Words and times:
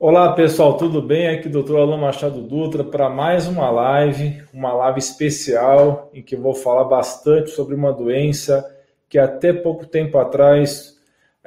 Olá 0.00 0.32
pessoal, 0.32 0.76
tudo 0.76 1.02
bem? 1.02 1.26
Aqui 1.26 1.48
Dr. 1.48 1.74
Alan 1.74 1.96
Machado 1.96 2.40
Dutra 2.40 2.84
para 2.84 3.10
mais 3.10 3.48
uma 3.48 3.68
live, 3.68 4.44
uma 4.54 4.72
live 4.72 5.00
especial 5.00 6.08
em 6.14 6.22
que 6.22 6.36
vou 6.36 6.54
falar 6.54 6.84
bastante 6.84 7.50
sobre 7.50 7.74
uma 7.74 7.92
doença 7.92 8.64
que 9.08 9.18
até 9.18 9.52
pouco 9.52 9.84
tempo 9.84 10.16
atrás 10.16 10.96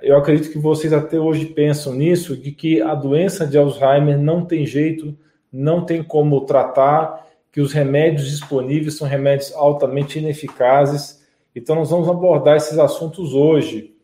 eu 0.01 0.17
acredito 0.17 0.51
que 0.51 0.57
vocês 0.57 0.91
até 0.91 1.17
hoje 1.17 1.45
pensam 1.45 1.93
nisso, 1.93 2.35
de 2.35 2.51
que 2.51 2.81
a 2.81 2.93
doença 2.93 3.47
de 3.47 3.57
Alzheimer 3.57 4.19
não 4.19 4.43
tem 4.43 4.65
jeito, 4.65 5.17
não 5.49 5.85
tem 5.85 6.03
como 6.03 6.41
tratar, 6.41 7.25
que 7.53 7.61
os 7.61 7.71
remédios 7.71 8.29
disponíveis 8.29 8.97
são 8.97 9.07
remédios 9.07 9.53
altamente 9.53 10.19
ineficazes. 10.19 11.25
Então 11.55 11.73
nós 11.73 11.89
vamos 11.89 12.09
abordar 12.09 12.57
esses 12.57 12.77
assuntos 12.77 13.33
hoje. 13.33 13.95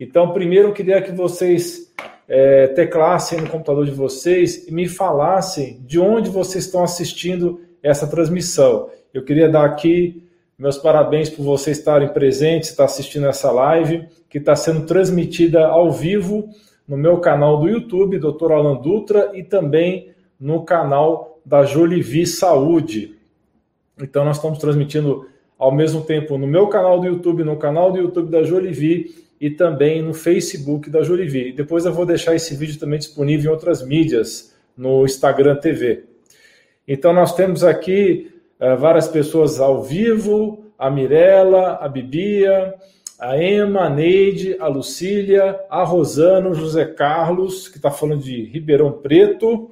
Então, 0.00 0.32
primeiro 0.32 0.68
eu 0.68 0.74
queria 0.74 1.00
que 1.00 1.12
vocês 1.12 1.85
é, 2.28 2.66
teclassem 2.68 3.40
no 3.40 3.48
computador 3.48 3.84
de 3.84 3.92
vocês 3.92 4.66
e 4.66 4.72
me 4.72 4.88
falassem 4.88 5.80
de 5.86 5.98
onde 5.98 6.28
vocês 6.28 6.64
estão 6.64 6.82
assistindo 6.82 7.60
essa 7.82 8.06
transmissão. 8.06 8.90
Eu 9.14 9.24
queria 9.24 9.48
dar 9.48 9.64
aqui 9.64 10.22
meus 10.58 10.78
parabéns 10.78 11.28
por 11.28 11.42
vocês 11.42 11.78
estarem 11.78 12.08
presentes, 12.08 12.70
estar 12.70 12.84
assistindo 12.84 13.26
essa 13.26 13.50
live, 13.52 14.08
que 14.28 14.38
está 14.38 14.56
sendo 14.56 14.86
transmitida 14.86 15.66
ao 15.66 15.92
vivo 15.92 16.48
no 16.88 16.96
meu 16.96 17.18
canal 17.18 17.58
do 17.58 17.68
YouTube, 17.68 18.18
Dr. 18.18 18.52
Alan 18.52 18.76
Dutra, 18.76 19.32
e 19.34 19.42
também 19.42 20.10
no 20.40 20.64
canal 20.64 21.38
da 21.44 21.64
Jolivi 21.64 22.26
Saúde. 22.26 23.16
Então, 24.00 24.24
nós 24.24 24.36
estamos 24.36 24.58
transmitindo 24.58 25.26
ao 25.58 25.72
mesmo 25.72 26.02
tempo 26.02 26.36
no 26.36 26.46
meu 26.46 26.68
canal 26.68 27.00
do 27.00 27.06
YouTube, 27.06 27.44
no 27.44 27.56
canal 27.56 27.92
do 27.92 27.98
YouTube 27.98 28.30
da 28.30 28.42
Jolivi 28.42 29.25
e 29.40 29.50
também 29.50 30.02
no 30.02 30.14
Facebook 30.14 30.88
da 30.90 31.02
Jurivi. 31.02 31.52
Depois 31.52 31.84
eu 31.84 31.92
vou 31.92 32.06
deixar 32.06 32.34
esse 32.34 32.54
vídeo 32.54 32.78
também 32.78 32.98
disponível 32.98 33.50
em 33.50 33.54
outras 33.54 33.86
mídias, 33.86 34.54
no 34.76 35.04
Instagram 35.04 35.56
TV. 35.56 36.04
Então 36.86 37.12
nós 37.12 37.34
temos 37.34 37.64
aqui 37.64 38.30
uh, 38.60 38.76
várias 38.76 39.08
pessoas 39.08 39.60
ao 39.60 39.82
vivo, 39.82 40.64
a 40.78 40.90
Mirella, 40.90 41.78
a 41.80 41.88
Bibia, 41.88 42.74
a 43.18 43.42
Emma, 43.42 43.86
a 43.86 43.90
Neide, 43.90 44.56
a 44.60 44.68
Lucília, 44.68 45.58
a 45.70 45.82
Rosana, 45.82 46.50
o 46.50 46.54
José 46.54 46.84
Carlos, 46.84 47.68
que 47.68 47.78
está 47.78 47.90
falando 47.90 48.22
de 48.22 48.44
Ribeirão 48.44 48.92
Preto, 48.92 49.70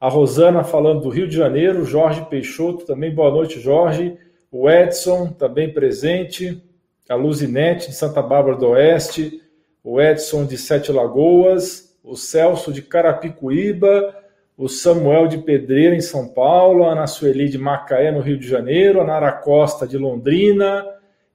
a 0.00 0.08
Rosana 0.08 0.62
falando 0.62 1.02
do 1.02 1.08
Rio 1.08 1.26
de 1.26 1.36
Janeiro, 1.36 1.84
Jorge 1.84 2.24
Peixoto 2.26 2.84
também, 2.84 3.14
boa 3.14 3.30
noite, 3.30 3.58
Jorge, 3.58 4.16
o 4.52 4.70
Edson 4.70 5.28
também 5.32 5.72
presente, 5.72 6.62
a 7.08 7.14
Luzinete 7.14 7.88
de 7.88 7.94
Santa 7.94 8.20
Bárbara 8.20 8.56
do 8.56 8.68
Oeste, 8.68 9.42
o 9.82 10.00
Edson 10.00 10.44
de 10.44 10.58
Sete 10.58 10.92
Lagoas, 10.92 11.98
o 12.04 12.14
Celso 12.14 12.72
de 12.72 12.82
Carapicuíba, 12.82 14.14
o 14.56 14.68
Samuel 14.68 15.28
de 15.28 15.38
Pedreira 15.38 15.94
em 15.94 16.00
São 16.00 16.28
Paulo, 16.28 16.84
a 16.84 16.92
Ana 16.92 17.06
Sueli 17.06 17.48
de 17.48 17.56
Macaé 17.56 18.10
no 18.10 18.20
Rio 18.20 18.38
de 18.38 18.46
Janeiro, 18.46 19.00
a 19.00 19.04
Nara 19.04 19.32
Costa 19.32 19.86
de 19.86 19.96
Londrina, 19.96 20.84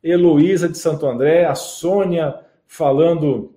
Heloísa 0.03 0.67
de 0.67 0.77
Santo 0.77 1.07
André, 1.07 1.45
a 1.45 1.55
Sônia 1.55 2.35
falando 2.67 3.55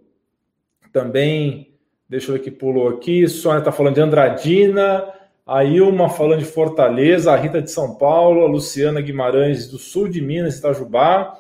também, 0.92 1.75
deixa 2.08 2.30
eu 2.30 2.34
ver 2.34 2.42
que 2.42 2.51
pulou 2.51 2.89
aqui, 2.89 3.27
Sônia 3.27 3.58
está 3.58 3.73
falando 3.73 3.97
de 3.97 4.01
Andradina, 4.01 5.12
a 5.45 5.64
Ilma 5.64 6.08
falando 6.08 6.39
de 6.39 6.45
Fortaleza, 6.45 7.33
a 7.33 7.36
Rita 7.36 7.61
de 7.61 7.70
São 7.70 7.97
Paulo, 7.97 8.45
a 8.45 8.48
Luciana 8.48 9.01
Guimarães 9.01 9.69
do 9.69 9.78
sul 9.78 10.08
de 10.08 10.20
Minas, 10.20 10.58
Itajubá, 10.58 11.36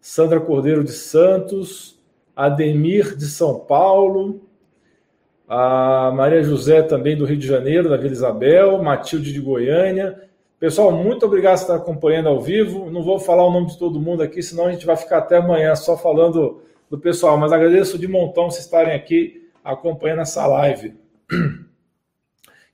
Sandra 0.00 0.40
Cordeiro 0.40 0.82
de 0.82 0.92
Santos, 0.92 1.98
Ademir 2.34 3.16
de 3.16 3.26
São 3.26 3.58
Paulo, 3.60 4.40
a 5.46 6.12
Maria 6.14 6.42
José 6.42 6.80
também 6.80 7.16
do 7.16 7.24
Rio 7.24 7.36
de 7.36 7.46
Janeiro, 7.46 7.88
da 7.88 7.96
Vila 7.96 8.12
Isabel, 8.12 8.80
Matilde 8.82 9.32
de 9.32 9.40
Goiânia. 9.40 10.28
Pessoal, 10.60 10.92
muito 10.92 11.26
obrigado 11.26 11.56
por 11.56 11.62
estar 11.62 11.74
acompanhando 11.74 12.28
ao 12.28 12.40
vivo. 12.40 12.88
Não 12.90 13.02
vou 13.02 13.18
falar 13.18 13.44
o 13.44 13.50
nome 13.50 13.66
de 13.66 13.78
todo 13.78 14.00
mundo 14.00 14.22
aqui, 14.22 14.42
senão 14.42 14.66
a 14.66 14.72
gente 14.72 14.86
vai 14.86 14.96
ficar 14.96 15.18
até 15.18 15.38
amanhã 15.38 15.74
só 15.74 15.96
falando 15.96 16.62
do 16.88 16.98
pessoal. 16.98 17.36
Mas 17.36 17.52
agradeço 17.52 17.98
de 17.98 18.06
montão 18.06 18.48
vocês 18.50 18.64
estarem 18.64 18.94
aqui 18.94 19.48
acompanhando 19.64 20.20
essa 20.20 20.46
live. 20.46 20.94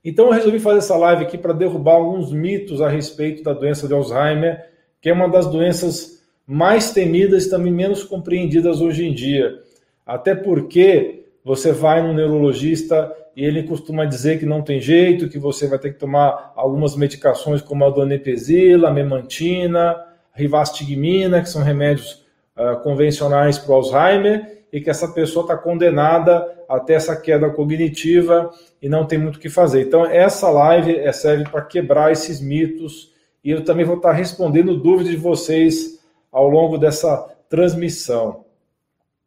Então 0.05 0.27
eu 0.27 0.31
resolvi 0.31 0.59
fazer 0.59 0.77
essa 0.77 0.95
live 0.95 1.23
aqui 1.23 1.37
para 1.37 1.51
derrubar 1.51 1.95
alguns 1.95 2.31
mitos 2.31 2.81
a 2.81 2.87
respeito 2.87 3.43
da 3.43 3.51
doença 3.51 3.87
de 3.87 3.93
Alzheimer, 3.93 4.69
que 5.01 5.09
é 5.09 5.13
uma 5.13 5.27
das 5.27 5.47
doenças 5.47 6.16
mais 6.47 6.91
temidas 6.91 7.45
e 7.45 7.49
também 7.49 7.73
menos 7.73 8.03
compreendidas 8.03 8.79
hoje 8.79 9.05
em 9.05 9.13
dia. 9.13 9.59
Até 10.05 10.33
porque 10.33 11.25
você 11.43 11.73
vai 11.73 12.01
no 12.01 12.13
neurologista 12.13 13.13
e 13.35 13.43
ele 13.43 13.63
costuma 13.63 14.05
dizer 14.05 14.39
que 14.39 14.45
não 14.45 14.61
tem 14.61 14.79
jeito, 14.79 15.27
que 15.27 15.37
você 15.37 15.67
vai 15.67 15.77
ter 15.77 15.91
que 15.91 15.99
tomar 15.99 16.53
algumas 16.55 16.95
medicações 16.95 17.61
como 17.61 17.83
a 17.83 17.89
donepezila, 17.89 18.87
a 18.87 18.93
memantina, 18.93 19.95
rivastigmina, 20.33 21.41
que 21.41 21.49
são 21.49 21.61
remédios 21.61 22.25
uh, 22.57 22.81
convencionais 22.81 23.59
para 23.59 23.71
o 23.71 23.75
Alzheimer, 23.75 24.63
e 24.71 24.81
que 24.81 24.89
essa 24.89 25.07
pessoa 25.09 25.43
está 25.43 25.57
condenada 25.57 26.45
a 26.67 26.79
ter 26.79 26.93
essa 26.93 27.15
queda 27.15 27.49
cognitiva 27.49 28.49
e 28.81 28.89
não 28.89 29.05
tem 29.05 29.17
muito 29.17 29.37
o 29.37 29.39
que 29.39 29.49
fazer. 29.49 29.81
Então, 29.81 30.05
essa 30.05 30.49
live 30.49 30.95
é, 30.95 31.11
serve 31.11 31.43
para 31.49 31.61
quebrar 31.61 32.11
esses 32.11 32.41
mitos 32.41 33.13
e 33.43 33.51
eu 33.51 33.63
também 33.63 33.85
vou 33.85 33.97
estar 33.97 34.11
respondendo 34.11 34.75
dúvidas 34.75 35.11
de 35.11 35.17
vocês 35.17 35.96
ao 36.31 36.47
longo 36.47 36.77
dessa 36.77 37.35
transmissão. 37.49 38.45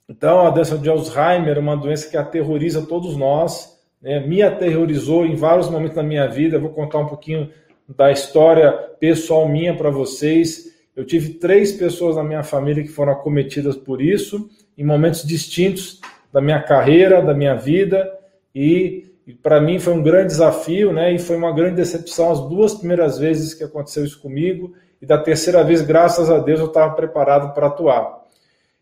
Então, 0.09 0.47
a 0.47 0.51
doença 0.51 0.77
de 0.77 0.89
Alzheimer 0.89 1.57
é 1.57 1.61
uma 1.61 1.77
doença 1.77 2.11
que 2.11 2.17
aterroriza 2.17 2.83
todos 2.83 3.17
nós, 3.17 3.79
né? 4.03 4.19
me 4.21 4.43
aterrorizou 4.43 5.25
em 5.25 5.37
vários 5.37 5.71
momentos 5.71 5.95
da 5.95 6.03
minha 6.03 6.27
vida. 6.27 6.57
Eu 6.57 6.61
vou 6.61 6.71
contar 6.71 6.99
um 6.99 7.07
pouquinho 7.07 7.49
da 7.89 8.11
história 8.11 8.73
pessoal 8.99 9.49
minha 9.49 9.75
para 9.77 9.91
vocês. 9.91 10.75
Eu 10.97 11.05
tive 11.05 11.35
três 11.35 11.73
pessoas 11.73 12.17
na 12.17 12.25
minha 12.25 12.43
família 12.43 12.83
que 12.83 12.89
foram 12.89 13.13
acometidas 13.13 13.77
por 13.77 14.03
isso, 14.03 14.51
em 14.77 14.85
momentos 14.85 15.23
distintos 15.23 16.01
da 16.33 16.41
minha 16.41 16.61
carreira, 16.61 17.23
da 17.23 17.35
minha 17.35 17.55
vida, 17.55 18.11
e, 18.55 19.07
e 19.27 19.33
para 19.33 19.61
mim 19.61 19.79
foi 19.79 19.93
um 19.93 20.03
grande 20.03 20.29
desafio, 20.29 20.93
né? 20.93 21.13
E 21.13 21.19
foi 21.19 21.37
uma 21.37 21.53
grande 21.53 21.77
decepção 21.77 22.33
as 22.33 22.41
duas 22.49 22.75
primeiras 22.75 23.19
vezes 23.19 23.55
que 23.55 23.65
aconteceu 23.65 24.05
isso 24.05 24.21
comigo 24.21 24.75
e 25.01 25.07
da 25.07 25.17
terceira 25.19 25.65
vez, 25.65 25.81
graças 25.83 26.31
a 26.31 26.39
Deus, 26.39 26.61
eu 26.61 26.67
estava 26.67 26.95
preparado 26.95 27.55
para 27.55 27.69
atuar. 27.69 28.21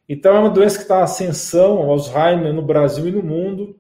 Então, 0.08 0.34
é 0.34 0.38
uma 0.38 0.50
doença 0.50 0.76
que 0.76 0.82
está 0.82 1.00
em 1.00 1.02
ascensão, 1.02 1.82
Alzheimer, 1.82 2.52
no 2.52 2.62
Brasil 2.62 3.06
e 3.08 3.12
no 3.12 3.22
mundo. 3.22 3.76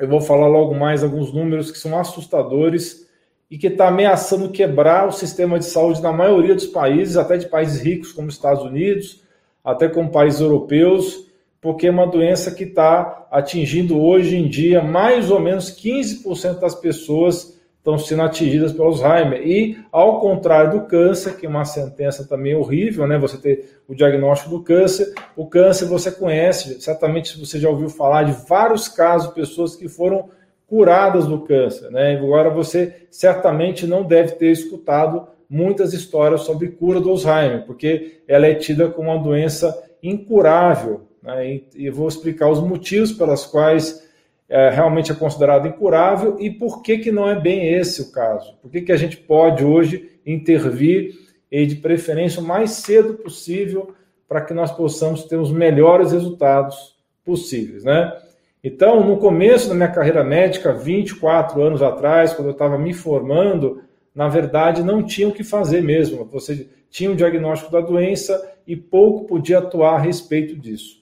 Eu 0.00 0.08
vou 0.08 0.20
falar 0.20 0.46
logo 0.46 0.74
mais 0.74 1.02
alguns 1.02 1.32
números 1.32 1.70
que 1.70 1.78
são 1.78 1.98
assustadores 1.98 3.06
e 3.50 3.58
que 3.58 3.66
está 3.66 3.88
ameaçando 3.88 4.50
quebrar 4.50 5.06
o 5.06 5.12
sistema 5.12 5.58
de 5.58 5.66
saúde 5.66 6.00
na 6.00 6.12
maioria 6.12 6.54
dos 6.54 6.66
países, 6.66 7.18
até 7.18 7.36
de 7.36 7.46
países 7.46 7.82
ricos 7.82 8.12
como 8.12 8.28
Estados 8.28 8.64
Unidos, 8.64 9.22
até 9.62 9.88
como 9.88 10.10
países 10.10 10.40
europeus, 10.40 11.26
porque 11.60 11.86
é 11.86 11.90
uma 11.90 12.06
doença 12.06 12.50
que 12.50 12.64
está 12.64 13.26
atingindo 13.30 14.00
hoje 14.00 14.36
em 14.36 14.48
dia 14.48 14.80
mais 14.80 15.30
ou 15.30 15.38
menos 15.38 15.70
15% 15.70 16.60
das 16.60 16.74
pessoas 16.74 17.60
estão 17.82 17.98
sendo 17.98 18.22
atingidas 18.22 18.72
pelo 18.72 18.84
Alzheimer. 18.84 19.42
E, 19.44 19.76
ao 19.90 20.20
contrário 20.20 20.70
do 20.78 20.86
câncer, 20.86 21.36
que 21.36 21.46
é 21.46 21.48
uma 21.48 21.64
sentença 21.64 22.24
também 22.24 22.54
horrível, 22.54 23.08
né? 23.08 23.18
Você 23.18 23.36
ter 23.36 23.80
o 23.88 23.94
diagnóstico 23.94 24.50
do 24.50 24.62
câncer, 24.62 25.12
o 25.36 25.46
câncer 25.46 25.86
você 25.86 26.10
conhece, 26.12 26.80
certamente 26.80 27.38
você 27.38 27.58
já 27.58 27.68
ouviu 27.68 27.88
falar 27.88 28.22
de 28.22 28.32
vários 28.48 28.88
casos 28.88 29.28
de 29.28 29.34
pessoas 29.34 29.74
que 29.74 29.88
foram 29.88 30.28
curadas 30.68 31.26
do 31.26 31.40
câncer, 31.40 31.90
né? 31.90 32.16
Agora 32.16 32.48
você 32.48 33.04
certamente 33.10 33.84
não 33.84 34.04
deve 34.04 34.36
ter 34.36 34.52
escutado 34.52 35.26
muitas 35.50 35.92
histórias 35.92 36.42
sobre 36.42 36.68
cura 36.68 37.00
do 37.00 37.10
Alzheimer, 37.10 37.66
porque 37.66 38.22
ela 38.28 38.46
é 38.46 38.54
tida 38.54 38.88
como 38.88 39.10
uma 39.10 39.22
doença 39.22 39.76
incurável, 40.00 41.02
né? 41.20 41.60
E, 41.74 41.90
vou 41.90 42.06
explicar 42.06 42.48
os 42.48 42.60
motivos 42.60 43.12
pelas 43.12 43.44
quais 43.44 44.01
é, 44.52 44.68
realmente 44.68 45.10
é 45.10 45.14
considerado 45.14 45.66
incurável 45.66 46.36
e 46.38 46.50
por 46.50 46.82
que, 46.82 46.98
que 46.98 47.10
não 47.10 47.26
é 47.26 47.40
bem 47.40 47.72
esse 47.72 48.02
o 48.02 48.12
caso? 48.12 48.54
Por 48.60 48.70
que, 48.70 48.82
que 48.82 48.92
a 48.92 48.96
gente 48.96 49.16
pode 49.16 49.64
hoje 49.64 50.10
intervir 50.26 51.14
e, 51.50 51.64
de 51.64 51.76
preferência, 51.76 52.38
o 52.38 52.44
mais 52.44 52.72
cedo 52.72 53.14
possível 53.14 53.94
para 54.28 54.42
que 54.42 54.52
nós 54.52 54.70
possamos 54.70 55.24
ter 55.24 55.36
os 55.36 55.50
melhores 55.50 56.12
resultados 56.12 56.94
possíveis, 57.24 57.82
né? 57.82 58.12
Então, 58.62 59.02
no 59.04 59.16
começo 59.16 59.70
da 59.70 59.74
minha 59.74 59.90
carreira 59.90 60.22
médica, 60.22 60.72
24 60.72 61.60
anos 61.62 61.82
atrás, 61.82 62.34
quando 62.34 62.48
eu 62.48 62.52
estava 62.52 62.78
me 62.78 62.92
formando, 62.92 63.82
na 64.14 64.28
verdade 64.28 64.82
não 64.82 65.02
tinha 65.02 65.28
o 65.28 65.32
que 65.32 65.42
fazer 65.42 65.82
mesmo. 65.82 66.26
Você 66.26 66.68
tinha 66.90 67.10
o 67.10 67.16
diagnóstico 67.16 67.72
da 67.72 67.80
doença 67.80 68.54
e 68.66 68.76
pouco 68.76 69.24
podia 69.24 69.58
atuar 69.58 69.94
a 69.94 69.98
respeito 69.98 70.54
disso. 70.54 71.01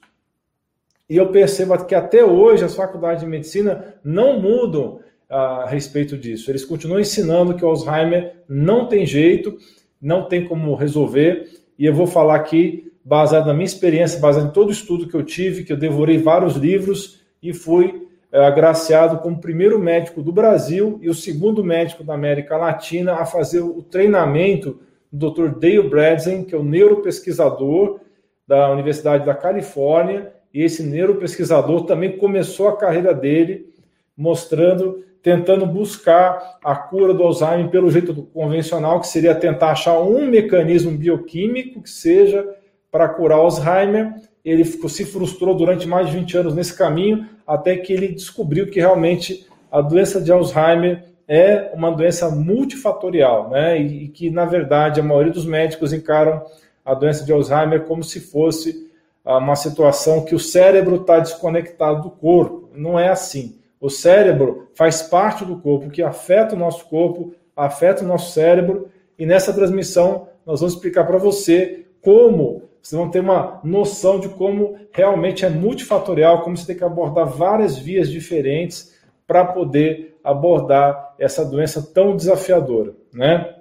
E 1.11 1.17
eu 1.17 1.27
percebo 1.33 1.77
que 1.85 1.95
até 1.97 2.25
hoje 2.25 2.65
as 2.65 2.77
faculdades 2.77 3.25
de 3.25 3.29
medicina 3.29 3.97
não 4.05 4.41
mudam 4.41 5.01
a 5.29 5.67
respeito 5.67 6.17
disso. 6.17 6.49
Eles 6.53 6.65
continuam 6.65 7.01
ensinando 7.01 7.55
que 7.57 7.65
o 7.65 7.69
Alzheimer 7.69 8.37
não 8.49 8.87
tem 8.87 9.05
jeito, 9.05 9.59
não 10.01 10.29
tem 10.29 10.45
como 10.47 10.73
resolver. 10.77 11.49
E 11.77 11.85
eu 11.85 11.93
vou 11.93 12.07
falar 12.07 12.37
aqui, 12.37 12.93
baseado 13.05 13.47
na 13.47 13.53
minha 13.53 13.65
experiência, 13.65 14.21
baseado 14.21 14.51
em 14.51 14.53
todo 14.53 14.69
o 14.69 14.73
estudo 14.73 15.09
que 15.09 15.17
eu 15.17 15.25
tive, 15.25 15.65
que 15.65 15.73
eu 15.73 15.77
devorei 15.77 16.17
vários 16.17 16.55
livros 16.55 17.21
e 17.43 17.53
fui 17.53 18.07
é, 18.31 18.45
agraciado 18.45 19.19
como 19.19 19.41
primeiro 19.41 19.81
médico 19.81 20.23
do 20.23 20.31
Brasil 20.31 21.01
e 21.03 21.09
o 21.09 21.15
segundo 21.15 21.65
médico 21.65 22.05
da 22.05 22.15
América 22.15 22.57
Latina 22.57 23.15
a 23.15 23.27
fazer 23.27 23.61
o 23.61 23.83
treinamento 23.83 24.81
do 25.13 25.29
Dr. 25.29 25.59
Dale 25.59 25.89
Bradzen, 25.89 26.45
que 26.45 26.55
é 26.55 26.59
o 26.59 26.63
neuropesquisador 26.63 27.99
da 28.47 28.71
Universidade 28.71 29.27
da 29.27 29.35
Califórnia, 29.35 30.39
e 30.53 30.63
esse 30.63 30.83
neuropesquisador 30.83 31.85
também 31.85 32.17
começou 32.17 32.69
a 32.69 32.77
carreira 32.77 33.15
dele 33.15 33.71
mostrando, 34.17 35.05
tentando 35.23 35.65
buscar 35.67 36.59
a 36.63 36.75
cura 36.75 37.15
do 37.15 37.23
Alzheimer 37.23 37.69
pelo 37.69 37.91
jeito 37.91 38.15
convencional, 38.35 39.01
que 39.01 39.09
seria 39.09 39.35
tentar 39.35 39.71
achar 39.71 39.99
um 40.01 40.27
mecanismo 40.27 40.91
bioquímico 40.91 41.83
que 41.83 41.91
seja 41.91 42.47
para 42.91 43.09
curar 43.09 43.39
Alzheimer. 43.39 44.15
Ele 44.45 44.65
se 44.65 45.05
frustrou 45.05 45.55
durante 45.55 45.87
mais 45.87 46.09
de 46.09 46.17
20 46.17 46.39
anos 46.39 46.55
nesse 46.55 46.77
caminho, 46.77 47.27
até 47.47 47.77
que 47.77 47.93
ele 47.93 48.09
descobriu 48.09 48.67
que 48.67 48.81
realmente 48.81 49.47
a 49.71 49.81
doença 49.81 50.21
de 50.21 50.33
Alzheimer 50.33 51.05
é 51.29 51.71
uma 51.75 51.93
doença 51.93 52.29
multifatorial, 52.29 53.51
né? 53.51 53.81
E, 53.81 54.09
que, 54.09 54.31
na 54.31 54.45
verdade, 54.45 54.99
a 54.99 55.03
maioria 55.03 55.33
dos 55.33 55.47
médicos 55.47 55.93
encaram 55.93 56.45
a 56.85 56.93
doença 56.93 57.25
de 57.25 57.33
Alzheimer 57.33 57.83
como 57.85 58.03
se 58.03 58.19
fosse 58.19 58.90
uma 59.25 59.57
situação 59.57 60.25
que 60.25 60.35
o 60.35 60.39
cérebro 60.39 60.97
está 60.97 61.19
desconectado 61.19 62.03
do 62.03 62.11
corpo. 62.11 62.71
Não 62.75 62.99
é 62.99 63.09
assim. 63.09 63.59
O 63.81 63.89
cérebro 63.89 64.69
faz 64.75 65.03
parte 65.03 65.45
do 65.45 65.57
corpo, 65.57 65.91
que 65.91 66.03
afeta 66.03 66.55
o 66.55 66.59
nosso 66.59 66.87
corpo, 66.87 67.35
afeta 67.57 68.05
o 68.05 68.07
nosso 68.07 68.33
cérebro, 68.33 68.89
e 69.19 69.27
nessa 69.27 69.53
transmissão 69.53 70.29
nós 70.45 70.61
vamos 70.61 70.75
explicar 70.75 71.07
para 71.07 71.19
você 71.19 71.87
como 72.03 72.63
vocês 72.83 72.99
vão 72.99 73.11
ter 73.11 73.21
uma 73.21 73.61
noção 73.63 74.19
de 74.19 74.29
como 74.31 74.77
realmente 74.93 75.45
é 75.45 75.51
multifatorial, 75.51 76.43
como 76.43 76.57
você 76.57 76.67
tem 76.67 76.77
que 76.77 76.85
abordar 76.85 77.27
várias 77.27 77.79
vias 77.79 78.11
diferentes 78.11 78.99
para 79.27 79.45
poder 79.45 80.19
abordar 80.25 81.15
essa 81.19 81.45
doença 81.45 81.83
tão 81.83 82.17
desafiadora, 82.17 82.95
né? 83.13 83.55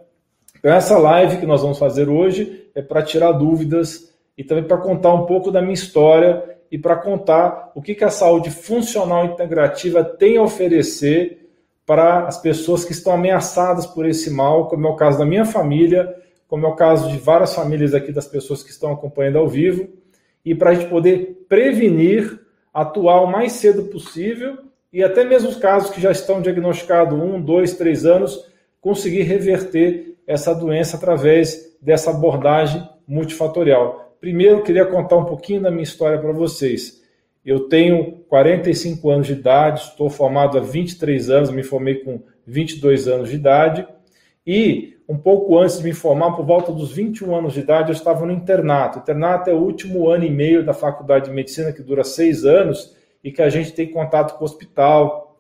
Então, 0.58 0.74
essa 0.74 0.98
live 0.98 1.38
que 1.38 1.46
nós 1.46 1.62
vamos 1.62 1.78
fazer 1.78 2.10
hoje 2.10 2.70
é 2.74 2.82
para 2.82 3.04
tirar 3.04 3.34
dúvidas 3.34 4.09
e 4.40 4.44
também 4.46 4.64
para 4.64 4.78
contar 4.78 5.14
um 5.14 5.26
pouco 5.26 5.52
da 5.52 5.62
minha 5.62 5.74
história 5.74 6.58
e 6.72 6.78
para 6.78 6.96
contar 6.96 7.74
o 7.76 7.82
que, 7.82 7.94
que 7.94 8.06
a 8.06 8.10
saúde 8.10 8.50
funcional 8.50 9.26
integrativa 9.26 10.02
tem 10.02 10.38
a 10.38 10.42
oferecer 10.42 11.50
para 11.86 12.26
as 12.26 12.38
pessoas 12.38 12.86
que 12.86 12.94
estão 12.94 13.12
ameaçadas 13.12 13.86
por 13.86 14.06
esse 14.06 14.30
mal, 14.30 14.70
como 14.70 14.88
é 14.88 14.90
o 14.90 14.96
caso 14.96 15.20
da 15.20 15.26
minha 15.26 15.44
família, 15.44 16.16
como 16.48 16.66
é 16.66 16.70
o 16.70 16.76
caso 16.76 17.12
de 17.12 17.18
várias 17.18 17.54
famílias 17.54 17.94
aqui 17.94 18.14
das 18.14 18.28
pessoas 18.28 18.64
que 18.64 18.70
estão 18.70 18.94
acompanhando 18.94 19.40
ao 19.40 19.48
vivo, 19.50 19.90
e 20.46 20.56
para 20.56 20.70
a 20.70 20.74
gente 20.74 20.88
poder 20.88 21.46
prevenir, 21.50 22.40
atuar 22.74 23.22
o 23.22 23.28
mais 23.28 23.52
cedo 23.52 23.84
possível 23.90 24.58
e 24.94 25.04
até 25.04 25.26
mesmo 25.26 25.50
os 25.50 25.58
casos 25.58 25.90
que 25.90 26.00
já 26.00 26.12
estão 26.12 26.42
diagnosticados 26.42 27.20
um, 27.20 27.42
dois, 27.42 27.74
três 27.74 28.06
anos, 28.06 28.50
conseguir 28.80 29.24
reverter 29.24 30.16
essa 30.26 30.56
doença 30.56 30.96
através 30.96 31.76
dessa 31.82 32.12
abordagem 32.12 32.88
multifatorial. 33.06 34.09
Primeiro, 34.20 34.64
queria 34.64 34.86
contar 34.86 35.16
um 35.16 35.26
pouquinho 35.26 35.62
da 35.62 35.72
minha 35.72 35.84
história 35.84 36.20
para 36.20 36.32
vocês. 36.34 37.02
Eu 37.46 37.70
tenho 37.70 38.24
45 38.28 39.10
anos 39.10 39.28
de 39.28 39.34
idade, 39.34 39.82
estou 39.82 40.10
formado 40.10 40.58
há 40.58 40.62
23 40.62 41.30
anos, 41.30 41.52
me 41.52 41.64
formei 41.64 41.96
com 41.96 42.22
22 42.46 43.08
anos 43.08 43.30
de 43.30 43.36
idade, 43.36 43.88
e 44.46 44.98
um 45.08 45.18
pouco 45.18 45.58
antes 45.58 45.78
de 45.78 45.84
me 45.86 45.94
formar, 45.94 46.34
por 46.34 46.46
volta 46.46 46.72
dos 46.72 46.92
21 46.92 47.34
anos 47.34 47.54
de 47.54 47.62
idade, 47.62 47.90
eu 47.90 47.94
estava 47.94 48.26
no 48.26 48.32
internato. 48.32 49.00
O 49.00 49.02
internato 49.02 49.50
é 49.50 49.54
o 49.54 49.58
último 49.58 50.10
ano 50.10 50.26
e 50.26 50.30
meio 50.30 50.66
da 50.66 50.74
faculdade 50.74 51.26
de 51.26 51.32
medicina, 51.32 51.72
que 51.72 51.82
dura 51.82 52.04
seis 52.04 52.46
anos, 52.46 52.96
e 53.24 53.32
que 53.32 53.42
a 53.42 53.50
gente 53.50 53.74
tem 53.74 53.90
contato 53.90 54.38
com 54.38 54.44
o 54.44 54.46
hospital, 54.46 55.40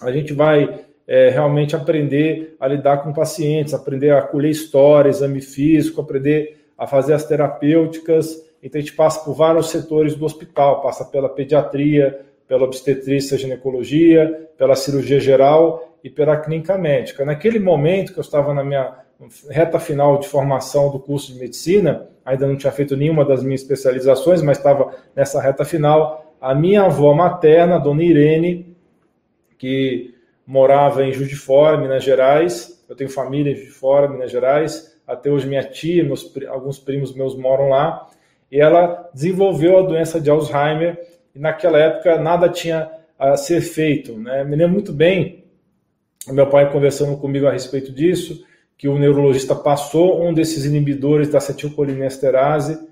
a 0.00 0.10
gente 0.10 0.32
vai 0.32 0.86
é, 1.06 1.30
realmente 1.30 1.76
aprender 1.76 2.56
a 2.58 2.66
lidar 2.66 2.98
com 2.98 3.12
pacientes, 3.12 3.74
aprender 3.74 4.10
a 4.10 4.22
colher 4.22 4.50
história, 4.50 5.08
exame 5.08 5.40
físico, 5.40 6.00
aprender 6.00 6.65
a 6.76 6.86
fazer 6.86 7.14
as 7.14 7.24
terapêuticas. 7.24 8.44
Então 8.62 8.78
a 8.78 8.82
gente 8.82 8.94
passa 8.94 9.24
por 9.24 9.34
vários 9.34 9.70
setores 9.70 10.14
do 10.14 10.24
hospital, 10.24 10.80
passa 10.80 11.04
pela 11.04 11.28
pediatria, 11.28 12.20
pela 12.46 12.64
obstetrícia, 12.64 13.38
ginecologia, 13.38 14.48
pela 14.56 14.76
cirurgia 14.76 15.18
geral 15.20 15.96
e 16.02 16.10
pela 16.10 16.36
clínica 16.36 16.78
médica. 16.78 17.24
Naquele 17.24 17.58
momento 17.58 18.12
que 18.12 18.18
eu 18.18 18.22
estava 18.22 18.54
na 18.54 18.62
minha 18.62 18.98
reta 19.50 19.78
final 19.78 20.18
de 20.18 20.28
formação 20.28 20.90
do 20.90 20.98
curso 20.98 21.32
de 21.32 21.38
medicina, 21.38 22.08
ainda 22.24 22.46
não 22.46 22.56
tinha 22.56 22.72
feito 22.72 22.96
nenhuma 22.96 23.24
das 23.24 23.42
minhas 23.42 23.62
especializações, 23.62 24.42
mas 24.42 24.58
estava 24.58 24.94
nessa 25.14 25.40
reta 25.40 25.64
final, 25.64 26.34
a 26.40 26.54
minha 26.54 26.82
avó 26.82 27.14
materna, 27.14 27.78
Dona 27.78 28.02
Irene, 28.02 28.76
que 29.58 30.14
morava 30.46 31.04
em 31.04 31.12
Juiz 31.12 31.28
de 31.28 31.36
Fora, 31.36 31.78
Minas 31.78 32.04
Gerais. 32.04 32.84
Eu 32.88 32.94
tenho 32.94 33.10
família 33.10 33.52
em 33.52 33.56
Juiz 33.56 33.68
de 33.68 33.74
Fora, 33.74 34.08
Minas 34.08 34.30
Gerais. 34.30 34.95
Até 35.06 35.30
hoje 35.30 35.46
minha 35.46 35.62
tia, 35.62 36.02
meus, 36.04 36.32
alguns 36.48 36.78
primos 36.78 37.14
meus 37.14 37.36
moram 37.36 37.68
lá. 37.68 38.08
E 38.50 38.60
ela 38.60 39.08
desenvolveu 39.12 39.78
a 39.78 39.82
doença 39.82 40.20
de 40.20 40.30
Alzheimer 40.30 40.98
e 41.34 41.38
naquela 41.38 41.78
época 41.78 42.18
nada 42.18 42.48
tinha 42.48 42.90
a 43.18 43.36
ser 43.36 43.60
feito. 43.60 44.16
Né? 44.18 44.44
Me 44.44 44.56
lembro 44.56 44.74
muito 44.74 44.92
bem, 44.92 45.44
meu 46.28 46.46
pai 46.48 46.70
conversando 46.72 47.16
comigo 47.16 47.46
a 47.46 47.52
respeito 47.52 47.92
disso, 47.92 48.44
que 48.76 48.88
o 48.88 48.98
neurologista 48.98 49.54
passou 49.54 50.22
um 50.22 50.34
desses 50.34 50.64
inibidores 50.64 51.28
da 51.28 51.38
acetilcolinesterase 51.38 52.86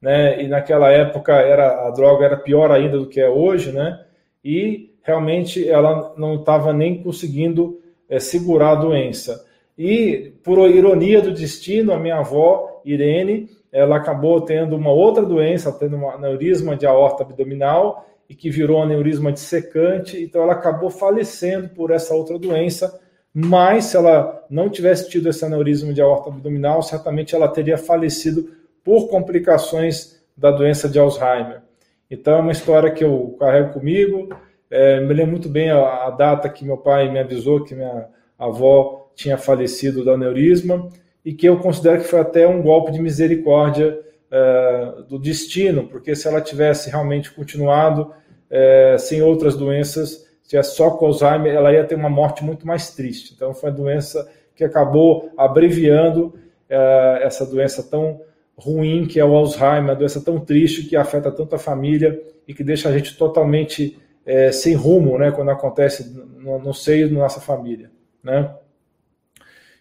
né? 0.00 0.42
E 0.42 0.48
naquela 0.48 0.90
época 0.90 1.32
era 1.34 1.86
a 1.86 1.90
droga 1.90 2.24
era 2.24 2.36
pior 2.36 2.70
ainda 2.70 2.98
do 2.98 3.06
que 3.06 3.20
é 3.20 3.28
hoje, 3.28 3.70
né? 3.70 4.02
E 4.42 4.94
realmente 5.02 5.68
ela 5.68 6.14
não 6.16 6.36
estava 6.36 6.72
nem 6.72 7.02
conseguindo 7.02 7.80
é, 8.08 8.18
segurar 8.18 8.72
a 8.72 8.76
doença. 8.76 9.44
E 9.82 10.34
por 10.44 10.68
ironia 10.68 11.22
do 11.22 11.32
destino, 11.32 11.94
a 11.94 11.98
minha 11.98 12.18
avó 12.18 12.82
Irene, 12.84 13.48
ela 13.72 13.96
acabou 13.96 14.38
tendo 14.42 14.76
uma 14.76 14.92
outra 14.92 15.24
doença, 15.24 15.72
tendo 15.72 15.96
um 15.96 16.10
aneurisma 16.10 16.76
de 16.76 16.84
aorta 16.84 17.22
abdominal 17.22 18.06
e 18.28 18.34
que 18.34 18.50
virou 18.50 18.80
um 18.80 18.82
aneurisma 18.82 19.32
dissecante, 19.32 20.22
então 20.22 20.42
ela 20.42 20.52
acabou 20.52 20.90
falecendo 20.90 21.70
por 21.70 21.92
essa 21.92 22.14
outra 22.14 22.38
doença. 22.38 23.00
Mas 23.32 23.86
se 23.86 23.96
ela 23.96 24.44
não 24.50 24.68
tivesse 24.68 25.08
tido 25.08 25.30
esse 25.30 25.42
aneurisma 25.46 25.94
de 25.94 26.02
aorta 26.02 26.28
abdominal, 26.28 26.82
certamente 26.82 27.34
ela 27.34 27.48
teria 27.48 27.78
falecido 27.78 28.50
por 28.84 29.08
complicações 29.08 30.22
da 30.36 30.50
doença 30.50 30.90
de 30.90 30.98
Alzheimer. 30.98 31.62
Então, 32.10 32.34
é 32.34 32.40
uma 32.40 32.52
história 32.52 32.90
que 32.90 33.02
eu 33.02 33.34
carrego 33.40 33.72
comigo. 33.72 34.28
É, 34.70 35.00
me 35.00 35.14
lembro 35.14 35.30
muito 35.30 35.48
bem 35.48 35.70
a, 35.70 36.04
a, 36.04 36.10
data 36.10 36.50
que 36.50 36.66
meu 36.66 36.76
pai 36.76 37.10
me 37.10 37.18
avisou 37.18 37.64
que 37.64 37.74
minha 37.74 38.08
avó 38.38 39.09
tinha 39.20 39.36
falecido 39.36 40.02
do 40.02 40.10
aneurisma 40.10 40.88
e 41.22 41.34
que 41.34 41.46
eu 41.46 41.58
considero 41.58 42.00
que 42.00 42.08
foi 42.08 42.20
até 42.20 42.48
um 42.48 42.62
golpe 42.62 42.90
de 42.90 42.98
misericórdia 42.98 44.00
é, 44.30 44.94
do 45.06 45.18
destino, 45.18 45.86
porque 45.88 46.16
se 46.16 46.26
ela 46.26 46.40
tivesse 46.40 46.88
realmente 46.88 47.30
continuado 47.30 48.12
é, 48.48 48.96
sem 48.98 49.20
outras 49.20 49.54
doenças, 49.54 50.26
tivesse 50.48 50.74
só 50.74 50.92
com 50.92 51.04
Alzheimer, 51.04 51.54
ela 51.54 51.70
ia 51.70 51.84
ter 51.84 51.96
uma 51.96 52.08
morte 52.08 52.42
muito 52.42 52.66
mais 52.66 52.94
triste. 52.94 53.34
Então, 53.34 53.52
foi 53.52 53.68
uma 53.68 53.76
doença 53.76 54.26
que 54.56 54.64
acabou 54.64 55.30
abreviando 55.36 56.34
é, 56.68 57.20
essa 57.22 57.44
doença 57.44 57.82
tão 57.82 58.22
ruim 58.56 59.06
que 59.06 59.20
é 59.20 59.24
o 59.24 59.34
Alzheimer, 59.34 59.90
uma 59.90 59.94
doença 59.94 60.20
tão 60.22 60.40
triste 60.40 60.84
que 60.84 60.96
afeta 60.96 61.30
tanto 61.30 61.54
a 61.54 61.58
família 61.58 62.18
e 62.48 62.54
que 62.54 62.64
deixa 62.64 62.88
a 62.88 62.92
gente 62.92 63.18
totalmente 63.18 63.98
é, 64.24 64.50
sem 64.50 64.74
rumo, 64.74 65.18
né, 65.18 65.30
quando 65.30 65.50
acontece 65.50 66.10
no, 66.38 66.58
no 66.58 66.72
seio 66.72 67.08
da 67.08 67.18
nossa 67.18 67.40
família, 67.40 67.90
né? 68.22 68.54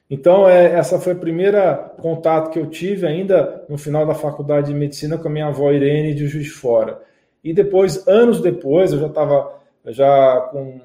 Então, 0.09 0.49
é, 0.49 0.73
essa 0.73 0.99
foi 0.99 1.13
o 1.13 1.19
primeiro 1.19 1.57
contato 2.01 2.49
que 2.49 2.59
eu 2.59 2.67
tive 2.67 3.05
ainda 3.05 3.63
no 3.69 3.77
final 3.77 4.05
da 4.05 4.15
faculdade 4.15 4.67
de 4.67 4.73
medicina 4.73 5.17
com 5.17 5.27
a 5.27 5.31
minha 5.31 5.47
avó 5.47 5.71
Irene 5.71 6.15
de 6.15 6.27
Juiz 6.27 6.45
de 6.45 6.51
Fora. 6.51 7.01
E 7.43 7.53
depois, 7.53 8.07
anos 8.07 8.41
depois, 8.41 8.91
eu 8.91 8.99
já 8.99 9.07
estava 9.07 9.59
já 9.85 10.49
com 10.51 10.81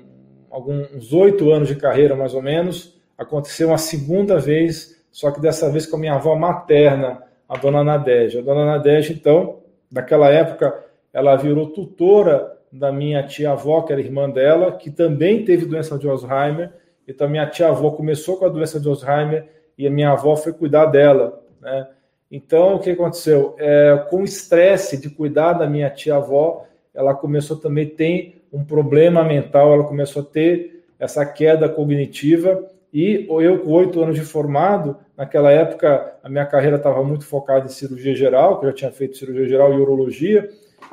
alguns 0.50 1.12
oito 1.12 1.50
anos 1.50 1.69
de 1.69 1.76
carreira, 1.76 2.14
mais 2.14 2.35
ou 2.35 2.43
menos, 2.43 3.00
aconteceu 3.19 3.69
uma 3.69 3.78
segunda 3.78 4.38
vez, 4.38 5.02
só 5.11 5.31
que 5.31 5.40
dessa 5.40 5.71
vez 5.71 5.87
com 5.87 5.97
a 5.97 5.99
minha 5.99 6.14
avó 6.14 6.37
materna, 6.37 7.23
a 7.49 7.57
dona 7.57 7.83
Nadege. 7.83 8.38
A 8.38 8.43
dona 8.43 8.64
Nadege, 8.64 9.14
então, 9.14 9.61
naquela 9.90 10.31
época, 10.31 10.85
ela 11.12 11.35
virou 11.37 11.71
tutora 11.71 12.52
da 12.71 12.93
minha 12.93 13.23
tia-avó, 13.23 13.83
que 13.83 13.93
era 13.93 14.00
irmã 14.00 14.28
dela, 14.28 14.73
que 14.73 14.90
também 14.90 15.45
teve 15.45 15.66
doença 15.66 15.97
de 15.99 16.09
Alzheimer. 16.09 16.73
Então, 17.06 17.28
minha 17.28 17.46
tia-avó 17.46 17.90
começou 17.90 18.37
com 18.37 18.46
a 18.46 18.49
doença 18.49 18.80
de 18.80 18.88
Alzheimer 18.88 19.46
e 19.76 19.87
a 19.87 19.90
minha 19.90 20.11
avó 20.11 20.37
foi 20.37 20.52
cuidar 20.52 20.87
dela. 20.87 21.42
Né? 21.61 21.88
Então, 22.30 22.76
o 22.76 22.78
que 22.78 22.90
aconteceu? 22.90 23.54
É, 23.58 24.06
com 24.11 24.23
o 24.23 24.25
estresse 24.25 25.00
de 25.00 25.11
cuidar 25.11 25.54
da 25.54 25.66
minha 25.66 25.90
tia-avó, 25.90 26.66
ela 26.94 27.14
começou 27.14 27.56
também 27.56 27.87
a 27.87 27.96
ter 27.96 28.44
um 28.52 28.64
problema 28.64 29.25
mental, 29.25 29.73
ela 29.73 29.84
começou 29.84 30.23
a 30.23 30.25
ter 30.25 30.84
essa 30.99 31.26
queda 31.26 31.68
cognitiva 31.68 32.64
e 32.92 33.26
eu, 33.28 33.58
com 33.58 33.73
oito 33.73 34.00
anos 34.00 34.14
de 34.14 34.20
formado, 34.20 34.96
naquela 35.16 35.50
época 35.50 36.14
a 36.23 36.28
minha 36.28 36.46
carreira 36.46 36.76
estava 36.76 37.02
muito 37.02 37.26
focada 37.26 37.66
em 37.66 37.68
cirurgia 37.68 38.14
geral, 38.14 38.61
que 38.61 38.66
eu 38.66 38.70
já 38.70 38.76
tinha 38.76 38.92
feito 38.92 39.16
cirurgia 39.16 39.49
geral 39.49 39.75
e 39.75 39.80
urologia, 39.80 40.49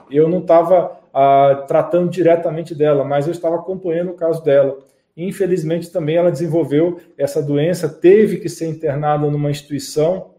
eu 0.10 0.28
não 0.28 0.40
estava 0.40 1.00
ah, 1.14 1.64
tratando 1.68 2.10
diretamente 2.10 2.74
dela, 2.74 3.04
mas 3.04 3.28
eu 3.28 3.32
estava 3.32 3.58
acompanhando 3.58 4.10
o 4.10 4.16
caso 4.16 4.44
dela. 4.44 4.80
Infelizmente, 5.16 5.92
também 5.92 6.16
ela 6.16 6.32
desenvolveu 6.32 7.00
essa 7.18 7.42
doença, 7.42 7.90
teve 7.90 8.38
que 8.38 8.50
ser 8.50 8.68
internada 8.68 9.30
numa 9.30 9.52
instituição 9.52 10.32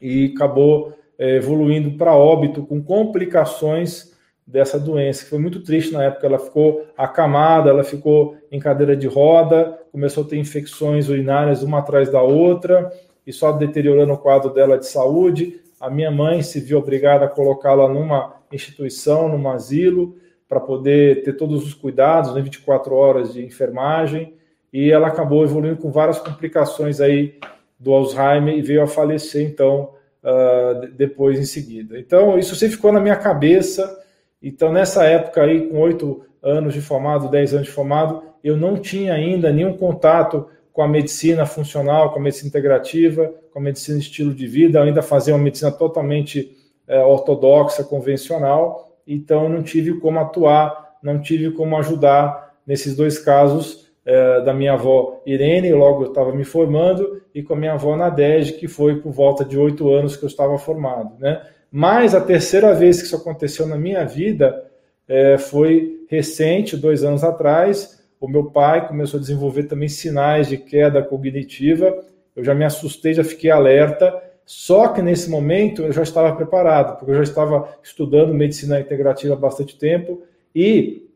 e 0.00 0.32
acabou 0.34 0.92
é, 1.18 1.36
evoluindo 1.36 1.92
para 1.92 2.14
óbito 2.14 2.64
com 2.64 2.82
complicações 2.82 4.14
dessa 4.46 4.78
doença, 4.78 5.24
que 5.24 5.30
foi 5.30 5.38
muito 5.38 5.62
triste 5.62 5.92
na 5.92 6.04
época. 6.04 6.26
Ela 6.26 6.38
ficou 6.38 6.86
acamada, 6.96 7.70
ela 7.70 7.82
ficou 7.82 8.36
em 8.50 8.60
cadeira 8.60 8.96
de 8.96 9.06
roda, 9.06 9.78
começou 9.90 10.24
a 10.24 10.26
ter 10.26 10.36
infecções 10.36 11.08
urinárias 11.08 11.62
uma 11.62 11.78
atrás 11.78 12.10
da 12.10 12.22
outra 12.22 12.92
e 13.26 13.32
só 13.32 13.50
deteriorando 13.52 14.12
o 14.12 14.18
quadro 14.18 14.52
dela 14.52 14.78
de 14.78 14.86
saúde. 14.86 15.60
A 15.80 15.90
minha 15.90 16.10
mãe 16.10 16.42
se 16.42 16.60
viu 16.60 16.78
obrigada 16.78 17.24
a 17.24 17.28
colocá-la 17.28 17.88
numa 17.88 18.36
instituição, 18.52 19.28
num 19.28 19.48
asilo, 19.48 20.16
para 20.48 20.60
poder 20.60 21.22
ter 21.22 21.32
todos 21.34 21.64
os 21.64 21.74
cuidados, 21.74 22.34
né, 22.34 22.40
24 22.40 22.94
horas 22.94 23.32
de 23.32 23.44
enfermagem, 23.44 24.34
e 24.72 24.90
ela 24.90 25.08
acabou 25.08 25.42
evoluindo 25.42 25.80
com 25.80 25.90
várias 25.90 26.18
complicações 26.18 27.00
aí 27.00 27.38
do 27.78 27.92
Alzheimer 27.92 28.56
e 28.56 28.62
veio 28.62 28.82
a 28.82 28.86
falecer, 28.86 29.46
então, 29.46 29.90
uh, 30.22 30.86
depois 30.96 31.38
em 31.38 31.44
seguida. 31.44 31.98
Então, 31.98 32.38
isso 32.38 32.54
sempre 32.54 32.76
ficou 32.76 32.92
na 32.92 33.00
minha 33.00 33.16
cabeça. 33.16 34.02
Então, 34.42 34.72
nessa 34.72 35.04
época 35.04 35.42
aí, 35.42 35.68
com 35.68 35.80
oito 35.80 36.24
anos 36.42 36.74
de 36.74 36.80
formado, 36.80 37.28
dez 37.28 37.52
anos 37.52 37.66
de 37.66 37.72
formado, 37.72 38.22
eu 38.42 38.56
não 38.56 38.76
tinha 38.76 39.14
ainda 39.14 39.50
nenhum 39.52 39.76
contato 39.76 40.46
com 40.72 40.82
a 40.82 40.88
medicina 40.88 41.46
funcional, 41.46 42.12
com 42.12 42.18
a 42.18 42.22
medicina 42.22 42.48
integrativa, 42.48 43.32
com 43.50 43.58
a 43.58 43.62
medicina 43.62 43.98
estilo 43.98 44.34
de 44.34 44.46
vida, 44.46 44.78
eu 44.78 44.82
ainda 44.82 45.02
fazia 45.02 45.34
uma 45.34 45.42
medicina 45.42 45.72
totalmente 45.72 46.54
é, 46.86 47.02
ortodoxa, 47.02 47.82
convencional, 47.82 48.85
então 49.06 49.48
não 49.48 49.62
tive 49.62 49.98
como 50.00 50.18
atuar, 50.18 50.96
não 51.02 51.20
tive 51.20 51.50
como 51.52 51.76
ajudar 51.76 52.54
nesses 52.66 52.96
dois 52.96 53.18
casos 53.18 53.86
é, 54.04 54.40
da 54.40 54.54
minha 54.54 54.72
avó 54.72 55.22
Irene, 55.26 55.72
logo 55.72 56.04
eu 56.04 56.08
estava 56.08 56.34
me 56.34 56.44
formando, 56.44 57.22
e 57.34 57.42
com 57.42 57.54
a 57.54 57.56
minha 57.56 57.72
avó 57.72 57.96
Nadege, 57.96 58.54
que 58.54 58.68
foi 58.68 59.00
por 59.00 59.12
volta 59.12 59.44
de 59.44 59.58
oito 59.58 59.92
anos 59.92 60.16
que 60.16 60.24
eu 60.24 60.28
estava 60.28 60.56
formado. 60.58 61.18
Né? 61.18 61.42
Mas 61.70 62.14
a 62.14 62.20
terceira 62.20 62.72
vez 62.72 63.00
que 63.00 63.06
isso 63.06 63.16
aconteceu 63.16 63.66
na 63.66 63.76
minha 63.76 64.04
vida 64.04 64.64
é, 65.08 65.36
foi 65.36 66.04
recente, 66.08 66.76
dois 66.76 67.04
anos 67.04 67.24
atrás, 67.24 67.96
o 68.20 68.28
meu 68.28 68.44
pai 68.44 68.88
começou 68.88 69.18
a 69.18 69.20
desenvolver 69.20 69.64
também 69.64 69.88
sinais 69.88 70.48
de 70.48 70.56
queda 70.56 71.02
cognitiva. 71.02 72.02
Eu 72.34 72.42
já 72.42 72.54
me 72.54 72.64
assustei, 72.64 73.12
já 73.12 73.24
fiquei 73.24 73.50
alerta. 73.50 74.14
Só 74.46 74.86
que 74.86 75.02
nesse 75.02 75.28
momento 75.28 75.82
eu 75.82 75.92
já 75.92 76.04
estava 76.04 76.34
preparado, 76.36 76.96
porque 76.96 77.10
eu 77.10 77.16
já 77.16 77.24
estava 77.24 77.68
estudando 77.82 78.32
medicina 78.32 78.78
integrativa 78.78 79.34
há 79.34 79.36
bastante 79.36 79.76
tempo 79.76 80.22
e, 80.54 81.10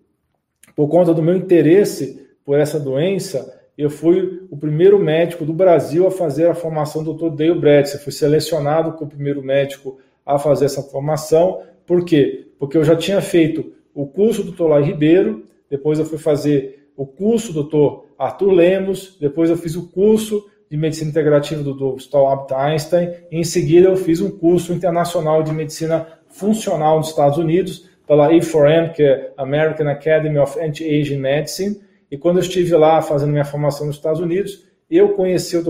por 0.75 0.89
conta 0.89 1.15
do 1.15 1.23
meu 1.23 1.37
interesse 1.37 2.27
por 2.45 2.59
essa 2.59 2.81
doença, 2.81 3.61
eu 3.79 3.89
fui 3.89 4.43
o 4.51 4.57
primeiro 4.57 4.99
médico 4.99 5.45
do 5.45 5.53
Brasil 5.53 6.09
a 6.09 6.11
fazer 6.11 6.49
a 6.49 6.55
formação 6.55 7.05
do 7.05 7.15
Dr. 7.15 7.31
Dale 7.31 7.55
Bretz. 7.55 7.95
Eu 7.95 8.01
fui 8.01 8.13
selecionado 8.13 8.93
como 8.93 9.09
primeiro 9.09 9.43
médico 9.43 9.99
a 10.27 10.37
fazer 10.37 10.65
essa 10.65 10.83
formação. 10.83 11.63
Por 11.87 12.05
quê? 12.05 12.49
Porque 12.59 12.77
eu 12.77 12.85
já 12.85 12.97
tinha 12.97 13.21
feito 13.23 13.73
o 13.95 14.07
curso 14.07 14.43
do 14.43 14.53
Tolai 14.53 14.83
Ribeiro, 14.83 15.47
depois 15.71 16.01
eu 16.01 16.05
fui 16.05 16.19
fazer 16.19 16.89
o 16.97 17.07
curso 17.07 17.53
do 17.53 17.63
Dr. 17.63 18.07
Arthur 18.19 18.51
Lemos, 18.51 19.17
depois 19.21 19.49
eu 19.49 19.57
fiz 19.57 19.77
o 19.77 19.89
curso 19.89 20.51
de 20.71 20.77
medicina 20.77 21.11
integrativa 21.11 21.63
do 21.63 21.75
Dr. 21.75 22.17
Albert 22.17 22.57
Einstein, 22.57 23.13
em 23.31 23.43
seguida 23.43 23.89
eu 23.89 23.97
fiz 23.97 24.21
um 24.21 24.31
curso 24.31 24.73
internacional 24.73 25.43
de 25.43 25.53
medicina 25.53 26.07
funcional 26.29 26.99
nos 26.99 27.09
Estados 27.09 27.39
Unidos, 27.39 27.91
pela 28.07 28.31
A4M, 28.31 28.93
que 28.93 29.03
é 29.03 29.33
American 29.37 29.89
Academy 29.89 30.39
of 30.39 30.59
Anti-Aging 30.61 31.19
Medicine, 31.19 31.81
e 32.11 32.17
quando 32.17 32.37
eu 32.37 32.43
estive 32.43 32.75
lá 32.77 33.03
fazendo 33.03 33.31
minha 33.31 33.45
formação 33.45 33.87
nos 33.87 33.97
Estados 33.97 34.21
Unidos, 34.21 34.65
eu 34.89 35.11
conheci 35.11 35.57
a 35.57 35.61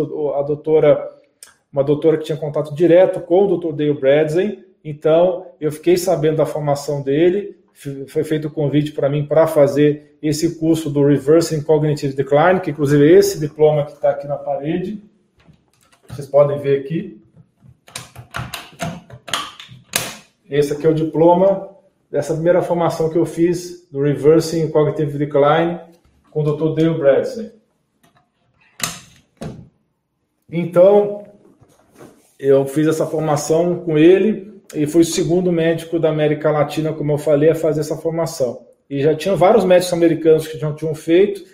doutora, 0.42 1.06
uma 1.72 1.84
doutora 1.84 2.18
que 2.18 2.24
tinha 2.24 2.38
contato 2.38 2.74
direto 2.74 3.20
com 3.20 3.44
o 3.46 3.56
Dr. 3.56 3.72
Dale 3.72 3.94
Bradley, 3.94 4.64
então 4.84 5.46
eu 5.60 5.72
fiquei 5.72 5.96
sabendo 5.96 6.36
da 6.36 6.46
formação 6.46 7.02
dele, 7.02 7.56
foi 8.08 8.22
feito 8.24 8.48
o 8.48 8.50
convite 8.50 8.92
para 8.92 9.08
mim 9.08 9.24
para 9.24 9.46
fazer 9.46 10.18
esse 10.20 10.58
curso 10.58 10.90
do 10.90 11.02
Reversing 11.02 11.62
Cognitive 11.62 12.12
Decline, 12.12 12.60
que 12.60 12.70
inclusive 12.70 13.10
é 13.10 13.18
esse 13.18 13.40
diploma 13.40 13.86
que 13.86 13.92
está 13.92 14.10
aqui 14.10 14.26
na 14.26 14.36
parede, 14.36 15.02
vocês 16.06 16.26
podem 16.26 16.58
ver 16.58 16.80
aqui. 16.80 17.18
Esse 20.50 20.74
aqui 20.74 20.86
é 20.86 20.90
o 20.90 20.94
diploma 20.94 21.70
dessa 22.10 22.34
primeira 22.34 22.60
formação 22.60 23.08
que 23.08 23.16
eu 23.16 23.24
fiz 23.24 23.88
do 23.90 24.02
Reversing 24.02 24.68
Cognitive 24.70 25.16
Decline 25.16 25.80
com 26.30 26.42
o 26.42 26.56
Dr. 26.56 26.74
Dale 26.74 26.98
Bradley. 26.98 27.52
Então, 30.52 31.24
eu 32.38 32.66
fiz 32.66 32.88
essa 32.88 33.06
formação 33.06 33.80
com 33.80 33.96
ele 33.96 34.49
e 34.74 34.86
fui 34.86 35.02
o 35.02 35.04
segundo 35.04 35.50
médico 35.50 35.98
da 35.98 36.10
América 36.10 36.50
Latina, 36.50 36.92
como 36.92 37.12
eu 37.12 37.18
falei, 37.18 37.50
a 37.50 37.54
fazer 37.54 37.80
essa 37.80 37.96
formação. 37.96 38.66
E 38.88 39.00
já 39.00 39.14
tinha 39.14 39.34
vários 39.34 39.64
médicos 39.64 39.92
americanos 39.92 40.48
que 40.48 40.58
já 40.58 40.72
tinham 40.72 40.94
feito, 40.94 41.44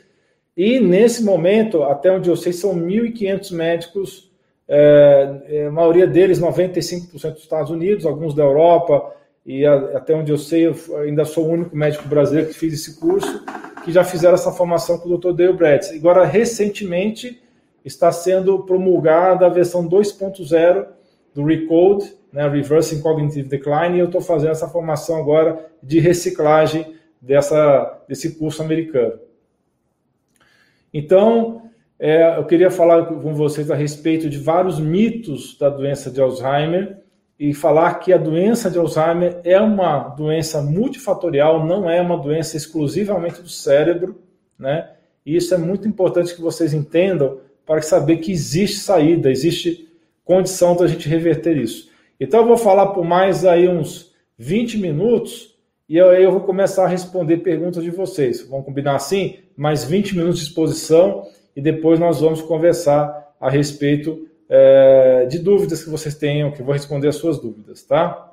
e 0.56 0.80
nesse 0.80 1.22
momento, 1.22 1.82
até 1.82 2.10
onde 2.10 2.30
eu 2.30 2.36
sei, 2.36 2.52
são 2.52 2.74
1.500 2.74 3.52
médicos, 3.54 4.30
é, 4.66 5.66
a 5.68 5.70
maioria 5.70 6.06
deles, 6.06 6.40
95% 6.40 7.12
dos 7.12 7.42
Estados 7.42 7.70
Unidos, 7.70 8.06
alguns 8.06 8.34
da 8.34 8.42
Europa, 8.42 9.12
e 9.44 9.66
a, 9.66 9.74
até 9.98 10.14
onde 10.14 10.32
eu 10.32 10.38
sei, 10.38 10.66
eu 10.66 10.74
ainda 10.98 11.24
sou 11.24 11.46
o 11.46 11.50
único 11.50 11.76
médico 11.76 12.08
brasileiro 12.08 12.48
que 12.48 12.54
fiz 12.54 12.72
esse 12.72 12.98
curso, 12.98 13.44
que 13.84 13.92
já 13.92 14.02
fizeram 14.02 14.34
essa 14.34 14.50
formação 14.50 14.98
com 14.98 15.08
o 15.08 15.18
Dr. 15.18 15.32
Dale 15.32 15.52
Bretz. 15.52 15.92
Agora, 15.92 16.24
recentemente, 16.24 17.40
está 17.84 18.10
sendo 18.10 18.64
promulgada 18.64 19.46
a 19.46 19.50
versão 19.50 19.88
2.0 19.88 20.86
do 21.34 21.44
Recode, 21.44 22.12
né, 22.36 22.46
Reversing 22.46 23.00
Cognitive 23.00 23.48
Decline, 23.48 23.96
e 23.96 23.98
eu 23.98 24.04
estou 24.04 24.20
fazendo 24.20 24.50
essa 24.50 24.68
formação 24.68 25.16
agora 25.16 25.70
de 25.82 25.98
reciclagem 25.98 26.94
dessa, 27.18 28.04
desse 28.06 28.38
curso 28.38 28.60
americano. 28.60 29.18
Então, 30.92 31.62
é, 31.98 32.36
eu 32.36 32.44
queria 32.44 32.70
falar 32.70 33.06
com 33.06 33.32
vocês 33.32 33.70
a 33.70 33.74
respeito 33.74 34.28
de 34.28 34.36
vários 34.36 34.78
mitos 34.78 35.56
da 35.56 35.70
doença 35.70 36.10
de 36.10 36.20
Alzheimer 36.20 36.98
e 37.40 37.54
falar 37.54 37.94
que 38.00 38.12
a 38.12 38.18
doença 38.18 38.70
de 38.70 38.78
Alzheimer 38.78 39.40
é 39.42 39.58
uma 39.58 40.00
doença 40.10 40.60
multifatorial, 40.60 41.64
não 41.64 41.88
é 41.88 42.02
uma 42.02 42.18
doença 42.18 42.54
exclusivamente 42.54 43.40
do 43.40 43.48
cérebro, 43.48 44.20
né? 44.58 44.90
E 45.24 45.34
isso 45.34 45.54
é 45.54 45.58
muito 45.58 45.88
importante 45.88 46.34
que 46.34 46.42
vocês 46.42 46.74
entendam 46.74 47.40
para 47.64 47.80
saber 47.80 48.18
que 48.18 48.30
existe 48.30 48.76
saída, 48.76 49.30
existe 49.30 49.88
condição 50.22 50.76
da 50.76 50.86
gente 50.86 51.08
reverter 51.08 51.56
isso. 51.56 51.95
Então 52.18 52.40
eu 52.40 52.46
vou 52.46 52.56
falar 52.56 52.88
por 52.88 53.04
mais 53.04 53.44
aí 53.44 53.68
uns 53.68 54.14
20 54.38 54.78
minutos 54.78 55.54
e 55.88 56.00
aí 56.00 56.24
eu 56.24 56.32
vou 56.32 56.40
começar 56.40 56.84
a 56.84 56.88
responder 56.88 57.38
perguntas 57.38 57.84
de 57.84 57.90
vocês. 57.90 58.46
Vamos 58.48 58.64
combinar 58.64 58.96
assim? 58.96 59.38
Mais 59.56 59.84
20 59.84 60.16
minutos 60.16 60.40
de 60.40 60.46
exposição 60.46 61.26
e 61.54 61.60
depois 61.60 62.00
nós 62.00 62.20
vamos 62.20 62.42
conversar 62.42 63.34
a 63.40 63.48
respeito 63.48 64.26
é, 64.48 65.26
de 65.26 65.38
dúvidas 65.38 65.82
que 65.82 65.90
vocês 65.90 66.14
tenham, 66.14 66.50
que 66.50 66.60
eu 66.60 66.66
vou 66.66 66.74
responder 66.74 67.08
as 67.08 67.16
suas 67.16 67.38
dúvidas, 67.38 67.82
tá? 67.82 68.32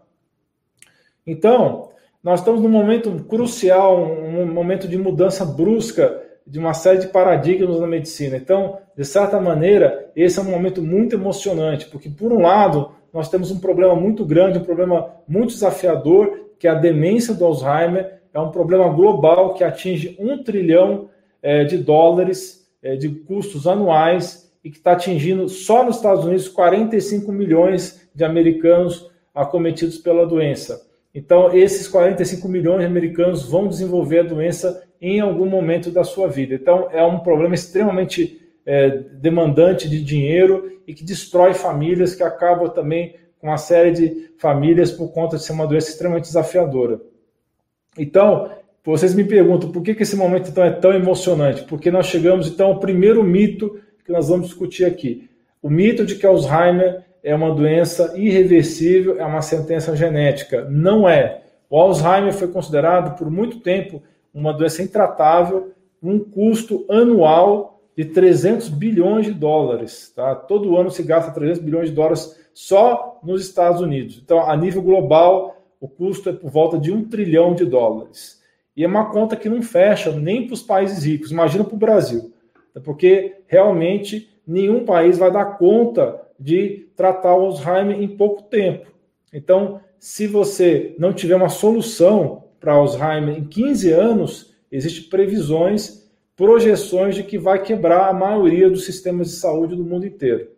Então, 1.25 1.89
nós 2.23 2.39
estamos 2.39 2.61
num 2.61 2.69
momento 2.69 3.11
crucial, 3.25 4.01
um 4.01 4.45
momento 4.45 4.87
de 4.87 4.97
mudança 4.97 5.45
brusca 5.45 6.21
de 6.45 6.59
uma 6.59 6.73
série 6.73 6.99
de 6.99 7.07
paradigmas 7.07 7.79
na 7.79 7.87
medicina. 7.87 8.35
Então, 8.37 8.77
de 8.95 9.05
certa 9.05 9.39
maneira, 9.39 10.11
esse 10.15 10.39
é 10.39 10.41
um 10.41 10.51
momento 10.51 10.81
muito 10.81 11.15
emocionante, 11.15 11.85
porque, 11.85 12.09
por 12.09 12.31
um 12.31 12.41
lado, 12.41 12.91
nós 13.13 13.29
temos 13.29 13.51
um 13.51 13.59
problema 13.59 13.95
muito 13.95 14.25
grande, 14.25 14.57
um 14.57 14.63
problema 14.63 15.13
muito 15.27 15.53
desafiador, 15.53 16.49
que 16.57 16.67
é 16.67 16.71
a 16.71 16.75
demência 16.75 17.33
do 17.33 17.45
Alzheimer. 17.45 18.21
É 18.33 18.39
um 18.39 18.49
problema 18.49 18.89
global 18.89 19.53
que 19.53 19.63
atinge 19.63 20.17
um 20.19 20.43
trilhão 20.43 21.09
é, 21.41 21.63
de 21.63 21.77
dólares 21.77 22.67
é, 22.81 22.95
de 22.95 23.09
custos 23.09 23.67
anuais 23.67 24.51
e 24.63 24.71
que 24.71 24.77
está 24.77 24.93
atingindo 24.93 25.47
só 25.47 25.83
nos 25.83 25.97
Estados 25.97 26.25
Unidos 26.25 26.47
45 26.47 27.31
milhões 27.31 28.09
de 28.15 28.23
americanos 28.23 29.11
acometidos 29.35 29.97
pela 29.97 30.25
doença. 30.25 30.87
Então, 31.13 31.53
esses 31.53 31.87
45 31.87 32.47
milhões 32.47 32.79
de 32.79 32.85
americanos 32.85 33.47
vão 33.47 33.67
desenvolver 33.67 34.19
a 34.19 34.23
doença 34.23 34.83
em 34.99 35.19
algum 35.19 35.45
momento 35.45 35.91
da 35.91 36.03
sua 36.03 36.27
vida. 36.27 36.55
Então, 36.55 36.87
é 36.91 37.03
um 37.03 37.19
problema 37.19 37.53
extremamente 37.53 38.41
é, 38.65 38.89
demandante 39.19 39.87
de 39.87 40.01
dinheiro 40.01 40.72
e 40.87 40.93
que 40.93 41.03
destrói 41.03 41.53
famílias, 41.53 42.15
que 42.15 42.23
acaba 42.23 42.69
também 42.69 43.15
com 43.39 43.47
uma 43.47 43.57
série 43.57 43.91
de 43.91 44.31
famílias 44.37 44.91
por 44.91 45.11
conta 45.11 45.37
de 45.37 45.43
ser 45.43 45.53
uma 45.53 45.67
doença 45.67 45.89
extremamente 45.89 46.25
desafiadora. 46.25 47.01
Então, 47.97 48.49
vocês 48.85 49.13
me 49.13 49.23
perguntam 49.23 49.71
por 49.71 49.81
que, 49.81 49.95
que 49.95 50.03
esse 50.03 50.15
momento 50.15 50.49
então 50.49 50.63
é 50.63 50.71
tão 50.71 50.93
emocionante? 50.93 51.63
Porque 51.63 51.91
nós 51.91 52.07
chegamos 52.07 52.47
então 52.47 52.67
ao 52.67 52.79
primeiro 52.79 53.23
mito 53.23 53.79
que 54.05 54.11
nós 54.11 54.27
vamos 54.27 54.47
discutir 54.47 54.85
aqui. 54.85 55.29
O 55.61 55.69
mito 55.69 56.05
de 56.05 56.15
que 56.15 56.25
Alzheimer 56.25 57.03
é 57.23 57.33
uma 57.33 57.53
doença 57.55 58.13
irreversível, 58.17 59.19
é 59.19 59.25
uma 59.25 59.41
sentença 59.41 59.95
genética. 59.95 60.67
Não 60.69 61.07
é. 61.07 61.43
O 61.69 61.79
Alzheimer 61.79 62.33
foi 62.33 62.49
considerado 62.49 63.17
por 63.17 63.31
muito 63.31 63.61
tempo 63.61 64.03
uma 64.33 64.53
doença 64.53 64.83
intratável, 64.83 65.71
um 66.01 66.19
custo 66.19 66.85
anual 66.89 67.72
de 67.95 68.05
300 68.05 68.69
bilhões 68.69 69.25
de 69.25 69.33
dólares. 69.33 70.11
Tá? 70.15 70.35
Todo 70.35 70.77
ano 70.77 70.89
se 70.89 71.03
gasta 71.03 71.31
300 71.31 71.61
bilhões 71.61 71.89
de 71.89 71.95
dólares 71.95 72.39
só 72.53 73.19
nos 73.23 73.45
Estados 73.45 73.81
Unidos. 73.81 74.19
Então, 74.23 74.39
a 74.39 74.55
nível 74.55 74.81
global, 74.81 75.55
o 75.79 75.87
custo 75.87 76.29
é 76.29 76.33
por 76.33 76.49
volta 76.49 76.77
de 76.77 76.91
um 76.91 77.07
trilhão 77.07 77.53
de 77.53 77.65
dólares. 77.65 78.41
E 78.75 78.83
é 78.83 78.87
uma 78.87 79.11
conta 79.11 79.35
que 79.35 79.49
não 79.49 79.61
fecha 79.61 80.11
nem 80.11 80.47
para 80.47 80.53
os 80.53 80.63
países 80.63 81.03
ricos, 81.03 81.31
imagina 81.31 81.63
para 81.63 81.75
o 81.75 81.79
Brasil. 81.79 82.33
Porque 82.83 83.37
realmente 83.47 84.29
nenhum 84.47 84.83
país 84.83 85.17
vai 85.17 85.31
dar 85.31 85.57
conta 85.57 86.19
de 86.39 86.89
tratar 86.95 87.35
o 87.35 87.45
Alzheimer 87.45 88.01
em 88.01 88.07
pouco 88.07 88.43
tempo. 88.43 88.91
Então, 89.31 89.79
se 89.99 90.27
você 90.27 90.95
não 90.97 91.13
tiver 91.13 91.35
uma 91.35 91.49
solução 91.49 92.45
para 92.59 92.73
Alzheimer 92.73 93.37
em 93.37 93.45
15 93.45 93.91
anos, 93.91 94.55
existem 94.71 95.09
previsões, 95.09 96.02
projeções 96.43 97.15
de 97.15 97.23
que 97.23 97.37
vai 97.37 97.63
quebrar 97.63 98.09
a 98.09 98.13
maioria 98.13 98.69
dos 98.69 98.83
sistemas 98.83 99.29
de 99.29 99.35
saúde 99.37 99.77
do 99.77 99.85
mundo 99.85 100.05
inteiro. 100.05 100.49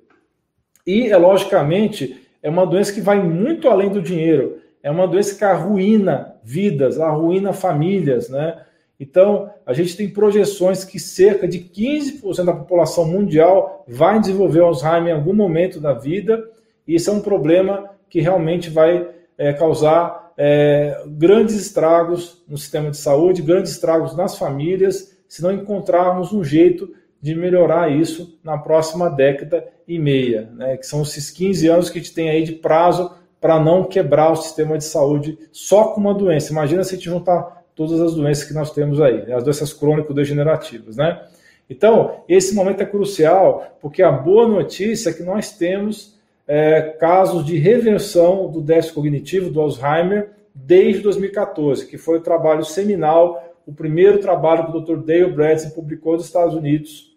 E, 0.84 1.12
é, 1.12 1.16
logicamente, 1.16 2.28
é 2.42 2.50
uma 2.50 2.66
doença 2.66 2.92
que 2.92 3.02
vai 3.02 3.22
muito 3.22 3.70
além 3.70 3.92
do 3.92 4.02
dinheiro. 4.02 4.58
É 4.82 4.90
uma 4.90 5.08
doença 5.08 5.36
que 5.36 5.44
arruína 5.44 6.38
vidas, 6.44 7.00
arruína 7.00 7.54
famílias, 7.54 8.30
né? 8.30 8.64
Então, 9.00 9.52
a 9.64 9.74
gente 9.74 9.96
tem 9.96 10.10
projeções 10.10 10.84
que 10.84 10.98
cerca 10.98 11.48
de 11.48 11.60
15% 11.60 12.44
da 12.44 12.54
população 12.54 13.06
mundial 13.06 13.86
vai 13.88 14.20
desenvolver 14.20 14.62
Alzheimer 14.62 15.10
em 15.10 15.18
algum 15.18 15.36
momento 15.36 15.80
da 15.80 15.94
vida, 15.94 16.50
e 16.88 16.96
isso 16.96 17.12
é 17.12 17.14
um 17.14 17.22
problema 17.22 17.92
que 18.10 18.20
realmente 18.20 18.72
vai 18.72 19.08
é, 19.38 19.54
causar 19.54 20.34
é, 20.36 21.04
grandes 21.06 21.54
estragos 21.56 22.44
no 22.48 22.58
sistema 22.58 22.90
de 22.90 22.98
saúde, 22.98 23.44
grandes 23.44 23.74
estragos 23.74 24.16
nas 24.16 24.36
famílias, 24.36 25.15
se 25.36 25.44
não 25.44 25.52
encontrarmos 25.52 26.32
um 26.32 26.46
jeito 26.46 26.94
de 27.22 27.36
melhorar 27.36 27.92
isso 27.92 28.40
na 28.42 28.58
próxima 28.58 29.10
década 29.10 29.68
e 29.86 30.00
meia, 30.00 30.50
né, 30.56 30.78
que 30.78 30.88
são 30.88 31.02
esses 31.02 31.30
15 31.30 31.68
anos 31.68 31.90
que 31.90 32.00
a 32.00 32.02
gente 32.02 32.14
tem 32.14 32.30
aí 32.30 32.42
de 32.46 32.54
prazo 32.54 33.12
para 33.42 33.60
não 33.60 33.84
quebrar 33.84 34.32
o 34.32 34.38
sistema 34.38 34.78
de 34.78 34.86
saúde 34.86 35.38
só 35.52 35.90
com 35.90 36.00
uma 36.00 36.14
doença. 36.14 36.54
Imagina 36.54 36.86
se 36.86 36.94
a 36.94 36.98
gente 36.98 37.10
juntar 37.10 37.66
todas 37.76 38.00
as 38.00 38.14
doenças 38.14 38.46
que 38.46 38.54
nós 38.54 38.72
temos 38.72 39.02
aí, 39.02 39.30
as 39.30 39.44
doenças 39.44 39.74
crônico-degenerativas, 39.74 40.96
né? 40.96 41.22
Então, 41.70 42.24
esse 42.30 42.56
momento 42.56 42.82
é 42.82 42.86
crucial, 42.86 43.78
porque 43.82 44.02
a 44.02 44.12
boa 44.14 44.48
notícia 44.48 45.10
é 45.10 45.14
que 45.14 45.24
nós 45.24 45.52
temos 45.52 46.18
é, 46.48 46.82
casos 46.98 47.44
de 47.44 47.58
reversão 47.58 48.50
do 48.50 48.62
déficit 48.62 48.96
cognitivo, 48.96 49.50
do 49.50 49.60
Alzheimer, 49.60 50.30
desde 50.56 51.02
2014, 51.02 51.88
que 51.88 51.98
foi 51.98 52.20
o 52.20 52.22
trabalho 52.22 52.64
seminal, 52.64 53.45
o 53.66 53.74
primeiro 53.74 54.20
trabalho 54.20 54.66
que 54.66 54.78
o 54.78 54.82
Dr. 54.82 55.04
Dale 55.04 55.32
Bradson 55.32 55.70
publicou 55.72 56.14
nos 56.14 56.26
Estados 56.26 56.56
Unidos, 56.56 57.16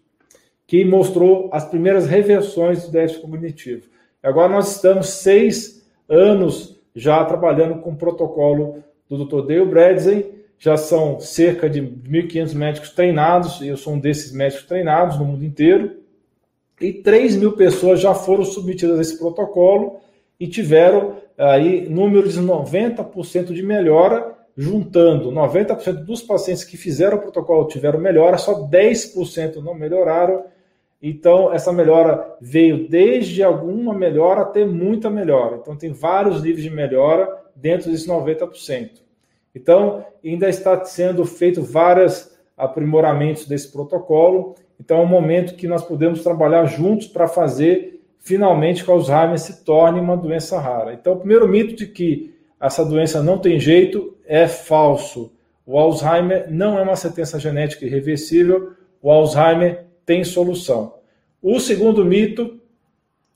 que 0.65 0.83
mostrou 0.85 1.49
as 1.51 1.65
primeiras 1.65 2.07
reversões 2.07 2.83
do 2.83 2.91
déficit 2.91 3.21
cognitivo. 3.21 3.87
Agora 4.21 4.51
nós 4.51 4.75
estamos 4.75 5.09
seis 5.09 5.87
anos 6.07 6.79
já 6.95 7.23
trabalhando 7.23 7.79
com 7.81 7.91
o 7.91 7.95
protocolo 7.95 8.83
do 9.07 9.25
Dr. 9.25 9.47
Dale 9.47 9.65
Bradley, 9.65 10.39
já 10.57 10.75
são 10.75 11.19
cerca 11.19 11.69
de 11.69 11.81
1.500 11.81 12.53
médicos 12.53 12.89
treinados, 12.91 13.61
eu 13.61 13.77
sou 13.77 13.93
um 13.93 13.99
desses 13.99 14.33
médicos 14.33 14.65
treinados 14.65 15.17
no 15.17 15.25
mundo 15.25 15.45
inteiro, 15.45 15.97
e 16.81 16.93
3 16.93 17.37
mil 17.37 17.53
pessoas 17.53 17.99
já 17.99 18.13
foram 18.13 18.43
submetidas 18.43 18.97
a 18.97 19.01
esse 19.01 19.17
protocolo 19.17 19.99
e 20.39 20.47
tiveram 20.47 21.15
aí 21.37 21.87
números 21.89 22.33
de 22.33 22.41
90% 22.41 23.53
de 23.53 23.63
melhora, 23.63 24.37
juntando 24.61 25.31
90% 25.31 26.03
dos 26.03 26.21
pacientes 26.21 26.65
que 26.65 26.75
fizeram 26.75 27.17
o 27.17 27.21
protocolo 27.21 27.67
tiveram 27.67 27.97
melhora, 27.97 28.37
só 28.37 28.67
10% 28.67 29.63
não 29.63 29.73
melhoraram, 29.73 30.43
então, 31.01 31.53
essa 31.53 31.71
melhora 31.71 32.35
veio 32.41 32.89
desde 32.89 33.41
alguma 33.41 33.93
melhora 33.93 34.41
até 34.41 34.65
muita 34.65 35.09
melhora. 35.09 35.55
Então, 35.55 35.77
tem 35.77 35.93
vários 35.93 36.43
níveis 36.43 36.63
de 36.63 36.69
melhora 36.69 37.41
dentro 37.55 37.89
desses 37.89 38.05
90%. 38.05 39.01
Então, 39.55 40.05
ainda 40.23 40.49
está 40.49 40.83
sendo 40.83 41.25
feito 41.25 41.61
vários 41.61 42.37
aprimoramentos 42.57 43.45
desse 43.45 43.71
protocolo. 43.71 44.55
Então, 44.77 44.99
é 44.99 45.01
um 45.01 45.07
momento 45.07 45.55
que 45.55 45.67
nós 45.67 45.85
podemos 45.85 46.21
trabalhar 46.21 46.65
juntos 46.65 47.07
para 47.07 47.29
fazer 47.29 48.01
finalmente 48.19 48.83
que 48.83 48.91
o 48.91 48.93
Alzheimer 48.93 49.39
se 49.39 49.63
torne 49.63 50.01
uma 50.01 50.17
doença 50.17 50.59
rara. 50.59 50.93
Então, 50.93 51.13
o 51.13 51.17
primeiro 51.17 51.47
mito 51.47 51.77
de 51.77 51.87
que 51.87 52.37
essa 52.59 52.83
doença 52.83 53.23
não 53.23 53.37
tem 53.37 53.59
jeito 53.59 54.17
é 54.25 54.47
falso. 54.47 55.31
O 55.65 55.77
Alzheimer 55.77 56.47
não 56.49 56.77
é 56.77 56.81
uma 56.81 56.95
sentença 56.95 57.39
genética 57.39 57.85
irreversível. 57.85 58.73
O 59.01 59.11
Alzheimer 59.11 59.85
tem 60.05 60.23
solução. 60.23 60.95
O 61.41 61.59
segundo 61.59 62.03
mito 62.03 62.59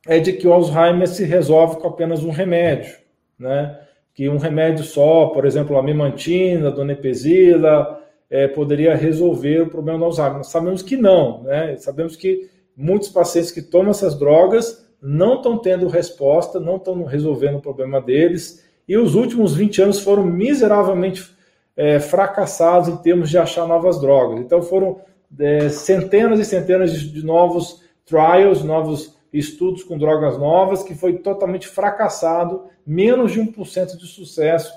é 0.05 0.19
de 0.19 0.33
que 0.33 0.47
o 0.47 0.53
Alzheimer 0.53 1.07
se 1.07 1.23
resolve 1.23 1.77
com 1.77 1.87
apenas 1.87 2.23
um 2.23 2.31
remédio, 2.31 2.97
né? 3.39 3.79
Que 4.13 4.27
um 4.27 4.37
remédio 4.37 4.83
só, 4.83 5.27
por 5.27 5.45
exemplo, 5.45 5.77
a 5.77 5.83
memantina, 5.83 6.67
a 6.67 6.71
donepezila, 6.71 8.01
é, 8.29 8.47
poderia 8.47 8.95
resolver 8.95 9.61
o 9.61 9.69
problema 9.69 9.99
do 9.99 10.05
Alzheimer. 10.05 10.43
Sabemos 10.43 10.81
que 10.81 10.97
não, 10.97 11.43
né? 11.43 11.75
Sabemos 11.77 12.15
que 12.15 12.49
muitos 12.75 13.09
pacientes 13.09 13.51
que 13.51 13.61
tomam 13.61 13.91
essas 13.91 14.17
drogas 14.17 14.83
não 15.01 15.35
estão 15.35 15.57
tendo 15.57 15.87
resposta, 15.87 16.59
não 16.59 16.77
estão 16.77 17.03
resolvendo 17.03 17.57
o 17.57 17.61
problema 17.61 18.01
deles, 18.01 18.62
e 18.87 18.97
os 18.97 19.15
últimos 19.15 19.55
20 19.55 19.81
anos 19.81 19.99
foram 19.99 20.23
miseravelmente 20.23 21.31
é, 21.75 21.99
fracassados 21.99 22.89
em 22.89 22.97
termos 22.97 23.29
de 23.29 23.37
achar 23.37 23.67
novas 23.67 23.99
drogas. 23.99 24.39
Então 24.39 24.61
foram 24.61 25.01
é, 25.39 25.69
centenas 25.69 26.39
e 26.39 26.45
centenas 26.45 26.91
de, 26.91 27.09
de 27.09 27.25
novos 27.25 27.81
trials, 28.05 28.63
novos 28.63 29.17
estudos 29.31 29.83
com 29.83 29.97
drogas 29.97 30.37
novas, 30.37 30.83
que 30.83 30.93
foi 30.93 31.13
totalmente 31.17 31.67
fracassado, 31.67 32.65
menos 32.85 33.31
de 33.31 33.39
1% 33.39 33.97
de 33.97 34.05
sucesso 34.05 34.71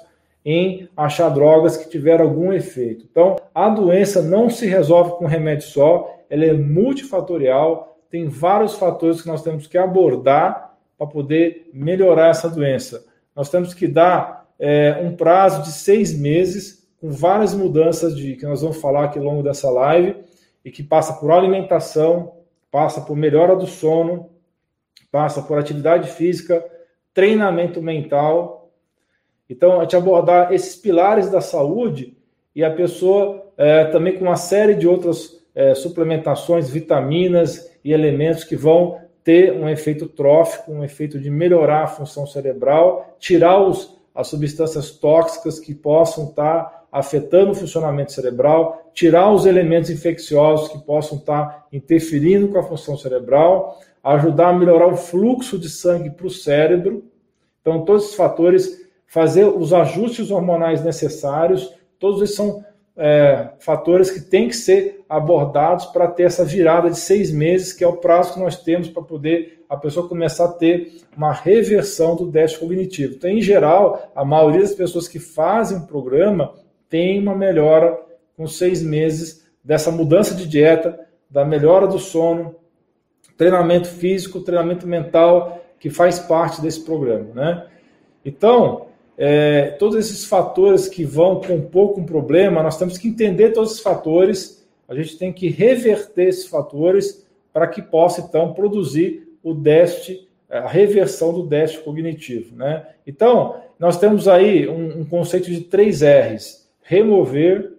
em 0.44 0.88
achar 0.96 1.28
drogas 1.28 1.76
que 1.76 1.90
tiveram 1.90 2.24
algum 2.24 2.52
efeito. 2.52 3.04
Então, 3.10 3.36
a 3.52 3.68
doença 3.68 4.22
não 4.22 4.48
se 4.48 4.64
resolve 4.64 5.18
com 5.18 5.26
remédio 5.26 5.66
só, 5.66 6.16
ela 6.30 6.44
é 6.44 6.52
multifatorial, 6.52 7.98
tem 8.08 8.28
vários 8.28 8.74
fatores 8.74 9.20
que 9.20 9.28
nós 9.28 9.42
temos 9.42 9.66
que 9.66 9.76
abordar 9.76 10.76
para 10.96 11.06
poder 11.06 11.68
melhorar 11.74 12.30
essa 12.30 12.48
doença. 12.48 13.04
Nós 13.36 13.50
temos 13.50 13.74
que 13.74 13.86
dar 13.86 14.48
é, 14.58 14.98
um 15.02 15.14
prazo 15.14 15.62
de 15.62 15.70
seis 15.70 16.18
meses, 16.18 16.88
com 16.98 17.10
várias 17.10 17.52
mudanças 17.52 18.16
de 18.16 18.34
que 18.34 18.46
nós 18.46 18.62
vamos 18.62 18.78
falar 18.78 19.04
aqui 19.04 19.18
ao 19.18 19.24
longo 19.24 19.42
dessa 19.42 19.68
live, 19.70 20.16
e 20.64 20.70
que 20.70 20.82
passa 20.82 21.12
por 21.12 21.30
alimentação, 21.30 22.32
passa 22.70 23.02
por 23.02 23.14
melhora 23.14 23.54
do 23.54 23.66
sono, 23.66 24.30
passa 25.12 25.42
por 25.42 25.58
atividade 25.58 26.10
física, 26.10 26.64
treinamento 27.12 27.80
mental. 27.82 28.70
Então, 29.48 29.78
a 29.78 29.82
gente 29.82 29.96
abordar 29.96 30.52
esses 30.52 30.74
pilares 30.74 31.30
da 31.30 31.40
saúde 31.40 32.16
e 32.54 32.64
a 32.64 32.70
pessoa 32.70 33.52
é, 33.56 33.84
também 33.84 34.16
com 34.16 34.24
uma 34.24 34.36
série 34.36 34.74
de 34.74 34.88
outras 34.88 35.44
é, 35.54 35.74
suplementações, 35.74 36.68
vitaminas 36.68 37.70
e 37.84 37.92
elementos 37.92 38.44
que 38.44 38.56
vão 38.56 38.98
ter 39.26 39.52
um 39.52 39.68
efeito 39.68 40.06
trófico, 40.06 40.70
um 40.70 40.84
efeito 40.84 41.18
de 41.18 41.28
melhorar 41.28 41.82
a 41.82 41.86
função 41.88 42.24
cerebral, 42.28 43.16
tirar 43.18 43.60
os, 43.60 43.98
as 44.14 44.28
substâncias 44.28 44.92
tóxicas 44.92 45.58
que 45.58 45.74
possam 45.74 46.28
estar 46.28 46.86
afetando 46.92 47.50
o 47.50 47.54
funcionamento 47.56 48.12
cerebral, 48.12 48.88
tirar 48.94 49.32
os 49.32 49.44
elementos 49.44 49.90
infecciosos 49.90 50.68
que 50.68 50.78
possam 50.78 51.18
estar 51.18 51.66
interferindo 51.72 52.46
com 52.46 52.58
a 52.60 52.62
função 52.62 52.96
cerebral, 52.96 53.80
ajudar 54.00 54.50
a 54.50 54.52
melhorar 54.52 54.86
o 54.86 54.96
fluxo 54.96 55.58
de 55.58 55.68
sangue 55.68 56.10
para 56.10 56.28
o 56.28 56.30
cérebro. 56.30 57.02
Então, 57.60 57.84
todos 57.84 58.04
esses 58.04 58.14
fatores, 58.14 58.80
fazer 59.08 59.44
os 59.44 59.72
ajustes 59.72 60.30
hormonais 60.30 60.84
necessários, 60.84 61.74
todos 61.98 62.22
esses 62.22 62.36
são 62.36 62.64
é, 62.96 63.48
fatores 63.58 64.08
que 64.08 64.20
têm 64.20 64.46
que 64.46 64.54
ser 64.54 64.95
abordados 65.08 65.86
para 65.86 66.08
ter 66.08 66.24
essa 66.24 66.44
virada 66.44 66.90
de 66.90 66.98
seis 66.98 67.30
meses, 67.30 67.72
que 67.72 67.84
é 67.84 67.86
o 67.86 67.96
prazo 67.96 68.34
que 68.34 68.40
nós 68.40 68.62
temos 68.62 68.88
para 68.88 69.02
poder 69.02 69.64
a 69.68 69.76
pessoa 69.76 70.08
começar 70.08 70.44
a 70.44 70.52
ter 70.52 71.00
uma 71.16 71.32
reversão 71.32 72.16
do 72.16 72.26
déficit 72.26 72.60
cognitivo. 72.60 73.14
Então, 73.14 73.30
em 73.30 73.40
geral, 73.40 74.10
a 74.14 74.24
maioria 74.24 74.60
das 74.60 74.74
pessoas 74.74 75.08
que 75.08 75.18
fazem 75.18 75.78
o 75.78 75.86
programa 75.86 76.54
tem 76.88 77.20
uma 77.20 77.34
melhora 77.34 77.98
com 78.36 78.46
seis 78.46 78.82
meses 78.82 79.46
dessa 79.64 79.90
mudança 79.90 80.34
de 80.34 80.46
dieta, 80.46 80.98
da 81.28 81.44
melhora 81.44 81.86
do 81.86 81.98
sono, 81.98 82.54
treinamento 83.36 83.88
físico, 83.88 84.40
treinamento 84.40 84.86
mental, 84.86 85.60
que 85.78 85.90
faz 85.90 86.18
parte 86.18 86.60
desse 86.60 86.84
programa. 86.84 87.34
Né? 87.34 87.66
Então, 88.24 88.86
é, 89.18 89.70
todos 89.78 89.96
esses 89.96 90.24
fatores 90.24 90.88
que 90.88 91.04
vão 91.04 91.40
compor 91.40 91.94
com 91.94 92.02
o 92.02 92.06
problema, 92.06 92.62
nós 92.62 92.78
temos 92.78 92.98
que 92.98 93.08
entender 93.08 93.52
todos 93.52 93.72
esses 93.72 93.82
fatores, 93.82 94.55
a 94.88 94.94
gente 94.94 95.18
tem 95.18 95.32
que 95.32 95.48
reverter 95.48 96.28
esses 96.28 96.46
fatores 96.46 97.26
para 97.52 97.66
que 97.66 97.82
possa, 97.82 98.20
então, 98.20 98.52
produzir 98.52 99.28
o 99.42 99.54
déficit, 99.54 100.28
a 100.48 100.68
reversão 100.68 101.32
do 101.32 101.46
déficit 101.46 101.82
cognitivo. 101.84 102.54
Né? 102.54 102.86
Então, 103.06 103.62
nós 103.78 103.98
temos 103.98 104.28
aí 104.28 104.68
um, 104.68 105.00
um 105.00 105.04
conceito 105.04 105.50
de 105.50 105.62
três 105.62 106.02
R's: 106.02 106.68
remover, 106.82 107.72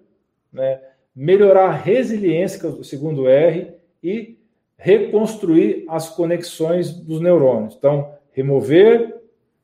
né, 0.52 0.80
melhorar 1.16 1.70
a 1.70 1.76
resiliência, 1.76 2.68
é 2.68 2.84
segundo 2.84 3.28
R, 3.28 3.72
e 4.04 4.38
reconstruir 4.78 5.86
as 5.88 6.10
conexões 6.10 6.92
dos 6.92 7.20
neurônios. 7.20 7.76
Então, 7.76 8.14
remover, 8.32 9.16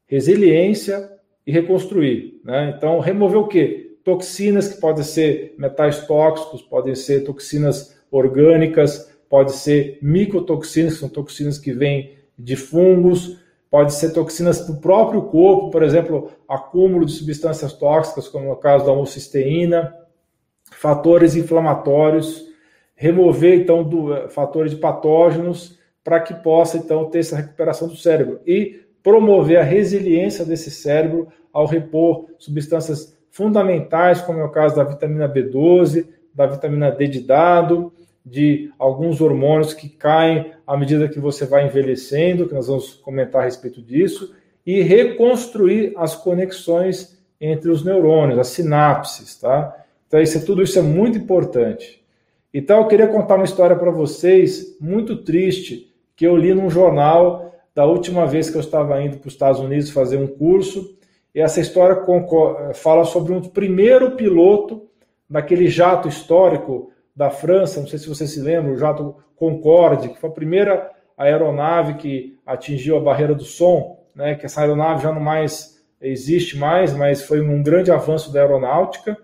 resiliência 0.07 1.11
e 1.45 1.51
reconstruir. 1.51 2.39
Né? 2.43 2.73
Então, 2.75 2.99
remover 2.99 3.37
o 3.37 3.47
quê? 3.47 3.82
Toxinas 4.03 4.67
que 4.67 4.81
podem 4.81 5.03
ser 5.03 5.55
metais 5.57 6.05
tóxicos, 6.05 6.61
podem 6.61 6.93
ser 6.95 7.23
toxinas 7.23 7.95
orgânicas, 8.11 9.11
pode 9.29 9.53
ser 9.53 9.97
micotoxinas, 10.01 10.93
que 10.93 10.99
são 10.99 11.09
toxinas 11.09 11.57
que 11.57 11.71
vêm 11.71 12.17
de 12.37 12.55
fungos, 12.55 13.39
pode 13.71 13.93
ser 13.93 14.11
toxinas 14.11 14.67
do 14.67 14.75
próprio 14.75 15.23
corpo, 15.23 15.71
por 15.71 15.81
exemplo, 15.81 16.31
acúmulo 16.47 17.05
de 17.05 17.13
substâncias 17.13 17.73
tóxicas, 17.73 18.27
como 18.27 18.49
no 18.49 18.55
caso 18.55 18.85
da 18.85 18.91
homocisteína, 18.91 19.95
fatores 20.71 21.35
inflamatórios, 21.35 22.45
remover 22.95 23.59
então 23.59 23.83
do, 23.83 24.13
eh, 24.13 24.29
fatores 24.29 24.71
de 24.71 24.77
patógenos 24.77 25.79
para 26.03 26.19
que 26.19 26.33
possa 26.33 26.77
então 26.77 27.09
ter 27.09 27.19
essa 27.19 27.37
recuperação 27.37 27.87
do 27.87 27.95
cérebro 27.95 28.41
e 28.45 28.81
promover 29.01 29.57
a 29.57 29.63
resiliência 29.63 30.45
desse 30.45 30.69
cérebro 30.69 31.27
ao 31.51 31.65
repor 31.65 32.27
substâncias 32.37 33.12
fundamentais, 33.33 34.21
como 34.21 34.39
é 34.39 34.43
o 34.43 34.51
caso 34.51 34.75
da 34.75 34.83
vitamina 34.83 35.27
B12, 35.27 36.07
da 36.31 36.45
vitamina 36.45 36.91
D 36.91 37.07
de 37.07 37.19
dado, 37.21 37.91
de 38.23 38.71
alguns 38.77 39.19
hormônios 39.19 39.73
que 39.73 39.89
caem 39.89 40.51
à 40.67 40.77
medida 40.77 41.09
que 41.09 41.19
você 41.19 41.43
vai 41.43 41.65
envelhecendo, 41.65 42.47
que 42.47 42.53
nós 42.53 42.67
vamos 42.67 42.93
comentar 42.93 43.41
a 43.41 43.45
respeito 43.45 43.81
disso, 43.81 44.35
e 44.63 44.83
reconstruir 44.83 45.93
as 45.97 46.15
conexões 46.15 47.19
entre 47.41 47.71
os 47.71 47.83
neurônios, 47.83 48.37
as 48.37 48.49
sinapses, 48.49 49.39
tá? 49.39 49.83
Então, 50.07 50.21
isso, 50.21 50.45
tudo 50.45 50.61
isso 50.61 50.77
é 50.77 50.83
muito 50.83 51.17
importante. 51.17 52.05
Então, 52.53 52.81
eu 52.81 52.87
queria 52.87 53.07
contar 53.07 53.35
uma 53.35 53.45
história 53.45 53.75
para 53.75 53.89
vocês, 53.89 54.77
muito 54.79 55.23
triste, 55.23 55.91
que 56.15 56.25
eu 56.25 56.37
li 56.37 56.53
num 56.53 56.69
jornal 56.69 57.51
da 57.73 57.83
última 57.83 58.27
vez 58.27 58.47
que 58.47 58.57
eu 58.57 58.61
estava 58.61 59.01
indo 59.01 59.17
para 59.17 59.27
os 59.27 59.33
Estados 59.33 59.59
Unidos 59.59 59.89
fazer 59.89 60.17
um 60.17 60.27
curso. 60.27 60.95
E 61.33 61.41
essa 61.41 61.59
história 61.59 62.03
fala 62.75 63.05
sobre 63.05 63.33
um 63.33 63.41
primeiro 63.41 64.11
piloto 64.11 64.87
daquele 65.29 65.67
jato 65.67 66.07
histórico 66.07 66.91
da 67.15 67.29
França, 67.29 67.79
não 67.79 67.87
sei 67.87 67.99
se 67.99 68.07
você 68.07 68.27
se 68.27 68.39
lembra, 68.39 68.71
o 68.71 68.77
jato 68.77 69.15
Concorde, 69.35 70.09
que 70.09 70.19
foi 70.19 70.29
a 70.29 70.33
primeira 70.33 70.91
aeronave 71.17 71.95
que 71.95 72.37
atingiu 72.45 72.97
a 72.97 72.99
barreira 72.99 73.33
do 73.33 73.43
som, 73.43 73.99
né, 74.15 74.35
que 74.35 74.45
essa 74.45 74.61
aeronave 74.61 75.03
já 75.03 75.11
não 75.11 75.21
mais 75.21 75.83
existe 75.99 76.57
mais, 76.57 76.93
mas 76.95 77.23
foi 77.23 77.41
um 77.41 77.63
grande 77.63 77.91
avanço 77.91 78.31
da 78.31 78.41
aeronáutica. 78.41 79.17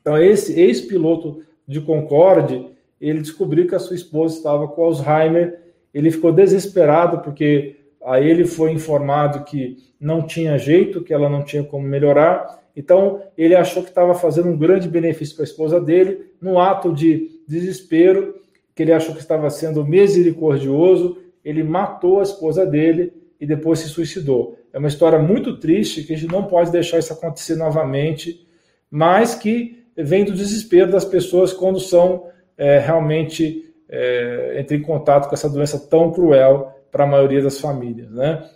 Então, 0.00 0.18
esse 0.18 0.58
ex-piloto 0.60 1.42
de 1.66 1.80
Concorde, 1.80 2.70
ele 3.00 3.20
descobriu 3.20 3.66
que 3.66 3.74
a 3.74 3.78
sua 3.78 3.96
esposa 3.96 4.36
estava 4.36 4.68
com 4.68 4.84
Alzheimer, 4.84 5.60
ele 5.94 6.10
ficou 6.10 6.32
desesperado 6.32 7.20
porque 7.20 7.81
a 8.04 8.20
ele 8.20 8.44
foi 8.44 8.72
informado 8.72 9.44
que 9.44 9.76
não 10.00 10.22
tinha 10.26 10.58
jeito, 10.58 11.02
que 11.02 11.12
ela 11.14 11.28
não 11.28 11.44
tinha 11.44 11.62
como 11.62 11.86
melhorar. 11.86 12.60
Então, 12.76 13.22
ele 13.36 13.54
achou 13.54 13.82
que 13.82 13.90
estava 13.90 14.14
fazendo 14.14 14.48
um 14.48 14.56
grande 14.56 14.88
benefício 14.88 15.34
para 15.36 15.44
a 15.44 15.46
esposa 15.46 15.80
dele, 15.80 16.32
no 16.40 16.58
ato 16.58 16.92
de 16.92 17.40
desespero, 17.46 18.34
que 18.74 18.82
ele 18.82 18.92
achou 18.92 19.14
que 19.14 19.20
estava 19.20 19.48
sendo 19.50 19.84
misericordioso, 19.84 21.18
ele 21.44 21.62
matou 21.62 22.20
a 22.20 22.22
esposa 22.22 22.64
dele 22.64 23.12
e 23.40 23.46
depois 23.46 23.80
se 23.80 23.88
suicidou. 23.88 24.56
É 24.72 24.78
uma 24.78 24.88
história 24.88 25.18
muito 25.18 25.58
triste 25.58 26.02
que 26.02 26.14
a 26.14 26.16
gente 26.16 26.32
não 26.32 26.44
pode 26.44 26.70
deixar 26.70 26.98
isso 26.98 27.12
acontecer 27.12 27.56
novamente, 27.56 28.46
mas 28.90 29.34
que 29.34 29.84
vem 29.96 30.24
do 30.24 30.32
desespero 30.32 30.90
das 30.90 31.04
pessoas 31.04 31.52
quando 31.52 31.78
são 31.78 32.26
é, 32.56 32.78
realmente 32.78 33.70
é, 33.88 34.64
em 34.70 34.80
contato 34.80 35.28
com 35.28 35.34
essa 35.34 35.50
doença 35.50 35.78
tão 35.78 36.10
cruel 36.10 36.71
para 36.92 37.04
a 37.04 37.06
maioria 37.06 37.42
das 37.42 37.58
famílias, 37.58 38.10
né? 38.12 38.48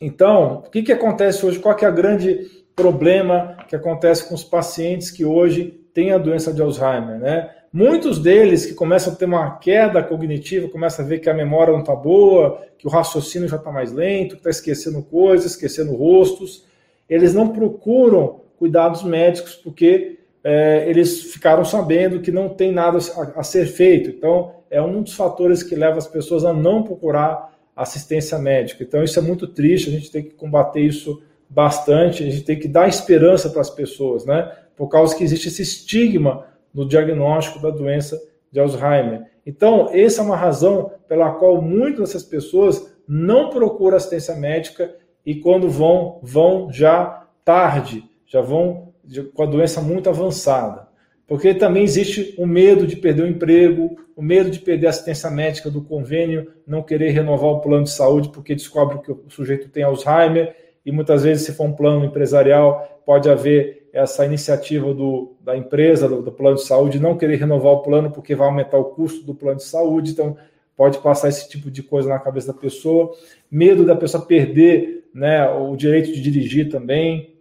Então, 0.00 0.64
o 0.66 0.70
que, 0.70 0.82
que 0.82 0.92
acontece 0.92 1.46
hoje? 1.46 1.60
Qual 1.60 1.76
que 1.76 1.84
é 1.84 1.88
o 1.88 1.94
grande 1.94 2.50
problema 2.74 3.56
que 3.68 3.76
acontece 3.76 4.28
com 4.28 4.34
os 4.34 4.42
pacientes 4.42 5.10
que 5.10 5.24
hoje 5.24 5.80
têm 5.94 6.10
a 6.10 6.18
doença 6.18 6.52
de 6.52 6.60
Alzheimer, 6.60 7.20
né? 7.20 7.50
Muitos 7.72 8.18
deles 8.18 8.64
que 8.66 8.72
começam 8.72 9.12
a 9.12 9.16
ter 9.16 9.24
uma 9.24 9.58
queda 9.58 10.02
cognitiva, 10.02 10.68
começam 10.68 11.04
a 11.04 11.08
ver 11.08 11.18
que 11.18 11.28
a 11.28 11.34
memória 11.34 11.72
não 11.72 11.80
está 11.80 11.94
boa, 11.94 12.62
que 12.78 12.86
o 12.86 12.90
raciocínio 12.90 13.48
já 13.48 13.56
está 13.56 13.70
mais 13.70 13.92
lento, 13.92 14.36
que 14.36 14.40
está 14.40 14.50
esquecendo 14.50 15.02
coisas, 15.02 15.52
esquecendo 15.52 15.94
rostos, 15.94 16.64
eles 17.08 17.34
não 17.34 17.48
procuram 17.48 18.40
cuidados 18.56 19.02
médicos 19.02 19.56
porque 19.56 20.18
é, 20.44 20.88
eles 20.88 21.32
ficaram 21.32 21.64
sabendo 21.64 22.20
que 22.20 22.30
não 22.30 22.48
tem 22.48 22.70
nada 22.70 22.98
a, 22.98 23.40
a, 23.40 23.42
ser 23.42 23.66
feito. 23.66 24.10
Então, 24.10 24.52
é 24.74 24.82
um 24.82 25.02
dos 25.02 25.14
fatores 25.14 25.62
que 25.62 25.76
leva 25.76 25.98
as 25.98 26.06
pessoas 26.08 26.44
a 26.44 26.52
não 26.52 26.82
procurar 26.82 27.54
assistência 27.76 28.36
médica. 28.38 28.82
Então, 28.82 29.04
isso 29.04 29.16
é 29.18 29.22
muito 29.22 29.46
triste, 29.46 29.88
a 29.88 29.92
gente 29.92 30.10
tem 30.10 30.24
que 30.24 30.30
combater 30.30 30.80
isso 30.80 31.22
bastante, 31.48 32.24
a 32.24 32.26
gente 32.26 32.42
tem 32.42 32.58
que 32.58 32.66
dar 32.66 32.88
esperança 32.88 33.48
para 33.50 33.60
as 33.60 33.70
pessoas, 33.70 34.26
né? 34.26 34.50
Por 34.76 34.88
causa 34.88 35.16
que 35.16 35.22
existe 35.22 35.46
esse 35.46 35.62
estigma 35.62 36.46
no 36.74 36.86
diagnóstico 36.86 37.62
da 37.62 37.70
doença 37.70 38.20
de 38.50 38.58
Alzheimer. 38.58 39.30
Então, 39.46 39.88
essa 39.92 40.20
é 40.20 40.24
uma 40.24 40.36
razão 40.36 40.90
pela 41.06 41.30
qual 41.34 41.62
muitas 41.62 42.08
dessas 42.08 42.24
pessoas 42.24 42.92
não 43.06 43.50
procuram 43.50 43.96
assistência 43.96 44.34
médica 44.34 44.92
e 45.24 45.36
quando 45.36 45.68
vão, 45.68 46.18
vão 46.20 46.72
já 46.72 47.28
tarde, 47.44 48.02
já 48.26 48.40
vão 48.40 48.92
com 49.34 49.42
a 49.42 49.46
doença 49.46 49.80
muito 49.80 50.08
avançada. 50.08 50.83
Porque 51.26 51.54
também 51.54 51.82
existe 51.82 52.34
o 52.36 52.46
medo 52.46 52.86
de 52.86 52.96
perder 52.96 53.22
o 53.22 53.26
emprego, 53.26 53.96
o 54.14 54.22
medo 54.22 54.50
de 54.50 54.58
perder 54.58 54.88
a 54.88 54.90
assistência 54.90 55.30
médica 55.30 55.70
do 55.70 55.82
convênio, 55.82 56.52
não 56.66 56.82
querer 56.82 57.10
renovar 57.10 57.50
o 57.50 57.60
plano 57.60 57.84
de 57.84 57.90
saúde 57.90 58.28
porque 58.28 58.54
descobre 58.54 58.98
que 58.98 59.10
o 59.10 59.24
sujeito 59.28 59.68
tem 59.68 59.82
Alzheimer, 59.82 60.54
e 60.84 60.92
muitas 60.92 61.22
vezes, 61.22 61.46
se 61.46 61.52
for 61.52 61.64
um 61.64 61.72
plano 61.72 62.04
empresarial, 62.04 63.00
pode 63.06 63.30
haver 63.30 63.88
essa 63.90 64.26
iniciativa 64.26 64.92
do, 64.92 65.34
da 65.40 65.56
empresa, 65.56 66.06
do, 66.06 66.20
do 66.20 66.30
plano 66.30 66.56
de 66.56 66.64
saúde, 66.64 66.98
não 66.98 67.16
querer 67.16 67.36
renovar 67.36 67.72
o 67.72 67.82
plano 67.82 68.10
porque 68.10 68.34
vai 68.34 68.46
aumentar 68.46 68.76
o 68.76 68.86
custo 68.86 69.24
do 69.24 69.34
plano 69.34 69.56
de 69.56 69.64
saúde, 69.64 70.10
então 70.10 70.36
pode 70.76 70.98
passar 70.98 71.28
esse 71.28 71.48
tipo 71.48 71.70
de 71.70 71.82
coisa 71.82 72.08
na 72.08 72.18
cabeça 72.18 72.52
da 72.52 72.58
pessoa. 72.58 73.12
Medo 73.50 73.86
da 73.86 73.96
pessoa 73.96 74.26
perder 74.26 75.08
né, 75.14 75.48
o 75.48 75.74
direito 75.74 76.12
de 76.12 76.20
dirigir 76.20 76.68
também, 76.68 77.34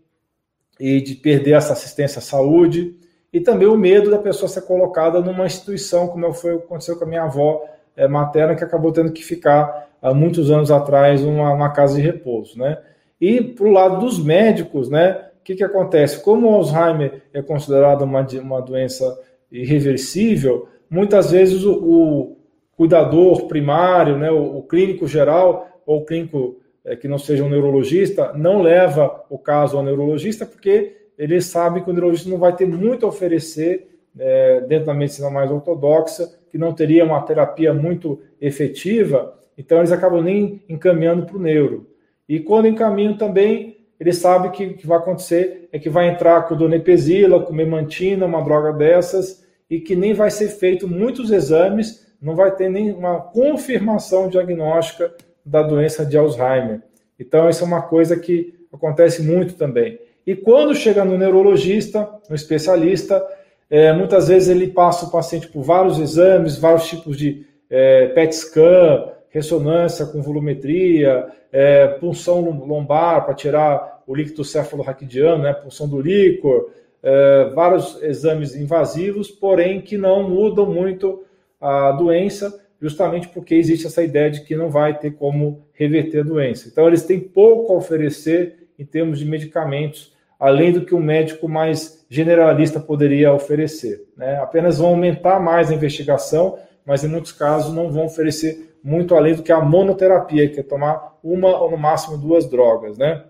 e 0.80 1.02
de 1.02 1.16
perder 1.16 1.54
essa 1.54 1.74
assistência 1.74 2.20
à 2.20 2.22
saúde, 2.22 2.96
e 3.34 3.42
também 3.42 3.68
o 3.68 3.76
medo 3.76 4.12
da 4.12 4.20
pessoa 4.20 4.48
ser 4.48 4.62
colocada 4.62 5.20
numa 5.20 5.48
instituição, 5.48 6.08
como 6.08 6.32
foi 6.32 6.54
aconteceu 6.54 6.96
com 6.96 7.04
a 7.04 7.08
minha 7.08 7.24
avó 7.24 7.66
é, 7.98 8.08
materna, 8.08 8.56
que 8.56 8.64
acabou 8.64 8.92
tendo 8.92 9.12
que 9.12 9.24
ficar 9.24 9.90
há 10.00 10.14
muitos 10.14 10.52
anos 10.52 10.70
atrás 10.70 11.24
numa, 11.24 11.50
numa 11.50 11.72
casa 11.72 11.96
de 11.96 12.02
repouso, 12.02 12.60
né? 12.60 12.78
E 13.20 13.42
para 13.42 13.66
o 13.66 13.72
lado 13.72 14.00
dos 14.00 14.24
médicos, 14.24 14.88
né? 14.88 15.30
O 15.42 15.44
que, 15.44 15.56
que 15.56 15.64
acontece? 15.64 16.22
Como 16.22 16.48
o 16.48 16.54
Alzheimer 16.54 17.24
é 17.34 17.42
considerado 17.42 18.04
uma, 18.04 18.26
uma 18.42 18.62
doença 18.62 19.20
irreversível, 19.52 20.68
muitas 20.90 21.32
vezes 21.32 21.64
o, 21.64 21.74
o 21.74 22.38
cuidador 22.78 23.48
primário, 23.48 24.18
né, 24.18 24.32
o, 24.32 24.58
o 24.58 24.64
clínico 24.64 25.08
geral 25.08 25.82
ou 25.86 26.00
o 26.00 26.06
clínico 26.06 26.58
é, 26.86 26.96
que 26.96 27.08
não 27.08 27.18
seja 27.18 27.44
um 27.44 27.50
neurologista, 27.50 28.32
não 28.34 28.62
leva 28.62 29.26
o 29.30 29.38
caso 29.38 29.78
ao 29.78 29.84
neurologista, 29.84 30.46
porque 30.46 31.03
ele 31.18 31.42
sabe 31.42 31.82
que 31.82 31.90
o 31.90 31.94
neurologista 31.94 32.30
não 32.30 32.38
vai 32.38 32.56
ter 32.56 32.68
muito 32.68 33.06
a 33.06 33.10
oferecer 33.10 34.00
é, 34.18 34.62
dentro 34.62 34.88
da 34.88 34.94
medicina 34.94 35.30
mais 35.30 35.52
ortodoxa, 35.52 36.30
que 36.52 36.58
não 36.58 36.74
teria 36.74 37.04
uma 37.06 37.22
terapia 37.22 37.74
muito 37.74 38.22
efetiva, 38.40 39.40
então 39.58 39.80
eles 39.80 39.92
acabam 39.92 40.22
nem 40.22 40.62
encaminhando 40.70 41.26
para 41.26 41.38
o 41.38 41.42
neuro. 41.42 41.88
E 42.28 42.40
quando 42.40 42.68
encaminham 42.68 43.18
também, 43.18 43.78
ele 44.00 44.14
sabe 44.14 44.50
que 44.52 44.66
o 44.66 44.74
que 44.76 44.88
vai 44.88 44.98
acontecer 44.98 45.70
é 45.72 45.80
que 45.80 45.90
vai 45.90 46.10
entrar 46.10 46.48
com 46.48 46.56
donepezila, 46.56 47.44
com 47.44 47.54
memantina, 47.54 48.26
uma 48.26 48.44
droga 48.44 48.74
dessas, 48.74 49.44
e 49.70 49.80
que 49.80 49.96
nem 49.96 50.14
vai 50.14 50.30
ser 50.30 50.50
feito 50.50 50.88
muitos 50.88 51.32
exames, 51.32 52.06
não 52.22 52.36
vai 52.36 52.56
ter 52.56 52.70
nenhuma 52.70 53.20
confirmação 53.20 54.30
diagnóstica 54.30 55.14
da 55.46 55.62
doença 55.62 56.06
de 56.06 56.18
Alzheimer. 56.18 56.82
Então, 57.20 57.50
isso 57.50 57.64
é 57.64 57.68
uma 57.68 57.82
coisa 57.82 58.18
que 58.18 58.54
acontece 58.72 59.22
muito 59.22 59.56
também. 59.56 60.00
E 60.26 60.36
quando 60.36 60.76
chega 60.76 61.04
no 61.04 61.18
neurologista, 61.18 62.10
no 62.30 62.36
especialista, 62.36 63.24
é, 63.70 63.92
muitas 63.92 64.28
vezes 64.28 64.50
ele 64.50 64.68
passa 64.68 65.06
o 65.06 65.12
paciente 65.12 65.48
por 65.48 65.64
vários 65.64 66.00
exames, 66.00 66.58
vários 66.58 66.88
tipos 66.88 67.18
de 67.18 67.46
é, 67.70 68.08
PET 68.08 68.36
scan, 68.36 69.12
ressonância 69.30 70.06
com 70.06 70.22
volumetria, 70.22 71.28
é, 71.52 71.88
punção 71.88 72.42
lombar 72.42 73.26
para 73.26 73.34
tirar 73.34 74.04
o 74.06 74.16
líquido 74.16 74.44
cefalorraquidiano, 74.44 75.44
né, 75.44 75.54
punção 75.54 75.88
do 75.88 76.00
líquor, 76.00 76.70
é, 77.02 77.50
vários 77.54 78.02
exames 78.02 78.56
invasivos, 78.56 79.30
porém 79.30 79.82
que 79.82 79.98
não 79.98 80.30
mudam 80.30 80.66
muito 80.66 81.24
a 81.60 81.92
doença 81.92 82.62
justamente 82.84 83.30
porque 83.30 83.56
existe 83.56 83.88
essa 83.88 84.04
ideia 84.04 84.30
de 84.30 84.42
que 84.42 84.58
não 84.58 84.70
vai 84.70 85.00
ter 85.00 85.12
como 85.12 85.66
reverter 85.72 86.20
a 86.20 86.24
doença. 86.24 86.68
Então, 86.68 86.86
eles 86.86 87.04
têm 87.04 87.18
pouco 87.18 87.72
a 87.72 87.78
oferecer 87.78 88.68
em 88.78 88.84
termos 88.84 89.20
de 89.20 89.26
medicamentos, 89.26 90.13
além 90.44 90.74
do 90.74 90.84
que 90.84 90.94
um 90.94 91.00
médico 91.00 91.48
mais 91.48 92.06
generalista 92.10 92.78
poderia 92.78 93.32
oferecer. 93.32 94.04
Né? 94.18 94.36
Apenas 94.40 94.78
vão 94.78 94.90
aumentar 94.90 95.40
mais 95.40 95.72
a 95.72 95.74
investigação, 95.74 96.60
mas 96.86 97.02
em 97.02 97.08
muitos 97.08 97.32
casos 97.32 97.74
não 97.74 97.90
vão 97.90 98.08
oferecer 98.08 98.76
muito 98.84 99.16
além 99.16 99.36
do 99.36 99.42
que 99.42 99.54
a 99.54 99.62
monoterapia, 99.62 100.50
que 100.50 100.60
é 100.60 100.64
tomar 100.64 101.18
uma 101.24 101.62
ou 101.62 101.72
no 101.72 101.78
máximo 101.78 102.18
duas 102.18 102.46
drogas. 102.46 102.98
Né? 102.98 103.24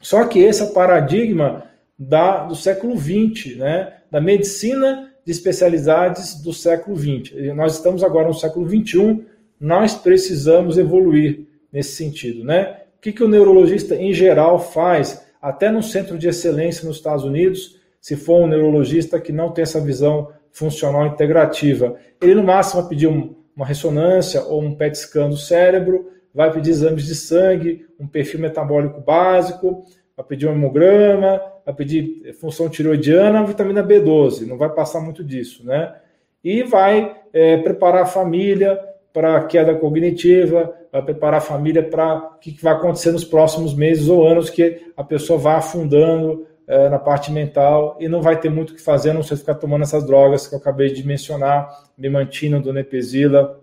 Só 0.00 0.24
que 0.24 0.38
esse 0.38 0.62
é 0.62 0.66
o 0.66 0.72
paradigma 0.72 1.64
da, 1.98 2.44
do 2.44 2.54
século 2.54 2.96
XX, 2.96 3.56
né? 3.56 3.94
da 4.08 4.20
medicina 4.20 5.12
de 5.24 5.32
especialidades 5.32 6.40
do 6.40 6.52
século 6.52 6.96
XX. 6.96 7.32
Nós 7.56 7.74
estamos 7.74 8.04
agora 8.04 8.28
no 8.28 8.34
século 8.34 8.68
XXI, 8.68 9.26
nós 9.58 9.96
precisamos 9.96 10.78
evoluir 10.78 11.40
nesse 11.72 11.96
sentido. 11.96 12.44
Né? 12.44 12.82
O 12.98 13.00
que, 13.00 13.10
que 13.10 13.24
o 13.24 13.28
neurologista 13.28 13.96
em 13.96 14.12
geral 14.14 14.60
faz, 14.60 15.25
até 15.46 15.70
no 15.70 15.80
centro 15.80 16.18
de 16.18 16.26
excelência 16.26 16.84
nos 16.84 16.96
Estados 16.96 17.22
Unidos, 17.22 17.80
se 18.00 18.16
for 18.16 18.42
um 18.42 18.48
neurologista 18.48 19.20
que 19.20 19.30
não 19.30 19.52
tem 19.52 19.62
essa 19.62 19.80
visão 19.80 20.32
funcional 20.50 21.06
integrativa? 21.06 21.94
Ele, 22.20 22.34
no 22.34 22.42
máximo, 22.42 22.80
vai 22.80 22.90
pedir 22.90 23.06
um, 23.06 23.32
uma 23.54 23.64
ressonância 23.64 24.42
ou 24.42 24.60
um 24.60 24.74
PET 24.74 24.98
scan 24.98 25.28
do 25.28 25.36
cérebro, 25.36 26.10
vai 26.34 26.52
pedir 26.52 26.70
exames 26.70 27.06
de 27.06 27.14
sangue, 27.14 27.86
um 27.96 28.08
perfil 28.08 28.40
metabólico 28.40 29.00
básico, 29.00 29.84
vai 30.16 30.26
pedir 30.26 30.48
um 30.48 30.52
hemograma, 30.52 31.40
vai 31.64 31.74
pedir 31.76 32.34
função 32.40 32.68
tiroidiana, 32.68 33.46
vitamina 33.46 33.84
B12, 33.84 34.48
não 34.48 34.58
vai 34.58 34.70
passar 34.70 35.00
muito 35.00 35.22
disso, 35.22 35.64
né? 35.64 35.94
E 36.42 36.64
vai 36.64 37.20
é, 37.32 37.56
preparar 37.58 38.02
a 38.02 38.06
família 38.06 38.80
para 39.16 39.34
a 39.34 39.44
queda 39.46 39.74
cognitiva, 39.74 40.74
preparar 41.06 41.38
a 41.38 41.40
família 41.40 41.82
para 41.82 42.18
o 42.18 42.38
que 42.38 42.62
vai 42.62 42.74
acontecer 42.74 43.12
nos 43.12 43.24
próximos 43.24 43.74
meses 43.74 44.10
ou 44.10 44.28
anos 44.28 44.50
que 44.50 44.92
a 44.94 45.02
pessoa 45.02 45.38
vai 45.38 45.54
afundando 45.56 46.46
é, 46.66 46.90
na 46.90 46.98
parte 46.98 47.32
mental 47.32 47.96
e 47.98 48.08
não 48.08 48.20
vai 48.20 48.38
ter 48.38 48.50
muito 48.50 48.74
o 48.74 48.74
que 48.74 48.82
fazer, 48.82 49.10
a 49.10 49.14
não 49.14 49.22
ser 49.22 49.38
ficar 49.38 49.54
tomando 49.54 49.84
essas 49.84 50.06
drogas 50.06 50.46
que 50.46 50.54
eu 50.54 50.58
acabei 50.58 50.92
de 50.92 51.06
mencionar, 51.06 51.66
memantina, 51.96 52.60
donepezila, 52.60 53.58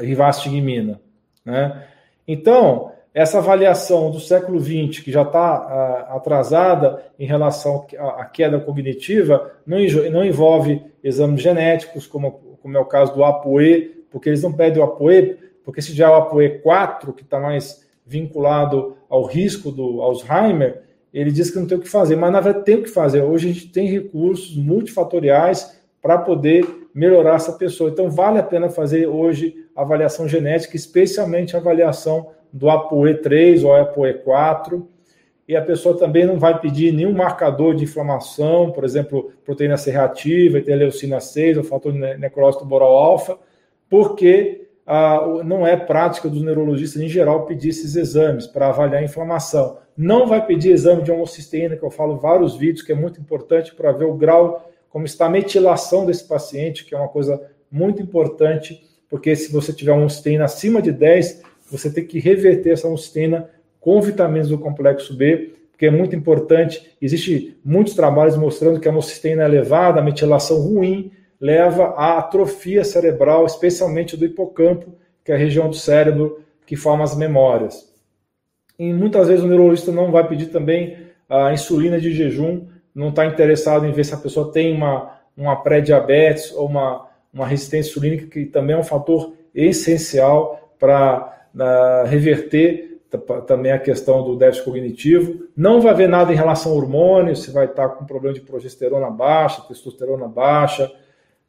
rivastigmina, 0.00 1.00
né? 1.44 1.84
Então, 2.26 2.90
essa 3.14 3.38
avaliação 3.38 4.10
do 4.10 4.18
século 4.18 4.58
XX, 4.58 5.00
que 5.00 5.12
já 5.12 5.22
está 5.22 5.60
uh, 5.60 6.16
atrasada 6.16 7.04
em 7.16 7.26
relação 7.26 7.86
à 8.18 8.24
queda 8.24 8.58
cognitiva, 8.58 9.52
não, 9.64 9.78
não, 10.10 10.24
envolve 10.24 10.82
exames 11.04 11.40
genéticos, 11.40 12.04
como, 12.04 12.32
como 12.60 12.76
é 12.76 12.80
o 12.80 12.86
caso 12.86 13.14
do 13.14 13.22
APOE, 13.22 14.01
porque 14.12 14.28
eles 14.28 14.42
não 14.42 14.52
pedem 14.52 14.80
o 14.80 14.84
APOE, 14.84 15.38
porque 15.64 15.80
se 15.80 15.92
já 15.92 16.06
é 16.06 16.10
o 16.10 16.14
APOE 16.14 16.60
4, 16.60 17.12
que 17.12 17.22
está 17.22 17.40
mais 17.40 17.84
vinculado 18.06 18.96
ao 19.08 19.24
risco 19.24 19.70
do 19.72 20.02
Alzheimer, 20.02 20.82
ele 21.12 21.30
diz 21.30 21.50
que 21.50 21.58
não 21.58 21.66
tem 21.66 21.78
o 21.78 21.80
que 21.80 21.88
fazer, 21.88 22.16
mas 22.16 22.32
na 22.32 22.40
verdade 22.40 22.64
tem 22.64 22.76
o 22.76 22.82
que 22.82 22.88
fazer. 22.88 23.22
Hoje 23.22 23.50
a 23.50 23.52
gente 23.52 23.68
tem 23.68 23.86
recursos 23.86 24.56
multifatoriais 24.56 25.80
para 26.00 26.18
poder 26.18 26.66
melhorar 26.94 27.36
essa 27.36 27.52
pessoa. 27.52 27.90
Então 27.90 28.10
vale 28.10 28.38
a 28.38 28.42
pena 28.42 28.68
fazer 28.68 29.06
hoje 29.06 29.66
avaliação 29.74 30.28
genética, 30.28 30.76
especialmente 30.76 31.56
avaliação 31.56 32.30
do 32.52 32.66
ApoE3 32.66 33.64
ou 33.64 33.72
ApoE4, 33.72 34.82
e 35.48 35.56
a 35.56 35.62
pessoa 35.62 35.98
também 35.98 36.24
não 36.24 36.38
vai 36.38 36.58
pedir 36.60 36.92
nenhum 36.92 37.12
marcador 37.12 37.74
de 37.74 37.84
inflamação, 37.84 38.70
por 38.70 38.84
exemplo, 38.84 39.32
proteína 39.44 39.76
C 39.76 39.90
reativa, 39.90 40.58
interleucina 40.58 41.20
6, 41.20 41.58
ou 41.58 41.64
fator 41.64 41.92
necrose 41.92 42.58
tumoral 42.58 42.90
alfa, 42.90 43.38
porque 43.92 44.68
ah, 44.86 45.42
não 45.44 45.66
é 45.66 45.76
prática 45.76 46.26
dos 46.26 46.40
neurologistas 46.40 47.02
em 47.02 47.10
geral 47.10 47.44
pedir 47.44 47.68
esses 47.68 47.94
exames 47.94 48.46
para 48.46 48.70
avaliar 48.70 49.02
a 49.02 49.04
inflamação. 49.04 49.76
Não 49.94 50.26
vai 50.26 50.46
pedir 50.46 50.70
exame 50.70 51.02
de 51.02 51.12
homocisteína, 51.12 51.76
que 51.76 51.82
eu 51.82 51.90
falo 51.90 52.16
vários 52.16 52.56
vídeos, 52.56 52.80
que 52.80 52.90
é 52.90 52.94
muito 52.94 53.20
importante 53.20 53.74
para 53.74 53.92
ver 53.92 54.06
o 54.06 54.14
grau, 54.14 54.66
como 54.88 55.04
está 55.04 55.26
a 55.26 55.28
metilação 55.28 56.06
desse 56.06 56.26
paciente, 56.26 56.86
que 56.86 56.94
é 56.94 56.98
uma 56.98 57.08
coisa 57.08 57.38
muito 57.70 58.00
importante, 58.00 58.82
porque 59.10 59.36
se 59.36 59.52
você 59.52 59.74
tiver 59.74 59.92
homocisteína 59.92 60.46
acima 60.46 60.80
de 60.80 60.90
10, 60.90 61.42
você 61.70 61.92
tem 61.92 62.06
que 62.06 62.18
reverter 62.18 62.70
essa 62.70 62.88
homocisteína 62.88 63.50
com 63.78 64.00
vitaminas 64.00 64.48
do 64.48 64.56
complexo 64.56 65.14
B, 65.14 65.52
porque 65.70 65.84
é 65.84 65.90
muito 65.90 66.16
importante. 66.16 66.96
Existem 66.98 67.56
muitos 67.62 67.92
trabalhos 67.92 68.38
mostrando 68.38 68.80
que 68.80 68.88
a 68.88 68.90
homocisteína 68.90 69.44
elevada, 69.44 70.00
a 70.00 70.02
metilação 70.02 70.62
ruim, 70.62 71.12
leva 71.42 71.86
à 71.96 72.18
atrofia 72.18 72.84
cerebral, 72.84 73.44
especialmente 73.44 74.16
do 74.16 74.24
hipocampo, 74.24 74.94
que 75.24 75.32
é 75.32 75.34
a 75.34 75.38
região 75.38 75.68
do 75.68 75.74
cérebro 75.74 76.40
que 76.64 76.76
forma 76.76 77.02
as 77.02 77.16
memórias. 77.16 77.92
E 78.78 78.92
muitas 78.92 79.26
vezes 79.26 79.44
o 79.44 79.48
neurologista 79.48 79.90
não 79.90 80.12
vai 80.12 80.26
pedir 80.28 80.46
também 80.46 80.98
a 81.28 81.52
insulina 81.52 82.00
de 82.00 82.12
jejum, 82.12 82.66
não 82.94 83.08
está 83.08 83.26
interessado 83.26 83.84
em 83.84 83.90
ver 83.90 84.04
se 84.04 84.14
a 84.14 84.18
pessoa 84.18 84.52
tem 84.52 84.72
uma, 84.72 85.18
uma 85.36 85.56
pré-diabetes 85.56 86.52
ou 86.52 86.68
uma, 86.68 87.08
uma 87.34 87.46
resistência 87.46 87.90
insulínica, 87.90 88.26
que 88.26 88.44
também 88.44 88.76
é 88.76 88.78
um 88.78 88.84
fator 88.84 89.32
essencial 89.52 90.72
para 90.78 91.48
reverter 92.06 93.00
também 93.46 93.72
a 93.72 93.78
questão 93.80 94.22
do 94.22 94.36
déficit 94.36 94.64
cognitivo. 94.64 95.48
Não 95.56 95.80
vai 95.80 95.92
haver 95.92 96.08
nada 96.08 96.32
em 96.32 96.36
relação 96.36 96.70
ao 96.70 96.78
hormônio, 96.78 97.34
se 97.34 97.50
vai 97.50 97.66
estar 97.66 97.88
com 97.90 98.06
problema 98.06 98.32
de 98.32 98.40
progesterona 98.40 99.10
baixa, 99.10 99.62
testosterona 99.62 100.28
baixa, 100.28 100.90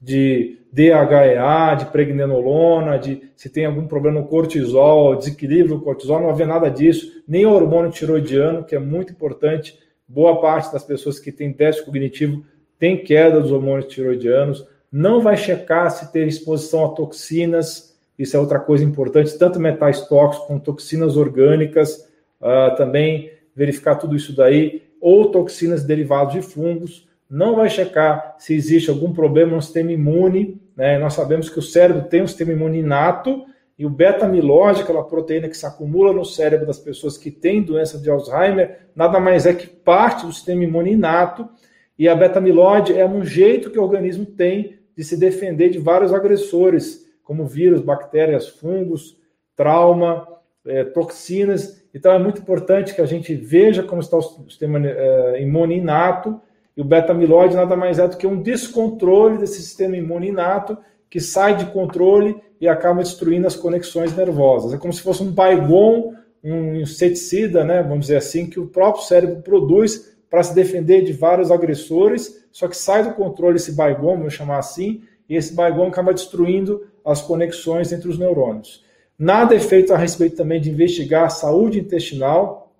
de 0.03 0.59
DHEA, 0.69 1.75
de 1.75 1.85
pregnenolona, 1.85 2.99
de 2.99 3.21
se 3.37 3.49
tem 3.49 3.65
algum 3.65 3.87
problema 3.87 4.19
no 4.19 4.27
cortisol, 4.27 5.15
desequilíbrio 5.15 5.77
do 5.77 5.81
cortisol, 5.81 6.19
não 6.19 6.29
haver 6.29 6.45
nada 6.45 6.69
disso, 6.69 7.23
nem 7.25 7.45
hormônio 7.45 7.89
tiroidiano, 7.89 8.65
que 8.65 8.75
é 8.75 8.79
muito 8.79 9.13
importante. 9.13 9.79
Boa 10.05 10.41
parte 10.41 10.73
das 10.73 10.83
pessoas 10.83 11.19
que 11.19 11.31
têm 11.31 11.53
déficit 11.53 11.85
cognitivo 11.85 12.43
tem 12.77 13.01
queda 13.01 13.39
dos 13.39 13.51
hormônios 13.51 13.93
tiroidianos. 13.93 14.67
Não 14.91 15.21
vai 15.21 15.37
checar 15.37 15.89
se 15.89 16.11
tem 16.11 16.27
exposição 16.27 16.83
a 16.85 16.89
toxinas, 16.89 17.97
isso 18.19 18.35
é 18.35 18.39
outra 18.39 18.59
coisa 18.59 18.83
importante, 18.83 19.37
tanto 19.37 19.59
metais 19.59 20.05
tóxicos 20.07 20.47
como 20.47 20.59
toxinas 20.59 21.15
orgânicas, 21.15 22.09
uh, 22.41 22.75
também 22.75 23.31
verificar 23.55 23.95
tudo 23.95 24.15
isso 24.15 24.35
daí, 24.35 24.83
ou 24.99 25.31
toxinas 25.31 25.83
derivadas 25.83 26.33
de 26.33 26.41
fungos. 26.41 27.07
Não 27.33 27.55
vai 27.55 27.67
checar 27.67 28.35
se 28.37 28.53
existe 28.53 28.91
algum 28.91 29.11
problema 29.11 29.55
no 29.55 29.61
sistema 29.61 29.91
imune. 29.91 30.61
Né? 30.77 30.99
Nós 30.99 31.15
sabemos 31.15 31.49
que 31.49 31.57
o 31.57 31.63
cérebro 31.63 32.03
tem 32.03 32.21
um 32.21 32.27
sistema 32.27 32.51
imune 32.51 32.77
inato, 32.77 33.43
e 33.75 33.87
o 33.87 33.89
beta-amiloide, 33.89 34.83
aquela 34.83 35.03
proteína 35.03 35.49
que 35.49 35.57
se 35.57 35.65
acumula 35.65 36.13
no 36.13 36.23
cérebro 36.23 36.67
das 36.67 36.77
pessoas 36.77 37.17
que 37.17 37.31
têm 37.31 37.63
doença 37.63 37.97
de 37.97 38.07
Alzheimer, 38.07 38.81
nada 38.95 39.19
mais 39.19 39.47
é 39.47 39.53
que 39.55 39.65
parte 39.65 40.27
do 40.27 40.31
sistema 40.31 40.63
imune 40.63 40.91
inato, 40.91 41.49
e 41.97 42.07
a 42.07 42.13
beta-amiloide 42.13 42.95
é 42.95 43.03
um 43.03 43.25
jeito 43.25 43.71
que 43.71 43.79
o 43.79 43.83
organismo 43.83 44.27
tem 44.27 44.77
de 44.95 45.03
se 45.03 45.17
defender 45.17 45.69
de 45.69 45.79
vários 45.79 46.13
agressores, 46.13 47.03
como 47.23 47.47
vírus, 47.47 47.81
bactérias, 47.81 48.47
fungos, 48.47 49.17
trauma, 49.55 50.27
é, 50.67 50.83
toxinas. 50.83 51.83
Então 51.95 52.11
é 52.11 52.19
muito 52.19 52.41
importante 52.41 52.93
que 52.93 53.01
a 53.01 53.07
gente 53.07 53.33
veja 53.33 53.81
como 53.81 54.01
está 54.01 54.17
o 54.17 54.21
sistema 54.21 54.79
é, 54.85 55.41
imune 55.41 55.79
inato, 55.79 56.39
e 56.75 56.81
o 56.81 56.85
beta-amiloide 56.85 57.55
nada 57.55 57.75
mais 57.75 57.99
é 57.99 58.07
do 58.07 58.17
que 58.17 58.27
um 58.27 58.41
descontrole 58.41 59.37
desse 59.37 59.61
sistema 59.61 59.95
imune 59.95 60.29
inato 60.29 60.77
que 61.09 61.19
sai 61.19 61.55
de 61.55 61.67
controle 61.67 62.35
e 62.59 62.67
acaba 62.67 63.03
destruindo 63.03 63.45
as 63.45 63.55
conexões 63.55 64.15
nervosas. 64.15 64.73
É 64.73 64.77
como 64.77 64.91
se 64.91 65.01
fosse 65.01 65.21
um 65.21 65.31
baigon, 65.31 66.15
um 66.43 66.75
inseticida, 66.77 67.63
né, 67.63 67.83
vamos 67.83 68.07
dizer 68.07 68.17
assim, 68.17 68.47
que 68.47 68.59
o 68.59 68.65
próprio 68.65 69.03
cérebro 69.03 69.41
produz 69.43 70.11
para 70.27 70.41
se 70.41 70.55
defender 70.55 71.03
de 71.03 71.13
vários 71.13 71.51
agressores, 71.51 72.43
só 72.51 72.67
que 72.67 72.75
sai 72.75 73.03
do 73.03 73.13
controle 73.13 73.57
esse 73.57 73.73
baigon, 73.73 74.17
vamos 74.17 74.33
chamar 74.33 74.57
assim, 74.57 75.03
e 75.29 75.35
esse 75.35 75.53
baigon 75.53 75.87
acaba 75.87 76.15
destruindo 76.15 76.87
as 77.05 77.21
conexões 77.21 77.93
entre 77.93 78.09
os 78.09 78.17
neurônios. 78.17 78.83
Nada 79.17 79.53
é 79.53 79.59
feito 79.59 79.93
a 79.93 79.97
respeito 79.97 80.35
também 80.35 80.59
de 80.59 80.71
investigar 80.71 81.25
a 81.25 81.29
saúde 81.29 81.79
intestinal. 81.79 82.73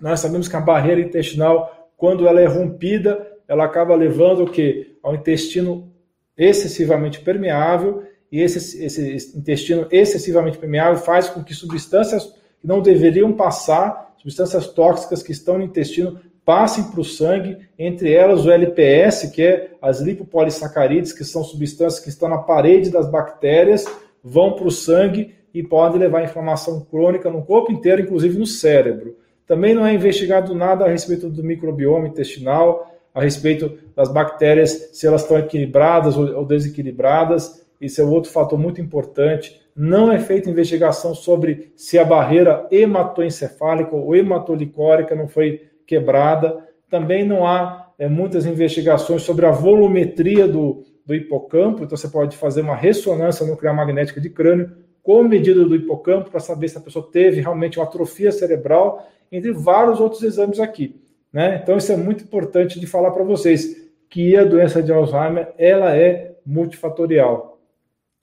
Nós 0.00 0.20
sabemos 0.20 0.48
que 0.48 0.56
a 0.56 0.60
barreira 0.60 1.02
intestinal, 1.02 1.90
quando 1.98 2.26
ela 2.26 2.40
é 2.40 2.46
rompida, 2.46 3.33
ela 3.48 3.64
acaba 3.64 3.94
levando 3.94 4.44
o 4.44 4.50
que? 4.50 4.96
Ao 5.02 5.14
intestino 5.14 5.92
excessivamente 6.36 7.20
permeável, 7.20 8.02
e 8.30 8.40
esse, 8.40 8.84
esse 8.84 9.38
intestino 9.38 9.86
excessivamente 9.90 10.58
permeável 10.58 10.96
faz 10.96 11.28
com 11.28 11.44
que 11.44 11.54
substâncias 11.54 12.24
que 12.60 12.66
não 12.66 12.80
deveriam 12.80 13.32
passar, 13.32 14.14
substâncias 14.16 14.66
tóxicas 14.68 15.22
que 15.22 15.30
estão 15.30 15.58
no 15.58 15.64
intestino, 15.64 16.18
passem 16.44 16.84
para 16.84 17.00
o 17.00 17.04
sangue, 17.04 17.58
entre 17.78 18.12
elas 18.12 18.44
o 18.44 18.50
LPS, 18.50 19.30
que 19.30 19.42
é 19.42 19.70
as 19.80 20.00
lipopolissacarídeos, 20.00 21.12
que 21.12 21.24
são 21.24 21.42
substâncias 21.42 22.02
que 22.02 22.08
estão 22.08 22.28
na 22.28 22.38
parede 22.38 22.90
das 22.90 23.08
bactérias, 23.10 23.84
vão 24.22 24.52
para 24.52 24.66
o 24.66 24.70
sangue 24.70 25.34
e 25.54 25.62
podem 25.62 26.00
levar 26.00 26.18
a 26.18 26.24
inflamação 26.24 26.80
crônica 26.80 27.30
no 27.30 27.44
corpo 27.44 27.72
inteiro, 27.72 28.02
inclusive 28.02 28.36
no 28.38 28.46
cérebro. 28.46 29.16
Também 29.46 29.74
não 29.74 29.86
é 29.86 29.94
investigado 29.94 30.54
nada 30.54 30.84
a 30.84 30.88
respeito 30.88 31.28
do 31.28 31.44
microbioma 31.44 32.08
intestinal, 32.08 32.93
a 33.14 33.22
respeito 33.22 33.78
das 33.94 34.12
bactérias, 34.12 34.90
se 34.92 35.06
elas 35.06 35.22
estão 35.22 35.38
equilibradas 35.38 36.16
ou 36.16 36.44
desequilibradas. 36.44 37.64
isso 37.80 38.00
é 38.00 38.04
outro 38.04 38.32
fator 38.32 38.58
muito 38.58 38.80
importante. 38.80 39.60
Não 39.76 40.10
é 40.10 40.18
feita 40.18 40.50
investigação 40.50 41.14
sobre 41.14 41.72
se 41.76 41.96
a 41.98 42.04
barreira 42.04 42.66
hematoencefálica 42.70 43.94
ou 43.94 44.16
hematolicórica 44.16 45.14
não 45.14 45.28
foi 45.28 45.62
quebrada. 45.86 46.58
Também 46.90 47.24
não 47.24 47.46
há 47.46 47.92
é, 47.98 48.08
muitas 48.08 48.46
investigações 48.46 49.22
sobre 49.22 49.46
a 49.46 49.50
volumetria 49.50 50.48
do, 50.48 50.84
do 51.06 51.14
hipocampo, 51.14 51.84
então 51.84 51.96
você 51.96 52.08
pode 52.08 52.36
fazer 52.36 52.62
uma 52.62 52.74
ressonância 52.74 53.46
nuclear 53.46 53.74
magnética 53.74 54.20
de 54.20 54.30
crânio 54.30 54.72
com 55.02 55.22
medida 55.22 55.64
do 55.64 55.76
hipocampo 55.76 56.30
para 56.30 56.40
saber 56.40 56.68
se 56.68 56.78
a 56.78 56.80
pessoa 56.80 57.08
teve 57.12 57.40
realmente 57.40 57.78
uma 57.78 57.84
atrofia 57.84 58.32
cerebral, 58.32 59.06
entre 59.30 59.52
vários 59.52 60.00
outros 60.00 60.22
exames 60.22 60.58
aqui. 60.58 61.03
Né? 61.34 61.58
Então 61.60 61.76
isso 61.76 61.90
é 61.90 61.96
muito 61.96 62.22
importante 62.22 62.78
de 62.78 62.86
falar 62.86 63.10
para 63.10 63.24
vocês 63.24 63.90
que 64.08 64.36
a 64.36 64.44
doença 64.44 64.80
de 64.80 64.92
Alzheimer 64.92 65.52
ela 65.58 65.96
é 65.96 66.36
multifatorial. 66.46 67.60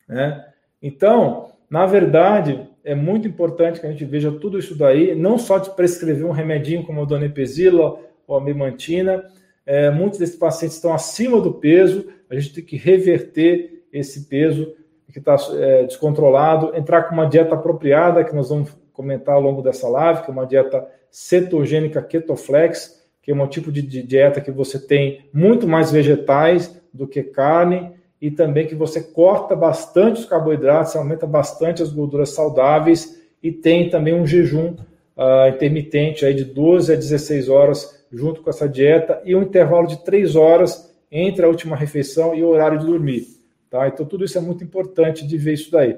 Né? 0.07 0.45
Então, 0.81 1.51
na 1.69 1.85
verdade, 1.85 2.65
é 2.85 2.95
muito 2.95 3.27
importante 3.27 3.81
que 3.81 3.85
a 3.85 3.91
gente 3.91 4.05
veja 4.05 4.31
tudo 4.31 4.57
isso 4.57 4.77
daí, 4.77 5.13
não 5.13 5.37
só 5.37 5.57
de 5.57 5.71
prescrever 5.71 6.25
um 6.25 6.31
remedinho 6.31 6.85
como 6.85 7.01
a 7.01 7.05
donepezila 7.05 7.99
ou 8.25 8.37
a 8.37 8.41
memantina. 8.41 9.25
É, 9.65 9.91
muitos 9.91 10.17
desses 10.17 10.37
pacientes 10.37 10.77
estão 10.77 10.93
acima 10.93 11.41
do 11.41 11.53
peso, 11.53 12.07
a 12.29 12.35
gente 12.35 12.53
tem 12.53 12.63
que 12.63 12.77
reverter 12.77 13.83
esse 13.91 14.29
peso 14.29 14.73
que 15.11 15.19
está 15.19 15.35
é, 15.55 15.83
descontrolado, 15.83 16.73
entrar 16.77 17.03
com 17.03 17.13
uma 17.13 17.27
dieta 17.27 17.55
apropriada, 17.55 18.23
que 18.23 18.33
nós 18.33 18.47
vamos 18.47 18.73
comentar 18.93 19.35
ao 19.35 19.41
longo 19.41 19.61
dessa 19.61 19.89
live, 19.89 20.21
que 20.21 20.29
é 20.29 20.33
uma 20.33 20.47
dieta 20.47 20.87
cetogênica 21.09 22.01
ketoflex, 22.01 23.00
que 23.21 23.31
é 23.31 23.35
um 23.35 23.47
tipo 23.47 23.71
de, 23.71 23.81
dieta 23.81 24.41
que 24.41 24.51
você 24.51 24.79
tem 24.79 25.25
muito 25.33 25.67
mais 25.67 25.91
vegetais 25.91 26.81
do 26.93 27.07
que 27.07 27.23
carne, 27.23 27.91
e 28.21 28.29
também 28.29 28.67
que 28.67 28.75
você 28.75 29.01
corta 29.01 29.55
bastante 29.55 30.19
os 30.19 30.25
carboidratos, 30.25 30.95
aumenta 30.95 31.25
bastante 31.25 31.81
as 31.81 31.91
gorduras 31.91 32.29
saudáveis 32.29 33.19
e 33.41 33.51
tem 33.51 33.89
também 33.89 34.13
um 34.13 34.27
jejum 34.27 34.75
uh, 35.17 35.49
intermitente 35.49 36.23
aí 36.23 36.33
de 36.33 36.45
12 36.45 36.93
a 36.93 36.95
16 36.95 37.49
horas 37.49 38.05
junto 38.11 38.41
com 38.41 38.49
essa 38.51 38.69
dieta 38.69 39.19
e 39.25 39.35
um 39.35 39.41
intervalo 39.41 39.87
de 39.87 40.03
3 40.03 40.35
horas 40.35 40.93
entre 41.11 41.43
a 41.43 41.47
última 41.47 41.75
refeição 41.75 42.35
e 42.35 42.43
o 42.43 42.49
horário 42.49 42.77
de 42.77 42.85
dormir. 42.85 43.25
Tá? 43.71 43.87
Então 43.87 44.05
tudo 44.05 44.23
isso 44.23 44.37
é 44.37 44.41
muito 44.41 44.63
importante 44.63 45.25
de 45.25 45.37
ver 45.37 45.53
isso 45.53 45.71
daí. 45.71 45.97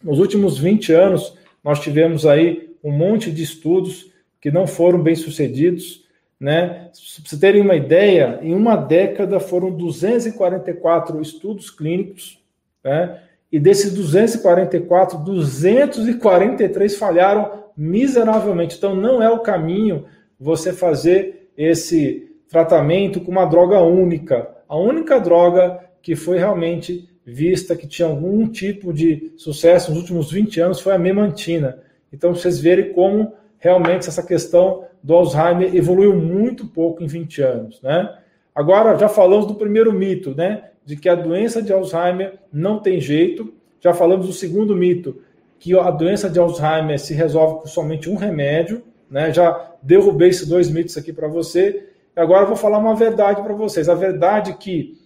Nos 0.00 0.20
últimos 0.20 0.58
20 0.58 0.92
anos, 0.92 1.36
nós 1.64 1.80
tivemos 1.80 2.24
aí 2.24 2.70
um 2.84 2.92
monte 2.92 3.32
de 3.32 3.42
estudos 3.42 4.12
que 4.40 4.50
não 4.50 4.66
foram 4.66 5.02
bem 5.02 5.14
sucedidos, 5.14 6.01
né? 6.42 6.66
Para 6.66 6.90
vocês 6.92 7.40
terem 7.40 7.62
uma 7.62 7.76
ideia, 7.76 8.40
em 8.42 8.52
uma 8.52 8.74
década 8.74 9.38
foram 9.38 9.70
244 9.70 11.22
estudos 11.22 11.70
clínicos, 11.70 12.42
né? 12.82 13.20
e 13.52 13.60
desses 13.60 13.94
244, 13.94 15.18
243 15.18 16.96
falharam 16.96 17.62
miseravelmente. 17.76 18.76
Então, 18.76 18.92
não 18.96 19.22
é 19.22 19.30
o 19.30 19.38
caminho 19.38 20.06
você 20.40 20.72
fazer 20.72 21.48
esse 21.56 22.34
tratamento 22.48 23.20
com 23.20 23.30
uma 23.30 23.44
droga 23.44 23.80
única. 23.80 24.50
A 24.68 24.76
única 24.76 25.20
droga 25.20 25.78
que 26.02 26.16
foi 26.16 26.38
realmente 26.38 27.08
vista 27.24 27.76
que 27.76 27.86
tinha 27.86 28.08
algum 28.08 28.48
tipo 28.48 28.92
de 28.92 29.32
sucesso 29.36 29.92
nos 29.92 30.00
últimos 30.00 30.32
20 30.32 30.60
anos 30.60 30.80
foi 30.80 30.92
a 30.92 30.98
memantina. 30.98 31.78
Então, 32.12 32.34
vocês 32.34 32.58
verem 32.58 32.92
como 32.92 33.32
realmente 33.60 34.08
essa 34.08 34.26
questão 34.26 34.84
do 35.02 35.14
Alzheimer 35.14 35.74
evoluiu 35.74 36.14
muito 36.14 36.66
pouco 36.66 37.02
em 37.02 37.06
20 37.06 37.42
anos, 37.42 37.82
né? 37.82 38.18
Agora, 38.54 38.96
já 38.96 39.08
falamos 39.08 39.46
do 39.46 39.54
primeiro 39.54 39.92
mito, 39.92 40.34
né? 40.34 40.70
De 40.84 40.96
que 40.96 41.08
a 41.08 41.14
doença 41.14 41.62
de 41.62 41.72
Alzheimer 41.72 42.38
não 42.52 42.78
tem 42.78 43.00
jeito. 43.00 43.52
Já 43.80 43.92
falamos 43.92 44.26
do 44.26 44.32
segundo 44.32 44.76
mito, 44.76 45.22
que 45.58 45.76
a 45.76 45.90
doença 45.90 46.28
de 46.30 46.38
Alzheimer 46.38 46.98
se 47.00 47.14
resolve 47.14 47.62
com 47.62 47.66
somente 47.66 48.08
um 48.08 48.14
remédio, 48.14 48.82
né? 49.10 49.32
Já 49.32 49.72
derrubei 49.82 50.28
esses 50.28 50.46
dois 50.46 50.70
mitos 50.70 50.96
aqui 50.96 51.12
para 51.12 51.28
você. 51.28 51.88
E 52.14 52.20
agora 52.20 52.42
eu 52.42 52.48
vou 52.48 52.56
falar 52.56 52.78
uma 52.78 52.94
verdade 52.94 53.42
para 53.42 53.54
vocês. 53.54 53.88
A 53.88 53.94
verdade 53.94 54.50
é 54.50 54.54
que 54.54 54.98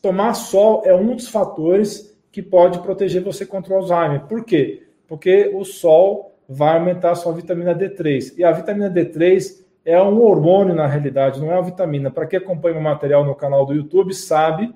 tomar 0.00 0.34
sol 0.34 0.82
é 0.86 0.94
um 0.94 1.14
dos 1.14 1.28
fatores 1.28 2.16
que 2.30 2.40
pode 2.40 2.78
proteger 2.78 3.22
você 3.22 3.44
contra 3.44 3.74
o 3.74 3.76
Alzheimer. 3.76 4.22
Por 4.22 4.44
quê? 4.44 4.84
Porque 5.06 5.50
o 5.54 5.64
sol 5.64 6.31
vai 6.48 6.76
aumentar 6.76 7.12
a 7.12 7.14
sua 7.14 7.32
vitamina 7.32 7.74
D3. 7.74 8.34
E 8.36 8.44
a 8.44 8.52
vitamina 8.52 8.90
D3 8.90 9.62
é 9.84 10.00
um 10.02 10.22
hormônio 10.22 10.74
na 10.74 10.86
realidade, 10.86 11.40
não 11.40 11.50
é 11.50 11.54
uma 11.54 11.62
vitamina. 11.62 12.10
Para 12.10 12.26
quem 12.26 12.38
acompanha 12.38 12.78
o 12.78 12.82
material 12.82 13.24
no 13.24 13.34
canal 13.34 13.66
do 13.66 13.74
YouTube, 13.74 14.14
sabe 14.14 14.72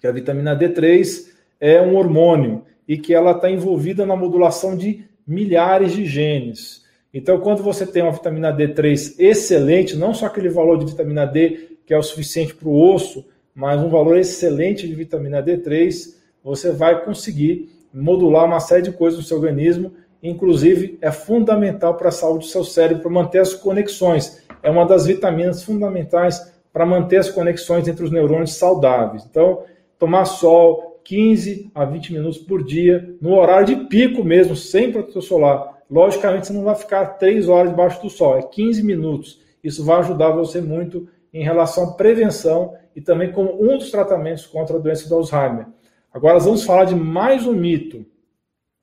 que 0.00 0.06
a 0.06 0.12
vitamina 0.12 0.56
D3 0.56 1.28
é 1.60 1.80
um 1.80 1.96
hormônio 1.96 2.64
e 2.86 2.96
que 2.96 3.14
ela 3.14 3.32
está 3.32 3.50
envolvida 3.50 4.04
na 4.04 4.16
modulação 4.16 4.76
de 4.76 5.04
milhares 5.26 5.92
de 5.92 6.04
genes. 6.04 6.84
Então, 7.12 7.40
quando 7.40 7.62
você 7.62 7.86
tem 7.86 8.02
uma 8.02 8.12
vitamina 8.12 8.52
D3 8.52 9.14
excelente, 9.18 9.96
não 9.96 10.12
só 10.12 10.26
aquele 10.26 10.48
valor 10.48 10.78
de 10.78 10.86
vitamina 10.86 11.26
D 11.26 11.76
que 11.86 11.94
é 11.94 11.98
o 11.98 12.02
suficiente 12.02 12.54
para 12.54 12.68
o 12.68 12.94
osso, 12.94 13.24
mas 13.54 13.80
um 13.80 13.88
valor 13.88 14.18
excelente 14.18 14.88
de 14.88 14.94
vitamina 14.94 15.42
D3, 15.42 16.16
você 16.42 16.72
vai 16.72 17.04
conseguir 17.04 17.70
modular 17.94 18.44
uma 18.44 18.60
série 18.60 18.82
de 18.82 18.92
coisas 18.92 19.18
no 19.18 19.24
seu 19.24 19.38
organismo 19.38 19.92
inclusive 20.28 20.98
é 21.00 21.10
fundamental 21.10 21.94
para 21.94 22.08
a 22.08 22.12
saúde 22.12 22.46
do 22.46 22.50
seu 22.50 22.64
cérebro, 22.64 23.02
para 23.02 23.12
manter 23.12 23.38
as 23.38 23.54
conexões. 23.54 24.42
É 24.62 24.70
uma 24.70 24.84
das 24.84 25.06
vitaminas 25.06 25.62
fundamentais 25.62 26.52
para 26.72 26.84
manter 26.84 27.18
as 27.18 27.30
conexões 27.30 27.88
entre 27.88 28.04
os 28.04 28.10
neurônios 28.10 28.54
saudáveis. 28.54 29.24
Então, 29.28 29.62
tomar 29.98 30.24
sol 30.24 31.00
15 31.04 31.70
a 31.74 31.84
20 31.84 32.12
minutos 32.12 32.38
por 32.38 32.64
dia, 32.64 33.14
no 33.20 33.34
horário 33.34 33.66
de 33.66 33.76
pico 33.86 34.24
mesmo, 34.24 34.56
sem 34.56 34.90
protetor 34.90 35.22
solar. 35.22 35.78
Logicamente, 35.90 36.48
você 36.48 36.52
não 36.52 36.64
vai 36.64 36.74
ficar 36.74 37.06
3 37.18 37.48
horas 37.48 37.70
debaixo 37.70 38.02
do 38.02 38.10
sol, 38.10 38.36
é 38.36 38.42
15 38.42 38.82
minutos. 38.82 39.40
Isso 39.62 39.84
vai 39.84 40.00
ajudar 40.00 40.30
você 40.30 40.60
muito 40.60 41.08
em 41.32 41.44
relação 41.44 41.84
à 41.84 41.92
prevenção 41.92 42.74
e 42.94 43.00
também 43.00 43.30
como 43.30 43.62
um 43.62 43.78
dos 43.78 43.90
tratamentos 43.90 44.46
contra 44.46 44.76
a 44.76 44.80
doença 44.80 45.08
do 45.08 45.14
Alzheimer. 45.14 45.66
Agora, 46.12 46.38
vamos 46.38 46.64
falar 46.64 46.84
de 46.84 46.94
mais 46.94 47.46
um 47.46 47.52
mito 47.52 48.04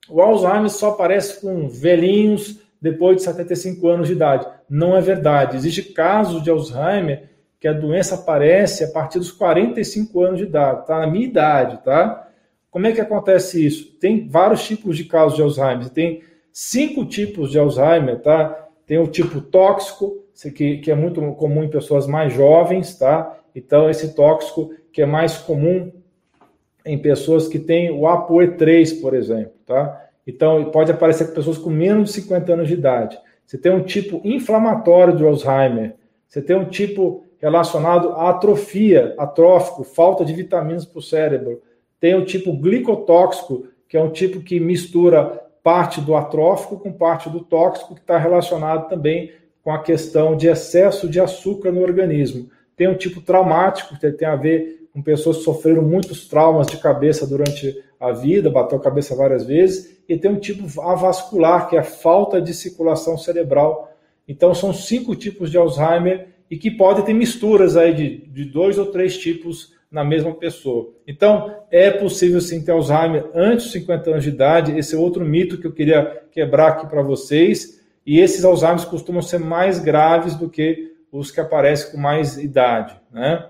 o 0.09 0.21
Alzheimer 0.21 0.69
só 0.69 0.89
aparece 0.89 1.39
com 1.41 1.67
velhinhos 1.67 2.59
depois 2.81 3.17
de 3.17 3.23
75 3.23 3.87
anos 3.87 4.07
de 4.07 4.13
idade. 4.13 4.45
Não 4.69 4.95
é 4.95 5.01
verdade. 5.01 5.55
Existem 5.55 5.93
casos 5.93 6.43
de 6.43 6.49
Alzheimer 6.49 7.29
que 7.59 7.67
a 7.67 7.73
doença 7.73 8.15
aparece 8.15 8.83
a 8.83 8.89
partir 8.89 9.19
dos 9.19 9.31
45 9.31 10.21
anos 10.21 10.39
de 10.39 10.43
idade, 10.43 10.85
tá? 10.85 10.99
Na 10.99 11.07
minha 11.07 11.25
idade, 11.25 11.81
tá? 11.81 12.27
Como 12.69 12.85
é 12.87 12.91
que 12.91 12.99
acontece 12.99 13.65
isso? 13.65 13.97
Tem 13.99 14.27
vários 14.27 14.65
tipos 14.65 14.97
de 14.97 15.05
casos 15.05 15.37
de 15.37 15.41
Alzheimer. 15.41 15.89
Tem 15.89 16.23
cinco 16.51 17.05
tipos 17.05 17.51
de 17.51 17.57
Alzheimer, 17.57 18.19
tá? 18.19 18.67
Tem 18.85 18.97
o 18.97 19.07
tipo 19.07 19.39
tóxico, 19.39 20.25
que, 20.53 20.79
que 20.79 20.91
é 20.91 20.95
muito 20.95 21.21
comum 21.35 21.63
em 21.63 21.69
pessoas 21.69 22.05
mais 22.05 22.33
jovens, 22.33 22.97
tá? 22.97 23.39
Então, 23.55 23.89
esse 23.89 24.13
tóxico 24.13 24.71
que 24.91 25.01
é 25.01 25.05
mais 25.05 25.37
comum 25.37 25.89
em 26.85 26.97
pessoas 26.97 27.47
que 27.47 27.59
têm 27.59 27.91
o 27.91 28.01
ApoE3, 28.01 28.99
por 29.01 29.13
exemplo, 29.13 29.53
tá? 29.65 30.01
Então, 30.25 30.65
pode 30.65 30.91
aparecer 30.91 31.27
com 31.27 31.33
pessoas 31.33 31.57
com 31.57 31.69
menos 31.69 32.09
de 32.09 32.21
50 32.21 32.53
anos 32.53 32.67
de 32.67 32.73
idade. 32.73 33.17
Você 33.45 33.57
tem 33.57 33.71
um 33.71 33.83
tipo 33.83 34.21
inflamatório 34.23 35.15
de 35.15 35.23
Alzheimer. 35.23 35.95
Você 36.27 36.41
tem 36.41 36.55
um 36.55 36.65
tipo 36.65 37.25
relacionado 37.37 38.09
à 38.13 38.29
atrofia, 38.29 39.13
atrófico, 39.17 39.83
falta 39.83 40.23
de 40.23 40.33
vitaminas 40.33 40.85
para 40.85 40.99
o 40.99 41.01
cérebro. 41.01 41.61
Tem 41.99 42.15
o 42.15 42.25
tipo 42.25 42.53
glicotóxico, 42.53 43.67
que 43.87 43.97
é 43.97 44.01
um 44.01 44.09
tipo 44.09 44.41
que 44.41 44.59
mistura 44.59 45.41
parte 45.61 46.01
do 46.01 46.15
atrófico 46.15 46.79
com 46.79 46.91
parte 46.91 47.29
do 47.29 47.41
tóxico, 47.41 47.95
que 47.95 48.01
está 48.01 48.17
relacionado 48.17 48.89
também 48.89 49.31
com 49.61 49.71
a 49.71 49.81
questão 49.81 50.35
de 50.35 50.47
excesso 50.47 51.07
de 51.07 51.19
açúcar 51.19 51.71
no 51.71 51.81
organismo. 51.81 52.49
Tem 52.75 52.87
um 52.87 52.97
tipo 52.97 53.21
traumático, 53.21 53.97
que 53.97 54.11
tem 54.11 54.27
a 54.27 54.35
ver 54.35 54.82
com 54.93 55.01
pessoas 55.01 55.37
que 55.37 55.43
sofreram 55.43 55.81
muitos 55.81 56.27
traumas 56.27 56.67
de 56.67 56.77
cabeça 56.77 57.25
durante 57.25 57.75
a 57.99 58.11
vida, 58.11 58.49
bateu 58.49 58.77
a 58.77 58.81
cabeça 58.81 59.15
várias 59.15 59.45
vezes, 59.45 59.97
e 60.07 60.15
tem 60.15 60.29
um 60.29 60.39
tipo 60.39 60.81
avascular, 60.81 61.67
que 61.67 61.75
é 61.75 61.79
a 61.79 61.83
falta 61.83 62.39
de 62.39 62.53
circulação 62.53 63.17
cerebral. 63.17 63.91
Então, 64.27 64.53
são 64.53 64.71
cinco 64.71 65.15
tipos 65.15 65.49
de 65.49 65.57
Alzheimer 65.57 66.27
e 66.49 66.57
que 66.57 66.69
podem 66.69 67.03
ter 67.03 67.13
misturas 67.13 67.75
aí 67.75 67.93
de, 67.93 68.17
de 68.27 68.45
dois 68.45 68.77
ou 68.77 68.85
três 68.87 69.17
tipos 69.17 69.73
na 69.89 70.03
mesma 70.03 70.33
pessoa. 70.33 70.93
Então, 71.07 71.55
é 71.71 71.89
possível 71.89 72.39
sim 72.39 72.63
ter 72.63 72.71
Alzheimer 72.71 73.29
antes 73.33 73.65
dos 73.65 73.73
50 73.73 74.09
anos 74.11 74.23
de 74.23 74.29
idade. 74.29 74.77
Esse 74.77 74.95
é 74.95 74.97
outro 74.97 75.25
mito 75.25 75.57
que 75.59 75.65
eu 75.65 75.71
queria 75.71 76.23
quebrar 76.31 76.69
aqui 76.69 76.87
para 76.87 77.01
vocês. 77.01 77.81
E 78.05 78.19
esses 78.19 78.43
Alzheimer 78.43 78.85
costumam 78.87 79.21
ser 79.21 79.39
mais 79.39 79.79
graves 79.79 80.35
do 80.35 80.49
que 80.49 80.93
os 81.11 81.31
que 81.31 81.39
aparecem 81.39 81.91
com 81.91 81.97
mais 81.97 82.37
idade, 82.37 82.99
né? 83.11 83.49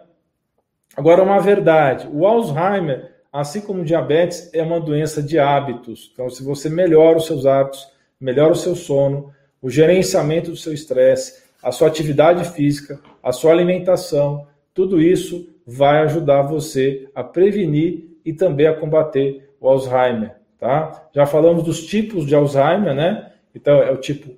Agora, 0.96 1.24
uma 1.24 1.40
verdade: 1.40 2.08
o 2.12 2.26
Alzheimer, 2.26 3.12
assim 3.32 3.62
como 3.62 3.82
o 3.82 3.86
diabetes, 3.86 4.50
é 4.54 4.62
uma 4.62 4.80
doença 4.80 5.22
de 5.22 5.40
hábitos. 5.40 6.12
Então, 6.14 6.30
se 6.30 6.44
você 6.44 6.70
melhora 6.70 7.18
os 7.18 7.26
seus 7.26 7.46
hábitos, 7.46 7.88
melhora 8.20 8.54
o 8.54 8.58
seu 8.58 8.76
sono, 8.76 9.32
o 9.62 9.70
gerenciamento 9.70 10.52
do 10.52 10.58
seu 10.58 10.74
estresse, 10.74 11.44
a 11.62 11.72
sua 11.72 11.88
atividade 11.88 12.44
física, 12.50 13.00
a 13.22 13.32
sua 13.32 13.52
alimentação, 13.52 14.48
tudo 14.74 15.02
isso 15.02 15.50
vai 15.66 16.00
ajudar 16.00 16.42
você 16.42 17.10
a 17.16 17.24
prevenir 17.24 18.10
e 18.26 18.34
também 18.34 18.68
a 18.68 18.76
combater 18.76 19.50
o 19.60 19.70
Alzheimer, 19.70 20.36
tá? 20.60 21.08
Já 21.14 21.26
falamos 21.26 21.64
dos 21.64 21.86
tipos 21.86 22.26
de 22.26 22.36
Alzheimer, 22.36 22.94
né? 22.94 23.32
Então, 23.56 23.82
é 23.82 23.92
o 23.92 23.98
tipo 23.98 24.36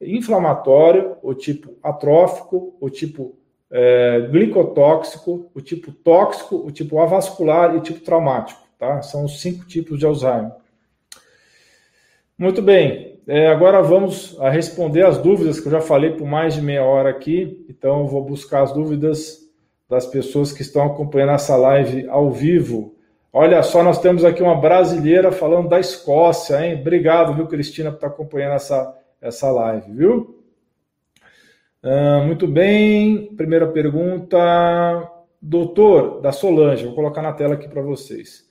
inflamatório, 0.00 1.16
o 1.22 1.32
tipo 1.32 1.76
atrófico, 1.82 2.76
o 2.80 2.90
tipo 2.90 3.36
é, 3.72 4.20
glicotóxico, 4.30 5.50
o 5.54 5.60
tipo 5.62 5.90
tóxico, 5.90 6.56
o 6.56 6.70
tipo 6.70 7.00
avascular 7.00 7.74
e 7.74 7.78
o 7.78 7.80
tipo 7.80 8.00
traumático, 8.00 8.60
tá? 8.78 9.00
São 9.00 9.24
os 9.24 9.40
cinco 9.40 9.66
tipos 9.66 9.98
de 9.98 10.04
Alzheimer. 10.04 10.52
Muito 12.36 12.60
bem, 12.60 13.18
é, 13.26 13.48
agora 13.48 13.82
vamos 13.82 14.38
a 14.40 14.50
responder 14.50 15.06
as 15.06 15.16
dúvidas 15.16 15.58
que 15.58 15.68
eu 15.68 15.72
já 15.72 15.80
falei 15.80 16.10
por 16.10 16.26
mais 16.26 16.54
de 16.54 16.60
meia 16.60 16.84
hora 16.84 17.08
aqui, 17.08 17.64
então 17.68 18.06
vou 18.06 18.22
buscar 18.22 18.62
as 18.62 18.72
dúvidas 18.72 19.38
das 19.88 20.06
pessoas 20.06 20.52
que 20.52 20.62
estão 20.62 20.86
acompanhando 20.86 21.32
essa 21.32 21.56
live 21.56 22.06
ao 22.08 22.30
vivo. 22.30 22.94
Olha 23.32 23.62
só, 23.62 23.82
nós 23.82 23.98
temos 23.98 24.24
aqui 24.24 24.42
uma 24.42 24.60
brasileira 24.60 25.32
falando 25.32 25.68
da 25.68 25.80
Escócia, 25.80 26.66
hein? 26.66 26.78
Obrigado, 26.78 27.34
viu, 27.34 27.46
Cristina, 27.46 27.90
por 27.90 27.96
estar 27.96 28.08
acompanhando 28.08 28.54
essa, 28.54 28.94
essa 29.20 29.50
live, 29.50 29.90
viu? 29.92 30.41
Uh, 31.82 32.24
muito 32.24 32.46
bem. 32.46 33.34
Primeira 33.36 33.66
pergunta, 33.66 34.38
doutor, 35.40 36.20
da 36.20 36.30
Solange, 36.30 36.84
vou 36.84 36.94
colocar 36.94 37.22
na 37.22 37.32
tela 37.32 37.54
aqui 37.54 37.68
para 37.68 37.82
vocês. 37.82 38.46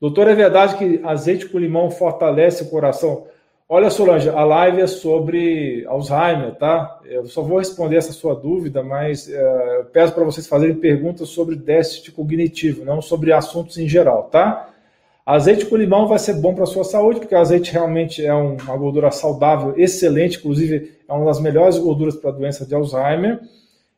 Doutor, 0.00 0.28
é 0.28 0.34
verdade 0.34 0.76
que 0.76 1.00
azeite 1.04 1.48
com 1.48 1.58
limão 1.58 1.90
fortalece 1.90 2.62
o 2.62 2.70
coração? 2.70 3.26
Olha, 3.68 3.90
Solange, 3.90 4.28
a 4.28 4.44
live 4.44 4.80
é 4.80 4.86
sobre 4.86 5.84
Alzheimer, 5.86 6.54
tá? 6.56 7.00
Eu 7.04 7.26
só 7.26 7.42
vou 7.42 7.58
responder 7.58 7.96
essa 7.96 8.12
sua 8.12 8.34
dúvida, 8.34 8.82
mas 8.82 9.28
é, 9.28 9.78
eu 9.78 9.84
peço 9.86 10.14
para 10.14 10.24
vocês 10.24 10.46
fazerem 10.46 10.76
perguntas 10.76 11.28
sobre 11.28 11.56
déficit 11.56 12.12
cognitivo, 12.12 12.84
não 12.84 13.02
sobre 13.02 13.32
assuntos 13.32 13.78
em 13.78 13.88
geral, 13.88 14.24
tá? 14.24 14.69
Azeite 15.34 15.66
com 15.66 15.76
limão 15.76 16.08
vai 16.08 16.18
ser 16.18 16.34
bom 16.34 16.52
para 16.52 16.64
a 16.64 16.66
sua 16.66 16.82
saúde, 16.82 17.20
porque 17.20 17.36
o 17.36 17.38
azeite 17.38 17.70
realmente 17.72 18.26
é 18.26 18.34
uma 18.34 18.76
gordura 18.76 19.12
saudável, 19.12 19.74
excelente, 19.76 20.38
inclusive 20.38 20.98
é 21.08 21.12
uma 21.12 21.26
das 21.26 21.40
melhores 21.40 21.78
gorduras 21.78 22.16
para 22.16 22.30
a 22.30 22.32
doença 22.32 22.66
de 22.66 22.74
Alzheimer. 22.74 23.40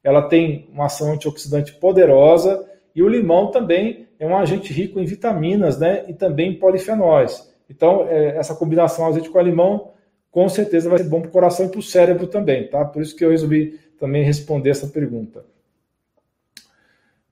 Ela 0.05 0.21
tem 0.29 0.69
uma 0.71 0.85
ação 0.85 1.11
antioxidante 1.11 1.73
poderosa 1.73 2.69
e 2.95 3.03
o 3.03 3.09
limão 3.09 3.51
também 3.51 4.09
é 4.19 4.27
um 4.27 4.37
agente 4.37 4.75
rico 4.75 5.01
em 5.01 5.07
vitaminas, 5.07 5.79
né? 5.79 6.05
E 6.07 6.13
também 6.13 6.51
em 6.51 6.59
polifenóis. 6.59 7.51
Então, 7.71 8.07
é, 8.11 8.37
essa 8.37 8.55
combinação 8.55 9.07
azeite 9.07 9.31
com 9.31 9.41
limão, 9.41 9.93
com 10.31 10.47
certeza 10.51 10.91
vai 10.91 10.99
ser 10.99 11.09
bom 11.09 11.23
para 11.23 11.31
o 11.31 11.33
coração 11.33 11.65
e 11.65 11.71
para 11.71 11.81
o 11.81 11.83
cérebro 11.83 12.27
também, 12.27 12.69
tá? 12.69 12.85
Por 12.85 13.01
isso 13.01 13.17
que 13.17 13.25
eu 13.25 13.31
resolvi 13.31 13.81
também 13.99 14.23
responder 14.23 14.69
essa 14.69 14.87
pergunta. 14.87 15.47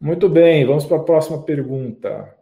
Muito 0.01 0.27
bem, 0.27 0.65
vamos 0.65 0.87
para 0.87 0.97
a 0.97 1.01
próxima 1.01 1.43
pergunta. 1.43 2.40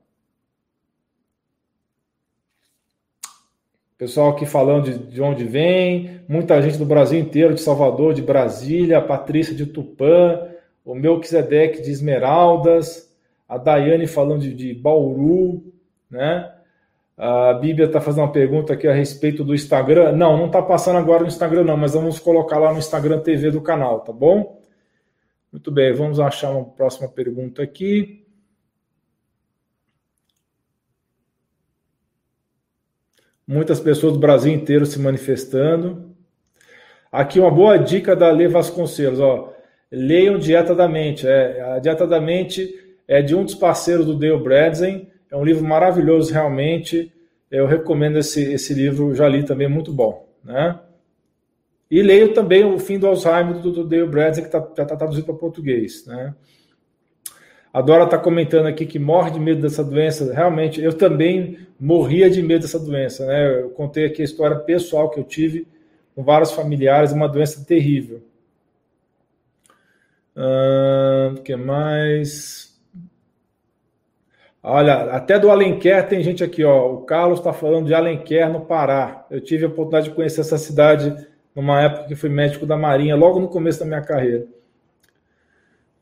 Pessoal 3.99 4.31
aqui 4.31 4.47
falando 4.47 4.85
de, 4.85 4.97
de, 4.97 5.21
onde 5.21 5.43
vem, 5.43 6.21
muita 6.29 6.63
gente 6.63 6.79
do 6.79 6.87
Brasil 6.87 7.19
inteiro, 7.19 7.53
de 7.53 7.61
Salvador, 7.61 8.15
de 8.15 8.23
Brasília, 8.23 9.03
Patrícia 9.03 9.53
de 9.53 9.67
Tupã, 9.67 10.41
o 10.85 10.95
Melquisedeque 10.95 11.83
de 11.83 11.91
Esmeraldas, 11.91 13.13
a 13.49 13.59
Daiane 13.59 14.07
falando 14.07 14.43
de, 14.43 14.55
de 14.55 14.73
Bauru, 14.73 15.65
né? 16.09 16.49
A 17.17 17.53
Bíblia 17.55 17.87
está 17.87 18.01
fazendo 18.01 18.23
uma 18.23 18.31
pergunta 18.31 18.75
aqui 18.75 18.87
a 18.87 18.95
respeito 18.95 19.43
do 19.43 19.53
Instagram. 19.53 20.13
Não, 20.13 20.37
não 20.37 20.47
está 20.47 20.63
passando 20.63 20.99
agora 20.99 21.23
no 21.23 21.27
Instagram, 21.27 21.65
não, 21.65 21.77
mas 21.77 21.95
vamos 21.95 22.21
colocar 22.21 22.59
lá 22.59 22.73
no 22.73 22.79
Instagram 22.79 23.19
TV 23.19 23.51
do 23.51 23.61
canal, 23.61 24.03
tá 24.03 24.13
bom? 24.13 24.63
Muito 25.51 25.73
bem, 25.73 25.93
vamos 25.93 26.21
achar 26.21 26.53
uma 26.53 26.65
próxima 26.65 27.09
pergunta 27.09 27.65
aqui. 27.65 28.25
Muitas 33.49 33.81
pessoas 33.81 34.13
do 34.13 34.19
Brasil 34.19 34.53
inteiro 34.53 34.87
se 34.87 35.01
manifestando. 35.01 36.15
Aqui 37.11 37.41
uma 37.41 37.51
boa 37.51 37.79
dica 37.79 38.15
da 38.15 38.31
Lê 38.31 38.47
Vasconcelos, 38.47 39.19
ó. 39.19 39.55
Leiam 39.91 40.39
Dieta 40.39 40.75
da 40.75 40.87
Mente. 40.87 41.27
É, 41.27 41.63
a 41.63 41.79
Dieta 41.79 42.07
da 42.07 42.21
Mente 42.21 42.73
é 43.09 43.23
de 43.23 43.35
um 43.35 43.43
dos 43.43 43.55
parceiros 43.55 44.05
do 44.05 44.15
Dale 44.15 44.39
Bradzen 44.39 45.09
é 45.31 45.37
um 45.37 45.45
livro 45.45 45.65
maravilhoso, 45.65 46.33
realmente. 46.33 47.13
Eu 47.51 47.67
recomendo 47.67 48.19
esse, 48.19 48.53
esse 48.53 48.75
livro, 48.75 49.15
já 49.15 49.29
li 49.29 49.43
também, 49.45 49.69
muito 49.69 49.93
bom. 49.93 50.29
Né? 50.45 50.79
E 51.91 52.03
leio 52.03 52.35
também 52.35 52.65
O 52.65 52.79
Fim 52.79 52.99
do 52.99 53.07
Alzheimer, 53.07 53.59
do, 53.61 53.73
do 53.73 53.85
Dale 53.85 54.07
Bradley, 54.07 54.45
que 54.45 54.51
tá, 54.51 54.61
já 54.77 54.83
está 54.83 54.97
traduzido 54.97 55.27
para 55.27 55.35
português. 55.35 56.07
Né? 56.07 56.35
A 57.73 57.83
Dora 57.83 58.05
está 58.05 58.19
comentando 58.19 58.67
aqui 58.67 58.87
que 58.87 58.99
morre 58.99 59.31
de 59.31 59.41
medo 59.41 59.61
dessa 59.61 59.85
doença. 59.85 60.33
Realmente, 60.33 60.83
eu 60.83 60.93
também 60.93 61.59
morria 61.79 62.31
de 62.31 62.43
medo 62.43 62.63
dessa 62.63 62.79
doença. 62.79 63.27
Né? 63.27 63.61
Eu 63.61 63.71
contei 63.71 64.07
aqui 64.07 64.23
a 64.23 64.25
história 64.25 64.57
pessoal 64.57 65.11
que 65.11 65.21
eu 65.21 65.25
tive 65.25 65.67
com 66.15 66.25
vários 66.25 66.53
familiares, 66.53 67.13
uma 67.13 67.29
doença 67.29 67.65
terrível. 67.65 68.23
O 70.35 70.41
uh, 71.39 71.43
que 71.43 71.55
mais? 71.57 72.77
Olha, 74.63 75.13
até 75.13 75.39
do 75.39 75.51
Alenquer 75.51 76.09
tem 76.09 76.23
gente 76.23 76.43
aqui, 76.43 76.65
ó. 76.65 76.93
O 76.93 77.03
Carlos 77.03 77.39
está 77.39 77.53
falando 77.53 77.87
de 77.87 77.95
Alenquer, 77.95 78.51
no 78.51 78.63
Pará. 78.63 79.27
Eu 79.31 79.41
tive 79.41 79.65
a 79.65 79.69
oportunidade 79.69 80.09
de 80.09 80.15
conhecer 80.15 80.41
essa 80.41 80.59
cidade 80.59 81.15
numa 81.55 81.83
época 81.83 82.09
que 82.09 82.15
fui 82.15 82.29
médico 82.29 82.67
da 82.67 82.77
Marinha, 82.77 83.17
logo 83.17 83.41
no 83.41 83.49
começo 83.49 83.81
da 83.81 83.87
minha 83.87 84.03
carreira. 84.03 84.47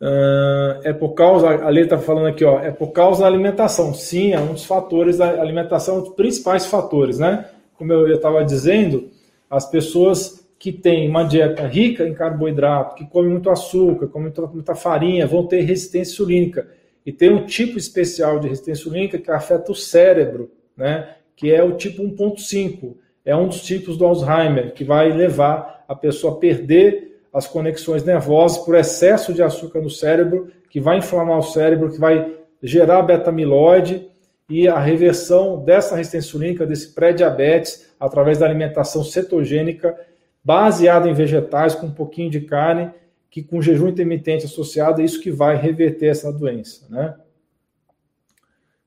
Uh, 0.00 0.80
é 0.84 0.92
por 0.92 1.14
causa, 1.14 1.48
a 1.48 1.68
Lê 1.70 1.82
está 1.82 1.96
falando 1.96 2.26
aqui, 2.26 2.44
ó, 2.44 2.60
é 2.60 2.70
por 2.70 2.88
causa 2.88 3.22
da 3.22 3.26
alimentação. 3.26 3.94
Sim, 3.94 4.32
é 4.32 4.40
um 4.40 4.52
dos 4.52 4.64
fatores 4.64 5.18
da 5.18 5.40
alimentação, 5.40 5.98
um 5.98 6.00
dos 6.02 6.14
principais 6.14 6.66
fatores, 6.66 7.18
né? 7.18 7.46
Como 7.74 7.92
eu 7.92 8.12
estava 8.14 8.44
dizendo, 8.44 9.08
as 9.48 9.68
pessoas 9.68 10.46
que 10.58 10.72
têm 10.72 11.08
uma 11.08 11.22
dieta 11.22 11.66
rica 11.66 12.06
em 12.06 12.14
carboidrato, 12.14 12.94
que 12.94 13.06
comem 13.06 13.30
muito 13.30 13.50
açúcar, 13.50 14.08
comem 14.08 14.32
muita, 14.52 14.74
farinha, 14.74 15.26
vão 15.26 15.46
ter 15.46 15.60
resistência 15.60 16.12
insulínica. 16.12 16.68
E 17.04 17.12
tem 17.12 17.30
um 17.30 17.44
tipo 17.44 17.78
especial 17.78 18.40
de 18.40 18.48
resistência 18.48 18.80
insulínica 18.82 19.18
que 19.18 19.30
afeta 19.30 19.70
o 19.70 19.74
cérebro, 19.74 20.50
né? 20.76 21.08
que 21.36 21.52
é 21.52 21.62
o 21.62 21.76
tipo 21.76 22.02
1.5. 22.02 22.94
É 23.24 23.36
um 23.36 23.48
dos 23.48 23.62
tipos 23.62 23.96
do 23.96 24.06
Alzheimer, 24.06 24.72
que 24.72 24.82
vai 24.82 25.12
levar 25.12 25.84
a 25.86 25.94
pessoa 25.94 26.34
a 26.34 26.36
perder 26.36 27.05
as 27.36 27.46
conexões 27.46 28.02
nervosas 28.02 28.56
por 28.56 28.74
excesso 28.74 29.34
de 29.34 29.42
açúcar 29.42 29.82
no 29.82 29.90
cérebro, 29.90 30.50
que 30.70 30.80
vai 30.80 30.96
inflamar 30.96 31.38
o 31.38 31.42
cérebro, 31.42 31.92
que 31.92 32.00
vai 32.00 32.34
gerar 32.62 33.02
beta-amiloide 33.02 34.08
e 34.48 34.66
a 34.66 34.78
reversão 34.78 35.62
dessa 35.62 35.94
resistência 35.96 36.28
insulínica, 36.28 36.64
desse 36.64 36.94
pré-diabetes, 36.94 37.94
através 38.00 38.38
da 38.38 38.46
alimentação 38.46 39.04
cetogênica, 39.04 39.94
baseada 40.42 41.10
em 41.10 41.12
vegetais, 41.12 41.74
com 41.74 41.88
um 41.88 41.92
pouquinho 41.92 42.30
de 42.30 42.40
carne, 42.40 42.90
que 43.28 43.42
com 43.42 43.60
jejum 43.60 43.88
intermitente 43.88 44.46
associado 44.46 45.02
é 45.02 45.04
isso 45.04 45.20
que 45.20 45.30
vai 45.30 45.56
reverter 45.56 46.06
essa 46.06 46.32
doença, 46.32 46.86
né? 46.88 47.16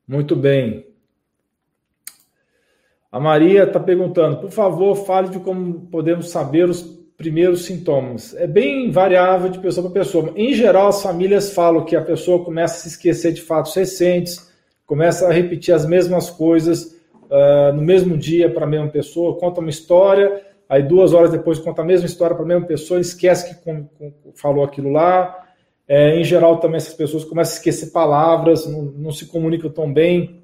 Muito 0.07 0.35
bem. 0.35 0.87
A 3.11 3.19
Maria 3.19 3.65
está 3.65 3.79
perguntando, 3.79 4.37
por 4.37 4.49
favor, 4.49 4.95
fale 4.95 5.29
de 5.29 5.39
como 5.39 5.81
podemos 5.91 6.31
saber 6.31 6.67
os 6.67 6.98
primeiros 7.19 7.65
sintomas. 7.65 8.33
É 8.35 8.47
bem 8.47 8.89
variável 8.89 9.49
de 9.49 9.59
pessoa 9.59 9.87
para 9.91 10.01
pessoa. 10.01 10.33
Em 10.35 10.55
geral, 10.55 10.87
as 10.87 11.03
famílias 11.03 11.53
falam 11.53 11.85
que 11.85 11.95
a 11.95 12.01
pessoa 12.01 12.43
começa 12.43 12.75
a 12.75 12.77
se 12.79 12.87
esquecer 12.87 13.33
de 13.33 13.41
fatos 13.43 13.75
recentes, 13.75 14.51
começa 14.87 15.27
a 15.27 15.31
repetir 15.31 15.75
as 15.75 15.85
mesmas 15.85 16.31
coisas 16.31 16.97
uh, 17.25 17.71
no 17.75 17.83
mesmo 17.83 18.17
dia 18.17 18.49
para 18.49 18.65
a 18.65 18.67
mesma 18.67 18.87
pessoa, 18.87 19.37
conta 19.37 19.59
uma 19.59 19.69
história 19.69 20.49
aí 20.69 20.83
duas 20.83 21.13
horas 21.13 21.31
depois 21.31 21.57
conta 21.57 21.81
a 21.81 21.85
mesma 21.85 22.05
história 22.05 22.35
para 22.35 22.45
a 22.45 22.47
mesma 22.47 22.67
pessoa, 22.67 23.01
esquece 23.01 23.49
que 23.49 23.63
com, 23.63 23.85
com, 23.85 24.13
falou 24.35 24.63
aquilo 24.63 24.91
lá. 24.91 25.47
É, 25.87 26.15
em 26.15 26.23
geral, 26.23 26.59
também 26.59 26.77
essas 26.77 26.93
pessoas 26.93 27.25
começam 27.25 27.55
a 27.55 27.57
esquecer 27.57 27.87
palavras, 27.87 28.67
não, 28.67 28.83
não 28.83 29.11
se 29.11 29.25
comunicam 29.25 29.71
tão 29.71 29.91
bem, 29.91 30.43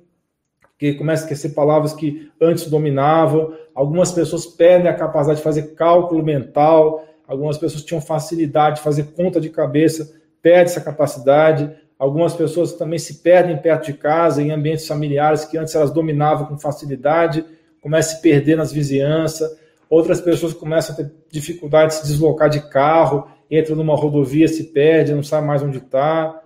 que 0.79 0.93
começam 0.95 1.27
a 1.27 1.31
esquecer 1.31 1.53
palavras 1.53 1.93
que 1.93 2.31
antes 2.41 2.67
dominavam. 2.67 3.53
Algumas 3.75 4.11
pessoas 4.11 4.45
perdem 4.45 4.89
a 4.89 4.93
capacidade 4.93 5.39
de 5.39 5.43
fazer 5.43 5.75
cálculo 5.75 6.23
mental, 6.23 7.05
algumas 7.27 7.57
pessoas 7.57 7.83
tinham 7.83 8.01
facilidade 8.01 8.77
de 8.77 8.81
fazer 8.81 9.11
conta 9.15 9.39
de 9.41 9.49
cabeça, 9.49 10.11
perde 10.41 10.71
essa 10.71 10.81
capacidade. 10.81 11.69
Algumas 11.99 12.33
pessoas 12.33 12.73
também 12.73 12.97
se 12.97 13.21
perdem 13.21 13.57
perto 13.57 13.87
de 13.87 13.93
casa, 13.93 14.41
em 14.41 14.51
ambientes 14.51 14.87
familiares 14.87 15.43
que 15.43 15.57
antes 15.57 15.75
elas 15.75 15.91
dominavam 15.91 16.47
com 16.47 16.57
facilidade, 16.57 17.43
começam 17.81 18.13
a 18.13 18.15
se 18.15 18.21
perder 18.21 18.55
nas 18.55 18.71
vizinhanças 18.71 19.65
outras 19.89 20.19
pessoas 20.21 20.53
começam 20.53 20.93
a 20.93 20.97
ter 20.97 21.11
dificuldade 21.29 21.93
de 21.93 21.99
se 21.99 22.07
deslocar 22.07 22.49
de 22.49 22.69
carro, 22.69 23.27
entra 23.49 23.75
numa 23.75 23.95
rodovia, 23.95 24.47
se 24.47 24.65
perde, 24.65 25.13
não 25.13 25.23
sabe 25.23 25.47
mais 25.47 25.61
onde 25.61 25.77
está. 25.77 26.41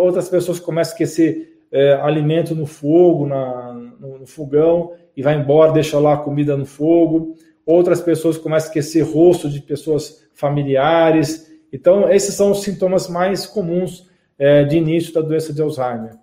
Outras 0.00 0.28
pessoas 0.28 0.58
começam 0.58 0.92
a 0.92 0.94
esquecer 0.94 1.60
é, 1.70 1.94
alimento 1.94 2.54
no 2.54 2.66
fogo, 2.66 3.26
na, 3.26 3.72
no, 3.72 4.18
no, 4.18 4.26
fogão, 4.26 4.92
e 5.16 5.22
vai 5.22 5.34
embora, 5.34 5.72
deixa 5.72 5.98
lá 5.98 6.14
a 6.14 6.18
comida 6.18 6.56
no 6.56 6.64
fogo. 6.66 7.36
Outras 7.64 8.00
pessoas 8.00 8.38
começam 8.38 8.66
a 8.66 8.68
esquecer 8.68 9.02
rosto 9.02 9.48
de 9.48 9.60
pessoas 9.60 10.26
familiares. 10.34 11.50
Então, 11.72 12.10
esses 12.10 12.34
são 12.34 12.50
os 12.50 12.62
sintomas 12.62 13.08
mais 13.08 13.46
comuns 13.46 14.10
é, 14.38 14.64
de 14.64 14.76
início 14.76 15.12
da 15.12 15.20
doença 15.20 15.52
de 15.52 15.62
Alzheimer. 15.62 16.16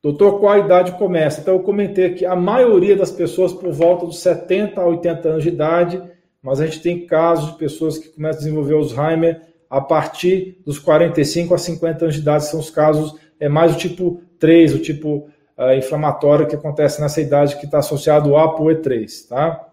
Doutor, 0.00 0.38
qual 0.38 0.52
a 0.52 0.58
idade 0.58 0.92
começa? 0.92 1.40
Então, 1.40 1.54
eu 1.54 1.60
comentei 1.60 2.14
que 2.14 2.24
a 2.24 2.36
maioria 2.36 2.96
das 2.96 3.10
pessoas 3.10 3.52
por 3.52 3.72
volta 3.72 4.06
dos 4.06 4.20
70 4.20 4.80
a 4.80 4.86
80 4.86 5.28
anos 5.28 5.42
de 5.42 5.48
idade, 5.48 6.02
mas 6.40 6.60
a 6.60 6.66
gente 6.66 6.80
tem 6.80 7.04
casos 7.04 7.52
de 7.52 7.58
pessoas 7.58 7.98
que 7.98 8.08
começam 8.08 8.38
a 8.38 8.44
desenvolver 8.44 8.74
Alzheimer 8.74 9.42
a 9.68 9.80
partir 9.80 10.62
dos 10.64 10.78
45 10.78 11.52
a 11.52 11.58
50 11.58 12.04
anos 12.04 12.14
de 12.14 12.20
idade, 12.22 12.46
são 12.46 12.60
os 12.60 12.70
casos, 12.70 13.18
é 13.38 13.48
mais 13.48 13.74
o 13.74 13.78
tipo 13.78 14.22
3, 14.38 14.74
o 14.74 14.78
tipo 14.78 15.28
uh, 15.58 15.74
inflamatório 15.76 16.46
que 16.46 16.54
acontece 16.54 17.00
nessa 17.00 17.20
idade 17.20 17.56
que 17.56 17.64
está 17.64 17.78
associado 17.78 18.36
ao 18.36 18.56
ApoE3, 18.56 19.28
tá? 19.28 19.68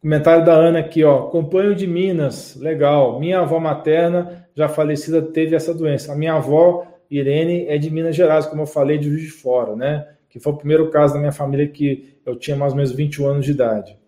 Comentário 0.00 0.44
da 0.44 0.52
Ana 0.52 0.78
aqui, 0.78 1.04
ó. 1.04 1.26
Acompanho 1.26 1.74
de 1.74 1.86
Minas, 1.86 2.56
legal. 2.56 3.18
Minha 3.18 3.40
avó 3.40 3.58
materna, 3.58 4.48
já 4.54 4.68
falecida, 4.68 5.20
teve 5.20 5.56
essa 5.56 5.74
doença. 5.74 6.12
A 6.12 6.16
minha 6.16 6.34
avó, 6.34 6.86
Irene, 7.10 7.66
é 7.66 7.76
de 7.76 7.90
Minas 7.90 8.14
Gerais, 8.14 8.46
como 8.46 8.62
eu 8.62 8.66
falei, 8.66 8.98
de 8.98 9.08
Juiz 9.08 9.22
de 9.22 9.30
Fora, 9.30 9.74
né? 9.74 10.06
Que 10.28 10.38
foi 10.38 10.52
o 10.52 10.56
primeiro 10.56 10.90
caso 10.90 11.14
da 11.14 11.20
minha 11.20 11.32
família 11.32 11.66
que 11.66 12.16
eu 12.24 12.36
tinha 12.36 12.56
mais 12.56 12.72
ou 12.72 12.76
menos 12.76 12.92
21 12.92 13.26
anos 13.26 13.44
de 13.44 13.50
idade. 13.50 13.98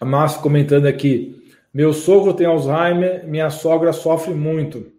A 0.00 0.04
Márcio 0.04 0.42
comentando 0.42 0.86
aqui. 0.86 1.42
Meu 1.72 1.92
sogro 1.92 2.34
tem 2.34 2.46
Alzheimer, 2.46 3.26
minha 3.26 3.50
sogra 3.50 3.92
sofre 3.92 4.32
muito. 4.32 4.93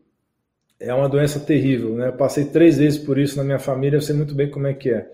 É 0.79 0.93
uma 0.93 1.07
doença 1.07 1.39
terrível, 1.39 1.95
né? 1.95 2.09
Eu 2.09 2.13
passei 2.13 2.45
três 2.45 2.77
vezes 2.77 2.99
por 2.99 3.17
isso 3.17 3.37
na 3.37 3.43
minha 3.43 3.59
família, 3.59 3.97
eu 3.97 4.01
sei 4.01 4.15
muito 4.15 4.35
bem 4.35 4.49
como 4.49 4.67
é 4.67 4.73
que 4.73 4.89
é. 4.89 5.09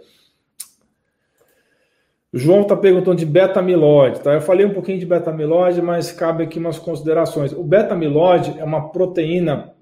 O 2.33 2.37
João 2.37 2.61
está 2.61 2.77
perguntando 2.77 3.17
de 3.17 3.25
beta-amiloide, 3.25 4.21
tá? 4.21 4.33
Eu 4.33 4.41
falei 4.41 4.65
um 4.65 4.73
pouquinho 4.73 4.97
de 4.97 5.05
beta-amiloide, 5.05 5.81
mas 5.81 6.11
cabe 6.11 6.45
aqui 6.45 6.57
umas 6.57 6.79
considerações. 6.79 7.51
O 7.51 7.61
beta-amiloide 7.61 8.57
é 8.57 8.63
uma 8.63 8.89
proteína 8.89 9.73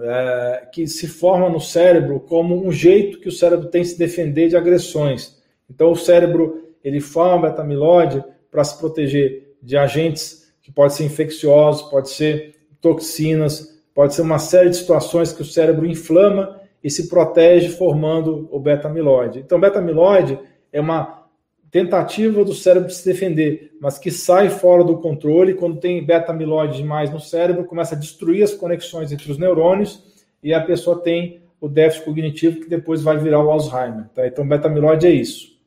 é, 0.00 0.68
que 0.72 0.86
se 0.86 1.06
forma 1.06 1.50
no 1.50 1.60
cérebro 1.60 2.18
como 2.20 2.66
um 2.66 2.72
jeito 2.72 3.20
que 3.20 3.28
o 3.28 3.32
cérebro 3.32 3.68
tem 3.68 3.82
de 3.82 3.88
se 3.88 3.98
defender 3.98 4.48
de 4.48 4.56
agressões. 4.56 5.36
Então, 5.68 5.90
o 5.90 5.96
cérebro 5.96 6.66
ele 6.82 7.00
forma 7.00 7.48
beta-amiloide 7.48 8.24
para 8.50 8.64
se 8.64 8.78
proteger 8.78 9.54
de 9.62 9.76
agentes 9.76 10.52
que 10.62 10.72
podem 10.72 10.96
ser 10.96 11.04
infecciosos, 11.04 11.90
pode 11.90 12.08
ser 12.08 12.54
toxinas, 12.80 13.75
pode 13.96 14.14
ser 14.14 14.20
uma 14.20 14.38
série 14.38 14.68
de 14.68 14.76
situações 14.76 15.32
que 15.32 15.40
o 15.40 15.44
cérebro 15.44 15.86
inflama 15.86 16.60
e 16.84 16.90
se 16.90 17.08
protege 17.08 17.70
formando 17.70 18.46
o 18.52 18.60
beta-amiloide. 18.60 19.38
Então, 19.38 19.58
beta-amiloide 19.58 20.38
é 20.70 20.78
uma 20.78 21.24
tentativa 21.70 22.44
do 22.44 22.52
cérebro 22.52 22.88
de 22.88 22.94
se 22.94 23.06
defender, 23.06 23.74
mas 23.80 23.98
que 23.98 24.10
sai 24.10 24.50
fora 24.50 24.84
do 24.84 24.98
controle 24.98 25.54
quando 25.54 25.80
tem 25.80 26.04
beta-amiloide 26.04 26.76
demais 26.76 27.10
no 27.10 27.18
cérebro, 27.18 27.64
começa 27.64 27.94
a 27.94 27.98
destruir 27.98 28.42
as 28.44 28.52
conexões 28.52 29.12
entre 29.12 29.32
os 29.32 29.38
neurônios 29.38 30.04
e 30.42 30.52
a 30.52 30.60
pessoa 30.60 31.00
tem 31.00 31.40
o 31.58 31.66
déficit 31.66 32.04
cognitivo 32.04 32.60
que 32.60 32.68
depois 32.68 33.02
vai 33.02 33.16
virar 33.16 33.42
o 33.42 33.50
Alzheimer. 33.50 34.10
Tá? 34.14 34.26
Então, 34.26 34.46
beta-amiloide 34.46 35.06
é 35.06 35.10
isso. 35.10 35.58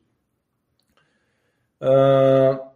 Uh, 1.82 2.69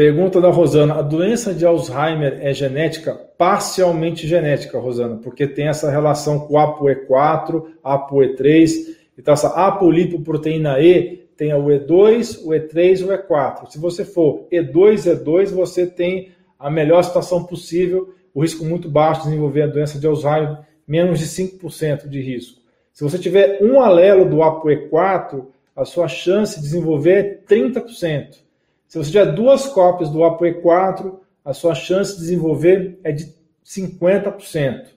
pergunta 0.00 0.40
da 0.40 0.48
Rosana: 0.48 0.94
a 0.94 1.02
doença 1.02 1.52
de 1.52 1.66
Alzheimer 1.66 2.38
é 2.40 2.54
genética? 2.54 3.14
Parcialmente 3.36 4.26
genética, 4.26 4.78
Rosana, 4.78 5.16
porque 5.16 5.46
tem 5.46 5.68
essa 5.68 5.90
relação 5.90 6.40
com 6.40 6.54
ApoE4, 6.54 7.66
ApoE3. 7.84 8.96
Então, 9.18 9.34
essa 9.34 9.48
apolipoproteína 9.48 10.80
E 10.80 11.28
tem 11.36 11.52
o 11.52 11.66
E2, 11.66 12.42
o 12.42 12.48
E3 12.48 13.00
e 13.00 13.04
o 13.04 13.08
E4. 13.08 13.68
Se 13.68 13.78
você 13.78 14.02
for 14.02 14.46
E2, 14.50 15.22
E2, 15.22 15.50
você 15.50 15.86
tem 15.86 16.30
a 16.58 16.70
melhor 16.70 17.04
situação 17.04 17.44
possível, 17.44 18.14
o 18.32 18.40
risco 18.40 18.64
muito 18.64 18.88
baixo 18.88 19.20
de 19.20 19.28
desenvolver 19.28 19.62
a 19.64 19.66
doença 19.66 19.98
de 19.98 20.06
Alzheimer, 20.06 20.60
menos 20.88 21.18
de 21.18 21.26
5% 21.26 22.08
de 22.08 22.22
risco. 22.22 22.58
Se 22.90 23.04
você 23.04 23.18
tiver 23.18 23.58
um 23.62 23.82
alelo 23.82 24.24
do 24.24 24.38
ApoE4, 24.38 25.44
a 25.76 25.84
sua 25.84 26.08
chance 26.08 26.56
de 26.56 26.62
desenvolver 26.62 27.44
é 27.50 27.54
30%. 27.54 28.49
Se 28.90 28.98
você 28.98 29.12
tiver 29.12 29.26
duas 29.26 29.68
cópias 29.68 30.10
do 30.10 30.18
ApoE4, 30.18 31.20
a 31.44 31.54
sua 31.54 31.76
chance 31.76 32.14
de 32.14 32.22
desenvolver 32.22 32.98
é 33.04 33.12
de 33.12 33.32
50%. 33.64 34.88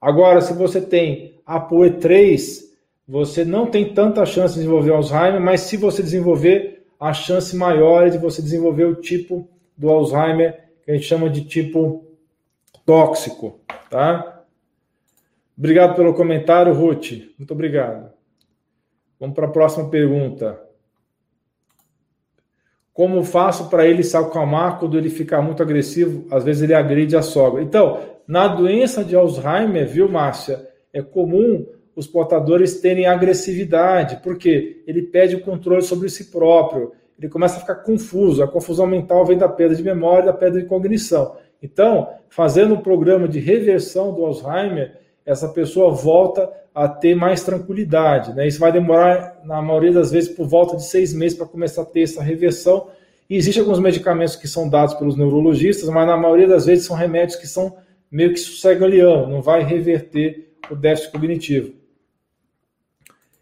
Agora, 0.00 0.40
se 0.40 0.52
você 0.52 0.80
tem 0.80 1.40
ApoE3, 1.44 2.60
você 3.08 3.44
não 3.44 3.66
tem 3.66 3.92
tanta 3.92 4.24
chance 4.24 4.54
de 4.54 4.60
desenvolver 4.60 4.92
Alzheimer, 4.92 5.40
mas 5.40 5.62
se 5.62 5.76
você 5.76 6.00
desenvolver, 6.00 6.86
a 7.00 7.12
chance 7.12 7.56
maior 7.56 8.06
é 8.06 8.10
de 8.10 8.18
você 8.18 8.40
desenvolver 8.40 8.84
o 8.84 8.94
tipo 8.94 9.50
do 9.76 9.90
Alzheimer 9.90 10.68
que 10.84 10.92
a 10.92 10.94
gente 10.94 11.06
chama 11.06 11.28
de 11.28 11.44
tipo 11.44 12.06
tóxico, 12.86 13.58
tá? 13.90 14.44
Obrigado 15.58 15.96
pelo 15.96 16.14
comentário, 16.14 16.72
Ruth. 16.72 17.10
Muito 17.36 17.52
obrigado. 17.52 18.12
Vamos 19.18 19.34
para 19.34 19.46
a 19.46 19.50
próxima 19.50 19.90
pergunta. 19.90 20.63
Como 22.94 23.24
faço 23.24 23.68
para 23.68 23.84
ele 23.84 24.04
se 24.04 24.16
acalmar 24.16 24.78
quando 24.78 24.96
ele 24.96 25.10
ficar 25.10 25.42
muito 25.42 25.60
agressivo? 25.60 26.24
Às 26.30 26.44
vezes 26.44 26.62
ele 26.62 26.74
agride 26.74 27.16
a 27.16 27.22
sogra. 27.22 27.60
Então, 27.60 27.98
na 28.26 28.46
doença 28.46 29.04
de 29.04 29.16
Alzheimer, 29.16 29.86
viu, 29.86 30.08
Márcia? 30.08 30.68
É 30.92 31.02
comum 31.02 31.66
os 31.96 32.06
portadores 32.06 32.80
terem 32.80 33.06
agressividade, 33.06 34.20
porque 34.22 34.82
ele 34.86 35.02
perde 35.02 35.34
o 35.34 35.40
controle 35.40 35.82
sobre 35.82 36.08
si 36.08 36.26
próprio, 36.26 36.92
ele 37.18 37.28
começa 37.28 37.56
a 37.56 37.60
ficar 37.60 37.76
confuso. 37.76 38.42
A 38.42 38.48
confusão 38.48 38.86
mental 38.86 39.24
vem 39.26 39.36
da 39.36 39.48
perda 39.48 39.74
de 39.74 39.82
memória, 39.82 40.26
da 40.26 40.32
perda 40.32 40.60
de 40.60 40.66
cognição. 40.66 41.36
Então, 41.60 42.08
fazendo 42.28 42.74
um 42.74 42.80
programa 42.80 43.26
de 43.26 43.40
reversão 43.40 44.14
do 44.14 44.24
Alzheimer, 44.24 45.00
essa 45.24 45.48
pessoa 45.48 45.90
volta 45.92 46.50
a 46.74 46.88
ter 46.88 47.14
mais 47.14 47.42
tranquilidade. 47.42 48.34
Né? 48.34 48.46
Isso 48.46 48.58
vai 48.58 48.72
demorar, 48.72 49.40
na 49.44 49.62
maioria 49.62 49.92
das 49.92 50.10
vezes, 50.10 50.28
por 50.28 50.46
volta 50.46 50.76
de 50.76 50.84
seis 50.84 51.14
meses 51.14 51.36
para 51.36 51.46
começar 51.46 51.82
a 51.82 51.86
ter 51.86 52.02
essa 52.02 52.22
reversão. 52.22 52.88
E 53.28 53.36
existem 53.36 53.62
alguns 53.62 53.78
medicamentos 53.78 54.36
que 54.36 54.46
são 54.48 54.68
dados 54.68 54.94
pelos 54.94 55.16
neurologistas, 55.16 55.88
mas 55.88 56.06
na 56.06 56.16
maioria 56.16 56.48
das 56.48 56.66
vezes 56.66 56.84
são 56.84 56.96
remédios 56.96 57.36
que 57.36 57.46
são 57.46 57.76
meio 58.10 58.32
que 58.32 58.38
sossegaliano, 58.38 59.28
não 59.28 59.42
vai 59.42 59.62
reverter 59.62 60.54
o 60.70 60.76
déficit 60.76 61.10
cognitivo. 61.10 61.72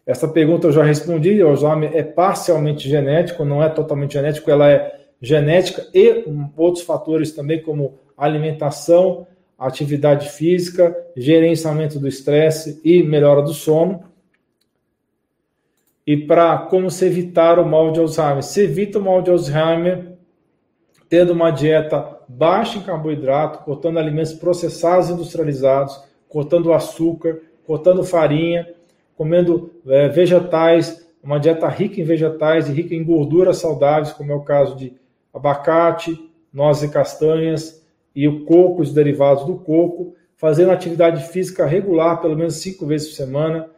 Essa 0.06 0.26
pergunta 0.26 0.66
eu 0.66 0.72
já 0.72 0.82
respondi, 0.82 1.42
o 1.42 1.48
Alzheimer 1.48 1.90
é 1.94 2.02
parcialmente 2.02 2.88
genético, 2.88 3.44
não 3.44 3.62
é 3.62 3.68
totalmente 3.68 4.14
genético, 4.14 4.50
ela 4.50 4.70
é 4.70 5.00
genética 5.20 5.86
e 5.94 6.24
outros 6.56 6.84
fatores 6.84 7.32
também, 7.32 7.62
como 7.62 7.98
alimentação, 8.16 9.26
atividade 9.66 10.28
física, 10.30 10.96
gerenciamento 11.16 11.98
do 11.98 12.08
estresse 12.08 12.80
e 12.84 13.02
melhora 13.02 13.42
do 13.42 13.52
sono. 13.52 14.04
E 16.06 16.16
para 16.16 16.58
como 16.58 16.90
se 16.90 17.06
evitar 17.06 17.58
o 17.58 17.64
mal 17.64 17.92
de 17.92 18.00
Alzheimer? 18.00 18.42
Se 18.42 18.62
evita 18.62 18.98
o 18.98 19.02
mal 19.02 19.22
de 19.22 19.30
Alzheimer 19.30 20.12
tendo 21.08 21.32
uma 21.32 21.50
dieta 21.50 22.18
baixa 22.26 22.78
em 22.78 22.82
carboidrato, 22.82 23.64
cortando 23.64 23.98
alimentos 23.98 24.32
processados 24.32 25.10
industrializados, 25.10 26.02
cortando 26.28 26.72
açúcar, 26.72 27.42
cortando 27.66 28.02
farinha, 28.02 28.66
comendo 29.14 29.70
é, 29.86 30.08
vegetais, 30.08 31.06
uma 31.22 31.38
dieta 31.38 31.68
rica 31.68 32.00
em 32.00 32.04
vegetais 32.04 32.68
e 32.68 32.72
rica 32.72 32.94
em 32.94 33.04
gorduras 33.04 33.58
saudáveis, 33.58 34.12
como 34.12 34.32
é 34.32 34.34
o 34.34 34.40
caso 34.40 34.74
de 34.74 34.94
abacate, 35.32 36.18
nozes 36.52 36.90
e 36.90 36.92
castanhas 36.92 37.81
e 38.14 38.28
o 38.28 38.44
coco, 38.44 38.82
os 38.82 38.92
derivados 38.92 39.44
do 39.44 39.56
coco, 39.56 40.14
fazendo 40.36 40.72
atividade 40.72 41.28
física 41.28 41.66
regular, 41.66 42.20
pelo 42.20 42.36
menos 42.36 42.56
cinco 42.56 42.86
vezes 42.86 43.08
por 43.08 43.14
semana, 43.14 43.70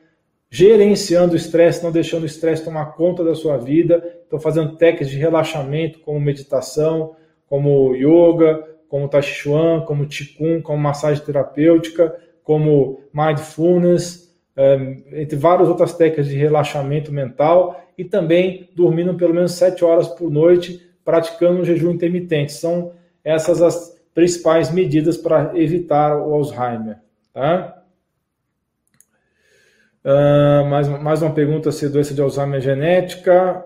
gerenciando 0.50 1.34
o 1.34 1.36
estresse, 1.36 1.82
não 1.82 1.90
deixando 1.90 2.22
o 2.22 2.26
estresse 2.26 2.64
tomar 2.64 2.94
conta 2.94 3.24
da 3.24 3.34
sua 3.34 3.56
vida, 3.56 4.02
então 4.26 4.38
fazendo 4.38 4.76
técnicas 4.76 5.10
de 5.10 5.18
relaxamento, 5.18 5.98
como 6.00 6.20
meditação, 6.20 7.16
como 7.46 7.94
yoga, 7.94 8.64
como 8.88 9.08
tai 9.08 9.22
chuan, 9.22 9.80
como 9.82 10.06
qigong, 10.06 10.62
como 10.62 10.78
massagem 10.78 11.24
terapêutica, 11.24 12.16
como 12.42 13.00
mindfulness, 13.12 14.32
entre 15.12 15.36
várias 15.36 15.68
outras 15.68 15.94
técnicas 15.94 16.28
de 16.28 16.36
relaxamento 16.36 17.12
mental 17.12 17.80
e 17.98 18.04
também 18.04 18.70
dormindo 18.74 19.14
pelo 19.14 19.34
menos 19.34 19.52
7 19.52 19.84
horas 19.84 20.08
por 20.08 20.30
noite, 20.30 20.80
praticando 21.04 21.60
um 21.60 21.64
jejum 21.64 21.90
intermitente. 21.90 22.52
São 22.52 22.92
essas 23.24 23.60
as 23.60 23.93
principais 24.14 24.70
medidas 24.70 25.16
para 25.16 25.52
evitar 25.58 26.16
o 26.16 26.32
Alzheimer. 26.32 26.98
Tá? 27.32 27.82
Uh, 30.04 30.64
mais, 30.66 30.88
mais 30.88 31.22
uma 31.22 31.32
pergunta 31.32 31.72
se 31.72 31.88
doença 31.88 32.14
de 32.14 32.22
Alzheimer 32.22 32.58
é 32.58 32.60
genética. 32.60 33.64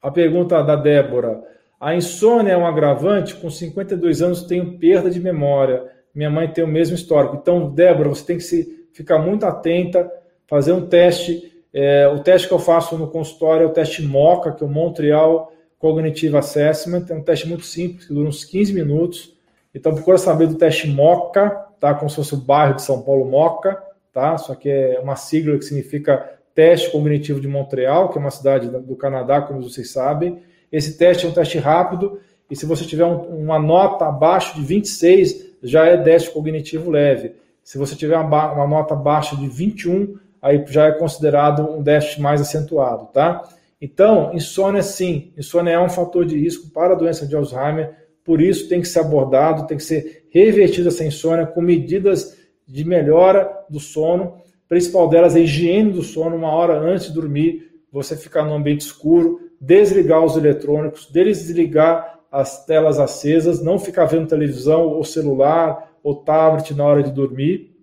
A 0.00 0.10
pergunta 0.10 0.62
da 0.62 0.76
Débora. 0.76 1.42
A 1.78 1.94
insônia 1.94 2.52
é 2.52 2.56
um 2.56 2.66
agravante? 2.66 3.34
Com 3.34 3.50
52 3.50 4.22
anos 4.22 4.42
tenho 4.42 4.78
perda 4.78 5.10
de 5.10 5.20
memória. 5.20 5.84
Minha 6.14 6.30
mãe 6.30 6.48
tem 6.48 6.64
o 6.64 6.68
mesmo 6.68 6.94
histórico. 6.94 7.36
Então, 7.36 7.70
Débora, 7.70 8.08
você 8.08 8.24
tem 8.24 8.36
que 8.36 8.42
se 8.42 8.86
ficar 8.92 9.18
muito 9.18 9.44
atenta, 9.44 10.10
fazer 10.46 10.72
um 10.72 10.86
teste. 10.86 11.52
É, 11.72 12.08
o 12.08 12.18
teste 12.20 12.48
que 12.48 12.54
eu 12.54 12.58
faço 12.58 12.96
no 12.96 13.08
consultório 13.08 13.64
é 13.64 13.66
o 13.66 13.72
teste 13.72 14.02
MOCA, 14.02 14.52
que 14.52 14.62
é 14.62 14.66
o 14.66 14.70
Montreal 14.70 15.52
Cognitive 15.78 16.36
Assessment. 16.36 17.06
É 17.10 17.14
um 17.14 17.22
teste 17.22 17.48
muito 17.48 17.64
simples, 17.64 18.06
que 18.06 18.14
dura 18.14 18.28
uns 18.28 18.44
15 18.44 18.72
minutos. 18.72 19.36
Então, 19.74 19.94
procura 19.94 20.18
saber 20.18 20.46
do 20.46 20.56
teste 20.56 20.88
MOCA, 20.88 21.50
tá? 21.78 21.94
Como 21.94 22.10
se 22.10 22.16
fosse 22.16 22.34
o 22.34 22.38
bairro 22.38 22.74
de 22.74 22.82
São 22.82 23.02
Paulo 23.02 23.24
Moca, 23.24 23.80
tá? 24.12 24.36
Só 24.36 24.54
que 24.54 24.68
é 24.68 25.00
uma 25.00 25.16
sigla 25.16 25.56
que 25.56 25.64
significa 25.64 26.38
Teste 26.54 26.90
Cognitivo 26.90 27.40
de 27.40 27.48
Montreal, 27.48 28.10
que 28.10 28.18
é 28.18 28.20
uma 28.20 28.30
cidade 28.30 28.68
do 28.68 28.96
Canadá, 28.96 29.40
como 29.40 29.62
vocês 29.62 29.90
sabem. 29.92 30.42
Esse 30.70 30.98
teste 30.98 31.26
é 31.26 31.28
um 31.28 31.32
teste 31.32 31.58
rápido 31.58 32.20
e 32.50 32.56
se 32.56 32.66
você 32.66 32.84
tiver 32.84 33.04
um, 33.04 33.22
uma 33.44 33.58
nota 33.58 34.06
abaixo 34.06 34.54
de 34.56 34.62
26, 34.62 35.54
já 35.62 35.86
é 35.86 35.96
teste 35.96 36.30
cognitivo 36.30 36.90
leve. 36.90 37.34
Se 37.62 37.78
você 37.78 37.94
tiver 37.94 38.18
uma, 38.18 38.52
uma 38.52 38.66
nota 38.66 38.94
abaixo 38.94 39.36
de 39.36 39.48
21, 39.48 40.18
aí 40.42 40.64
já 40.68 40.86
é 40.86 40.92
considerado 40.92 41.70
um 41.70 41.82
déficit 41.82 42.20
mais 42.20 42.40
acentuado, 42.40 43.06
tá? 43.12 43.48
Então, 43.80 44.34
insônia 44.34 44.82
sim, 44.82 45.32
insônia 45.38 45.72
é 45.72 45.80
um 45.80 45.88
fator 45.88 46.26
de 46.26 46.38
risco 46.38 46.70
para 46.70 46.92
a 46.92 46.96
doença 46.96 47.26
de 47.26 47.34
Alzheimer, 47.34 47.94
por 48.30 48.40
isso 48.40 48.68
tem 48.68 48.80
que 48.80 48.86
ser 48.86 49.00
abordado, 49.00 49.66
tem 49.66 49.76
que 49.76 49.82
ser 49.82 50.28
revertida 50.30 50.86
essa 50.86 51.04
insônia 51.04 51.48
com 51.48 51.60
medidas 51.60 52.38
de 52.64 52.84
melhora 52.84 53.50
do 53.68 53.80
sono, 53.80 54.36
principal 54.68 55.08
delas 55.08 55.34
é 55.34 55.40
a 55.40 55.42
higiene 55.42 55.90
do 55.90 56.00
sono, 56.00 56.36
uma 56.36 56.52
hora 56.52 56.78
antes 56.78 57.08
de 57.08 57.12
dormir, 57.12 57.72
você 57.90 58.16
ficar 58.16 58.44
no 58.44 58.54
ambiente 58.54 58.82
escuro, 58.82 59.40
desligar 59.60 60.24
os 60.24 60.36
eletrônicos, 60.36 61.10
desligar 61.10 62.20
as 62.30 62.64
telas 62.64 63.00
acesas, 63.00 63.60
não 63.60 63.80
ficar 63.80 64.04
vendo 64.04 64.28
televisão 64.28 64.86
ou 64.86 65.02
celular 65.02 65.90
ou 66.00 66.14
tablet 66.14 66.72
na 66.72 66.84
hora 66.84 67.02
de 67.02 67.10
dormir. 67.10 67.74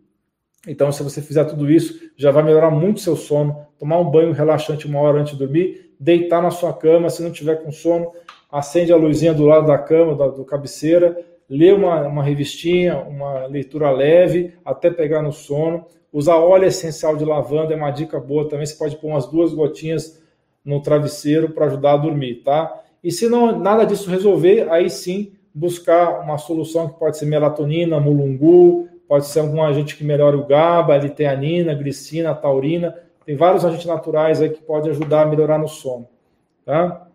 Então, 0.66 0.94
se 0.94 1.04
você 1.04 1.22
fizer 1.22 1.44
tudo 1.44 1.70
isso, 1.70 2.00
já 2.16 2.32
vai 2.32 2.42
melhorar 2.42 2.72
muito 2.72 3.02
seu 3.02 3.18
sono. 3.18 3.68
Tomar 3.78 4.00
um 4.00 4.10
banho 4.10 4.32
relaxante 4.32 4.88
uma 4.88 5.02
hora 5.02 5.20
antes 5.20 5.34
de 5.34 5.40
dormir, 5.40 5.94
deitar 6.00 6.42
na 6.42 6.52
sua 6.52 6.72
cama, 6.72 7.10
se 7.10 7.22
não 7.22 7.32
tiver 7.32 7.58
com 7.58 7.70
sono, 7.70 8.14
acende 8.52 8.92
a 8.92 8.96
luzinha 8.96 9.34
do 9.34 9.46
lado 9.46 9.68
da 9.68 9.78
cama, 9.78 10.16
do 10.32 10.46
cabeceira, 10.46 11.18
lê 11.50 11.72
uma, 11.72 12.02
uma 12.08 12.24
revistinha, 12.24 12.98
uma 12.98 13.46
leitura 13.46 13.90
leve, 13.92 14.54
até 14.64 14.90
pegar 14.90 15.22
no 15.22 15.32
sono. 15.32 15.86
Usar 16.12 16.38
óleo 16.38 16.66
essencial 16.66 17.16
de 17.16 17.26
lavanda 17.26 17.74
é 17.74 17.78
uma 17.78 17.92
dica 17.92 18.20
boa 18.20 18.48
também. 18.48 18.66
Você 18.66 18.76
pode 18.76 18.96
pôr 18.98 19.08
umas 19.08 19.28
duas 19.28 19.54
gotinhas 19.54 20.22
no 20.64 20.82
travesseiro 20.82 21.50
para 21.50 21.66
ajudar 21.66 21.94
a 21.94 21.98
dormir, 21.98 22.42
tá? 22.44 22.82
E 23.04 23.12
se 23.12 23.30
não 23.30 23.58
nada 23.58 23.86
disso 23.86 24.10
resolver, 24.10 24.70
aí 24.70 24.90
sim 24.90 25.34
buscar 25.54 26.22
uma 26.22 26.38
solução 26.38 26.90
que 26.90 27.00
pode 27.00 27.18
ser 27.18 27.26
melatonina, 27.26 28.00
mulungu, 28.00 28.88
pode 29.08 29.26
ser 29.28 29.40
algum 29.40 29.64
agente 29.64 29.96
que 29.96 30.04
melhore 30.04 30.36
o 30.36 30.46
GABA, 30.46 30.96
L-teanina, 30.96 31.74
glicina, 31.74 32.36
taurina. 32.36 32.96
Tem 33.26 33.36
vários 33.36 33.64
agentes 33.66 33.86
naturais 33.86 34.42
aí 34.42 34.50
que 34.50 34.62
podem 34.62 34.92
ajudar 34.92 35.22
a 35.22 35.26
melhorar 35.26 35.58
no 35.58 35.68
sono, 35.68 36.08
tá? 36.66 37.07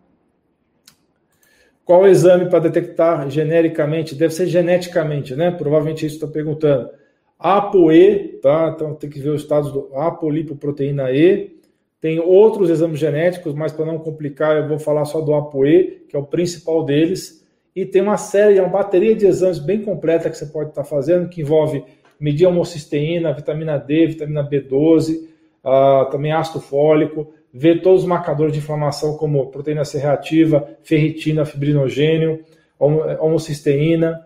Qual 1.85 2.01
o 2.01 2.07
exame 2.07 2.49
para 2.49 2.59
detectar 2.59 3.29
genericamente? 3.29 4.15
Deve 4.15 4.33
ser 4.33 4.47
geneticamente, 4.47 5.35
né? 5.35 5.51
Provavelmente 5.51 6.05
isso 6.05 6.15
está 6.15 6.27
perguntando. 6.27 6.89
ApoE, 7.37 8.39
tá? 8.41 8.71
Então 8.73 8.95
tem 8.95 9.09
que 9.09 9.19
ver 9.19 9.31
os 9.31 9.41
estados 9.41 9.71
do 9.71 9.89
apolipoproteína 9.95 11.11
E. 11.11 11.57
Tem 11.99 12.19
outros 12.19 12.69
exames 12.69 12.99
genéticos, 12.99 13.53
mas 13.53 13.71
para 13.71 13.85
não 13.85 13.97
complicar, 13.97 14.57
eu 14.57 14.67
vou 14.67 14.79
falar 14.79 15.05
só 15.05 15.21
do 15.21 15.33
ApoE, 15.33 16.05
que 16.07 16.15
é 16.15 16.19
o 16.19 16.25
principal 16.25 16.83
deles. 16.83 17.45
E 17.75 17.85
tem 17.85 18.01
uma 18.01 18.17
série, 18.17 18.59
uma 18.59 18.69
bateria 18.69 19.15
de 19.15 19.25
exames 19.25 19.59
bem 19.59 19.81
completa 19.81 20.29
que 20.29 20.37
você 20.37 20.45
pode 20.45 20.69
estar 20.69 20.83
fazendo, 20.83 21.29
que 21.29 21.41
envolve 21.41 21.83
medir 22.19 22.45
homocisteína, 22.45 23.33
vitamina 23.33 23.77
D, 23.77 24.07
vitamina 24.07 24.47
B12, 24.47 25.15
uh, 25.15 25.27
ah, 25.65 26.07
também 26.11 26.31
ácido 26.31 26.61
fólico, 26.61 27.33
ver 27.53 27.81
todos 27.81 28.01
os 28.01 28.07
marcadores 28.07 28.51
de 28.51 28.59
inflamação, 28.59 29.15
como 29.15 29.51
proteína 29.51 29.85
C 29.85 29.99
reativa, 29.99 30.67
ferritina, 30.81 31.45
fibrinogênio, 31.45 32.39
homocisteína. 32.79 34.25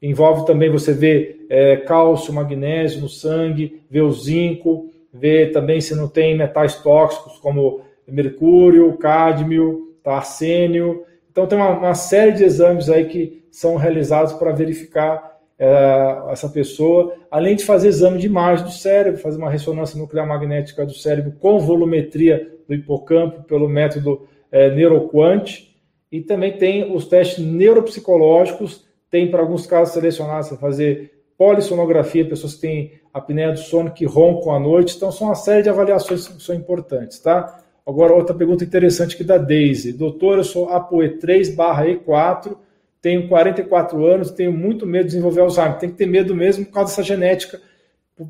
Envolve 0.00 0.46
também 0.46 0.70
você 0.70 0.92
ver 0.92 1.46
é, 1.50 1.76
cálcio, 1.78 2.32
magnésio 2.32 3.00
no 3.00 3.08
sangue, 3.08 3.82
ver 3.90 4.02
o 4.02 4.12
zinco, 4.12 4.88
ver 5.12 5.50
também 5.50 5.80
se 5.80 5.94
não 5.96 6.08
tem 6.08 6.38
metais 6.38 6.76
tóxicos 6.76 7.38
como 7.38 7.80
mercúrio, 8.06 8.96
cádmio, 8.96 9.94
tá, 10.02 10.16
arsênio. 10.16 11.04
Então 11.30 11.46
tem 11.46 11.58
uma, 11.58 11.70
uma 11.70 11.94
série 11.94 12.32
de 12.32 12.44
exames 12.44 12.88
aí 12.88 13.06
que 13.06 13.42
são 13.50 13.74
realizados 13.74 14.32
para 14.34 14.52
verificar 14.52 15.38
é, 15.58 16.22
essa 16.30 16.48
pessoa, 16.48 17.14
além 17.30 17.56
de 17.56 17.64
fazer 17.64 17.88
exame 17.88 18.18
de 18.18 18.26
imagem 18.26 18.64
do 18.64 18.70
cérebro, 18.70 19.20
fazer 19.20 19.36
uma 19.36 19.50
ressonância 19.50 19.98
nuclear 19.98 20.26
magnética 20.26 20.86
do 20.86 20.94
cérebro 20.94 21.32
com 21.38 21.58
volumetria 21.58 22.48
do 22.70 22.74
hipocampo 22.74 23.42
pelo 23.42 23.68
método 23.68 24.28
é, 24.52 24.70
Neuroquant, 24.70 25.68
e 26.10 26.20
também 26.20 26.56
tem 26.56 26.94
os 26.94 27.06
testes 27.06 27.44
neuropsicológicos, 27.44 28.86
tem 29.10 29.28
para 29.28 29.40
alguns 29.40 29.66
casos 29.66 29.92
selecionados 29.92 30.48
para 30.48 30.58
fazer 30.58 31.24
polissonografia, 31.36 32.28
pessoas 32.28 32.54
que 32.54 32.60
têm 32.60 32.92
apneia 33.12 33.50
do 33.50 33.58
sono 33.58 33.90
que 33.90 34.04
roncam 34.04 34.54
à 34.54 34.60
noite, 34.60 34.96
então 34.96 35.10
são 35.10 35.26
uma 35.26 35.34
série 35.34 35.62
de 35.62 35.68
avaliações 35.68 36.28
que 36.28 36.40
são 36.40 36.54
importantes, 36.54 37.18
tá? 37.18 37.60
Agora, 37.84 38.12
outra 38.12 38.34
pergunta 38.34 38.62
interessante 38.62 39.16
aqui 39.16 39.24
da 39.24 39.36
Daisy. 39.36 39.92
Doutor, 39.92 40.38
eu 40.38 40.44
sou 40.44 40.68
APOE3 40.68 41.56
barra 41.56 41.86
E4, 41.86 42.56
tenho 43.02 43.26
44 43.28 44.04
anos, 44.04 44.30
tenho 44.30 44.52
muito 44.52 44.86
medo 44.86 45.04
de 45.04 45.10
desenvolver 45.10 45.40
Alzheimer. 45.40 45.78
Tem 45.78 45.90
que 45.90 45.96
ter 45.96 46.06
medo 46.06 46.36
mesmo 46.36 46.66
por 46.66 46.72
causa 46.72 46.90
dessa 46.90 47.02
genética. 47.02 47.60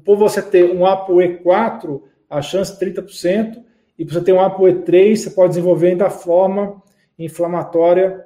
Por 0.05 0.17
você 0.17 0.41
ter 0.41 0.71
um 0.71 0.81
APOE4, 0.81 2.01
a 2.31 2.41
chance 2.41 2.73
é 2.73 2.87
30%, 2.87 3.70
e 4.01 4.05
você 4.07 4.23
ter 4.23 4.33
um 4.33 4.39
ApoE3, 4.39 5.15
você 5.15 5.29
pode 5.29 5.51
desenvolver 5.51 5.89
ainda 5.89 6.07
a 6.07 6.11
forma 6.11 6.83
inflamatória 7.19 8.25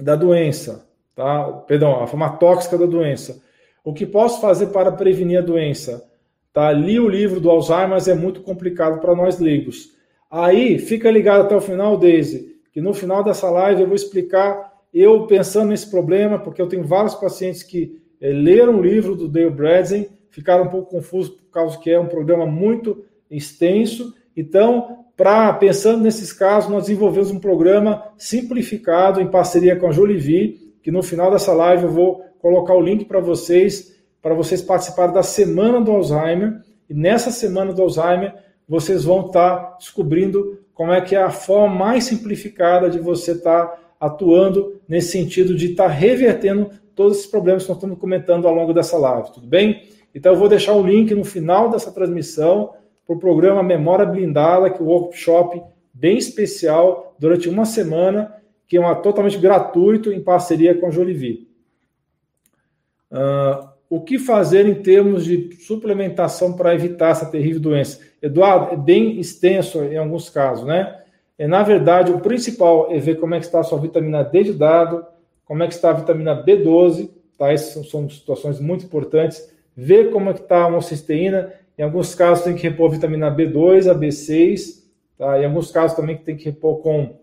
da 0.00 0.16
doença, 0.16 0.88
tá? 1.14 1.44
Perdão, 1.66 2.02
a 2.02 2.06
forma 2.06 2.30
tóxica 2.38 2.78
da 2.78 2.86
doença. 2.86 3.42
O 3.84 3.92
que 3.92 4.06
posso 4.06 4.40
fazer 4.40 4.68
para 4.68 4.90
prevenir 4.90 5.40
a 5.40 5.42
doença? 5.42 6.10
Tá? 6.54 6.72
Li 6.72 6.98
o 6.98 7.06
livro 7.06 7.38
do 7.38 7.50
Alzheimer, 7.50 7.90
mas 7.90 8.08
é 8.08 8.14
muito 8.14 8.40
complicado 8.40 8.98
para 8.98 9.14
nós 9.14 9.38
leigos. 9.38 9.90
Aí, 10.30 10.78
fica 10.78 11.10
ligado 11.10 11.42
até 11.42 11.54
o 11.54 11.60
final, 11.60 11.98
Daisy, 11.98 12.56
que 12.72 12.80
no 12.80 12.94
final 12.94 13.22
dessa 13.22 13.50
live 13.50 13.82
eu 13.82 13.88
vou 13.88 13.96
explicar, 13.96 14.72
eu 14.94 15.26
pensando 15.26 15.68
nesse 15.68 15.90
problema, 15.90 16.38
porque 16.38 16.62
eu 16.62 16.66
tenho 16.66 16.84
vários 16.84 17.14
pacientes 17.14 17.62
que 17.62 18.00
é, 18.22 18.32
leram 18.32 18.78
o 18.78 18.82
livro 18.82 19.14
do 19.14 19.28
Dale 19.28 19.50
Bredesen, 19.50 20.08
ficaram 20.30 20.64
um 20.64 20.68
pouco 20.68 20.90
confusos 20.90 21.34
por 21.34 21.50
causa 21.50 21.78
que 21.78 21.90
é 21.90 22.00
um 22.00 22.08
programa 22.08 22.46
muito 22.46 23.04
extenso, 23.30 24.14
então, 24.40 25.04
para 25.16 25.52
pensando 25.54 26.04
nesses 26.04 26.32
casos, 26.32 26.70
nós 26.70 26.84
desenvolvemos 26.84 27.32
um 27.32 27.40
programa 27.40 28.04
simplificado 28.16 29.20
em 29.20 29.26
parceria 29.26 29.74
com 29.74 29.88
a 29.88 29.90
Jolivie, 29.90 30.76
que 30.80 30.92
no 30.92 31.02
final 31.02 31.28
dessa 31.28 31.52
live 31.52 31.82
eu 31.82 31.90
vou 31.90 32.22
colocar 32.38 32.72
o 32.72 32.80
link 32.80 33.04
para 33.04 33.18
vocês, 33.18 33.96
para 34.22 34.34
vocês 34.34 34.62
participarem 34.62 35.12
da 35.12 35.24
Semana 35.24 35.80
do 35.80 35.90
Alzheimer. 35.90 36.60
E 36.88 36.94
nessa 36.94 37.32
Semana 37.32 37.72
do 37.72 37.82
Alzheimer, 37.82 38.32
vocês 38.68 39.02
vão 39.02 39.26
estar 39.26 39.56
tá 39.56 39.76
descobrindo 39.80 40.60
como 40.72 40.92
é 40.92 41.00
que 41.00 41.16
é 41.16 41.22
a 41.22 41.30
forma 41.30 41.74
mais 41.74 42.04
simplificada 42.04 42.88
de 42.88 43.00
você 43.00 43.32
estar 43.32 43.66
tá 43.66 43.78
atuando 43.98 44.80
nesse 44.88 45.10
sentido 45.10 45.56
de 45.56 45.72
estar 45.72 45.88
tá 45.88 45.90
revertendo 45.90 46.70
todos 46.94 47.18
esses 47.18 47.28
problemas 47.28 47.64
que 47.64 47.70
nós 47.70 47.78
estamos 47.78 47.98
comentando 47.98 48.46
ao 48.46 48.54
longo 48.54 48.72
dessa 48.72 48.96
live, 48.96 49.32
tudo 49.32 49.48
bem? 49.48 49.82
Então 50.14 50.32
eu 50.32 50.38
vou 50.38 50.48
deixar 50.48 50.74
o 50.74 50.86
link 50.86 51.12
no 51.12 51.24
final 51.24 51.68
dessa 51.70 51.90
transmissão 51.90 52.72
para 53.08 53.16
o 53.16 53.18
programa 53.18 53.62
Memória 53.62 54.04
Blindada, 54.04 54.68
que 54.68 54.82
é 54.82 54.84
um 54.84 54.88
workshop 54.88 55.62
bem 55.94 56.18
especial 56.18 57.16
durante 57.18 57.48
uma 57.48 57.64
semana, 57.64 58.34
que 58.66 58.76
é 58.76 58.80
uma, 58.80 58.94
totalmente 58.94 59.38
gratuito 59.38 60.12
em 60.12 60.20
parceria 60.20 60.74
com 60.74 60.86
a 60.86 60.90
Jolivie. 60.90 61.48
Uh, 63.10 63.66
o 63.88 64.02
que 64.02 64.18
fazer 64.18 64.66
em 64.66 64.74
termos 64.74 65.24
de 65.24 65.56
suplementação 65.56 66.52
para 66.52 66.74
evitar 66.74 67.12
essa 67.12 67.24
terrível 67.24 67.62
doença? 67.62 67.98
Eduardo, 68.20 68.74
é 68.74 68.76
bem 68.76 69.18
extenso 69.18 69.82
em 69.84 69.96
alguns 69.96 70.28
casos, 70.28 70.66
né? 70.66 71.02
É, 71.38 71.46
na 71.46 71.62
verdade, 71.62 72.12
o 72.12 72.20
principal 72.20 72.92
é 72.92 72.98
ver 72.98 73.18
como 73.18 73.34
é 73.34 73.38
que 73.38 73.46
está 73.46 73.60
a 73.60 73.64
sua 73.64 73.80
vitamina 73.80 74.22
D 74.22 74.42
de 74.42 74.52
dado, 74.52 75.06
como 75.46 75.62
é 75.62 75.66
que 75.66 75.72
está 75.72 75.90
a 75.90 75.94
vitamina 75.94 76.44
B12, 76.44 77.08
tá? 77.38 77.50
Essas 77.50 77.72
são, 77.72 77.84
são 77.84 78.10
situações 78.10 78.60
muito 78.60 78.84
importantes. 78.84 79.50
Ver 79.74 80.10
como 80.10 80.28
é 80.28 80.34
que 80.34 80.40
está 80.40 80.64
a 80.64 80.66
homocisteína 80.66 81.54
em 81.78 81.82
alguns 81.82 82.14
casos 82.14 82.44
tem 82.44 82.56
que 82.56 82.64
repor 82.64 82.90
vitamina 82.90 83.30
B2, 83.30 83.88
a 83.88 83.94
B6, 83.94 84.82
tá? 85.16 85.40
Em 85.40 85.44
alguns 85.44 85.70
casos 85.70 85.96
também 85.96 86.16
tem 86.16 86.36
que 86.36 86.46
repor 86.46 86.78
com 86.78 87.16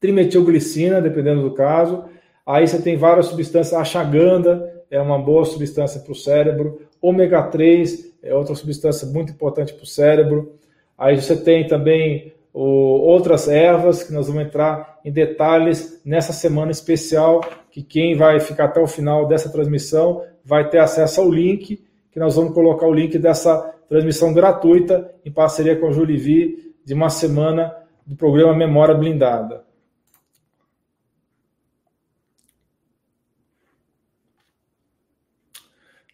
trimetilglicina, 0.00 1.00
dependendo 1.00 1.42
do 1.42 1.54
caso. 1.54 2.04
Aí 2.44 2.66
você 2.66 2.82
tem 2.82 2.96
várias 2.96 3.26
substâncias, 3.26 3.72
a 3.72 3.84
chaganda 3.84 4.82
é 4.90 5.00
uma 5.00 5.18
boa 5.18 5.44
substância 5.44 6.00
para 6.00 6.10
o 6.10 6.16
cérebro, 6.16 6.82
ômega 7.00 7.40
3 7.44 8.12
é 8.24 8.34
outra 8.34 8.54
substância 8.56 9.06
muito 9.06 9.32
importante 9.32 9.72
para 9.72 9.84
o 9.84 9.86
cérebro. 9.86 10.56
Aí 10.98 11.20
você 11.20 11.36
tem 11.36 11.66
também 11.66 12.32
o, 12.52 12.60
outras 12.60 13.48
ervas 13.48 14.02
que 14.02 14.12
nós 14.12 14.26
vamos 14.26 14.42
entrar 14.42 14.98
em 15.04 15.12
detalhes 15.12 16.00
nessa 16.04 16.32
semana 16.32 16.72
especial, 16.72 17.40
que 17.70 17.82
quem 17.82 18.16
vai 18.16 18.40
ficar 18.40 18.64
até 18.64 18.80
o 18.80 18.86
final 18.86 19.26
dessa 19.26 19.48
transmissão 19.48 20.24
vai 20.44 20.68
ter 20.68 20.78
acesso 20.78 21.20
ao 21.20 21.30
link 21.30 21.84
que 22.12 22.20
nós 22.20 22.36
vamos 22.36 22.52
colocar 22.52 22.86
o 22.86 22.92
link 22.92 23.18
dessa 23.18 23.58
transmissão 23.88 24.32
gratuita 24.32 25.14
em 25.24 25.32
parceria 25.32 25.76
com 25.76 25.88
a 25.88 25.92
Julivi 25.92 26.74
de 26.84 26.94
uma 26.94 27.08
semana 27.08 27.74
do 28.06 28.14
programa 28.14 28.54
Memória 28.54 28.94
Blindada. 28.94 29.64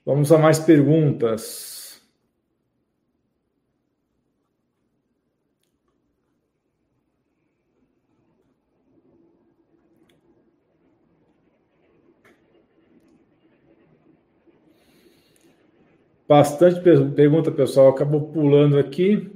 Vamos 0.07 0.32
a 0.32 0.38
mais 0.38 0.59
perguntas. 0.59 1.77
Bastante 16.28 16.80
pergunta, 17.14 17.50
pessoal. 17.50 17.88
Acabou 17.88 18.20
pulando 18.28 18.78
aqui. 18.78 19.32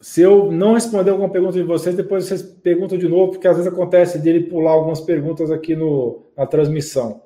Se 0.00 0.22
eu 0.22 0.50
não 0.50 0.72
responder 0.72 1.10
alguma 1.10 1.28
pergunta 1.28 1.54
de 1.54 1.62
vocês, 1.62 1.94
depois 1.94 2.24
vocês 2.24 2.42
perguntam 2.42 2.96
de 2.96 3.06
novo, 3.06 3.32
porque 3.32 3.46
às 3.46 3.56
vezes 3.56 3.70
acontece 3.70 4.18
dele 4.18 4.44
pular 4.44 4.70
algumas 4.70 5.02
perguntas 5.02 5.50
aqui 5.50 5.76
no, 5.76 6.22
na 6.34 6.46
transmissão. 6.46 7.20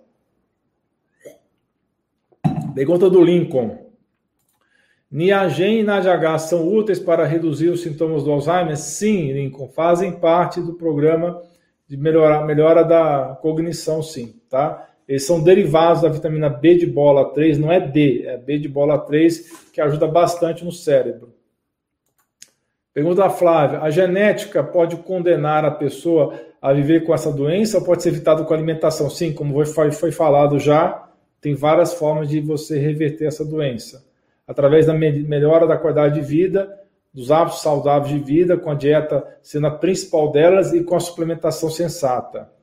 Pergunta 2.74 3.08
do 3.08 3.22
Lincoln. 3.22 3.86
Niagen 5.08 5.80
e 5.80 5.82
NADH 5.84 6.38
são 6.38 6.66
úteis 6.66 6.98
para 6.98 7.26
reduzir 7.26 7.68
os 7.68 7.82
sintomas 7.82 8.24
do 8.24 8.32
Alzheimer? 8.32 8.76
Sim, 8.78 9.30
Lincoln, 9.32 9.68
fazem 9.68 10.12
parte 10.18 10.60
do 10.60 10.72
programa 10.72 11.40
de 11.86 11.98
melhora, 11.98 12.44
melhora 12.44 12.82
da 12.82 13.38
cognição, 13.42 14.02
sim, 14.02 14.40
tá? 14.48 14.88
Eles 15.12 15.26
são 15.26 15.42
derivados 15.42 16.00
da 16.00 16.08
vitamina 16.08 16.48
B 16.48 16.74
de 16.74 16.86
bola 16.86 17.34
3, 17.34 17.58
não 17.58 17.70
é 17.70 17.78
D, 17.78 18.24
é 18.26 18.38
B 18.38 18.58
de 18.58 18.66
bola 18.66 18.98
3, 18.98 19.68
que 19.70 19.78
ajuda 19.78 20.06
bastante 20.06 20.64
no 20.64 20.72
cérebro. 20.72 21.34
Pergunta 22.94 23.16
da 23.16 23.28
Flávia: 23.28 23.82
a 23.82 23.90
genética 23.90 24.64
pode 24.64 24.96
condenar 24.96 25.66
a 25.66 25.70
pessoa 25.70 26.40
a 26.62 26.72
viver 26.72 27.04
com 27.04 27.12
essa 27.12 27.30
doença 27.30 27.76
ou 27.76 27.84
pode 27.84 28.02
ser 28.02 28.08
evitado 28.08 28.46
com 28.46 28.54
alimentação? 28.54 29.10
Sim, 29.10 29.34
como 29.34 29.62
foi, 29.66 29.92
foi 29.92 30.10
falado 30.10 30.58
já, 30.58 31.06
tem 31.42 31.54
várias 31.54 31.92
formas 31.92 32.30
de 32.30 32.40
você 32.40 32.78
reverter 32.78 33.26
essa 33.26 33.44
doença. 33.44 34.06
Através 34.48 34.86
da 34.86 34.94
melhora 34.94 35.66
da 35.66 35.76
qualidade 35.76 36.14
de 36.14 36.26
vida, 36.26 36.74
dos 37.12 37.30
hábitos 37.30 37.60
saudáveis 37.60 38.08
de 38.10 38.18
vida, 38.18 38.56
com 38.56 38.70
a 38.70 38.74
dieta 38.74 39.22
sendo 39.42 39.66
a 39.66 39.72
principal 39.72 40.32
delas 40.32 40.72
e 40.72 40.82
com 40.82 40.96
a 40.96 41.00
suplementação 41.00 41.68
sensata. 41.68 42.61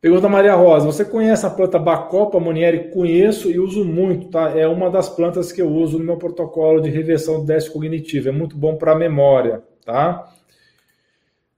Pergunta 0.00 0.28
Maria 0.28 0.54
Rosa: 0.54 0.86
Você 0.86 1.04
conhece 1.04 1.44
a 1.44 1.50
planta 1.50 1.76
Bacopa 1.76 2.38
Monieri? 2.38 2.90
Conheço 2.90 3.50
e 3.50 3.58
uso 3.58 3.84
muito, 3.84 4.28
tá? 4.28 4.56
É 4.56 4.66
uma 4.66 4.88
das 4.88 5.08
plantas 5.08 5.50
que 5.50 5.60
eu 5.60 5.68
uso 5.68 5.98
no 5.98 6.04
meu 6.04 6.16
protocolo 6.16 6.80
de 6.80 6.88
reversão 6.88 7.40
do 7.40 7.46
déficit 7.46 7.72
cognitivo. 7.72 8.28
É 8.28 8.32
muito 8.32 8.56
bom 8.56 8.76
para 8.76 8.92
a 8.92 8.98
memória, 8.98 9.62
tá? 9.84 10.32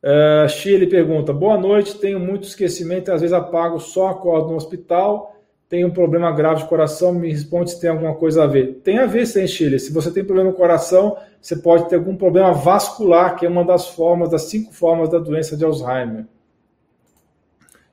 Uh, 0.03 0.49
Chile 0.49 0.86
pergunta: 0.86 1.34
Boa 1.34 1.59
noite, 1.59 1.99
tenho 1.99 2.18
muito 2.18 2.45
esquecimento 2.45 3.11
e 3.11 3.12
às 3.12 3.20
vezes 3.20 3.34
apago, 3.34 3.78
só 3.78 4.09
acordo 4.09 4.49
no 4.49 4.57
hospital. 4.57 5.36
Tenho 5.68 5.88
um 5.88 5.93
problema 5.93 6.32
grave 6.32 6.62
de 6.62 6.68
coração. 6.68 7.12
Me 7.12 7.30
responde 7.30 7.72
se 7.72 7.80
tem 7.80 7.91
alguma 7.91 8.14
coisa 8.14 8.45
a 8.45 8.47
ver. 8.47 8.80
Tem 8.82 8.99
a 8.99 9.07
ver, 9.07 9.26
sim, 9.26 9.47
Chile. 9.47 9.78
Se 9.78 9.93
você 9.93 10.11
tem 10.11 10.24
problema 10.24 10.51
no 10.51 10.57
coração, 10.57 11.14
você 11.41 11.57
pode 11.57 11.91
ter 11.91 11.97
algum 11.97 12.16
problema 12.16 12.53
vascular, 12.53 13.36
que 13.36 13.45
é 13.45 13.49
uma 13.51 13.64
das 13.64 13.88
formas, 13.88 14.30
das 14.30 14.45
cinco 14.45 14.72
formas 14.72 15.11
da 15.11 15.18
doença 15.18 15.57
de 15.59 15.64
Alzheimer. 15.64 16.24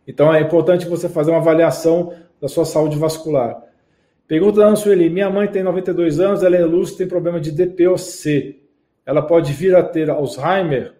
Então 0.08 0.34
é 0.34 0.39
importante 0.39 0.88
você 0.88 1.10
fazer 1.10 1.32
uma 1.32 1.39
avaliação 1.39 2.14
da 2.41 2.47
sua 2.47 2.64
saúde 2.64 2.97
vascular. 2.97 3.62
Pergunta 4.28 4.62
da 4.62 4.76
Sueli: 4.76 5.10
Minha 5.10 5.30
mãe 5.30 5.47
tem 5.47 5.62
92 5.62 6.20
anos, 6.20 6.43
ela 6.43 6.55
é 6.55 6.64
lúcida, 6.64 6.99
tem 6.99 7.08
problema 7.08 7.39
de 7.39 7.51
DPOC. 7.51 8.62
Ela 9.05 9.22
pode 9.22 9.53
vir 9.53 9.76
a 9.76 9.84
ter 9.84 10.10
Alzheimer? 10.10 10.93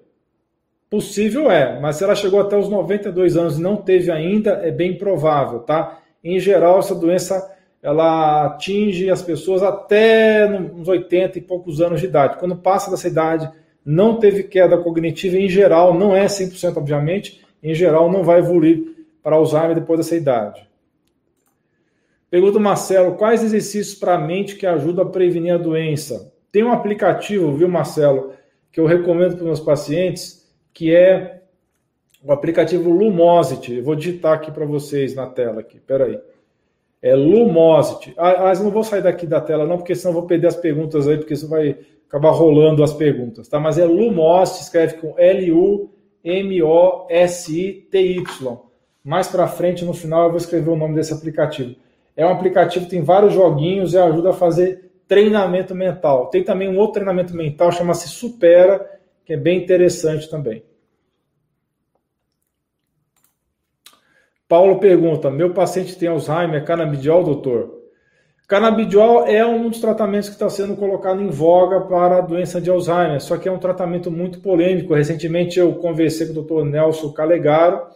Possível 0.90 1.52
é, 1.52 1.80
mas 1.82 1.98
se 1.98 2.04
ela 2.06 2.16
chegou 2.16 2.40
até 2.40 2.58
os 2.58 2.70
92 2.70 3.36
anos 3.36 3.58
e 3.58 3.62
não 3.62 3.76
teve 3.76 4.10
ainda, 4.10 4.52
é 4.64 4.72
bem 4.72 4.98
provável, 4.98 5.60
tá? 5.60 6.00
Em 6.24 6.40
geral, 6.40 6.80
essa 6.80 6.96
doença 6.96 7.54
ela 7.84 8.46
atinge 8.46 9.10
as 9.10 9.22
pessoas 9.22 9.62
até 9.62 10.50
uns 10.74 10.88
80 10.88 11.38
e 11.38 11.42
poucos 11.42 11.82
anos 11.82 12.00
de 12.00 12.08
idade. 12.08 12.38
Quando 12.38 12.56
passa 12.56 12.90
dessa 12.90 13.08
idade, 13.08 13.50
não 13.86 14.18
teve 14.18 14.44
queda 14.44 14.78
cognitiva, 14.78 15.38
em 15.38 15.50
geral, 15.50 15.94
não 15.94 16.16
é 16.16 16.26
100% 16.26 16.78
obviamente, 16.78 17.42
em 17.62 17.74
geral 17.74 18.12
não 18.12 18.24
vai 18.24 18.40
evoluir 18.40 18.97
para 19.28 19.36
Alzheimer 19.36 19.76
depois 19.76 20.00
dessa 20.00 20.16
idade. 20.16 20.66
Pergunta 22.30 22.60
Marcelo, 22.60 23.16
quais 23.16 23.44
exercícios 23.44 23.94
para 23.94 24.14
a 24.14 24.18
mente 24.18 24.56
que 24.56 24.66
ajudam 24.66 25.06
a 25.06 25.10
prevenir 25.10 25.54
a 25.54 25.58
doença? 25.58 26.34
Tem 26.50 26.64
um 26.64 26.72
aplicativo, 26.72 27.52
viu, 27.52 27.68
Marcelo, 27.68 28.32
que 28.72 28.80
eu 28.80 28.86
recomendo 28.86 29.32
para 29.32 29.40
os 29.40 29.46
meus 29.46 29.60
pacientes, 29.60 30.50
que 30.74 30.96
é 30.96 31.42
o 32.24 32.32
aplicativo 32.32 32.90
Lumosity. 32.90 33.80
Eu 33.80 33.84
vou 33.84 33.96
digitar 33.98 34.32
aqui 34.32 34.50
para 34.50 34.66
vocês 34.66 35.14
na 35.14 35.28
tela 35.28 35.60
aqui. 35.60 35.78
Peraí. 35.82 36.18
É 37.02 37.14
Lumosity. 37.14 38.14
Ah, 38.16 38.44
mas 38.44 38.62
não 38.62 38.72
vou 38.72 38.86
sair 38.86 39.04
daqui 39.04 39.28
da 39.28 39.42
tela 39.42 39.66
não, 39.66 39.76
porque 39.76 39.94
senão 39.94 40.14
vou 40.14 40.26
perder 40.26 40.48
as 40.48 40.56
perguntas 40.56 41.06
aí, 41.06 41.18
porque 41.18 41.34
isso 41.34 41.50
vai 41.50 41.78
acabar 42.08 42.32
rolando 42.32 42.82
as 42.82 42.94
perguntas, 42.94 43.50
tá? 43.50 43.60
Mas 43.60 43.78
é 43.78 43.84
Lumosity, 43.84 44.64
escreve 44.64 44.94
com 44.94 45.16
L-U-M-O-S-I-T-Y. 45.18 45.88
Mais 49.08 49.26
para 49.26 49.48
frente, 49.48 49.86
no 49.86 49.94
final, 49.94 50.26
eu 50.26 50.30
vou 50.32 50.38
escrever 50.38 50.70
o 50.70 50.76
nome 50.76 50.94
desse 50.94 51.14
aplicativo. 51.14 51.74
É 52.14 52.26
um 52.26 52.30
aplicativo 52.30 52.84
que 52.84 52.92
tem 52.92 53.02
vários 53.02 53.32
joguinhos 53.32 53.94
e 53.94 53.98
ajuda 53.98 54.32
a 54.32 54.34
fazer 54.34 54.92
treinamento 55.08 55.74
mental. 55.74 56.30
Tem 56.30 56.44
também 56.44 56.68
um 56.68 56.78
outro 56.78 56.96
treinamento 56.96 57.34
mental, 57.34 57.72
chama-se 57.72 58.10
Supera, 58.10 58.86
que 59.24 59.32
é 59.32 59.38
bem 59.38 59.64
interessante 59.64 60.30
também. 60.30 60.62
Paulo 64.46 64.78
pergunta: 64.78 65.32
Meu 65.32 65.54
paciente 65.54 65.98
tem 65.98 66.10
Alzheimer, 66.10 66.66
canabidiol, 66.66 67.24
doutor? 67.24 67.78
Canabidiol 68.46 69.26
é 69.26 69.46
um 69.46 69.70
dos 69.70 69.80
tratamentos 69.80 70.28
que 70.28 70.36
está 70.36 70.50
sendo 70.50 70.76
colocado 70.76 71.22
em 71.22 71.30
voga 71.30 71.80
para 71.80 72.18
a 72.18 72.22
doença 72.22 72.60
de 72.60 72.70
Alzheimer, 72.70 73.22
só 73.22 73.38
que 73.38 73.48
é 73.48 73.52
um 73.54 73.58
tratamento 73.58 74.12
muito 74.12 74.42
polêmico. 74.42 74.94
Recentemente 74.94 75.58
eu 75.58 75.76
conversei 75.76 76.26
com 76.26 76.34
o 76.34 76.36
doutor 76.36 76.66
Nelson 76.66 77.14
Calegaro, 77.14 77.88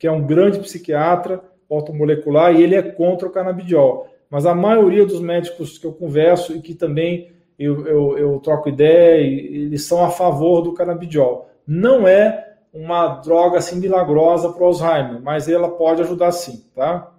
que 0.00 0.06
é 0.06 0.10
um 0.10 0.26
grande 0.26 0.58
psiquiatra 0.58 1.42
automolecular, 1.70 2.54
e 2.54 2.62
ele 2.62 2.74
é 2.74 2.82
contra 2.82 3.28
o 3.28 3.30
canabidiol. 3.30 4.08
Mas 4.30 4.46
a 4.46 4.54
maioria 4.54 5.04
dos 5.04 5.20
médicos 5.20 5.76
que 5.76 5.86
eu 5.86 5.92
converso 5.92 6.56
e 6.56 6.62
que 6.62 6.74
também 6.74 7.30
eu, 7.58 7.86
eu, 7.86 8.18
eu 8.18 8.40
troco 8.40 8.70
ideia, 8.70 9.20
eles 9.20 9.84
são 9.84 10.02
a 10.02 10.08
favor 10.08 10.62
do 10.62 10.72
canabidiol. 10.72 11.50
Não 11.66 12.08
é 12.08 12.56
uma 12.72 13.08
droga 13.16 13.58
assim 13.58 13.78
milagrosa 13.78 14.50
para 14.50 14.62
o 14.62 14.66
Alzheimer, 14.66 15.20
mas 15.20 15.48
ela 15.48 15.68
pode 15.68 16.00
ajudar 16.00 16.32
sim, 16.32 16.64
tá? 16.74 17.12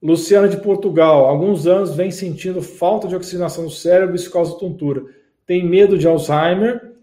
Luciana 0.00 0.48
de 0.48 0.56
Portugal, 0.56 1.26
alguns 1.26 1.66
anos 1.66 1.94
vem 1.94 2.10
sentindo 2.10 2.62
falta 2.62 3.06
de 3.06 3.14
oxigenação 3.14 3.64
no 3.64 3.70
cérebro 3.70 4.14
e 4.14 4.16
isso 4.16 4.30
causa 4.30 4.58
tontura. 4.58 5.04
Tem 5.44 5.62
medo 5.62 5.98
de 5.98 6.06
Alzheimer, 6.06 6.94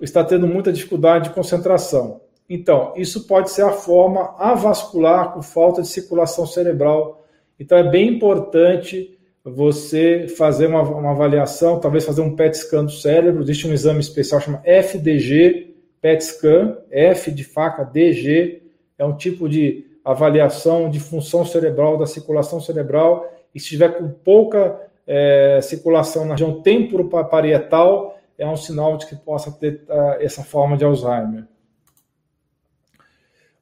está 0.00 0.22
tendo 0.22 0.46
muita 0.46 0.72
dificuldade 0.72 1.30
de 1.30 1.34
concentração. 1.34 2.20
Então, 2.48 2.92
isso 2.96 3.26
pode 3.26 3.50
ser 3.50 3.62
a 3.62 3.72
forma 3.72 4.34
avascular 4.38 5.32
com 5.32 5.42
falta 5.42 5.82
de 5.82 5.88
circulação 5.88 6.46
cerebral. 6.46 7.24
Então, 7.58 7.76
é 7.76 7.82
bem 7.82 8.08
importante 8.08 9.18
você 9.44 10.26
fazer 10.28 10.66
uma, 10.66 10.82
uma 10.82 11.10
avaliação, 11.12 11.78
talvez 11.78 12.04
fazer 12.04 12.20
um 12.20 12.34
PET 12.34 12.56
scan 12.56 12.84
do 12.84 12.90
cérebro. 12.90 13.42
Existe 13.42 13.66
um 13.66 13.72
exame 13.72 14.00
especial 14.00 14.40
chamado 14.40 14.62
FDG, 14.64 15.74
PET 16.00 16.24
scan, 16.24 16.78
F 16.90 17.30
de 17.30 17.44
faca, 17.44 17.84
DG, 17.84 18.62
é 18.98 19.04
um 19.04 19.16
tipo 19.16 19.48
de 19.48 19.86
avaliação 20.04 20.88
de 20.88 21.00
função 21.00 21.44
cerebral, 21.44 21.98
da 21.98 22.06
circulação 22.06 22.60
cerebral, 22.60 23.28
e 23.54 23.58
se 23.58 23.64
estiver 23.64 23.98
com 23.98 24.08
pouca 24.08 24.80
é, 25.06 25.60
circulação 25.62 26.24
na 26.24 26.32
região 26.34 26.60
temporoparietal, 26.60 28.16
é 28.38 28.46
um 28.46 28.56
sinal 28.56 28.96
de 28.96 29.06
que 29.06 29.16
possa 29.16 29.50
ter 29.50 29.84
uh, 29.88 30.20
essa 30.20 30.42
forma 30.44 30.76
de 30.76 30.84
Alzheimer. 30.84 31.44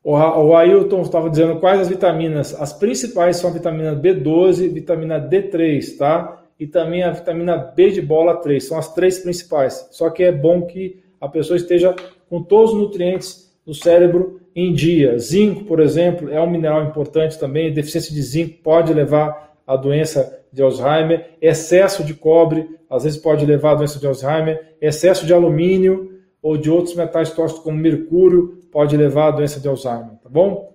O, 0.04 0.54
Ailton 0.54 1.00
estava 1.00 1.30
dizendo 1.30 1.58
quais 1.58 1.80
as 1.80 1.88
vitaminas. 1.88 2.54
As 2.60 2.74
principais 2.74 3.38
são 3.38 3.48
a 3.48 3.52
vitamina 3.54 3.96
B12, 3.96 4.70
vitamina 4.70 5.18
D3, 5.18 5.96
tá? 5.96 6.44
E 6.60 6.66
também 6.66 7.02
a 7.02 7.10
vitamina 7.10 7.56
B 7.56 7.88
de 7.88 8.02
bola 8.02 8.36
3. 8.36 8.62
São 8.62 8.76
as 8.76 8.92
três 8.92 9.18
principais. 9.18 9.88
Só 9.92 10.10
que 10.10 10.22
é 10.22 10.30
bom 10.30 10.66
que 10.66 11.02
a 11.18 11.26
pessoa 11.26 11.56
esteja 11.56 11.96
com 12.28 12.42
todos 12.42 12.74
os 12.74 12.78
nutrientes 12.78 13.50
do 13.64 13.72
cérebro 13.72 14.42
em 14.54 14.74
dia. 14.74 15.18
Zinco, 15.18 15.64
por 15.64 15.80
exemplo, 15.80 16.30
é 16.30 16.38
um 16.38 16.50
mineral 16.50 16.84
importante 16.84 17.38
também. 17.38 17.72
Deficiência 17.72 18.14
de 18.14 18.20
zinco 18.20 18.58
pode 18.62 18.92
levar 18.92 19.54
à 19.66 19.74
doença 19.74 20.38
de 20.52 20.62
Alzheimer. 20.62 21.30
Excesso 21.40 22.04
de 22.04 22.12
cobre, 22.12 22.68
às 22.90 23.04
vezes, 23.04 23.18
pode 23.18 23.46
levar 23.46 23.72
à 23.72 23.74
doença 23.76 23.98
de 23.98 24.06
Alzheimer. 24.06 24.74
Excesso 24.82 25.24
de 25.24 25.32
alumínio 25.32 26.10
ou 26.42 26.58
de 26.58 26.70
outros 26.70 26.94
metais 26.94 27.30
tóxicos, 27.30 27.64
como 27.64 27.78
mercúrio, 27.78 28.58
pode 28.74 28.96
levar 28.96 29.28
à 29.28 29.30
doença 29.30 29.60
de 29.60 29.68
Alzheimer, 29.68 30.16
tá 30.20 30.28
bom? 30.28 30.74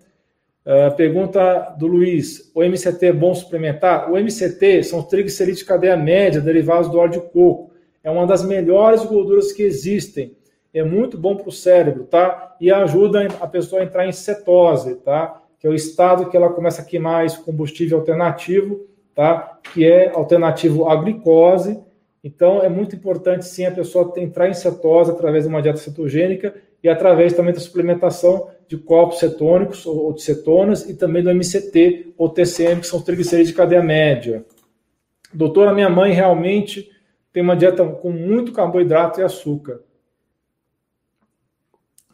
Uh, 0.66 0.95
pergunta 0.95 1.76
do 1.78 1.86
Luiz: 1.86 2.50
o 2.56 2.64
MCT 2.64 3.08
é 3.08 3.14
bom 3.14 3.36
suplementar? 3.36 4.10
O 4.10 4.18
MCT 4.18 4.84
são 4.84 5.04
triglicerídeos 5.04 5.60
de 5.60 5.66
cadeia 5.66 5.97
média 5.97 6.39
derivados 6.39 6.89
do 6.89 6.97
óleo 6.97 7.12
de 7.12 7.20
coco. 7.20 7.72
É 8.02 8.10
uma 8.10 8.26
das 8.26 8.41
melhores 8.45 9.04
gorduras 9.04 9.52
que 9.52 9.64
existem. 9.64 10.38
É 10.74 10.82
muito 10.82 11.18
bom 11.18 11.36
para 11.36 11.50
o 11.50 11.52
cérebro, 11.52 12.06
tá? 12.06 12.56
E 12.62 12.72
ajuda 12.72 13.28
a 13.41 13.47
pessoa 13.47 13.82
a 13.82 13.86
entrar 13.86 14.08
em 14.08 14.12
cetose, 14.14 14.95
tá? 14.95 15.41
que 15.60 15.68
é 15.68 15.70
o 15.70 15.76
estado 15.76 16.30
que 16.30 16.38
ela 16.38 16.50
começa 16.50 16.82
a 16.82 16.86
queimar 16.86 17.26
esse 17.26 17.38
combustível 17.43 18.00
alternativo, 18.00 18.88
tá? 19.14 19.60
Que 19.74 19.86
é 19.86 20.10
alternativo 20.16 20.88
à 20.88 20.95
glicose. 20.95 21.84
Então, 22.24 22.64
é 22.64 22.70
muito 22.70 22.95
importante, 22.95 23.45
sim, 23.45 23.66
a 23.66 23.72
pessoa 23.72 24.14
entrar 24.18 24.47
em 24.47 24.54
cetose 24.54 25.12
através 25.12 25.43
de 25.43 25.50
uma 25.50 25.62
dieta 25.62 25.78
cetogênica 25.78 26.56
e 26.84 26.89
através 26.89 27.34
também 27.34 27.53
da 27.53 27.59
suplementação 27.59 28.49
de 28.67 28.77
corpos 28.77 29.19
cetônicos 29.19 29.86
ou 29.86 30.13
de 30.13 30.21
cetonas 30.21 30.88
e 30.89 30.93
também 30.93 31.23
do 31.23 31.34
MCT 31.34 32.13
ou 32.17 32.30
TCM, 32.30 32.82
que 32.82 32.88
são 32.88 32.99
os 32.99 33.05
de 33.05 33.53
cadeia 33.53 33.82
média. 33.82 34.45
Doutora, 35.34 35.73
minha 35.73 35.89
mãe 35.89 36.13
realmente 36.13 36.89
tem 37.34 37.43
uma 37.43 37.55
dieta 37.55 37.86
com 37.86 38.11
muito 38.11 38.51
carboidrato 38.51 39.19
e 39.19 39.23
açúcar. 39.23 39.82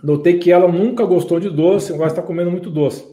Notei 0.04 0.38
que 0.38 0.52
ela 0.52 0.68
nunca 0.68 1.06
gostou 1.06 1.40
de 1.40 1.50
doce, 1.50 1.94
agora 1.94 2.10
está 2.10 2.22
comendo 2.22 2.52
muito 2.52 2.70
doce. 2.70 3.06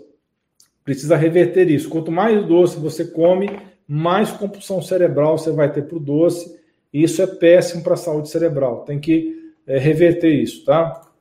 Precisa 0.84 1.16
reverter 1.16 1.70
isso. 1.70 1.88
Quanto 1.88 2.10
mais 2.10 2.44
doce 2.44 2.78
você 2.78 3.04
come, 3.04 3.48
mais 3.86 4.30
compulsão 4.30 4.82
cerebral 4.82 5.38
você 5.38 5.50
vai 5.50 5.72
ter 5.72 5.82
para 5.82 5.96
o 5.96 6.00
doce. 6.00 6.60
E 6.92 7.02
isso 7.02 7.22
é 7.22 7.26
péssimo 7.26 7.82
para 7.82 7.94
a 7.94 7.96
saúde 7.96 8.28
cerebral. 8.28 8.84
Tem 8.84 8.98
que 8.98 9.52
é, 9.66 9.78
reverter 9.78 10.30
isso, 10.30 10.64
tá? 10.64 11.11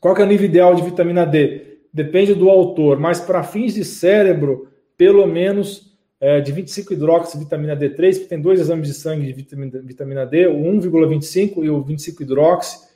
Qual 0.00 0.14
que 0.14 0.22
é 0.22 0.24
o 0.24 0.28
nível 0.28 0.46
ideal 0.46 0.74
de 0.74 0.82
vitamina 0.82 1.24
D? 1.24 1.78
Depende 1.92 2.34
do 2.34 2.50
autor, 2.50 2.98
mas 2.98 3.20
para 3.20 3.42
fins 3.42 3.74
de 3.74 3.84
cérebro, 3.84 4.68
pelo 4.96 5.26
menos 5.26 5.96
é, 6.20 6.40
de 6.40 6.52
25 6.52 6.92
hidróxido 6.92 7.42
vitamina 7.42 7.76
D3, 7.76 8.14
porque 8.14 8.28
tem 8.28 8.40
dois 8.40 8.60
exames 8.60 8.88
de 8.88 8.94
sangue 8.94 9.26
de 9.26 9.32
vitamina, 9.32 9.82
vitamina 9.82 10.26
D, 10.26 10.46
o 10.46 10.56
1,25 10.56 11.64
e 11.64 11.70
o 11.70 11.82
25 11.82 12.22
hidróxido. 12.22 12.86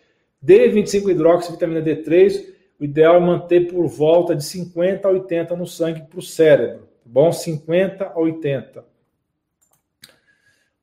D25 0.44 1.10
hidróxido 1.10 1.54
vitamina 1.54 1.82
D3, 1.82 2.44
o 2.78 2.84
ideal 2.84 3.16
é 3.16 3.20
manter 3.20 3.70
por 3.70 3.86
volta 3.86 4.34
de 4.34 4.42
50 4.44 5.06
a 5.06 5.10
80 5.10 5.56
no 5.56 5.66
sangue 5.66 6.02
para 6.02 6.18
o 6.18 6.22
cérebro. 6.22 6.80
Tá 6.80 7.10
bom? 7.10 7.30
50 7.30 8.06
a 8.06 8.18
80. 8.18 8.84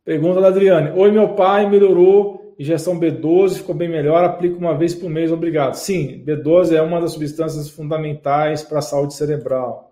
Pergunta 0.05 0.39
da 0.39 0.47
Adriane. 0.47 0.91
Oi, 0.97 1.11
meu 1.11 1.29
pai 1.29 1.69
melhorou, 1.69 2.36
injeção 2.57 2.99
B12 2.99 3.57
ficou 3.57 3.75
bem 3.75 3.89
melhor, 3.89 4.23
aplico 4.23 4.57
uma 4.57 4.77
vez 4.77 4.95
por 4.95 5.09
mês, 5.09 5.31
obrigado. 5.31 5.75
Sim, 5.75 6.23
B12 6.25 6.73
é 6.73 6.81
uma 6.81 6.99
das 6.99 7.11
substâncias 7.11 7.69
fundamentais 7.69 8.63
para 8.63 8.79
a 8.79 8.81
saúde 8.81 9.13
cerebral. 9.13 9.91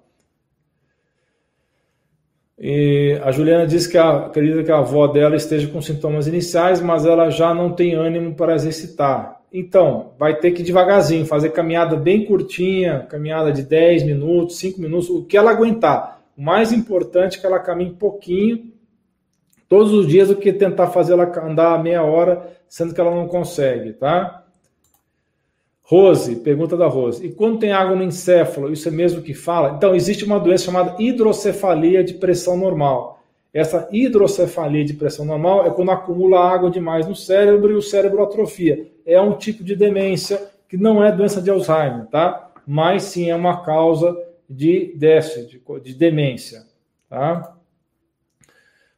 E 2.58 3.20
a 3.22 3.32
Juliana 3.32 3.68
disse 3.68 3.90
que 3.90 3.98
a, 3.98 4.28
acredita 4.28 4.64
que 4.64 4.72
a 4.72 4.78
avó 4.78 5.08
dela 5.08 5.36
esteja 5.36 5.68
com 5.68 5.82
sintomas 5.82 6.26
iniciais, 6.26 6.82
mas 6.82 7.06
ela 7.06 7.30
já 7.30 7.54
não 7.54 7.74
tem 7.74 7.94
ânimo 7.94 8.34
para 8.34 8.56
exercitar. 8.56 9.42
Então, 9.52 10.14
vai 10.18 10.38
ter 10.38 10.52
que 10.52 10.64
devagarzinho, 10.64 11.26
fazer 11.26 11.50
caminhada 11.50 11.96
bem 11.96 12.26
curtinha, 12.26 13.06
caminhada 13.10 13.52
de 13.52 13.64
10 13.64 14.04
minutos, 14.04 14.58
5 14.58 14.82
minutos, 14.82 15.10
o 15.10 15.24
que 15.24 15.38
ela 15.38 15.52
aguentar. 15.52 16.22
O 16.38 16.42
mais 16.42 16.72
importante 16.72 17.38
é 17.38 17.42
que 17.42 17.46
ela 17.46 17.60
caminhe 17.60 17.94
pouquinho, 17.94 18.74
todos 19.68 19.92
os 19.94 20.08
dias, 20.08 20.28
do 20.28 20.36
que 20.36 20.54
tentar 20.54 20.88
fazer 20.88 21.14
ela 21.14 21.32
andar 21.44 21.82
meia 21.82 22.04
hora, 22.04 22.52
sendo 22.68 22.94
que 22.94 23.02
ela 23.02 23.14
não 23.14 23.28
consegue, 23.28 23.94
tá? 23.94 24.44
Rose, 25.82 26.38
pergunta 26.38 26.76
da 26.76 26.88
Rose. 26.88 27.24
E 27.24 27.32
quando 27.32 27.60
tem 27.60 27.72
água 27.72 27.96
no 27.96 28.04
encéfalo, 28.04 28.74
isso 28.74 28.88
é 28.88 28.92
mesmo 28.92 29.22
que 29.22 29.36
fala? 29.36 29.74
Então, 29.78 29.94
existe 29.94 30.26
uma 30.26 30.40
doença 30.40 30.66
chamada 30.66 30.96
hidrocefalia 31.00 32.04
de 32.04 32.16
pressão 32.16 32.58
normal. 32.58 33.24
Essa 33.54 33.88
hidrocefalia 33.92 34.84
de 34.84 34.94
pressão 34.94 35.24
normal 35.24 35.66
é 35.66 35.70
quando 35.70 35.92
acumula 35.92 36.40
água 36.40 36.70
demais 36.70 37.08
no 37.08 37.16
cérebro 37.16 37.72
e 37.72 37.76
o 37.76 37.82
cérebro 37.82 38.24
atrofia. 38.24 38.88
É 39.06 39.22
um 39.22 39.34
tipo 39.34 39.64
de 39.64 39.76
demência 39.76 40.52
que 40.68 40.76
não 40.76 41.04
é 41.04 41.12
doença 41.12 41.42
de 41.42 41.50
Alzheimer, 41.50 42.08
tá? 42.08 42.52
Mas 42.68 43.04
sim 43.04 43.30
é 43.30 43.36
uma 43.36 43.64
causa 43.64 44.18
de 44.50 44.94
déficit, 44.98 45.62
de 45.84 45.94
demência, 45.94 46.64
tá? 47.10 47.55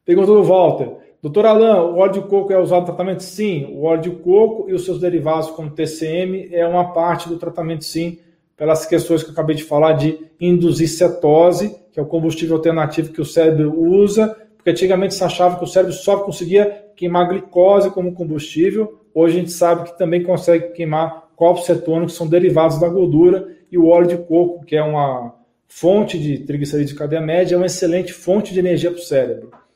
Pergunta 0.08 0.28
do 0.28 0.42
Walter. 0.42 0.90
Doutor 1.22 1.46
Alain, 1.46 1.80
o 1.82 1.98
óleo 1.98 2.14
de 2.14 2.22
coco 2.22 2.54
é 2.54 2.58
usado 2.58 2.80
no 2.80 2.86
tratamento? 2.86 3.24
Sim, 3.24 3.66
o 3.74 3.84
óleo 3.84 4.04
de 4.04 4.10
coco 4.12 4.70
e 4.70 4.74
os 4.74 4.86
seus 4.86 5.02
derivados, 5.02 5.50
como 5.50 5.70
TCM, 5.70 6.48
é 6.50 6.66
uma 6.66 6.94
parte 6.94 7.28
do 7.28 7.36
tratamento, 7.36 7.84
sim, 7.84 8.18
pelas 8.56 8.86
questões 8.86 9.22
que 9.22 9.28
eu 9.28 9.34
acabei 9.34 9.54
de 9.54 9.66
falar 9.66 9.92
de 9.94 10.18
induzir 10.40 10.88
cetose, 10.88 11.76
que 11.92 12.00
é 12.00 12.02
o 12.02 12.06
combustível 12.06 12.56
alternativo 12.56 13.12
que 13.12 13.20
o 13.20 13.26
cérebro 13.26 13.78
usa, 13.78 14.34
porque 14.56 14.70
antigamente 14.70 15.14
se 15.14 15.22
achava 15.26 15.58
que 15.58 15.66
o 15.66 15.68
cérebro 15.68 15.94
só 15.94 16.20
conseguia 16.20 16.86
queimar 16.96 17.28
glicose 17.28 17.92
como 17.92 18.14
combustível, 18.14 19.02
hoje 19.14 19.36
a 19.36 19.40
gente 19.42 19.52
sabe 19.52 19.90
que 19.90 19.98
também 19.98 20.24
consegue 20.24 20.70
queimar 20.70 21.32
corpos 21.36 21.66
cetônicos, 21.66 22.14
que 22.14 22.18
são 22.18 22.30
derivados 22.30 22.80
da 22.80 22.88
gordura, 22.88 23.46
e 23.70 23.78
o 23.78 23.88
óleo 23.88 24.08
de 24.08 24.18
coco, 24.20 24.64
que 24.64 24.78
é 24.78 24.82
uma 24.82 25.36
fonte 25.68 26.18
de 26.18 26.38
triglicerídeos 26.46 26.92
de 26.92 26.98
cadeia 26.98 27.22
média, 27.22 27.56
é 27.56 27.58
uma 27.58 27.66
excelente 27.66 28.14
fonte 28.14 28.54
de 28.54 28.60
energia 28.62 28.90
para 28.90 29.02
o 29.02 29.04
cérebro. 29.04 29.67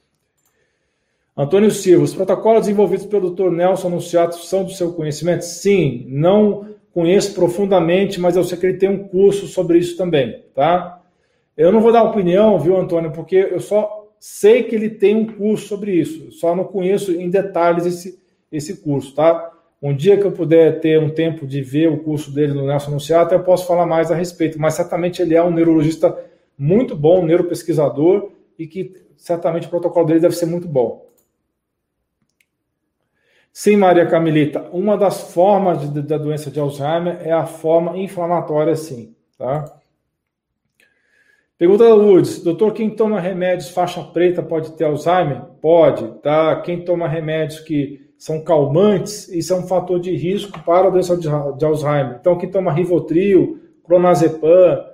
Antônio 1.41 1.71
Silva, 1.71 2.03
os 2.03 2.13
protocolos 2.13 2.61
desenvolvidos 2.61 3.07
pelo 3.07 3.31
Dr. 3.31 3.49
Nelson 3.49 3.87
Anunciato 3.87 4.35
são 4.37 4.63
do 4.63 4.69
seu 4.69 4.93
conhecimento? 4.93 5.41
Sim, 5.41 6.05
não 6.07 6.67
conheço 6.93 7.33
profundamente, 7.33 8.21
mas 8.21 8.35
eu 8.35 8.43
sei 8.43 8.59
que 8.59 8.65
ele 8.67 8.77
tem 8.77 8.89
um 8.89 9.07
curso 9.07 9.47
sobre 9.47 9.79
isso 9.79 9.97
também, 9.97 10.43
tá? 10.53 11.01
Eu 11.57 11.71
não 11.71 11.81
vou 11.81 11.91
dar 11.91 12.03
opinião, 12.03 12.59
viu, 12.59 12.77
Antônio, 12.77 13.11
porque 13.11 13.35
eu 13.37 13.59
só 13.59 14.07
sei 14.19 14.61
que 14.61 14.75
ele 14.75 14.87
tem 14.87 15.15
um 15.15 15.25
curso 15.25 15.67
sobre 15.67 15.93
isso, 15.93 16.31
só 16.31 16.55
não 16.55 16.63
conheço 16.63 17.11
em 17.11 17.27
detalhes 17.27 17.87
esse, 17.87 18.19
esse 18.51 18.77
curso, 18.77 19.15
tá? 19.15 19.51
Um 19.81 19.95
dia 19.95 20.17
que 20.17 20.25
eu 20.27 20.31
puder 20.31 20.79
ter 20.79 20.99
um 20.99 21.09
tempo 21.09 21.47
de 21.47 21.63
ver 21.63 21.87
o 21.87 22.03
curso 22.03 22.31
dele 22.31 22.53
no 22.53 22.67
Nelson 22.67 22.91
Anunciato, 22.91 23.33
eu 23.33 23.41
posso 23.41 23.65
falar 23.65 23.87
mais 23.87 24.11
a 24.11 24.15
respeito, 24.15 24.61
mas 24.61 24.75
certamente 24.75 25.23
ele 25.23 25.33
é 25.33 25.41
um 25.41 25.49
neurologista 25.49 26.15
muito 26.55 26.95
bom, 26.95 27.21
um 27.21 27.25
neuropesquisador, 27.25 28.29
e 28.59 28.67
que 28.67 28.93
certamente 29.17 29.65
o 29.65 29.71
protocolo 29.71 30.05
dele 30.05 30.19
deve 30.19 30.35
ser 30.35 30.45
muito 30.45 30.67
bom. 30.67 31.09
Sim, 33.53 33.75
Maria 33.75 34.05
Camilita, 34.05 34.69
uma 34.71 34.97
das 34.97 35.33
formas 35.33 35.91
de, 35.91 36.01
da 36.01 36.17
doença 36.17 36.49
de 36.49 36.59
Alzheimer 36.59 37.17
é 37.21 37.31
a 37.31 37.45
forma 37.45 37.97
inflamatória, 37.97 38.75
sim, 38.75 39.13
tá? 39.37 39.65
Pergunta 41.57 41.83
da 41.83 41.93
Lourdes, 41.93 42.41
doutor, 42.41 42.73
quem 42.73 42.89
toma 42.89 43.19
remédios 43.19 43.69
faixa 43.69 44.01
preta 44.01 44.41
pode 44.41 44.71
ter 44.71 44.85
Alzheimer? 44.85 45.43
Pode, 45.61 46.19
tá? 46.21 46.59
Quem 46.61 46.83
toma 46.83 47.07
remédios 47.07 47.59
que 47.59 48.09
são 48.17 48.41
calmantes, 48.43 49.27
isso 49.29 49.53
é 49.53 49.57
um 49.57 49.67
fator 49.67 49.99
de 49.99 50.15
risco 50.15 50.63
para 50.63 50.87
a 50.87 50.89
doença 50.89 51.17
de, 51.17 51.27
de 51.57 51.65
Alzheimer. 51.65 52.17
Então, 52.19 52.37
quem 52.37 52.49
toma 52.49 52.71
Rivotril, 52.71 53.59
Clonazepam, 53.83 54.85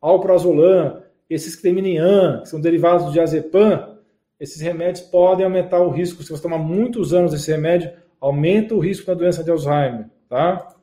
Alprazolam, 0.00 1.02
esses 1.28 1.54
que 1.54 1.62
terminam 1.62 1.90
em 1.90 1.98
AN, 1.98 2.40
que 2.40 2.48
são 2.48 2.60
derivados 2.60 3.06
de 3.06 3.12
diazepam, 3.12 3.96
esses 4.40 4.60
remédios 4.60 5.06
podem 5.06 5.44
aumentar 5.44 5.80
o 5.80 5.90
risco, 5.90 6.22
se 6.22 6.30
você 6.30 6.42
tomar 6.42 6.58
muitos 6.58 7.12
anos 7.12 7.34
esse 7.34 7.50
remédio, 7.50 7.90
aumenta 8.20 8.74
o 8.74 8.80
risco 8.80 9.06
da 9.06 9.14
doença 9.14 9.42
de 9.42 9.50
Alzheimer, 9.50 10.06
tá? 10.28 10.74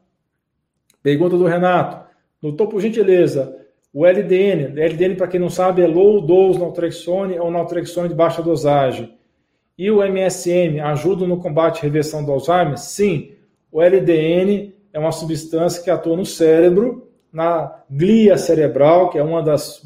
Pergunta 1.01 1.37
do 1.37 1.45
Renato. 1.45 2.07
Doutor, 2.41 2.67
por 2.67 2.81
gentileza, 2.81 3.57
o 3.93 4.05
LDN, 4.05 4.79
LDN 4.79 5.15
para 5.15 5.27
quem 5.27 5.39
não 5.39 5.49
sabe 5.49 5.81
é 5.81 5.87
low 5.87 6.19
dose 6.21 6.59
naltrexone 6.59 7.37
ou 7.37 7.51
naltrexone 7.51 8.09
de 8.09 8.15
baixa 8.15 8.41
dosagem. 8.41 9.15
E 9.77 9.89
o 9.91 10.03
MSM 10.03 10.79
ajuda 10.79 11.27
no 11.27 11.39
combate 11.39 11.79
e 11.79 11.83
reversão 11.83 12.23
do 12.23 12.31
Alzheimer? 12.31 12.77
Sim. 12.77 13.31
O 13.71 13.81
LDN 13.81 14.73
é 14.91 14.99
uma 14.99 15.11
substância 15.11 15.81
que 15.81 15.89
atua 15.89 16.15
no 16.15 16.25
cérebro, 16.25 17.07
na 17.31 17.83
glia 17.89 18.37
cerebral, 18.37 19.09
que 19.09 19.17
é 19.17 19.23
uma 19.23 19.41
das, 19.41 19.81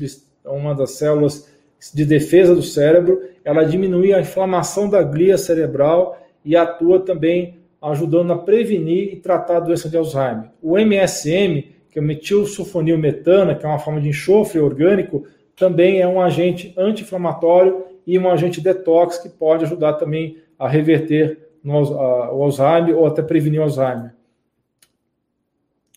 uma 0.45 0.75
das 0.75 0.91
células 0.91 1.49
de 1.93 2.05
defesa 2.05 2.53
do 2.53 2.61
cérebro. 2.61 3.21
Ela 3.43 3.63
diminui 3.63 4.13
a 4.13 4.19
inflamação 4.19 4.89
da 4.89 5.01
glia 5.01 5.37
cerebral 5.37 6.17
e 6.47 6.55
atua 6.55 7.01
também 7.01 7.59
ajudando 7.81 8.31
a 8.31 8.37
prevenir 8.37 9.13
e 9.13 9.17
tratar 9.17 9.57
a 9.57 9.59
doença 9.59 9.89
de 9.89 9.97
Alzheimer. 9.97 10.49
O 10.61 10.77
MSM, 10.77 11.73
que 11.91 11.99
é 11.99 12.01
o 12.01 12.05
metilsulfonilmetana, 12.05 13.53
que 13.53 13.65
é 13.65 13.69
uma 13.69 13.77
forma 13.77 13.99
de 13.99 14.07
enxofre 14.07 14.61
orgânico, 14.61 15.27
também 15.57 15.99
é 15.99 16.07
um 16.07 16.21
agente 16.21 16.73
anti-inflamatório 16.77 17.83
e 18.05 18.17
um 18.17 18.29
agente 18.29 18.61
detox 18.61 19.17
que 19.17 19.27
pode 19.27 19.65
ajudar 19.65 19.93
também 19.93 20.37
a 20.57 20.69
reverter 20.69 21.49
no, 21.61 21.79
a, 21.99 22.33
o 22.33 22.43
Alzheimer 22.43 22.97
ou 22.97 23.05
até 23.05 23.21
prevenir 23.21 23.59
o 23.59 23.63
Alzheimer. 23.63 24.15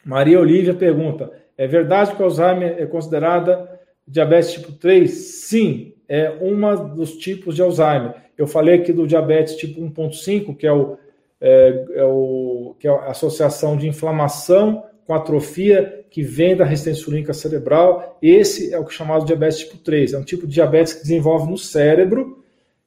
Maria 0.05 0.40
Olívia 0.40 0.74
pergunta: 0.74 1.30
é 1.57 1.68
verdade 1.68 2.16
que 2.16 2.20
o 2.20 2.24
Alzheimer 2.24 2.74
é 2.76 2.86
considerada 2.86 3.80
diabetes 4.05 4.53
tipo 4.55 4.72
3? 4.72 5.09
Sim, 5.09 5.94
é 6.09 6.28
uma 6.40 6.74
dos 6.74 7.12
tipos 7.18 7.55
de 7.55 7.62
Alzheimer. 7.62 8.14
Eu 8.41 8.47
falei 8.47 8.76
aqui 8.76 8.91
do 8.91 9.07
diabetes 9.07 9.55
tipo 9.55 9.82
1.5, 9.82 10.57
que 10.57 10.66
é 10.66 10.72
o, 10.72 10.97
é, 11.38 11.84
é 11.97 12.05
o 12.05 12.74
que 12.78 12.88
é 12.88 12.91
a 12.91 13.11
associação 13.11 13.76
de 13.76 13.86
inflamação 13.86 14.82
com 15.07 15.12
atrofia 15.12 16.07
que 16.09 16.22
vem 16.22 16.57
da 16.57 16.64
resistência 16.64 17.03
insulínica 17.03 17.34
cerebral. 17.34 18.16
Esse 18.22 18.72
é 18.72 18.78
o 18.78 18.84
que 18.86 18.95
é 18.95 18.97
chamado 18.97 19.26
diabetes 19.26 19.59
tipo 19.59 19.76
3. 19.76 20.14
É 20.14 20.18
um 20.18 20.24
tipo 20.24 20.47
de 20.47 20.55
diabetes 20.55 20.95
que 20.95 21.03
desenvolve 21.03 21.51
no 21.51 21.59
cérebro, 21.59 22.43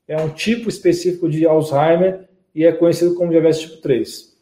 é 0.07 0.17
um 0.17 0.29
tipo 0.29 0.69
específico 0.69 1.29
de 1.29 1.45
Alzheimer 1.45 2.27
e 2.55 2.65
é 2.65 2.71
conhecido 2.71 3.13
como 3.13 3.29
diabetes 3.29 3.59
tipo 3.59 3.77
3. 3.77 4.33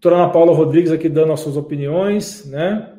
Doutora 0.00 0.22
Ana 0.22 0.32
Paula 0.32 0.54
Rodrigues 0.54 0.90
aqui 0.90 1.10
dando 1.10 1.34
as 1.34 1.40
suas 1.40 1.58
opiniões, 1.58 2.46
né? 2.46 2.93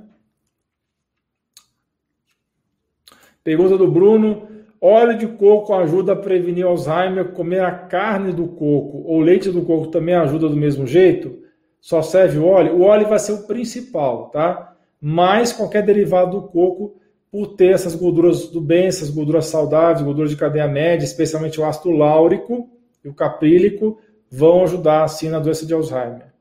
Pergunta 3.45 3.77
do 3.77 3.87
Bruno: 3.87 4.47
óleo 4.81 5.15
de 5.19 5.27
coco 5.27 5.71
ajuda 5.75 6.13
a 6.13 6.15
prevenir 6.15 6.65
Alzheimer? 6.65 7.31
Comer 7.31 7.63
a 7.63 7.71
carne 7.71 8.33
do 8.33 8.47
coco 8.47 9.03
ou 9.05 9.21
leite 9.21 9.51
do 9.51 9.61
coco 9.61 9.87
também 9.87 10.15
ajuda 10.15 10.49
do 10.49 10.57
mesmo 10.57 10.87
jeito? 10.87 11.37
Só 11.79 12.01
serve 12.01 12.39
o 12.39 12.47
óleo? 12.47 12.77
O 12.77 12.81
óleo 12.81 13.07
vai 13.07 13.19
ser 13.19 13.33
o 13.33 13.43
principal, 13.45 14.31
tá? 14.31 14.73
Mas 14.99 15.53
qualquer 15.53 15.83
derivado 15.83 16.41
do 16.41 16.47
coco, 16.47 16.95
por 17.31 17.55
ter 17.55 17.75
essas 17.75 17.93
gorduras 17.93 18.47
do 18.47 18.59
bem, 18.59 18.87
essas 18.87 19.11
gorduras 19.11 19.45
saudáveis, 19.45 20.01
gorduras 20.01 20.31
de 20.31 20.37
cadeia 20.37 20.67
média, 20.67 21.05
especialmente 21.05 21.61
o 21.61 21.65
ácido 21.65 21.91
láurico 21.91 22.67
e 23.03 23.09
o 23.09 23.13
caprílico, 23.13 23.99
vão 24.27 24.63
ajudar 24.63 25.03
assim 25.03 25.29
na 25.29 25.37
doença 25.37 25.67
de 25.67 25.73
Alzheimer. 25.75 26.33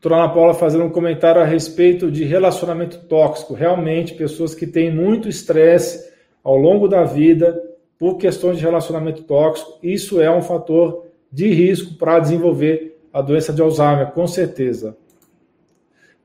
Doutora 0.00 0.22
Ana 0.22 0.32
Paula 0.32 0.54
fazendo 0.54 0.84
um 0.84 0.90
comentário 0.90 1.40
a 1.40 1.44
respeito 1.44 2.08
de 2.08 2.22
relacionamento 2.22 3.00
tóxico. 3.06 3.52
Realmente, 3.52 4.14
pessoas 4.14 4.54
que 4.54 4.64
têm 4.64 4.94
muito 4.94 5.28
estresse 5.28 6.12
ao 6.44 6.56
longo 6.56 6.86
da 6.86 7.02
vida 7.02 7.60
por 7.98 8.16
questões 8.16 8.58
de 8.58 8.64
relacionamento 8.64 9.24
tóxico, 9.24 9.76
isso 9.82 10.20
é 10.20 10.30
um 10.30 10.40
fator 10.40 11.04
de 11.32 11.48
risco 11.48 11.94
para 11.94 12.20
desenvolver 12.20 12.96
a 13.12 13.20
doença 13.20 13.52
de 13.52 13.60
Alzheimer, 13.60 14.12
com 14.12 14.24
certeza. 14.28 14.96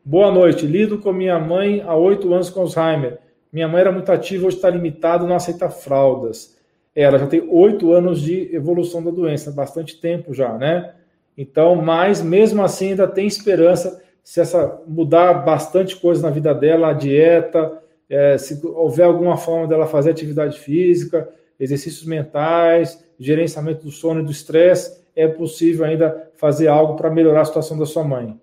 Boa 0.06 0.32
noite. 0.32 0.68
Lido 0.68 1.00
com 1.00 1.12
minha 1.12 1.40
mãe 1.40 1.82
há 1.82 1.96
oito 1.96 2.32
anos 2.32 2.52
com 2.52 2.60
Alzheimer. 2.60 3.18
Minha 3.52 3.68
mãe 3.68 3.82
era 3.82 3.92
muito 3.92 4.12
ativa, 4.12 4.46
hoje 4.46 4.58
está 4.58 4.70
limitada, 4.70 5.26
não 5.26 5.36
aceita 5.36 5.68
fraldas. 5.68 6.56
Ela 6.96 7.18
já 7.18 7.26
tem 7.26 7.44
oito 7.50 7.92
anos 7.92 8.22
de 8.22 8.56
evolução 8.56 9.04
da 9.04 9.10
doença, 9.10 9.52
bastante 9.52 10.00
tempo 10.00 10.32
já, 10.32 10.56
né? 10.60 10.94
Então, 11.38 11.76
mas 11.76 12.22
mesmo 12.22 12.64
assim 12.64 12.90
ainda 12.90 13.08
tem 13.08 13.26
esperança 13.26 14.02
se 14.24 14.40
essa 14.40 14.82
mudar 14.88 15.34
bastante 15.34 15.96
coisa 15.98 16.22
na 16.22 16.30
vida 16.30 16.54
dela, 16.54 16.90
a 16.90 16.94
dieta, 16.94 17.82
é, 18.10 18.38
se 18.38 18.66
houver 18.66 19.06
alguma 19.06 19.36
forma 19.36 19.68
dela 19.68 19.86
fazer 19.86 20.12
atividade 20.12 20.60
física, 20.60 21.28
exercícios 21.60 22.06
mentais, 22.06 23.04
gerenciamento 23.20 23.84
do 23.84 23.92
sono 23.92 24.22
e 24.22 24.24
do 24.24 24.32
estresse, 24.32 25.04
é 25.16 25.28
possível 25.28 25.86
ainda 25.86 26.32
fazer 26.36 26.68
algo 26.68 26.96
para 26.96 27.10
melhorar 27.10 27.42
a 27.42 27.46
situação 27.46 27.78
da 27.78 27.86
sua 27.86 28.04
mãe. 28.04 28.40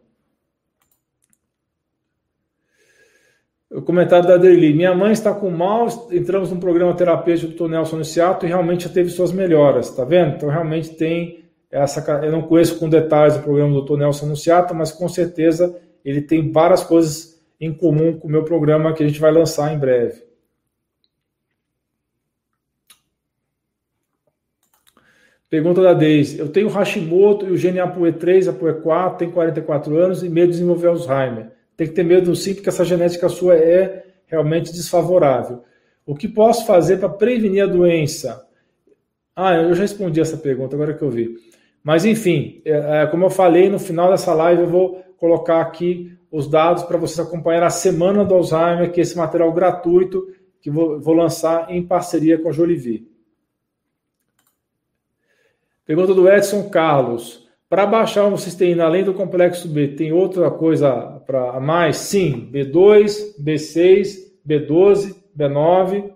O 3.71 3.81
comentário 3.81 4.27
da 4.27 4.35
Adeli. 4.35 4.75
Minha 4.75 4.95
mãe 4.95 5.13
está 5.13 5.33
com 5.33 5.49
mal, 5.49 5.87
entramos 6.11 6.51
num 6.51 6.59
programa 6.59 6.95
terapêutico 6.95 7.53
do 7.53 7.57
Tonel 7.57 7.87
Soniciato 7.87 8.45
e 8.45 8.49
realmente 8.49 8.85
já 8.85 8.91
teve 8.91 9.11
suas 9.11 9.31
melhoras, 9.31 9.95
tá 9.95 10.05
vendo? 10.05 10.35
Então 10.35 10.49
realmente 10.49 10.91
tem 10.97 11.40
essa, 11.71 12.01
eu 12.25 12.33
não 12.33 12.43
conheço 12.43 12.79
com 12.79 12.89
detalhes 12.89 13.37
o 13.37 13.43
programa 13.43 13.73
do 13.73 13.83
Dr. 13.83 13.99
Nelson 13.99 14.27
Anunciata, 14.27 14.75
mas 14.75 14.91
com 14.91 15.09
certeza 15.09 15.79
ele 16.05 16.21
tem 16.21 16.51
várias 16.51 16.83
coisas 16.83 17.41
em 17.61 17.73
comum 17.73 18.19
com 18.19 18.27
o 18.27 18.31
meu 18.31 18.45
programa 18.45 18.93
que 18.93 19.05
a 19.05 19.07
gente 19.07 19.21
vai 19.21 19.31
lançar 19.31 19.73
em 19.73 19.79
breve. 19.79 20.25
Pergunta 25.49 25.83
da 25.83 25.93
Deise. 25.93 26.39
Eu 26.39 26.49
tenho 26.49 26.69
Hashimoto 26.69 27.47
e 27.47 27.51
o 27.51 27.57
gene 27.57 27.79
ApoE3, 27.79 28.53
ApoE4, 28.53 29.17
tenho 29.17 29.33
44 29.33 29.99
anos 29.99 30.23
e 30.23 30.29
medo 30.29 30.47
de 30.47 30.53
desenvolver 30.53 30.89
Alzheimer. 30.89 31.51
Tem 31.77 31.89
que 31.89 31.93
ter 31.93 32.05
medo 32.05 32.35
sim, 32.37 32.55
porque 32.55 32.69
essa 32.69 32.85
genética 32.85 33.29
sua 33.29 33.57
é 33.57 34.07
realmente 34.27 34.73
desfavorável. 34.73 35.65
O 36.07 36.15
que 36.15 36.29
posso 36.29 36.65
fazer 36.67 36.99
para 36.99 37.09
prevenir 37.09 37.65
a 37.65 37.67
doença? 37.67 38.47
Ah, 39.35 39.55
eu 39.55 39.75
já 39.75 39.83
respondi 39.83 40.21
essa 40.21 40.37
pergunta, 40.37 40.77
agora 40.77 40.95
que 40.95 41.03
eu 41.03 41.11
vi. 41.11 41.37
Mas, 41.83 42.05
enfim, 42.05 42.61
é, 42.65 43.03
é, 43.03 43.07
como 43.07 43.25
eu 43.25 43.31
falei, 43.31 43.69
no 43.69 43.79
final 43.79 44.11
dessa 44.11 44.35
live 44.35 44.63
eu 44.63 44.69
vou 44.69 45.05
colocar 45.17 45.61
aqui 45.61 46.17
os 46.31 46.49
dados 46.49 46.83
para 46.85 46.99
vocês 46.99 47.27
acompanhar 47.27 47.63
a 47.63 47.71
Semana 47.71 48.25
do 48.25 48.35
Alzheimer, 48.35 48.93
que 48.93 49.01
é 49.01 49.03
esse 49.03 49.17
material 49.17 49.53
gratuito 49.53 50.27
que 50.61 50.71
vou, 50.71 51.01
vou 51.01 51.15
lançar 51.15 51.71
em 51.71 51.83
parceria 51.83 52.39
com 52.39 52.49
a 52.49 52.53
Jolivie. 52.53 53.09
Pergunta 55.85 56.15
do 56.15 56.31
Edson 56.31 56.69
Carlos. 56.69 57.49
Para 57.69 57.87
baixar 57.87 58.27
o 58.27 58.37
cisteína, 58.37 58.85
além 58.85 59.05
do 59.05 59.15
complexo 59.15 59.69
B, 59.69 59.89
tem 59.89 60.13
outra 60.13 60.51
coisa 60.51 61.23
para 61.25 61.61
mais? 61.61 61.97
Sim, 61.99 62.51
B2, 62.53 63.41
B6, 63.41 64.17
B12, 64.47 65.15
B9, 65.37 66.13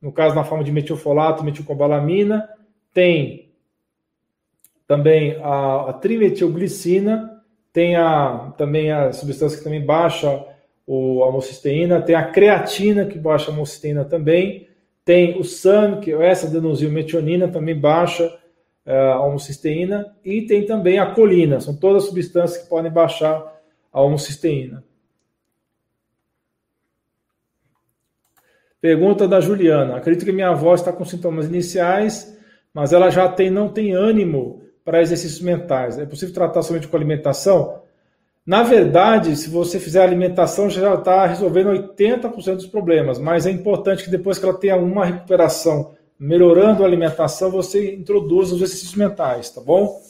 no 0.00 0.12
caso 0.12 0.34
na 0.34 0.44
forma 0.44 0.62
de 0.62 0.70
metilfolato, 0.72 1.44
metilcobalamina, 1.44 2.46
tem 2.92 3.51
também 4.92 5.38
a, 5.42 5.88
a 5.88 5.92
trimetilglicina, 5.94 7.42
tem 7.72 7.96
a, 7.96 8.52
também 8.58 8.92
a 8.92 9.10
substância 9.10 9.56
que 9.56 9.64
também 9.64 9.82
baixa 9.82 10.44
o, 10.86 11.22
a 11.22 11.28
homocisteína, 11.28 12.02
tem 12.02 12.14
a 12.14 12.30
creatina 12.30 13.06
que 13.06 13.18
baixa 13.18 13.50
a 13.50 13.54
homocisteína 13.54 14.04
também, 14.04 14.68
tem 15.02 15.40
o 15.40 15.44
SAM, 15.44 15.98
que 15.98 16.12
é 16.12 16.26
essa 16.26 16.46
adenosylmetionina, 16.46 17.48
também 17.48 17.74
baixa 17.74 18.38
é, 18.84 18.94
a 18.94 19.20
homocisteína, 19.20 20.14
e 20.22 20.42
tem 20.42 20.66
também 20.66 20.98
a 20.98 21.14
colina, 21.14 21.58
são 21.58 21.74
todas 21.74 22.04
substâncias 22.04 22.62
que 22.62 22.68
podem 22.68 22.92
baixar 22.92 23.50
a 23.90 24.02
homocisteína. 24.02 24.84
Pergunta 28.78 29.26
da 29.26 29.40
Juliana. 29.40 29.96
Acredito 29.96 30.26
que 30.26 30.32
minha 30.32 30.50
avó 30.50 30.74
está 30.74 30.92
com 30.92 31.02
sintomas 31.02 31.46
iniciais, 31.46 32.38
mas 32.74 32.92
ela 32.92 33.08
já 33.08 33.26
tem, 33.26 33.48
não 33.48 33.70
tem 33.70 33.92
ânimo 33.92 34.60
para 34.84 35.00
exercícios 35.00 35.40
mentais. 35.40 35.98
É 35.98 36.06
possível 36.06 36.34
tratar 36.34 36.62
somente 36.62 36.88
com 36.88 36.96
alimentação? 36.96 37.80
Na 38.44 38.62
verdade, 38.64 39.36
se 39.36 39.48
você 39.48 39.78
fizer 39.78 40.02
alimentação, 40.02 40.68
já 40.68 40.94
está 40.94 41.26
resolvendo 41.26 41.70
80% 41.70 42.56
dos 42.56 42.66
problemas, 42.66 43.18
mas 43.18 43.46
é 43.46 43.50
importante 43.50 44.02
que 44.02 44.10
depois 44.10 44.38
que 44.38 44.44
ela 44.44 44.58
tenha 44.58 44.76
uma 44.76 45.04
recuperação 45.04 45.92
melhorando 46.18 46.82
a 46.82 46.86
alimentação, 46.86 47.50
você 47.50 47.94
introduza 47.94 48.54
os 48.54 48.62
exercícios 48.62 48.94
mentais, 48.94 49.50
tá 49.50 49.60
bom? 49.60 50.00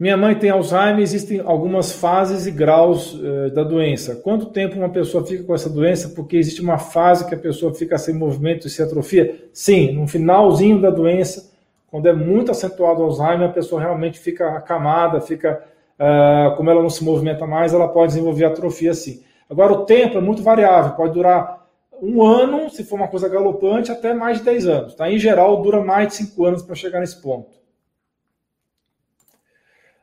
Minha 0.00 0.16
mãe 0.16 0.36
tem 0.36 0.48
Alzheimer, 0.48 1.00
existem 1.00 1.40
algumas 1.40 1.90
fases 1.90 2.46
e 2.46 2.52
graus 2.52 3.20
eh, 3.20 3.50
da 3.50 3.64
doença. 3.64 4.14
Quanto 4.14 4.46
tempo 4.46 4.76
uma 4.76 4.90
pessoa 4.90 5.26
fica 5.26 5.42
com 5.42 5.52
essa 5.52 5.68
doença? 5.68 6.10
Porque 6.10 6.36
existe 6.36 6.62
uma 6.62 6.78
fase 6.78 7.26
que 7.26 7.34
a 7.34 7.38
pessoa 7.38 7.74
fica 7.74 7.98
sem 7.98 8.14
movimento 8.14 8.68
e 8.68 8.70
se 8.70 8.80
atrofia? 8.80 9.48
Sim, 9.52 9.90
no 9.90 10.06
finalzinho 10.06 10.80
da 10.80 10.90
doença, 10.90 11.50
quando 11.88 12.06
é 12.06 12.12
muito 12.12 12.52
acentuado 12.52 13.00
o 13.00 13.06
Alzheimer, 13.06 13.48
a 13.48 13.52
pessoa 13.52 13.80
realmente 13.80 14.20
fica 14.20 14.50
acamada, 14.50 15.20
fica, 15.20 15.64
uh, 15.98 16.54
como 16.56 16.70
ela 16.70 16.80
não 16.80 16.90
se 16.90 17.02
movimenta 17.02 17.44
mais, 17.44 17.74
ela 17.74 17.88
pode 17.88 18.12
desenvolver 18.12 18.44
atrofia 18.44 18.94
sim. 18.94 19.24
Agora, 19.50 19.72
o 19.72 19.84
tempo 19.84 20.16
é 20.16 20.20
muito 20.20 20.44
variável, 20.44 20.92
pode 20.92 21.14
durar 21.14 21.66
um 22.00 22.22
ano, 22.22 22.70
se 22.70 22.84
for 22.84 22.94
uma 22.94 23.08
coisa 23.08 23.28
galopante, 23.28 23.90
até 23.90 24.14
mais 24.14 24.38
de 24.38 24.44
10 24.44 24.66
anos. 24.68 24.94
Tá? 24.94 25.10
Em 25.10 25.18
geral, 25.18 25.60
dura 25.60 25.80
mais 25.82 26.06
de 26.06 26.14
5 26.14 26.44
anos 26.44 26.62
para 26.62 26.76
chegar 26.76 27.00
nesse 27.00 27.20
ponto. 27.20 27.58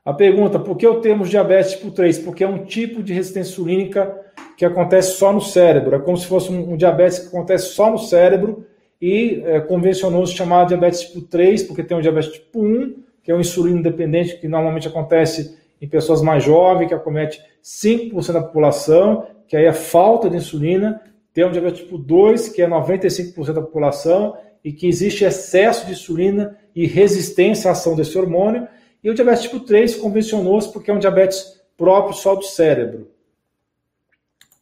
A 0.05 0.13
pergunta, 0.13 0.59
por 0.59 0.77
que 0.77 0.85
o 0.85 1.01
termo 1.01 1.25
diabetes 1.25 1.71
tipo 1.71 1.89
3? 1.89 2.19
Porque 2.19 2.43
é 2.43 2.47
um 2.47 2.63
tipo 2.63 3.01
de 3.01 3.11
resistência 3.11 3.49
insulínica 3.49 4.15
que 4.55 4.63
acontece 4.63 5.17
só 5.17 5.33
no 5.33 5.41
cérebro. 5.41 5.95
É 5.95 5.99
como 5.99 6.15
se 6.15 6.27
fosse 6.27 6.51
um, 6.51 6.77
diabetes 6.77 7.17
que 7.17 7.27
acontece 7.27 7.69
só 7.69 7.89
no 7.89 7.97
cérebro 7.97 8.67
e 9.01 9.41
é, 9.43 9.59
convencionou 9.61 10.25
se 10.27 10.35
chamar 10.35 10.65
diabetes 10.65 11.01
tipo 11.01 11.21
3, 11.21 11.63
porque 11.63 11.83
tem 11.83 11.97
o 11.97 12.01
diabetes 12.01 12.33
tipo 12.33 12.63
1, 12.63 12.97
que 13.23 13.31
é 13.31 13.35
um 13.35 13.39
insulino 13.39 13.81
dependente, 13.81 14.37
que 14.37 14.47
normalmente 14.47 14.87
acontece 14.87 15.57
em 15.81 15.87
pessoas 15.87 16.21
mais 16.21 16.43
jovens, 16.43 16.87
que 16.87 16.93
acomete 16.93 17.41
5% 17.63 18.31
da 18.31 18.41
população, 18.41 19.25
que 19.47 19.57
aí 19.57 19.65
é 19.65 19.73
falta 19.73 20.29
de 20.29 20.37
insulina. 20.37 21.01
Tem 21.33 21.43
o 21.43 21.51
diabetes 21.51 21.81
tipo 21.81 21.97
2, 21.97 22.49
que 22.49 22.61
é 22.61 22.69
95% 22.69 23.53
da 23.53 23.61
população, 23.61 24.37
e 24.63 24.71
que 24.71 24.87
existe 24.87 25.25
excesso 25.25 25.87
de 25.87 25.93
insulina 25.93 26.55
e 26.75 26.85
resistência 26.85 27.69
à 27.69 27.71
ação 27.71 27.95
desse 27.95 28.15
hormônio. 28.17 28.67
E 29.05 29.09
o 29.11 29.13
diabetes 29.13 29.43
tipo 29.43 29.59
3 29.59 29.97
convencionou-se 29.97 30.73
porque 30.73 30.89
é 30.89 30.93
um 30.93 30.97
diabetes 30.97 31.61
próprio 31.77 32.15
só 32.15 32.33
do 32.33 32.41
cérebro. 32.41 33.07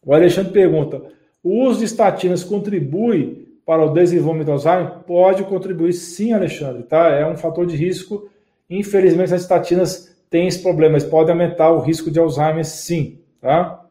O 0.06 0.14
Alexandre 0.14 0.52
pergunta: 0.52 1.02
o 1.42 1.64
uso 1.66 1.80
de 1.80 1.86
estatinas 1.86 2.44
contribui 2.44 3.48
para 3.66 3.86
o 3.86 3.94
desenvolvimento 3.94 4.48
do 4.48 4.52
Alzheimer? 4.52 5.00
Pode 5.08 5.46
contribuir 5.46 5.94
sim, 5.94 6.34
Alexandre, 6.34 6.84
tá? 6.84 7.08
É 7.08 7.26
um 7.26 7.38
fator 7.38 7.66
de 7.66 7.78
risco. 7.78 8.30
Infelizmente, 8.70 9.34
as 9.34 9.44
estatinas 9.44 10.14
têm 10.30 10.46
esse 10.46 10.62
problema, 10.62 10.94
mas 10.94 11.06
podem 11.06 11.32
aumentar 11.32 11.72
o 11.72 11.80
risco 11.80 12.12
de 12.12 12.20
Alzheimer 12.20 12.66
sim, 12.66 13.20
tá? 13.40 13.83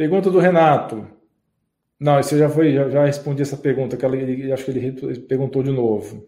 Pergunta 0.00 0.30
do 0.30 0.38
Renato. 0.38 1.06
Não, 2.00 2.18
isso 2.18 2.34
já 2.38 2.48
foi, 2.48 2.72
já, 2.72 2.88
já 2.88 3.04
respondi 3.04 3.42
essa 3.42 3.58
pergunta, 3.58 3.98
que 3.98 4.04
ela, 4.06 4.16
acho 4.54 4.64
que 4.64 4.70
ele 4.70 5.20
perguntou 5.28 5.62
de 5.62 5.70
novo. 5.70 6.26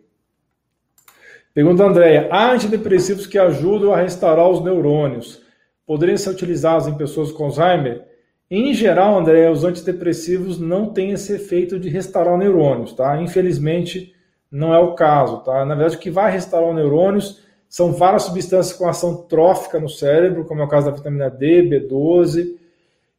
Pergunta 1.54 1.82
da 1.82 1.88
Andréia. 1.88 2.28
Há 2.30 2.52
antidepressivos 2.52 3.26
que 3.26 3.38
ajudam 3.38 3.94
a 3.94 3.96
restaurar 3.96 4.46
os 4.50 4.62
neurônios. 4.62 5.40
poderiam 5.86 6.18
ser 6.18 6.28
utilizados 6.28 6.86
em 6.86 6.98
pessoas 6.98 7.32
com 7.32 7.44
Alzheimer? 7.44 8.04
Em 8.50 8.74
geral, 8.74 9.18
André, 9.18 9.50
os 9.50 9.64
antidepressivos 9.64 10.60
não 10.60 10.92
têm 10.92 11.12
esse 11.12 11.32
efeito 11.32 11.80
de 11.80 11.88
restaurar 11.88 12.36
neurônios, 12.36 12.92
tá? 12.92 13.22
Infelizmente, 13.22 14.14
não 14.50 14.74
é 14.74 14.78
o 14.78 14.94
caso, 14.94 15.42
tá? 15.44 15.64
Na 15.64 15.74
verdade, 15.74 15.96
o 15.96 15.98
que 15.98 16.10
vai 16.10 16.30
restaurar 16.30 16.68
os 16.68 16.76
neurônios 16.76 17.42
são 17.70 17.90
várias 17.90 18.24
substâncias 18.24 18.76
com 18.76 18.86
ação 18.86 19.22
trófica 19.26 19.80
no 19.80 19.88
cérebro, 19.88 20.44
como 20.44 20.60
é 20.60 20.64
o 20.64 20.68
caso 20.68 20.90
da 20.90 20.94
vitamina 20.94 21.30
D, 21.30 21.62
B12, 21.62 22.60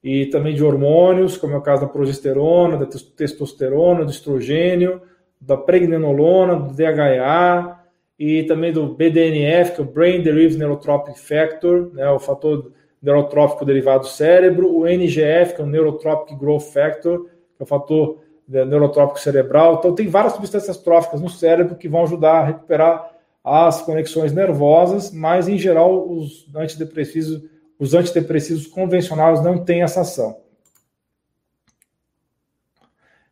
e 0.04 0.26
também 0.26 0.54
de 0.54 0.64
hormônios, 0.64 1.38
como 1.38 1.54
é 1.54 1.58
o 1.58 1.62
caso 1.62 1.84
da 1.84 1.88
progesterona, 1.88 2.78
da 2.78 2.86
testosterona, 2.86 4.04
do 4.04 4.12
estrogênio, 4.12 5.02
da 5.40 5.56
pregnenolona, 5.56 6.56
do 6.56 6.74
DHEA, 6.74 7.78
e 8.20 8.44
também 8.44 8.72
do 8.72 8.88
BDNF, 8.88 9.76
que 9.76 9.82
é 9.82 9.84
o 9.84 9.88
Brain 9.88 10.22
Derived 10.22 10.58
Neurotropic 10.58 11.18
Factor, 11.18 11.92
né, 11.94 12.10
o 12.10 12.20
fator 12.20 12.72
neurotrópico 13.02 13.66
derivado 13.66 14.04
do 14.04 14.08
cérebro, 14.08 14.74
o 14.74 14.88
NGF, 14.88 15.56
que 15.56 15.62
é 15.62 15.64
o 15.64 15.68
Neurotropic 15.68 16.38
Growth 16.38 16.72
Factor, 16.74 17.26
que 17.26 17.62
é 17.62 17.64
o 17.64 17.66
fator 17.66 18.20
neurotrópico 18.48 19.20
cerebral. 19.20 19.76
Então, 19.80 19.96
tem 19.96 20.08
várias 20.08 20.34
substâncias 20.34 20.78
tróficas 20.78 21.20
no 21.20 21.30
cérebro 21.30 21.76
que 21.76 21.90
vão 21.90 22.04
ajudar 22.04 22.40
a 22.40 22.46
recuperar 22.46 23.12
as 23.44 23.82
conexões 23.82 24.32
nervosas, 24.32 25.12
mas, 25.12 25.50
em 25.50 25.58
geral, 25.58 26.10
os 26.10 26.48
antidepressivos, 26.56 27.44
os 27.84 27.94
antidepressivos 27.94 28.66
convencionais 28.66 29.44
não 29.44 29.58
têm 29.58 29.84
essa 29.84 30.02
ação. 30.02 30.42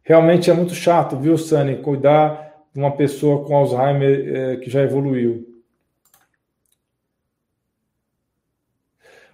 Realmente 0.04 0.52
é 0.52 0.54
muito 0.54 0.76
chato, 0.76 1.18
viu, 1.18 1.38
Sani, 1.38 1.78
cuidar 1.78 2.66
de 2.74 2.78
uma 2.78 2.92
pessoa 2.92 3.46
com 3.46 3.56
Alzheimer 3.56 4.36
é, 4.36 4.58
que 4.58 4.70
já 4.70 4.82
evoluiu. 4.82 5.48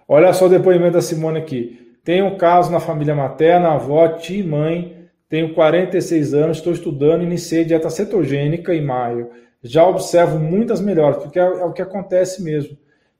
Olha 0.06 0.32
só 0.32 0.46
o 0.46 0.48
depoimento 0.48 0.92
da 0.92 1.02
Simone 1.02 1.40
aqui. 1.40 1.98
Tenho 2.04 2.26
um 2.26 2.38
caso 2.38 2.70
na 2.70 2.78
família 2.78 3.14
materna, 3.14 3.72
avó, 3.72 4.06
tia 4.06 4.38
e 4.38 4.46
mãe. 4.46 5.08
Tenho 5.28 5.52
46 5.52 6.32
anos, 6.32 6.58
estou 6.58 6.72
estudando, 6.72 7.24
iniciei 7.24 7.64
dieta 7.64 7.90
cetogênica 7.90 8.72
em 8.72 8.84
maio. 8.84 9.32
Já 9.64 9.84
observo 9.84 10.38
muitas 10.38 10.80
melhoras, 10.80 11.20
porque 11.20 11.40
é, 11.40 11.42
é 11.42 11.64
o 11.64 11.72
que 11.72 11.82
acontece 11.82 12.40
mesmo. 12.40 12.78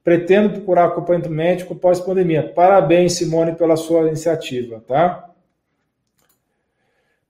Pretendo 0.09 0.49
procurar 0.49 0.87
acompanhamento 0.87 1.29
médico 1.29 1.75
pós-pandemia. 1.75 2.43
Parabéns, 2.43 3.13
Simone, 3.13 3.55
pela 3.55 3.77
sua 3.77 4.09
iniciativa, 4.09 4.83
tá? 4.89 5.29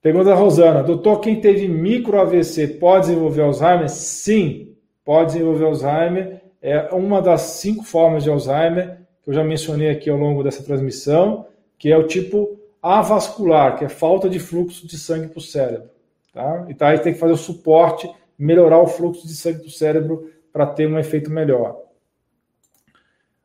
Pergunta 0.01 0.29
da 0.29 0.35
Rosana. 0.35 0.81
Doutor, 0.81 1.19
quem 1.19 1.41
teve 1.41 1.67
micro 1.67 2.21
AVC 2.21 2.67
pode 2.79 3.07
desenvolver 3.07 3.41
Alzheimer? 3.41 3.89
Sim, 3.89 4.77
pode 5.03 5.33
desenvolver 5.33 5.65
Alzheimer. 5.65 6.41
É 6.61 6.95
uma 6.95 7.21
das 7.21 7.41
cinco 7.41 7.83
formas 7.83 8.23
de 8.23 8.29
Alzheimer 8.29 9.01
que 9.21 9.29
eu 9.29 9.33
já 9.33 9.43
mencionei 9.43 9.89
aqui 9.89 10.09
ao 10.09 10.17
longo 10.17 10.41
dessa 10.41 10.63
transmissão, 10.63 11.47
que 11.77 11.91
é 11.91 11.97
o 11.97 12.07
tipo 12.07 12.61
avascular, 12.81 13.77
que 13.77 13.83
é 13.83 13.89
falta 13.89 14.29
de 14.29 14.39
fluxo 14.39 14.87
de 14.87 14.97
sangue 14.97 15.27
para 15.27 15.39
o 15.39 15.41
cérebro. 15.41 15.89
Tá? 16.33 16.65
E 16.69 16.73
tá, 16.73 16.87
aí 16.87 16.99
tem 16.99 17.11
que 17.11 17.19
fazer 17.19 17.33
o 17.33 17.37
suporte, 17.37 18.09
melhorar 18.37 18.79
o 18.79 18.87
fluxo 18.87 19.27
de 19.27 19.35
sangue 19.35 19.59
para 19.59 19.67
o 19.67 19.69
cérebro 19.69 20.31
para 20.53 20.65
ter 20.65 20.87
um 20.87 20.97
efeito 20.97 21.29
melhor. 21.29 21.88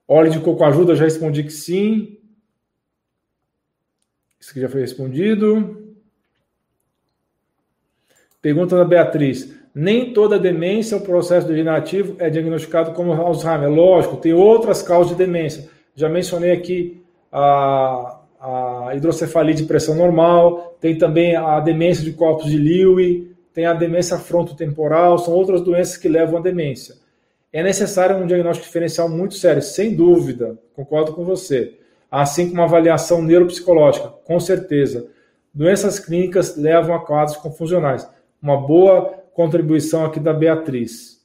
Óleo 0.06 0.30
de 0.30 0.40
coco 0.40 0.64
ajuda? 0.64 0.94
Já 0.94 1.04
respondi 1.04 1.42
que 1.42 1.52
sim. 1.52 2.18
Isso 4.38 4.50
aqui 4.50 4.60
já 4.60 4.68
foi 4.68 4.82
respondido. 4.82 5.94
Pergunta 8.42 8.76
da 8.76 8.84
Beatriz. 8.84 9.54
Nem 9.74 10.12
toda 10.12 10.38
demência 10.38 10.96
ou 10.96 11.02
processo 11.02 11.48
degenerativo 11.48 12.14
é 12.18 12.28
diagnosticado 12.28 12.92
como 12.92 13.12
Alzheimer. 13.12 13.70
Lógico, 13.70 14.18
tem 14.18 14.34
outras 14.34 14.82
causas 14.82 15.12
de 15.12 15.24
demência. 15.24 15.70
Já 15.96 16.08
mencionei 16.08 16.52
aqui 16.52 17.02
a, 17.32 18.20
a 18.38 18.94
hidrocefalia 18.94 19.54
de 19.54 19.64
pressão 19.64 19.94
normal, 19.94 20.76
tem 20.80 20.96
também 20.98 21.34
a 21.34 21.58
demência 21.58 22.04
de 22.04 22.12
corpos 22.12 22.50
de 22.50 22.58
Lewy, 22.58 23.34
tem 23.54 23.64
a 23.64 23.72
demência 23.72 24.18
frontotemporal, 24.18 25.16
são 25.18 25.32
outras 25.32 25.62
doenças 25.62 25.96
que 25.96 26.08
levam 26.08 26.38
à 26.38 26.42
demência. 26.42 26.96
É 27.54 27.62
necessário 27.62 28.16
um 28.16 28.26
diagnóstico 28.26 28.66
diferencial 28.66 29.08
muito 29.08 29.36
sério, 29.36 29.62
sem 29.62 29.94
dúvida, 29.94 30.58
concordo 30.74 31.12
com 31.12 31.24
você. 31.24 31.78
Assim 32.10 32.48
como 32.48 32.54
uma 32.54 32.64
avaliação 32.64 33.22
neuropsicológica, 33.22 34.08
com 34.08 34.40
certeza. 34.40 35.08
Doenças 35.54 36.00
clínicas 36.00 36.56
levam 36.56 36.96
a 36.96 37.06
quadros 37.06 37.36
confusionais. 37.36 38.10
Uma 38.42 38.56
boa 38.56 39.22
contribuição 39.32 40.04
aqui 40.04 40.18
da 40.18 40.32
Beatriz. 40.32 41.24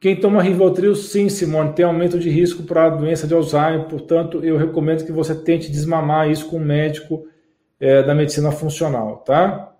Quem 0.00 0.20
toma 0.20 0.42
Rivotril, 0.42 0.94
sim, 0.94 1.28
Simone, 1.28 1.72
tem 1.72 1.84
aumento 1.84 2.20
de 2.20 2.30
risco 2.30 2.62
para 2.62 2.84
a 2.84 2.90
doença 2.90 3.26
de 3.26 3.34
Alzheimer, 3.34 3.88
portanto, 3.88 4.44
eu 4.44 4.56
recomendo 4.56 5.04
que 5.04 5.10
você 5.10 5.34
tente 5.34 5.72
desmamar 5.72 6.30
isso 6.30 6.48
com 6.48 6.58
um 6.58 6.64
médico 6.64 7.26
é, 7.80 8.00
da 8.00 8.14
medicina 8.14 8.52
funcional, 8.52 9.18
tá? 9.18 9.71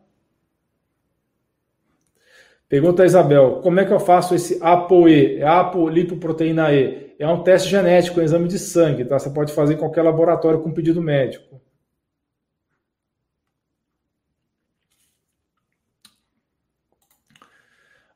Pergunta 2.73 3.03
a 3.03 3.05
Isabel, 3.05 3.61
como 3.63 3.81
é 3.81 3.85
que 3.85 3.93
eu 3.93 4.01
faço 4.01 4.35
esse 4.35 4.59
ApoE? 4.63 5.37
É 5.37 5.47
apolipoproteína 5.47 6.73
E. 6.73 7.15
É 7.19 7.29
um 7.29 7.43
teste 7.43 7.69
genético, 7.69 8.19
um 8.19 8.23
exame 8.23 8.49
de 8.49 8.59
sangue, 8.59 9.05
tá? 9.05 9.19
Você 9.19 9.29
pode 9.29 9.53
fazer 9.53 9.75
em 9.75 9.77
qualquer 9.77 10.01
laboratório 10.01 10.59
com 10.59 10.73
pedido 10.73 11.03
médico. 11.03 11.61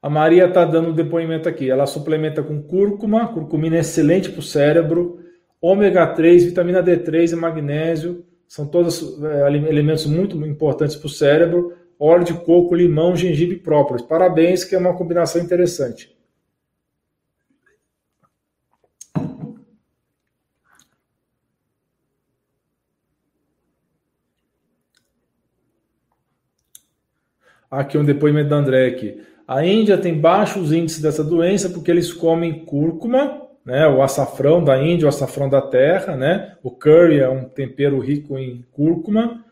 A 0.00 0.08
Maria 0.08 0.46
está 0.46 0.64
dando 0.64 0.88
um 0.88 0.94
depoimento 0.94 1.50
aqui. 1.50 1.70
Ela 1.70 1.84
suplementa 1.84 2.42
com 2.42 2.62
cúrcuma, 2.62 3.28
curcumina 3.28 3.76
é 3.76 3.80
excelente 3.80 4.30
para 4.30 4.40
o 4.40 4.42
cérebro, 4.42 5.20
ômega 5.60 6.06
3, 6.06 6.46
vitamina 6.46 6.82
D3 6.82 7.34
e 7.34 7.36
magnésio, 7.36 8.24
são 8.48 8.66
todos 8.66 9.22
é, 9.22 9.48
elementos 9.48 10.06
muito 10.06 10.34
importantes 10.46 10.96
para 10.96 11.08
o 11.08 11.10
cérebro. 11.10 11.76
Óleo 11.98 12.24
de 12.24 12.34
coco, 12.34 12.74
limão, 12.74 13.16
gengibre 13.16 13.56
próprios. 13.56 14.02
Parabéns, 14.02 14.64
que 14.64 14.74
é 14.74 14.78
uma 14.78 14.96
combinação 14.96 15.42
interessante. 15.42 16.14
Aqui 27.70 27.98
um 27.98 28.04
depoimento 28.04 28.50
da 28.50 28.56
André 28.56 28.86
aqui. 28.86 29.22
A 29.46 29.64
Índia 29.64 29.98
tem 29.98 30.18
baixos 30.18 30.72
índices 30.72 31.00
dessa 31.00 31.22
doença 31.22 31.70
porque 31.70 31.90
eles 31.90 32.12
comem 32.12 32.64
cúrcuma, 32.64 33.42
né, 33.64 33.86
o 33.88 34.02
açafrão 34.02 34.62
da 34.62 34.80
Índia, 34.80 35.06
o 35.06 35.08
açafrão 35.08 35.48
da 35.48 35.60
terra, 35.60 36.16
né, 36.16 36.56
o 36.62 36.70
curry 36.70 37.20
é 37.20 37.28
um 37.28 37.44
tempero 37.44 37.98
rico 37.98 38.38
em 38.38 38.64
cúrcuma, 38.72 39.44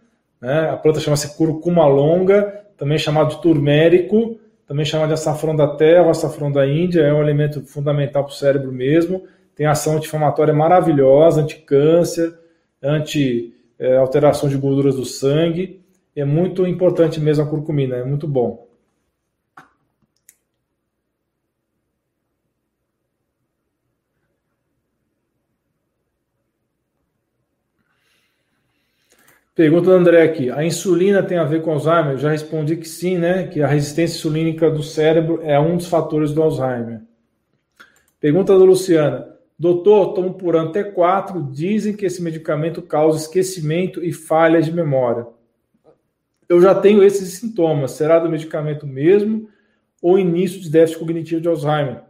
né, 0.44 0.68
a 0.68 0.76
planta 0.76 1.00
chama-se 1.00 1.38
curcuma 1.38 1.86
longa, 1.86 2.66
também 2.76 2.98
chamado 2.98 3.30
de 3.30 3.40
turmérico, 3.40 4.38
também 4.68 4.84
chamado 4.84 5.08
de 5.08 5.14
açafrão 5.14 5.56
da 5.56 5.66
terra, 5.66 6.10
açafrão 6.10 6.52
da 6.52 6.66
Índia, 6.66 7.00
é 7.00 7.14
um 7.14 7.20
alimento 7.20 7.62
fundamental 7.62 8.24
para 8.24 8.30
o 8.30 8.34
cérebro 8.34 8.70
mesmo, 8.70 9.22
tem 9.56 9.66
ação 9.66 9.96
anti-inflamatória 9.96 10.52
maravilhosa, 10.52 11.40
anti-câncer, 11.40 12.34
anti-alteração 12.82 14.50
é, 14.50 14.52
de 14.52 14.58
gorduras 14.58 14.96
do 14.96 15.06
sangue, 15.06 15.80
é 16.14 16.26
muito 16.26 16.66
importante 16.66 17.18
mesmo 17.18 17.44
a 17.44 17.48
curcumina, 17.48 17.96
é 17.96 18.04
muito 18.04 18.28
bom. 18.28 18.63
Pergunta 29.54 29.86
do 29.86 29.92
André 29.92 30.22
aqui: 30.22 30.50
a 30.50 30.64
insulina 30.64 31.22
tem 31.22 31.38
a 31.38 31.44
ver 31.44 31.62
com 31.62 31.72
Alzheimer? 31.72 32.18
Já 32.18 32.30
respondi 32.30 32.76
que 32.76 32.88
sim, 32.88 33.18
né? 33.18 33.46
Que 33.46 33.62
a 33.62 33.66
resistência 33.66 34.16
insulínica 34.16 34.70
do 34.70 34.82
cérebro 34.82 35.40
é 35.42 35.58
um 35.60 35.76
dos 35.76 35.86
fatores 35.86 36.32
do 36.32 36.42
Alzheimer. 36.42 37.02
Pergunta 38.18 38.58
da 38.58 38.64
Luciana: 38.64 39.28
Doutor, 39.56 40.14
tomo 40.14 40.34
por 40.34 40.56
ano 40.56 40.72
T4, 40.72 41.52
dizem 41.52 41.94
que 41.94 42.04
esse 42.04 42.20
medicamento 42.20 42.82
causa 42.82 43.18
esquecimento 43.18 44.02
e 44.02 44.12
falhas 44.12 44.66
de 44.66 44.72
memória. 44.72 45.26
Eu 46.48 46.60
já 46.60 46.74
tenho 46.74 47.02
esses 47.02 47.34
sintomas. 47.34 47.92
Será 47.92 48.18
do 48.18 48.28
medicamento 48.28 48.86
mesmo 48.86 49.48
ou 50.02 50.18
início 50.18 50.60
de 50.60 50.68
déficit 50.68 50.98
cognitivo 50.98 51.40
de 51.40 51.48
Alzheimer? 51.48 52.02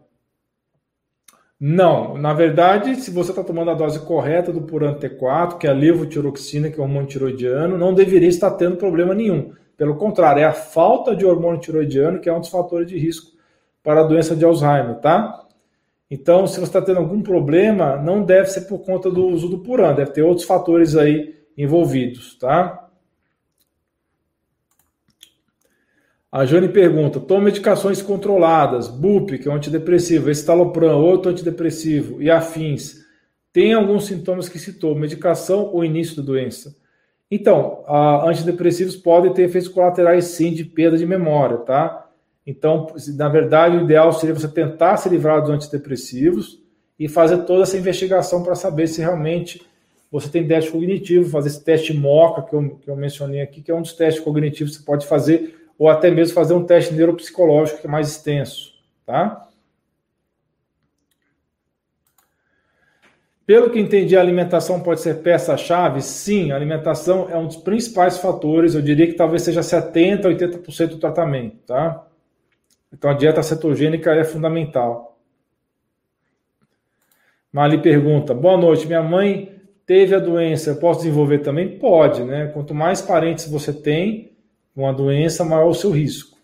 Não, 1.61 2.19
na 2.19 2.35
verdade, 2.35 2.97
se 2.97 3.11
você 3.11 3.31
está 3.31 3.43
tomando 3.43 3.71
a 3.71 3.75
dose 3.75 4.01
correta 4.01 4.53
do 4.53 4.63
Puran 4.63 4.95
T4, 4.95 5.57
que 5.57 5.67
é 5.67 5.71
a 5.71 5.73
levotiroxina, 5.73 6.69
que 6.69 6.79
é 6.79 6.81
o 6.81 6.83
hormônio 6.83 7.09
tiroidiano, 7.09 7.79
não 7.79 7.95
deveria 7.95 8.29
estar 8.29 8.51
tendo 8.53 8.77
problema 8.77 9.15
nenhum. 9.15 9.53
Pelo 9.77 9.97
contrário, 9.97 10.41
é 10.41 10.45
a 10.45 10.53
falta 10.53 11.15
de 11.17 11.25
hormônio 11.25 11.61
tiroidiano 11.61 12.21
que 12.21 12.29
é 12.29 12.33
um 12.33 12.41
dos 12.41 12.49
fatores 12.49 12.87
de 12.89 12.99
risco 12.99 13.33
para 13.83 14.01
a 14.01 14.05
doença 14.05 14.35
de 14.35 14.45
Alzheimer, 14.45 15.01
tá? 15.01 15.45
Então, 16.11 16.47
se 16.47 16.61
você 16.61 16.65
está 16.65 16.83
tendo 16.83 16.99
algum 16.99 17.23
problema, 17.23 17.97
não 17.97 18.23
deve 18.25 18.49
ser 18.49 18.63
por 18.63 18.81
conta 18.81 19.11
do 19.11 19.27
uso 19.27 19.49
do 19.49 19.59
Puran, 19.59 19.95
deve 19.95 20.13
ter 20.13 20.23
outros 20.23 20.47
fatores 20.47 20.97
aí 20.97 21.35
envolvidos, 21.57 22.39
tá? 22.39 22.84
A 26.35 26.45
Jane 26.45 26.69
pergunta: 26.69 27.21
toma 27.21 27.45
medicações 27.45 28.03
controladas, 28.03 28.89
BUP, 28.89 29.39
que 29.39 29.47
é 29.47 29.53
um 29.53 29.55
antidepressivo, 29.55 30.29
estalopram, 30.29 31.01
outro 31.01 31.31
antidepressivo 31.31 32.21
e 32.21 32.29
afins. 32.29 33.05
Tem 33.53 33.73
alguns 33.73 34.07
sintomas 34.07 34.49
que 34.49 34.59
citou, 34.59 34.97
medicação 34.97 35.71
ou 35.73 35.85
início 35.85 36.17
da 36.17 36.23
doença? 36.25 36.77
Então, 37.31 37.85
antidepressivos 38.25 38.97
podem 38.97 39.33
ter 39.33 39.43
efeitos 39.43 39.69
colaterais 39.69 40.25
sim 40.25 40.53
de 40.53 40.65
perda 40.65 40.99
de 40.99 41.07
memória, 41.07 41.59
tá? 41.59 42.11
Então, 42.45 42.89
na 43.15 43.29
verdade, 43.29 43.77
o 43.77 43.83
ideal 43.83 44.13
seria 44.13 44.35
você 44.35 44.49
tentar 44.49 44.97
se 44.97 45.09
livrar 45.09 45.41
dos 45.41 45.51
antidepressivos 45.51 46.61
e 46.99 47.07
fazer 47.09 47.45
toda 47.45 47.63
essa 47.63 47.79
investigação 47.79 48.43
para 48.43 48.57
saber 48.57 48.89
se 48.89 49.01
realmente 49.01 49.63
você 50.11 50.29
tem 50.29 50.45
déficit 50.45 50.73
cognitivo, 50.73 51.31
fazer 51.31 51.51
esse 51.51 51.63
teste 51.63 51.95
MOCA 51.95 52.43
que 52.43 52.57
eu, 52.57 52.71
que 52.71 52.91
eu 52.91 52.97
mencionei 52.97 53.41
aqui, 53.41 53.63
que 53.63 53.71
é 53.71 53.75
um 53.75 53.83
dos 53.83 53.93
testes 53.93 54.23
cognitivos 54.23 54.73
que 54.73 54.81
você 54.81 54.85
pode 54.85 55.07
fazer 55.07 55.64
ou 55.79 55.89
até 55.89 56.11
mesmo 56.11 56.35
fazer 56.35 56.55
um 56.55 56.65
teste 56.65 56.95
neuropsicológico 56.95 57.81
que 57.81 57.87
é 57.87 57.91
mais 57.91 58.09
extenso, 58.09 58.73
tá? 59.05 59.49
Pelo 63.47 63.69
que 63.69 63.79
entendi, 63.79 64.17
a 64.17 64.21
alimentação 64.21 64.81
pode 64.81 65.03
ser 65.03 65.23
peça-chave? 65.23 66.01
Sim, 66.01 66.51
a 66.51 66.57
alimentação 66.57 67.29
é 67.29 67.37
um 67.37 67.47
dos 67.47 67.59
principais 67.59 68.17
fatores, 68.17 68.75
eu 68.75 68.81
diria 68.81 69.07
que 69.07 69.13
talvez 69.13 69.43
seja 69.43 69.61
70%, 69.61 70.23
80% 70.23 70.87
do 70.87 70.99
tratamento, 70.99 71.59
tá? 71.67 72.07
Então 72.91 73.11
a 73.11 73.15
dieta 73.15 73.43
cetogênica 73.43 74.15
é 74.15 74.25
fundamental. 74.25 75.19
Mali 77.53 77.79
pergunta: 77.83 78.33
Boa 78.33 78.57
noite, 78.57 78.87
minha 78.87 79.03
mãe 79.03 79.61
teve 79.85 80.15
a 80.15 80.19
doença, 80.19 80.71
eu 80.71 80.77
posso 80.77 81.01
desenvolver 81.01 81.41
também? 81.41 81.79
Pode, 81.79 82.25
né? 82.25 82.47
Quanto 82.47 82.75
mais 82.75 83.03
parentes 83.03 83.47
você 83.47 83.73
tem, 83.73 84.34
com 84.75 84.89
a 84.89 84.93
doença, 84.93 85.45
maior 85.45 85.69
o 85.69 85.75
seu 85.75 85.91
risco. 85.91 86.35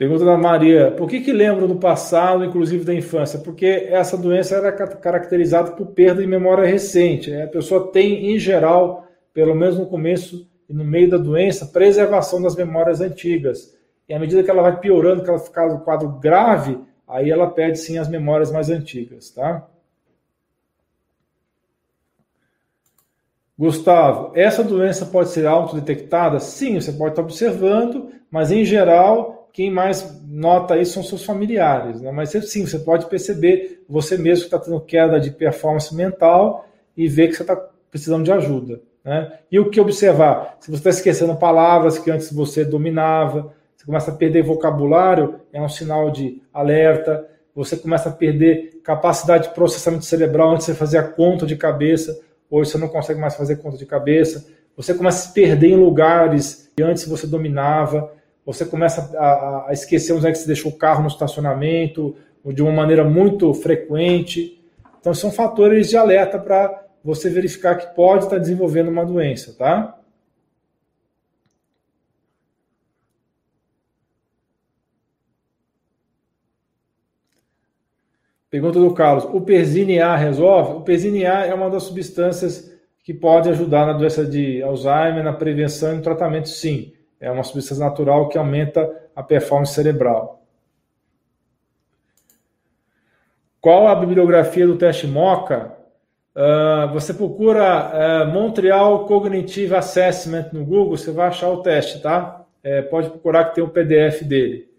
Pergunta 0.00 0.24
da 0.24 0.38
Maria: 0.38 0.92
por 0.92 1.06
que, 1.06 1.20
que 1.20 1.30
lembro 1.30 1.68
do 1.68 1.76
passado, 1.76 2.42
inclusive 2.42 2.84
da 2.84 2.94
infância? 2.94 3.38
Porque 3.38 3.66
essa 3.66 4.16
doença 4.16 4.56
era 4.56 4.72
caracterizada 4.72 5.72
por 5.72 5.88
perda 5.88 6.22
de 6.22 6.26
memória 6.26 6.66
recente. 6.66 7.34
A 7.34 7.46
pessoa 7.46 7.92
tem, 7.92 8.32
em 8.32 8.38
geral, 8.38 9.06
pelo 9.34 9.54
menos 9.54 9.78
no 9.78 9.84
começo 9.86 10.48
e 10.66 10.72
no 10.72 10.84
meio 10.84 11.10
da 11.10 11.18
doença, 11.18 11.66
preservação 11.66 12.40
das 12.40 12.56
memórias 12.56 13.02
antigas. 13.02 13.76
E 14.08 14.14
à 14.14 14.18
medida 14.18 14.42
que 14.42 14.50
ela 14.50 14.62
vai 14.62 14.80
piorando, 14.80 15.22
que 15.22 15.28
ela 15.28 15.38
ficar 15.38 15.68
no 15.68 15.80
quadro 15.80 16.08
grave, 16.08 16.78
aí 17.06 17.30
ela 17.30 17.50
perde 17.50 17.78
sim 17.78 17.98
as 17.98 18.08
memórias 18.08 18.50
mais 18.50 18.70
antigas, 18.70 19.30
tá? 19.30 19.68
Gustavo, 23.60 24.32
essa 24.34 24.64
doença 24.64 25.04
pode 25.04 25.28
ser 25.28 25.46
autodetectada? 25.46 26.40
Sim, 26.40 26.80
você 26.80 26.90
pode 26.92 27.10
estar 27.10 27.20
observando, 27.20 28.08
mas 28.30 28.50
em 28.50 28.64
geral, 28.64 29.50
quem 29.52 29.70
mais 29.70 30.18
nota 30.26 30.78
isso 30.78 30.94
são 30.94 31.02
seus 31.02 31.26
familiares. 31.26 32.00
Né? 32.00 32.10
Mas 32.10 32.30
sim, 32.30 32.64
você 32.64 32.78
pode 32.78 33.04
perceber 33.04 33.84
você 33.86 34.16
mesmo 34.16 34.48
que 34.48 34.54
está 34.54 34.58
tendo 34.58 34.80
queda 34.80 35.20
de 35.20 35.30
performance 35.30 35.94
mental 35.94 36.66
e 36.96 37.06
ver 37.06 37.28
que 37.28 37.34
você 37.34 37.42
está 37.42 37.54
precisando 37.90 38.24
de 38.24 38.32
ajuda. 38.32 38.80
Né? 39.04 39.30
E 39.52 39.60
o 39.60 39.68
que 39.68 39.78
observar? 39.78 40.56
Se 40.58 40.70
você 40.70 40.78
está 40.78 40.88
esquecendo 40.88 41.36
palavras 41.36 41.98
que 41.98 42.10
antes 42.10 42.32
você 42.32 42.64
dominava, 42.64 43.52
você 43.76 43.84
começa 43.84 44.10
a 44.10 44.14
perder 44.14 44.42
vocabulário, 44.42 45.38
é 45.52 45.60
um 45.60 45.68
sinal 45.68 46.10
de 46.10 46.40
alerta. 46.50 47.28
Você 47.54 47.76
começa 47.76 48.08
a 48.08 48.12
perder 48.12 48.80
capacidade 48.82 49.48
de 49.48 49.54
processamento 49.54 50.06
cerebral 50.06 50.52
antes 50.52 50.64
de 50.64 50.72
você 50.72 50.78
fazer 50.78 50.96
a 50.96 51.02
conta 51.02 51.44
de 51.44 51.56
cabeça 51.56 52.18
hoje 52.50 52.70
você 52.70 52.78
não 52.78 52.88
consegue 52.88 53.20
mais 53.20 53.34
fazer 53.34 53.56
conta 53.56 53.76
de 53.76 53.86
cabeça, 53.86 54.46
você 54.76 54.94
começa 54.94 55.18
a 55.18 55.28
se 55.28 55.34
perder 55.34 55.68
em 55.68 55.76
lugares 55.76 56.70
que 56.76 56.82
antes 56.82 57.06
você 57.06 57.26
dominava, 57.26 58.12
você 58.44 58.64
começa 58.64 59.16
a, 59.16 59.66
a 59.68 59.72
esquecer 59.72 60.12
onde 60.12 60.26
é 60.26 60.32
que 60.32 60.38
você 60.38 60.46
deixou 60.46 60.72
o 60.72 60.76
carro 60.76 61.02
no 61.02 61.08
estacionamento, 61.08 62.16
de 62.44 62.62
uma 62.62 62.72
maneira 62.72 63.04
muito 63.04 63.52
frequente. 63.52 64.60
Então, 64.98 65.12
são 65.12 65.30
fatores 65.30 65.88
de 65.88 65.96
alerta 65.96 66.38
para 66.38 66.86
você 67.04 67.28
verificar 67.28 67.76
que 67.76 67.94
pode 67.94 68.24
estar 68.24 68.38
desenvolvendo 68.38 68.88
uma 68.88 69.04
doença, 69.04 69.54
tá? 69.56 69.98
Pergunta 78.50 78.80
do 78.80 78.92
Carlos: 78.92 79.24
o 79.24 79.40
Persine 79.40 80.00
A 80.00 80.16
resolve? 80.16 80.72
O 80.72 80.80
Persine 80.80 81.24
A 81.24 81.46
é 81.46 81.54
uma 81.54 81.70
das 81.70 81.84
substâncias 81.84 82.70
que 83.02 83.14
pode 83.14 83.48
ajudar 83.48 83.86
na 83.86 83.92
doença 83.92 84.24
de 84.26 84.62
Alzheimer, 84.62 85.22
na 85.22 85.32
prevenção 85.32 85.92
e 85.92 85.96
no 85.96 86.02
tratamento, 86.02 86.48
sim. 86.48 86.92
É 87.20 87.30
uma 87.30 87.44
substância 87.44 87.84
natural 87.84 88.28
que 88.28 88.36
aumenta 88.36 88.90
a 89.14 89.22
performance 89.22 89.74
cerebral. 89.74 90.42
Qual 93.60 93.86
a 93.86 93.94
bibliografia 93.94 94.66
do 94.66 94.76
teste 94.76 95.06
MOCA? 95.06 95.76
Uh, 96.34 96.92
você 96.92 97.12
procura 97.12 98.24
uh, 98.24 98.32
Montreal 98.32 99.04
Cognitive 99.06 99.74
Assessment 99.74 100.48
no 100.52 100.64
Google, 100.64 100.96
você 100.96 101.10
vai 101.10 101.28
achar 101.28 101.50
o 101.50 101.62
teste, 101.62 102.00
tá? 102.00 102.46
É, 102.62 102.82
pode 102.82 103.10
procurar 103.10 103.46
que 103.46 103.56
tem 103.56 103.64
o 103.64 103.68
PDF 103.68 104.22
dele. 104.22 104.69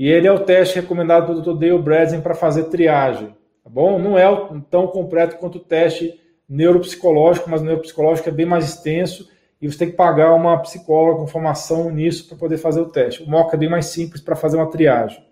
E 0.00 0.08
ele 0.08 0.26
é 0.26 0.32
o 0.32 0.46
teste 0.46 0.76
recomendado 0.76 1.26
pelo 1.26 1.42
Dr. 1.42 1.60
Dale 1.60 1.78
Bredesen 1.78 2.22
para 2.22 2.34
fazer 2.34 2.70
triagem. 2.70 3.36
Tá 3.62 3.68
bom? 3.68 3.98
Não 3.98 4.16
é 4.16 4.24
tão 4.70 4.86
completo 4.86 5.36
quanto 5.36 5.56
o 5.56 5.60
teste 5.60 6.18
neuropsicológico, 6.48 7.50
mas 7.50 7.60
o 7.60 7.64
neuropsicológico 7.66 8.30
é 8.30 8.32
bem 8.32 8.46
mais 8.46 8.64
extenso 8.64 9.30
e 9.60 9.70
você 9.70 9.76
tem 9.76 9.90
que 9.90 9.98
pagar 9.98 10.32
uma 10.32 10.56
psicóloga 10.62 11.20
com 11.20 11.26
formação 11.26 11.90
nisso 11.90 12.26
para 12.26 12.38
poder 12.38 12.56
fazer 12.56 12.80
o 12.80 12.88
teste. 12.88 13.22
O 13.22 13.28
MOCA 13.28 13.56
é 13.56 13.58
bem 13.58 13.68
mais 13.68 13.86
simples 13.88 14.22
para 14.22 14.34
fazer 14.34 14.56
uma 14.56 14.70
triagem. 14.70 15.22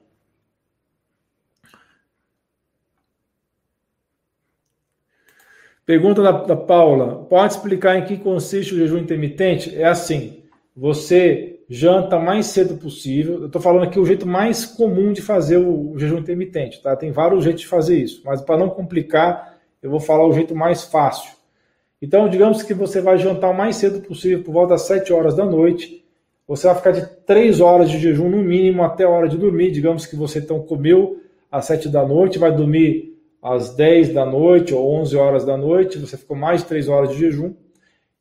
Pergunta 5.86 6.22
da, 6.22 6.30
da 6.30 6.56
Paula: 6.56 7.24
pode 7.24 7.54
explicar 7.54 7.96
em 7.96 8.04
que 8.04 8.18
consiste 8.18 8.74
o 8.74 8.76
jejum 8.76 8.98
intermitente? 8.98 9.74
É 9.74 9.86
assim: 9.86 10.42
você 10.76 11.57
janta 11.68 12.18
mais 12.18 12.46
cedo 12.46 12.76
possível. 12.76 13.40
Eu 13.40 13.46
estou 13.46 13.60
falando 13.60 13.84
aqui 13.84 14.00
o 14.00 14.06
jeito 14.06 14.26
mais 14.26 14.64
comum 14.64 15.12
de 15.12 15.20
fazer 15.20 15.58
o, 15.58 15.98
jejum 15.98 16.18
intermitente, 16.18 16.82
tá? 16.82 16.96
Tem 16.96 17.12
vários 17.12 17.44
jeitos 17.44 17.62
de 17.62 17.68
fazer 17.68 17.98
isso, 17.98 18.22
mas 18.24 18.40
para 18.40 18.56
não 18.56 18.70
complicar, 18.70 19.58
eu 19.82 19.90
vou 19.90 20.00
falar 20.00 20.26
o 20.26 20.32
jeito 20.32 20.54
mais 20.54 20.84
fácil. 20.84 21.30
Então, 22.00 22.28
digamos 22.28 22.62
que 22.62 22.72
você 22.72 23.00
vai 23.00 23.18
jantar 23.18 23.50
o 23.50 23.56
mais 23.56 23.76
cedo 23.76 24.00
possível, 24.00 24.42
por 24.42 24.52
volta 24.52 24.74
das 24.74 24.82
7 24.82 25.12
horas 25.12 25.34
da 25.34 25.44
noite. 25.44 26.04
Você 26.46 26.66
vai 26.66 26.76
ficar 26.76 26.92
de 26.92 27.06
3 27.26 27.60
horas 27.60 27.90
de 27.90 27.98
jejum 27.98 28.30
no 28.30 28.38
mínimo 28.38 28.82
até 28.82 29.04
a 29.04 29.08
hora 29.08 29.28
de 29.28 29.36
dormir. 29.36 29.70
Digamos 29.70 30.06
que 30.06 30.16
você 30.16 30.38
então 30.38 30.60
comeu 30.60 31.20
às 31.50 31.66
7 31.66 31.88
da 31.88 32.06
noite, 32.06 32.38
vai 32.38 32.54
dormir 32.54 33.18
às 33.42 33.74
10 33.74 34.14
da 34.14 34.24
noite 34.24 34.74
ou 34.74 34.94
11 35.00 35.16
horas 35.16 35.44
da 35.44 35.56
noite, 35.56 35.98
você 35.98 36.16
ficou 36.16 36.36
mais 36.36 36.62
de 36.62 36.68
3 36.68 36.88
horas 36.88 37.10
de 37.10 37.18
jejum 37.18 37.54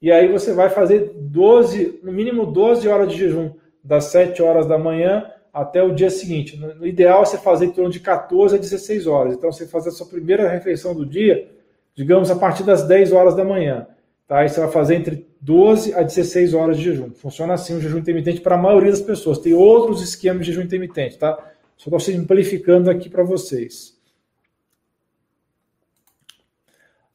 e 0.02 0.12
aí 0.12 0.32
você 0.32 0.54
vai 0.54 0.70
fazer 0.70 1.12
12, 1.16 2.00
no 2.04 2.12
mínimo 2.12 2.46
12 2.46 2.88
horas 2.88 3.12
de 3.12 3.18
jejum, 3.18 3.52
das 3.84 4.06
7 4.06 4.42
horas 4.44 4.68
da 4.68 4.78
manhã 4.78 5.32
até 5.54 5.82
o 5.82 5.94
dia 5.94 6.10
seguinte. 6.10 6.56
No 6.58 6.86
ideal 6.86 7.24
é 7.24 7.26
você 7.26 7.38
fazer 7.38 7.66
em 7.66 7.72
torno 7.72 7.90
de 7.90 8.00
14 8.00 8.56
a 8.56 8.60
16 8.60 9.08
horas. 9.08 9.34
Então 9.34 9.52
você 9.52 9.66
fazer 9.66 9.90
a 9.90 9.92
sua 9.92 10.06
primeira 10.06 10.48
refeição 10.48 10.94
do 10.94 11.06
dia, 11.06 11.50
digamos, 11.96 12.30
a 12.30 12.36
partir 12.36 12.64
das 12.64 12.88
10 12.88 13.12
horas 13.12 13.36
da 13.36 13.44
manhã. 13.44 13.88
Tá? 14.28 14.40
Aí 14.40 14.50
você 14.50 14.60
vai 14.60 14.70
fazer 14.70 14.96
entre 14.96 15.26
12 15.42 15.96
a 15.96 16.04
16 16.04 16.54
horas 16.54 16.78
de 16.78 16.84
jejum. 16.84 17.12
Funciona 17.12 17.56
assim 17.56 17.76
o 17.76 17.82
jejum 17.82 17.98
intermitente 17.98 18.42
para 18.42 18.56
a 18.56 18.62
maioria 18.62 18.92
das 18.92 19.02
pessoas. 19.02 19.40
Tem 19.40 19.54
outros 19.54 20.04
esquemas 20.04 20.46
de 20.46 20.52
jejum 20.52 20.66
intermitente, 20.66 21.18
tá? 21.18 21.36
Só 21.76 21.90
estou 21.90 22.00
simplificando 22.00 22.92
aqui 22.92 23.10
para 23.10 23.24
vocês. 23.24 23.97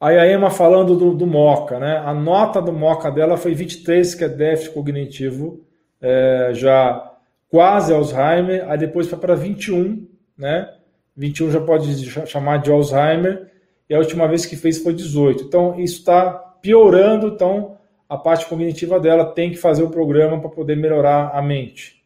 Aí 0.03 0.19
a 0.19 0.29
Emma 0.29 0.49
falando 0.49 0.97
do, 0.97 1.13
do 1.13 1.25
MOCA, 1.25 1.79
né? 1.79 1.95
A 2.05 2.13
nota 2.13 2.61
do 2.61 2.73
MOCA 2.73 3.09
dela 3.09 3.37
foi 3.37 3.53
23, 3.53 4.13
que 4.13 4.25
é 4.25 4.27
déficit 4.27 4.73
cognitivo, 4.73 5.61
é, 6.01 6.49
já 6.51 7.13
quase 7.49 7.93
Alzheimer, 7.93 8.69
aí 8.69 8.77
depois 8.77 9.07
foi 9.07 9.17
para 9.17 9.33
21, 9.33 10.05
né? 10.37 10.69
21 11.15 11.51
já 11.51 11.61
pode 11.61 12.05
chamar 12.27 12.57
de 12.57 12.69
Alzheimer, 12.69 13.49
e 13.89 13.95
a 13.95 13.97
última 13.97 14.27
vez 14.27 14.45
que 14.45 14.57
fez 14.57 14.79
foi 14.79 14.93
18. 14.93 15.45
Então, 15.45 15.79
isso 15.79 15.99
está 15.99 16.31
piorando, 16.61 17.27
então 17.27 17.77
a 18.09 18.17
parte 18.17 18.45
cognitiva 18.45 18.99
dela 18.99 19.23
tem 19.23 19.51
que 19.51 19.57
fazer 19.57 19.83
o 19.83 19.89
programa 19.89 20.37
para 20.37 20.49
poder 20.49 20.75
melhorar 20.75 21.29
a 21.33 21.41
mente. 21.41 22.02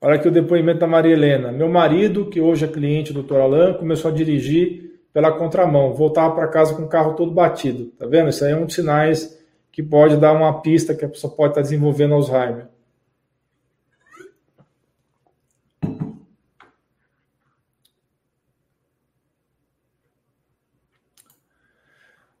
Olha 0.00 0.14
aqui 0.14 0.28
o 0.28 0.30
depoimento 0.30 0.78
da 0.78 0.86
Maria 0.86 1.12
Helena. 1.12 1.50
Meu 1.50 1.68
marido, 1.68 2.26
que 2.26 2.40
hoje 2.40 2.64
é 2.64 2.68
cliente 2.68 3.12
do 3.12 3.24
Dr. 3.24 3.36
Alain, 3.36 3.74
começou 3.74 4.12
a 4.12 4.14
dirigir 4.14 5.00
pela 5.12 5.32
contramão, 5.32 5.92
voltava 5.92 6.36
para 6.36 6.46
casa 6.46 6.72
com 6.72 6.82
o 6.82 6.88
carro 6.88 7.14
todo 7.14 7.32
batido. 7.32 7.86
Tá 7.98 8.06
vendo? 8.06 8.28
Isso 8.28 8.44
aí 8.44 8.52
é 8.52 8.56
um 8.56 8.64
dos 8.64 8.76
sinais 8.76 9.36
que 9.72 9.82
pode 9.82 10.16
dar 10.16 10.32
uma 10.32 10.60
pista 10.60 10.94
que 10.94 11.04
a 11.04 11.08
pessoa 11.08 11.34
pode 11.34 11.50
estar 11.50 11.62
desenvolvendo 11.62 12.14
Alzheimer. 12.14 12.68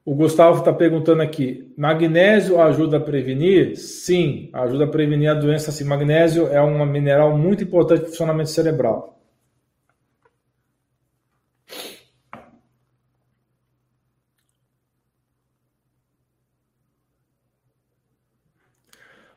O 0.08 0.14
Gustavo 0.14 0.60
está 0.60 0.72
perguntando 0.72 1.20
aqui: 1.20 1.70
magnésio 1.76 2.58
ajuda 2.58 2.96
a 2.96 3.00
prevenir? 3.00 3.76
Sim, 3.76 4.48
ajuda 4.54 4.84
a 4.84 4.86
prevenir 4.88 5.28
a 5.30 5.34
doença. 5.34 5.70
Sim, 5.70 5.84
magnésio 5.84 6.46
é 6.48 6.62
um 6.62 6.82
mineral 6.86 7.36
muito 7.36 7.62
importante 7.62 8.00
para 8.00 8.06
o 8.06 8.10
funcionamento 8.12 8.48
cerebral. 8.48 9.20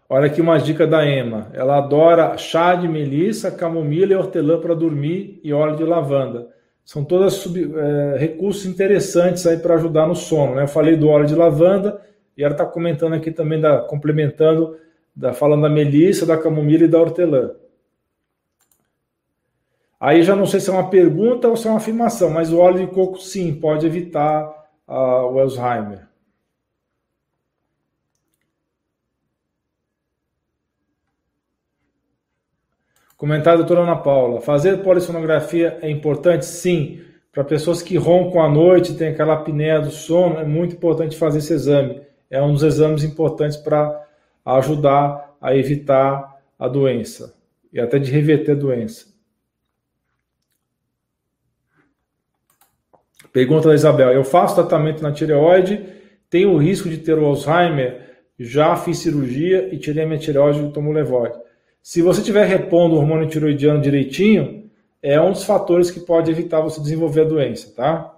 Olha 0.07 0.27
aqui 0.27 0.39
uma 0.39 0.57
dica 0.57 0.87
da 0.87 1.05
Emma. 1.05 1.49
Ela 1.53 1.79
adora 1.79 2.37
chá 2.37 2.75
de 2.75 2.87
melissa, 2.87 3.51
camomila 3.51 4.13
e 4.13 4.15
hortelã 4.15 4.57
para 4.61 4.73
dormir 4.73 5.41
e 5.43 5.51
óleo 5.51 5.75
de 5.75 5.83
lavanda. 5.83 6.47
São 6.83 7.03
todas 7.03 7.33
sub, 7.33 7.73
é, 7.75 8.17
recursos 8.17 8.65
interessantes 8.65 9.45
aí 9.45 9.57
para 9.57 9.75
ajudar 9.75 10.07
no 10.07 10.15
sono. 10.15 10.55
Né? 10.55 10.63
Eu 10.63 10.67
falei 10.67 10.95
do 10.95 11.07
óleo 11.07 11.25
de 11.25 11.35
lavanda 11.35 12.01
e 12.37 12.43
ela 12.43 12.53
está 12.53 12.65
comentando 12.65 13.13
aqui 13.13 13.31
também, 13.31 13.59
da, 13.59 13.79
complementando, 13.79 14.77
da, 15.15 15.33
falando 15.33 15.61
da 15.61 15.69
melissa, 15.69 16.25
da 16.25 16.37
camomila 16.37 16.83
e 16.83 16.87
da 16.87 16.99
hortelã. 16.99 17.51
Aí 19.99 20.23
já 20.23 20.35
não 20.35 20.47
sei 20.47 20.59
se 20.59 20.69
é 20.69 20.73
uma 20.73 20.89
pergunta 20.89 21.47
ou 21.47 21.55
se 21.55 21.67
é 21.67 21.69
uma 21.69 21.77
afirmação, 21.77 22.31
mas 22.31 22.51
o 22.51 22.57
óleo 22.57 22.87
de 22.87 22.93
coco 22.93 23.19
sim 23.19 23.53
pode 23.53 23.85
evitar 23.85 24.49
uh, 24.87 25.31
o 25.31 25.39
Alzheimer. 25.39 26.10
Comentário 33.21 33.59
da 33.59 33.67
doutora 33.67 33.87
Ana 33.87 34.01
Paula. 34.01 34.41
Fazer 34.41 34.81
polissonografia 34.81 35.77
é 35.83 35.91
importante? 35.91 36.43
Sim. 36.43 37.01
Para 37.31 37.43
pessoas 37.43 37.79
que 37.79 37.95
roncam 37.95 38.41
à 38.41 38.49
noite, 38.49 38.95
tem 38.95 39.09
aquela 39.09 39.35
apneia 39.35 39.79
do 39.79 39.91
sono, 39.91 40.39
é 40.39 40.43
muito 40.43 40.73
importante 40.73 41.15
fazer 41.15 41.37
esse 41.37 41.53
exame. 41.53 42.01
É 42.31 42.41
um 42.41 42.51
dos 42.51 42.63
exames 42.63 43.03
importantes 43.03 43.57
para 43.57 44.07
ajudar 44.43 45.35
a 45.39 45.55
evitar 45.55 46.41
a 46.57 46.67
doença 46.67 47.35
e 47.71 47.79
até 47.79 47.99
de 47.99 48.09
reverter 48.09 48.53
a 48.53 48.55
doença. 48.55 49.05
Pergunta 53.31 53.67
da 53.67 53.75
Isabel: 53.75 54.11
Eu 54.11 54.23
faço 54.23 54.55
tratamento 54.55 55.03
na 55.03 55.11
tireoide, 55.11 55.85
tenho 56.27 56.53
o 56.53 56.57
risco 56.57 56.89
de 56.89 56.97
ter 56.97 57.19
o 57.19 57.25
Alzheimer, 57.25 58.23
já 58.39 58.75
fiz 58.75 58.97
cirurgia 58.97 59.71
e 59.71 59.77
tirei 59.77 60.05
a 60.05 60.07
minha 60.07 60.17
tireoide 60.17 60.59
do 60.59 60.71
tomo 60.71 60.91
levoide. 60.91 61.37
Se 61.83 62.01
você 62.01 62.21
estiver 62.21 62.45
repondo 62.47 62.95
o 62.95 62.97
hormônio 62.99 63.27
tiroidiano 63.29 63.81
direitinho, 63.81 64.69
é 65.01 65.19
um 65.19 65.31
dos 65.31 65.43
fatores 65.43 65.91
que 65.91 65.99
pode 65.99 66.29
evitar 66.31 66.61
você 66.61 66.79
desenvolver 66.81 67.21
a 67.21 67.25
doença, 67.25 67.73
tá? 67.75 68.17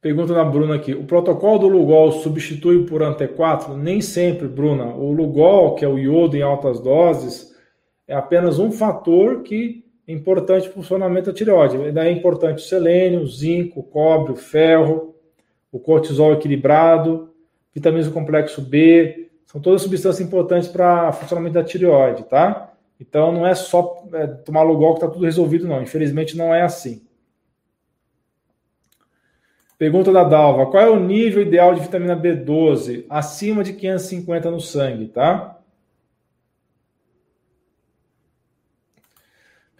Pergunta 0.00 0.34
da 0.34 0.44
Bruna 0.44 0.74
aqui. 0.74 0.94
O 0.94 1.04
protocolo 1.04 1.60
do 1.60 1.68
Lugol 1.68 2.10
substitui 2.10 2.76
o 2.76 2.86
Puran 2.86 3.14
T4? 3.14 3.76
Nem 3.76 4.00
sempre, 4.00 4.48
Bruna. 4.48 4.86
O 4.86 5.12
Lugol, 5.12 5.76
que 5.76 5.84
é 5.84 5.88
o 5.88 5.96
iodo 5.96 6.36
em 6.36 6.42
altas 6.42 6.80
doses, 6.80 7.51
é 8.12 8.14
apenas 8.14 8.58
um 8.58 8.70
fator 8.70 9.42
que 9.42 9.82
é 10.06 10.12
importante 10.12 10.68
para 10.68 10.78
o 10.78 10.82
funcionamento 10.82 11.30
da 11.30 11.32
tireoide. 11.32 11.92
Daí 11.92 12.08
é 12.08 12.12
importante 12.12 12.58
o 12.58 12.66
selênio, 12.68 13.22
o 13.22 13.26
zinco, 13.26 13.80
o 13.80 13.82
cobre, 13.82 14.32
o 14.32 14.36
ferro, 14.36 15.14
o 15.70 15.78
cortisol 15.78 16.34
equilibrado, 16.34 17.30
vitaminas 17.74 18.06
do 18.06 18.12
complexo 18.12 18.60
B, 18.60 19.30
são 19.46 19.62
todas 19.62 19.80
substâncias 19.80 20.26
importantes 20.26 20.68
para 20.68 21.08
o 21.08 21.12
funcionamento 21.14 21.54
da 21.54 21.64
tireoide, 21.64 22.24
tá? 22.24 22.74
Então 23.00 23.32
não 23.32 23.46
é 23.46 23.54
só 23.54 24.04
é, 24.12 24.26
tomar 24.26 24.62
Lugol 24.62 24.92
que 24.94 25.00
está 25.00 25.08
tudo 25.08 25.24
resolvido, 25.24 25.66
não. 25.66 25.80
Infelizmente 25.80 26.36
não 26.36 26.54
é 26.54 26.60
assim. 26.60 27.02
Pergunta 29.78 30.12
da 30.12 30.22
Dalva: 30.22 30.66
qual 30.66 30.82
é 30.82 30.90
o 30.90 31.00
nível 31.00 31.40
ideal 31.40 31.74
de 31.74 31.80
vitamina 31.80 32.14
B12? 32.14 33.06
Acima 33.08 33.64
de 33.64 33.72
550 33.72 34.50
no 34.50 34.60
sangue, 34.60 35.06
tá? 35.06 35.61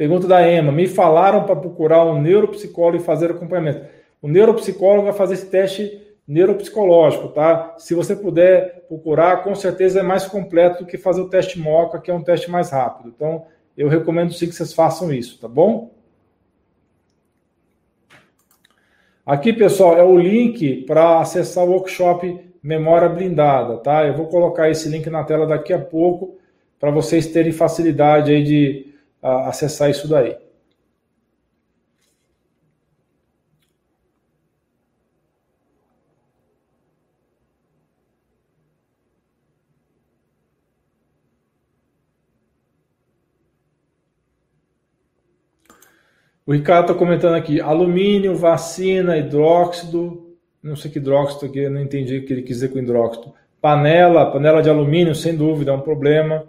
Pergunta 0.03 0.27
da 0.27 0.51
Emma: 0.51 0.73
me 0.73 0.89
falaram 0.89 1.45
para 1.45 1.55
procurar 1.55 2.05
um 2.05 2.21
neuropsicólogo 2.21 2.97
e 2.97 3.07
fazer 3.07 3.31
acompanhamento. 3.31 3.87
O 4.21 4.27
neuropsicólogo 4.27 5.05
vai 5.05 5.13
fazer 5.13 5.35
esse 5.35 5.47
teste 5.47 5.97
neuropsicológico, 6.27 7.29
tá? 7.29 7.77
Se 7.79 7.95
você 7.95 8.17
puder 8.17 8.85
procurar, 8.89 9.45
com 9.45 9.55
certeza 9.55 10.01
é 10.01 10.03
mais 10.03 10.27
completo 10.27 10.83
do 10.83 10.87
que 10.87 10.99
fazer 10.99 11.21
o 11.21 11.29
teste 11.29 11.57
MOCA, 11.61 12.01
que 12.01 12.11
é 12.11 12.15
um 12.15 12.21
teste 12.21 12.51
mais 12.51 12.71
rápido. 12.71 13.13
Então, 13.15 13.47
eu 13.79 13.87
recomendo 13.87 14.33
sim 14.33 14.49
que 14.49 14.55
vocês 14.57 14.75
façam 14.75 15.13
isso, 15.13 15.41
tá 15.41 15.47
bom? 15.47 15.93
Aqui, 19.25 19.53
pessoal, 19.53 19.97
é 19.97 20.03
o 20.03 20.19
link 20.19 20.85
para 20.85 21.21
acessar 21.21 21.63
o 21.63 21.71
workshop 21.71 22.41
Memória 22.61 23.09
Blindada, 23.09 23.77
tá? 23.77 24.05
Eu 24.05 24.15
vou 24.15 24.27
colocar 24.27 24.69
esse 24.69 24.89
link 24.89 25.09
na 25.09 25.23
tela 25.23 25.47
daqui 25.47 25.73
a 25.73 25.79
pouco 25.79 26.39
para 26.81 26.91
vocês 26.91 27.29
terem 27.29 27.53
facilidade 27.53 28.33
aí 28.33 28.43
de 28.43 28.92
a 29.23 29.49
acessar 29.49 29.89
isso 29.91 30.09
daí. 30.09 30.37
O 46.45 46.53
Ricardo 46.53 46.91
está 46.91 46.95
comentando 46.95 47.35
aqui: 47.35 47.61
alumínio, 47.61 48.35
vacina, 48.35 49.17
hidróxido. 49.17 50.37
Não 50.63 50.77
sei 50.77 50.91
que 50.91 50.99
hidróxido 50.99 51.47
aqui, 51.47 51.69
não 51.69 51.81
entendi 51.81 52.19
o 52.19 52.27
que 52.27 52.33
ele 52.33 52.43
quis 52.43 52.57
dizer 52.57 52.69
com 52.69 52.79
hidróxido. 52.79 53.33
Panela, 53.61 54.31
panela 54.31 54.63
de 54.63 54.69
alumínio, 54.69 55.15
sem 55.15 55.37
dúvida, 55.37 55.71
é 55.71 55.75
um 55.75 55.81
problema 55.81 56.45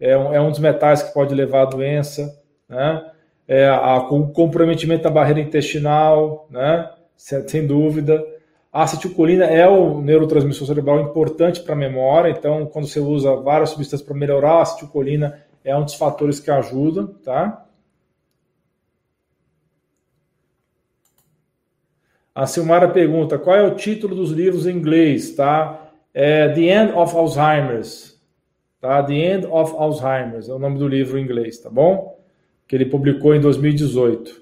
é 0.00 0.16
um, 0.16 0.34
é 0.34 0.40
um 0.40 0.50
dos 0.50 0.58
metais 0.58 1.02
que 1.02 1.12
pode 1.12 1.34
levar 1.34 1.62
à 1.62 1.66
doença, 1.66 2.34
né? 2.68 3.10
É 3.46 3.68
a, 3.68 3.98
o 3.98 4.28
comprometimento 4.28 5.02
da 5.02 5.10
barreira 5.10 5.40
intestinal, 5.40 6.46
né? 6.50 6.88
sem 7.16 7.66
dúvida. 7.66 8.24
A 8.72 8.84
acetilcolina 8.84 9.44
é 9.44 9.68
o 9.68 10.00
neurotransmissor 10.00 10.66
cerebral 10.66 11.00
importante 11.00 11.60
para 11.60 11.74
a 11.74 11.78
memória, 11.78 12.30
então 12.30 12.66
quando 12.66 12.86
você 12.86 13.00
usa 13.00 13.34
várias 13.36 13.70
substâncias 13.70 14.06
para 14.06 14.16
melhorar 14.16 14.58
a 14.58 14.62
acetilcolina, 14.62 15.42
é 15.64 15.76
um 15.76 15.84
dos 15.84 15.94
fatores 15.94 16.38
que 16.38 16.50
ajudam, 16.50 17.08
tá? 17.08 17.66
A 22.32 22.46
Silmara 22.46 22.88
pergunta, 22.88 23.38
qual 23.38 23.56
é 23.56 23.62
o 23.62 23.74
título 23.74 24.14
dos 24.14 24.30
livros 24.30 24.66
em 24.66 24.76
inglês, 24.76 25.34
tá? 25.34 25.90
É 26.14 26.48
The 26.48 26.60
End 26.60 26.92
of 26.92 27.14
Alzheimer's, 27.14 28.09
tá? 28.80 29.02
The 29.02 29.14
End 29.14 29.46
of 29.46 29.74
Alzheimer's 29.76 30.48
é 30.48 30.54
o 30.54 30.58
nome 30.58 30.78
do 30.78 30.88
livro 30.88 31.18
em 31.18 31.22
inglês, 31.22 31.58
tá 31.58 31.68
bom? 31.68 32.18
Que 32.66 32.76
ele 32.76 32.86
publicou 32.86 33.34
em 33.34 33.40
2018. 33.40 34.40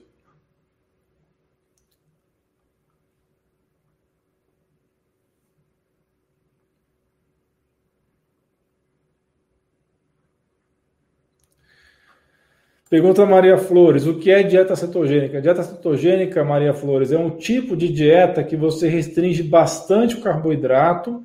Pergunta 12.91 13.27
Maria 13.27 13.59
Flores: 13.59 14.07
o 14.07 14.19
que 14.19 14.31
é 14.31 14.43
dieta 14.43 14.75
cetogênica? 14.75 15.43
Dieta 15.43 15.63
cetogênica, 15.63 16.43
Maria 16.43 16.73
Flores, 16.73 17.13
é 17.13 17.19
um 17.19 17.31
tipo 17.31 17.77
de 17.77 17.89
dieta 17.89 18.43
que 18.43 18.57
você 18.57 18.89
restringe 18.89 19.43
bastante 19.43 20.17
o 20.17 20.23
carboidrato 20.23 21.23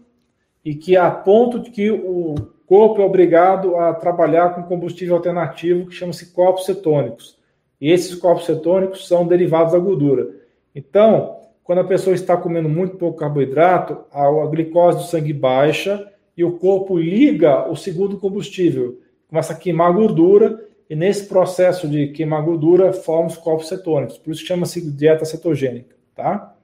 e 0.64 0.76
que 0.76 0.98
a 0.98 1.10
ponto 1.10 1.60
de 1.60 1.72
que 1.72 1.90
o 1.90 2.36
corpo 2.74 3.04
é 3.04 3.06
obrigado 3.06 3.76
a 3.76 3.94
trabalhar 3.94 4.56
com 4.56 4.64
combustível 4.64 5.16
alternativo 5.16 5.86
que 5.86 5.94
chama-se 5.94 6.34
corpos 6.34 6.66
cetônicos. 6.66 7.38
E 7.80 7.92
esses 7.92 8.16
corpos 8.16 8.48
cetônicos 8.48 9.08
são 9.08 9.28
derivados 9.28 9.74
da 9.74 9.78
gordura. 9.78 10.32
Então, 10.74 11.40
quando 11.64 11.82
a 11.82 11.84
pessoa 11.84 12.16
está 12.16 12.36
comendo 12.36 12.68
muito 12.68 12.98
pouco 12.98 13.20
carboidrato, 13.20 14.00
a, 14.12 14.48
glicose 14.48 14.98
do 14.98 15.04
sangue 15.04 15.32
baixa 15.32 16.12
e 16.36 16.44
o 16.44 16.54
corpo 16.54 16.98
liga 16.98 17.70
o 17.70 17.76
segundo 17.76 18.18
combustível, 18.18 19.00
começa 19.30 19.54
a 19.54 19.56
queimar 19.56 19.94
gordura 19.94 20.60
e 20.90 20.96
nesse 20.96 21.28
processo 21.28 21.88
de 21.88 22.08
queimar 22.08 22.44
gordura 22.44 22.92
forma 22.92 23.28
os 23.28 23.38
corpos 23.38 23.68
cetônicos. 23.68 24.18
Por 24.18 24.32
isso 24.32 24.48
chama-se 24.48 24.82
dieta 24.90 25.26
cetogênica, 25.26 25.96
tá? 26.16 26.56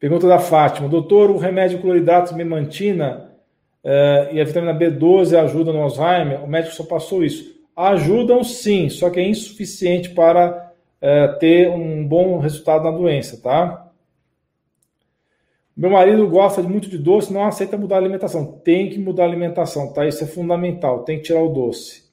Pergunta 0.00 0.26
da 0.26 0.38
Fátima. 0.38 0.88
Doutor, 0.88 1.30
o 1.30 1.36
remédio 1.36 1.78
cloridrato 1.78 2.34
memantina 2.34 3.30
uh, 3.84 4.34
e 4.34 4.40
a 4.40 4.44
vitamina 4.44 4.74
B12 4.74 5.38
ajudam 5.38 5.74
no 5.74 5.82
Alzheimer? 5.82 6.42
O 6.42 6.48
médico 6.48 6.74
só 6.74 6.84
passou 6.84 7.22
isso. 7.22 7.54
Ajudam 7.76 8.42
sim, 8.42 8.88
só 8.88 9.10
que 9.10 9.20
é 9.20 9.28
insuficiente 9.28 10.10
para 10.10 10.72
é, 11.00 11.28
ter 11.38 11.70
um 11.70 12.06
bom 12.06 12.38
resultado 12.38 12.84
na 12.84 12.90
doença, 12.90 13.40
tá? 13.40 13.90
Meu 15.74 15.88
marido 15.88 16.28
gosta 16.28 16.62
muito 16.62 16.90
de 16.90 16.98
doce, 16.98 17.32
não 17.32 17.46
aceita 17.46 17.78
mudar 17.78 17.94
a 17.94 17.98
alimentação. 17.98 18.60
Tem 18.62 18.90
que 18.90 18.98
mudar 18.98 19.22
a 19.22 19.26
alimentação, 19.26 19.92
tá? 19.94 20.06
Isso 20.06 20.22
é 20.24 20.26
fundamental. 20.26 21.04
Tem 21.04 21.16
que 21.18 21.24
tirar 21.24 21.42
o 21.42 21.48
doce. 21.48 22.09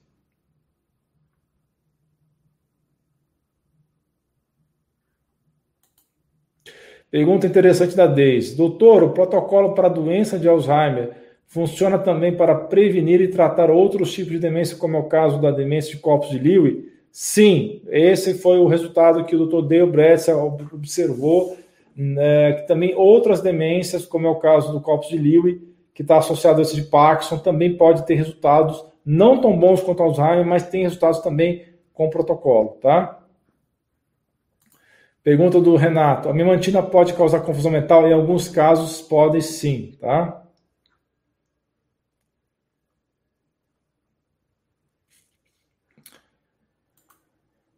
Pergunta 7.09 7.47
interessante 7.47 7.95
da 7.95 8.05
Deise. 8.05 8.55
Doutor, 8.55 9.03
o 9.03 9.09
protocolo 9.11 9.73
para 9.73 9.87
a 9.87 9.91
doença 9.91 10.37
de 10.37 10.47
Alzheimer 10.47 11.11
funciona 11.45 11.97
também 11.97 12.35
para 12.35 12.53
prevenir 12.53 13.21
e 13.21 13.29
tratar 13.29 13.69
outros 13.71 14.11
tipos 14.11 14.33
de 14.33 14.39
demência, 14.39 14.75
como 14.75 14.97
é 14.97 14.99
o 14.99 15.03
caso 15.03 15.41
da 15.41 15.49
demência 15.49 15.95
de 15.95 16.01
corpos 16.01 16.29
de 16.29 16.37
Lewy? 16.37 16.91
Sim, 17.11 17.81
esse 17.89 18.35
foi 18.35 18.59
o 18.59 18.67
resultado 18.67 19.23
que 19.25 19.35
o 19.35 19.45
Dr. 19.45 19.67
Dale 19.67 19.91
Bretzel 19.91 20.57
observou 20.73 21.57
né, 21.95 22.53
que 22.53 22.67
também 22.67 22.93
outras 22.93 23.41
demências, 23.41 24.05
como 24.05 24.27
é 24.27 24.29
o 24.29 24.35
caso 24.35 24.71
do 24.71 24.79
corpus 24.79 25.09
de 25.09 25.17
Lewy, 25.17 25.61
que 25.95 26.03
está 26.03 26.19
associado 26.19 26.59
a 26.59 26.61
esse 26.61 26.75
de 26.75 26.83
Parkinson, 26.83 27.39
também 27.39 27.75
pode 27.75 28.05
ter 28.05 28.13
resultados 28.13 28.85
não 29.03 29.41
tão 29.41 29.57
bons 29.57 29.81
quanto 29.81 30.03
Alzheimer, 30.03 30.45
mas 30.45 30.69
tem 30.69 30.83
resultados 30.83 31.21
também 31.21 31.63
com 31.93 32.05
o 32.05 32.09
protocolo, 32.09 32.77
tá? 32.81 33.17
Pergunta 35.27 35.59
do 35.59 35.75
Renato: 35.75 36.29
a 36.29 36.33
memantina 36.33 36.81
pode 36.81 37.13
causar 37.13 37.41
confusão 37.41 37.69
mental? 37.69 38.07
Em 38.07 38.13
alguns 38.13 38.47
casos, 38.47 39.01
pode 39.01 39.41
sim, 39.41 39.97
tá? 39.99 40.41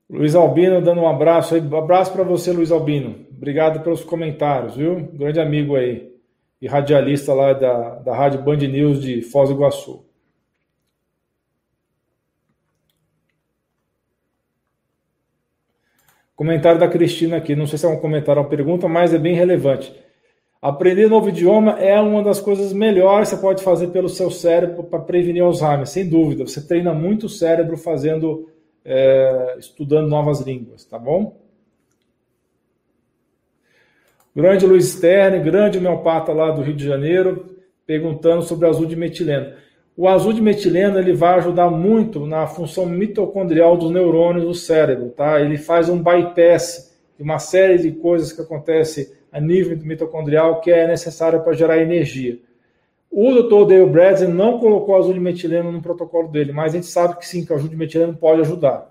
Luiz 0.08 0.36
Albino 0.36 0.80
dando 0.80 1.02
um 1.02 1.08
abraço 1.08 1.56
aí. 1.56 1.62
Abraço 1.76 2.14
para 2.14 2.24
você, 2.24 2.52
Luiz 2.52 2.70
Albino. 2.72 3.26
Obrigado 3.32 3.82
pelos 3.82 4.04
comentários, 4.04 4.76
viu? 4.76 5.10
Grande 5.12 5.40
amigo 5.40 5.76
aí. 5.76 6.08
E 6.62 6.68
radialista 6.68 7.34
lá 7.34 7.54
da, 7.54 7.96
da 7.96 8.16
Rádio 8.16 8.44
Band 8.44 8.58
News 8.58 9.02
de 9.02 9.24
Foz 9.24 9.50
do 9.50 9.56
Iguaçu. 9.56 10.08
Comentário 16.40 16.80
da 16.80 16.88
Cristina 16.88 17.36
aqui. 17.36 17.54
Não 17.54 17.68
sei 17.68 17.78
se 17.78 17.86
é 17.86 17.90
um 17.90 18.00
comentário 18.00 18.40
ou 18.40 18.46
uma 18.46 18.50
pergunta, 18.50 18.88
mas 18.88 19.14
é 19.14 19.18
bem 19.18 19.36
relevante. 19.36 19.94
Aprender 20.62 21.10
novo 21.10 21.28
idioma 21.28 21.78
é 21.82 22.00
uma 22.00 22.24
das 22.24 22.40
coisas 22.40 22.72
melhores 22.72 23.28
que 23.28 23.36
você 23.36 23.42
pode 23.42 23.62
fazer 23.62 23.88
pelo 23.88 24.08
seu 24.08 24.32
cérebro 24.32 24.86
para 24.86 25.00
prevenir 25.00 25.44
Alzheimer, 25.44 25.86
sem 25.86 26.08
dúvida. 26.08 26.48
Você 26.48 26.66
treina 26.66 26.94
muito 26.94 27.26
o 27.26 27.30
cérebro 27.30 27.76
fazendo 27.76 28.50
é, 28.86 29.58
estudando 29.60 30.08
novas 30.08 30.40
línguas, 30.40 30.86
tá 30.86 30.98
bom? 30.98 31.42
Grande 34.34 34.66
Luiz 34.66 34.94
Sterne, 34.94 35.44
grande 35.44 35.78
homeopata 35.78 36.32
lá 36.32 36.52
do 36.52 36.62
Rio 36.62 36.74
de 36.74 36.86
Janeiro, 36.86 37.54
perguntando 37.86 38.44
sobre 38.44 38.66
azul 38.66 38.86
de 38.86 38.96
metileno. 38.96 39.56
O 40.00 40.08
azul 40.08 40.32
de 40.32 40.42
metileno 40.42 40.98
ele 40.98 41.12
vai 41.12 41.34
ajudar 41.34 41.70
muito 41.70 42.26
na 42.26 42.48
função 42.48 42.86
mitocondrial 42.86 43.76
dos 43.76 43.92
neurônios 43.92 44.46
do 44.46 44.54
cérebro, 44.54 45.10
tá? 45.10 45.42
Ele 45.42 45.58
faz 45.58 45.90
um 45.90 46.02
bypass 46.02 46.98
de 47.18 47.22
uma 47.22 47.38
série 47.38 47.78
de 47.80 47.92
coisas 47.92 48.32
que 48.32 48.40
acontece 48.40 49.14
a 49.30 49.42
nível 49.42 49.78
mitocondrial 49.80 50.62
que 50.62 50.72
é 50.72 50.88
necessária 50.88 51.38
para 51.38 51.52
gerar 51.52 51.80
energia. 51.80 52.40
O 53.12 53.30
Dr. 53.34 53.68
Dale 53.68 53.86
Bradley 53.88 54.30
não 54.30 54.58
colocou 54.58 54.96
azul 54.96 55.14
de 55.14 55.20
metileno 55.20 55.70
no 55.70 55.82
protocolo 55.82 56.30
dele, 56.30 56.54
mas 56.54 56.72
a 56.72 56.78
gente 56.78 56.88
sabe 56.88 57.18
que 57.18 57.28
sim, 57.28 57.46
que 57.46 57.52
o 57.52 57.58
azul 57.58 57.68
de 57.68 57.76
metileno 57.76 58.16
pode 58.16 58.40
ajudar. 58.40 58.90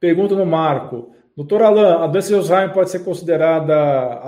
Pergunta 0.00 0.34
no 0.34 0.44
Marco. 0.44 1.14
Doutor 1.36 1.62
Alain, 1.62 2.04
a 2.04 2.06
doença 2.06 2.28
de 2.28 2.34
Alzheimer 2.34 2.72
pode 2.72 2.90
ser 2.90 3.00
considerada 3.00 4.20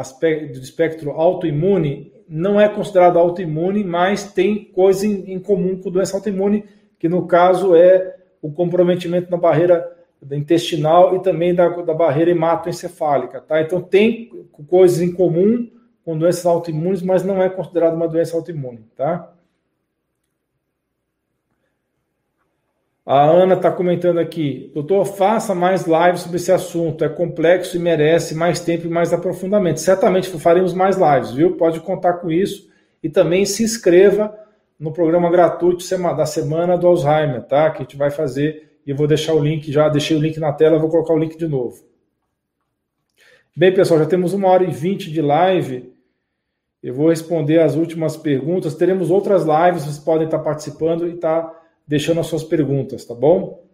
do 0.52 0.58
espectro 0.58 1.12
autoimune? 1.12 2.12
Não 2.28 2.60
é 2.60 2.68
considerada 2.68 3.18
autoimune, 3.20 3.84
mas 3.84 4.32
tem 4.32 4.64
coisa 4.64 5.06
em 5.06 5.38
comum 5.38 5.80
com 5.80 5.88
doença 5.88 6.16
autoimune, 6.16 6.64
que 6.98 7.08
no 7.08 7.26
caso 7.26 7.76
é 7.76 8.16
o 8.42 8.50
comprometimento 8.50 9.30
na 9.30 9.36
barreira 9.36 9.88
intestinal 10.32 11.14
e 11.14 11.22
também 11.22 11.54
da, 11.54 11.68
da 11.68 11.94
barreira 11.94 12.32
hematoencefálica, 12.32 13.40
tá? 13.40 13.62
Então 13.62 13.80
tem 13.80 14.28
coisas 14.66 15.00
em 15.00 15.12
comum 15.12 15.70
com 16.04 16.18
doenças 16.18 16.44
autoimunes, 16.44 17.02
mas 17.02 17.22
não 17.22 17.40
é 17.40 17.48
considerado 17.48 17.94
uma 17.94 18.08
doença 18.08 18.36
autoimune, 18.36 18.84
tá? 18.96 19.32
A 23.06 23.22
Ana 23.22 23.54
está 23.54 23.70
comentando 23.70 24.18
aqui, 24.18 24.68
doutor, 24.74 25.04
faça 25.04 25.54
mais 25.54 25.86
lives 25.86 26.22
sobre 26.22 26.38
esse 26.38 26.50
assunto, 26.50 27.04
é 27.04 27.08
complexo 27.08 27.76
e 27.76 27.78
merece 27.78 28.34
mais 28.34 28.58
tempo 28.58 28.84
e 28.84 28.90
mais 28.90 29.12
aprofundamento. 29.12 29.78
Certamente 29.78 30.28
faremos 30.40 30.74
mais 30.74 30.96
lives, 30.96 31.30
viu? 31.30 31.56
Pode 31.56 31.78
contar 31.78 32.14
com 32.14 32.32
isso 32.32 32.68
e 33.00 33.08
também 33.08 33.46
se 33.46 33.62
inscreva 33.62 34.36
no 34.76 34.92
programa 34.92 35.30
gratuito 35.30 35.84
da 36.16 36.26
semana 36.26 36.76
do 36.76 36.84
Alzheimer, 36.88 37.44
tá? 37.44 37.70
Que 37.70 37.78
a 37.78 37.82
gente 37.82 37.96
vai 37.96 38.10
fazer 38.10 38.80
e 38.84 38.92
vou 38.92 39.06
deixar 39.06 39.34
o 39.34 39.38
link, 39.38 39.70
já 39.70 39.88
deixei 39.88 40.16
o 40.16 40.20
link 40.20 40.40
na 40.40 40.52
tela, 40.52 40.76
vou 40.76 40.90
colocar 40.90 41.14
o 41.14 41.18
link 41.18 41.38
de 41.38 41.46
novo. 41.46 41.84
Bem, 43.56 43.72
pessoal, 43.72 44.00
já 44.00 44.06
temos 44.06 44.32
uma 44.32 44.48
hora 44.48 44.64
e 44.64 44.72
vinte 44.72 45.12
de 45.12 45.22
live. 45.22 45.94
Eu 46.82 46.92
vou 46.92 47.10
responder 47.10 47.60
as 47.60 47.76
últimas 47.76 48.16
perguntas. 48.16 48.74
Teremos 48.74 49.12
outras 49.12 49.44
lives, 49.44 49.84
vocês 49.84 49.98
podem 49.98 50.24
estar 50.24 50.40
participando 50.40 51.06
e 51.06 51.14
estar 51.14 51.55
deixando 51.86 52.20
as 52.20 52.26
suas 52.26 52.42
perguntas, 52.42 53.04
tá 53.04 53.14
bom? 53.14 53.64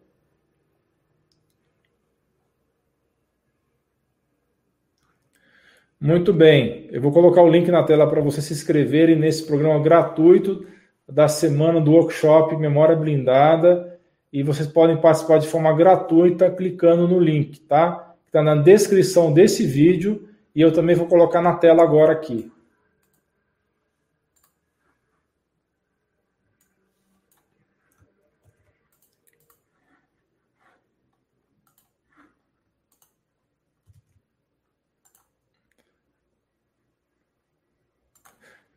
Muito 6.01 6.33
bem, 6.33 6.89
eu 6.91 7.01
vou 7.01 7.13
colocar 7.13 7.43
o 7.43 7.49
link 7.49 7.71
na 7.71 7.85
tela 7.85 8.09
para 8.09 8.21
vocês 8.21 8.45
se 8.45 8.53
inscreverem 8.53 9.15
nesse 9.17 9.47
programa 9.47 9.81
gratuito 9.81 10.67
da 11.09 11.29
semana 11.29 11.81
do 11.81 11.93
workshop 11.93 12.57
Memória 12.57 12.97
Blindada 12.97 14.01
e 14.33 14.43
vocês 14.43 14.67
podem 14.67 15.01
participar 15.01 15.39
de 15.39 15.47
forma 15.47 15.73
gratuita 15.73 16.51
clicando 16.51 17.07
no 17.07 17.21
link, 17.21 17.61
tá? 17.61 18.15
Está 18.27 18.43
na 18.43 18.57
descrição 18.57 19.33
desse 19.33 19.65
vídeo 19.65 20.29
e 20.57 20.61
eu 20.61 20.73
também 20.73 20.97
vou 20.97 21.07
colocar 21.07 21.41
na 21.41 21.55
tela 21.55 21.83
agora 21.83 22.13
aqui. 22.13 22.51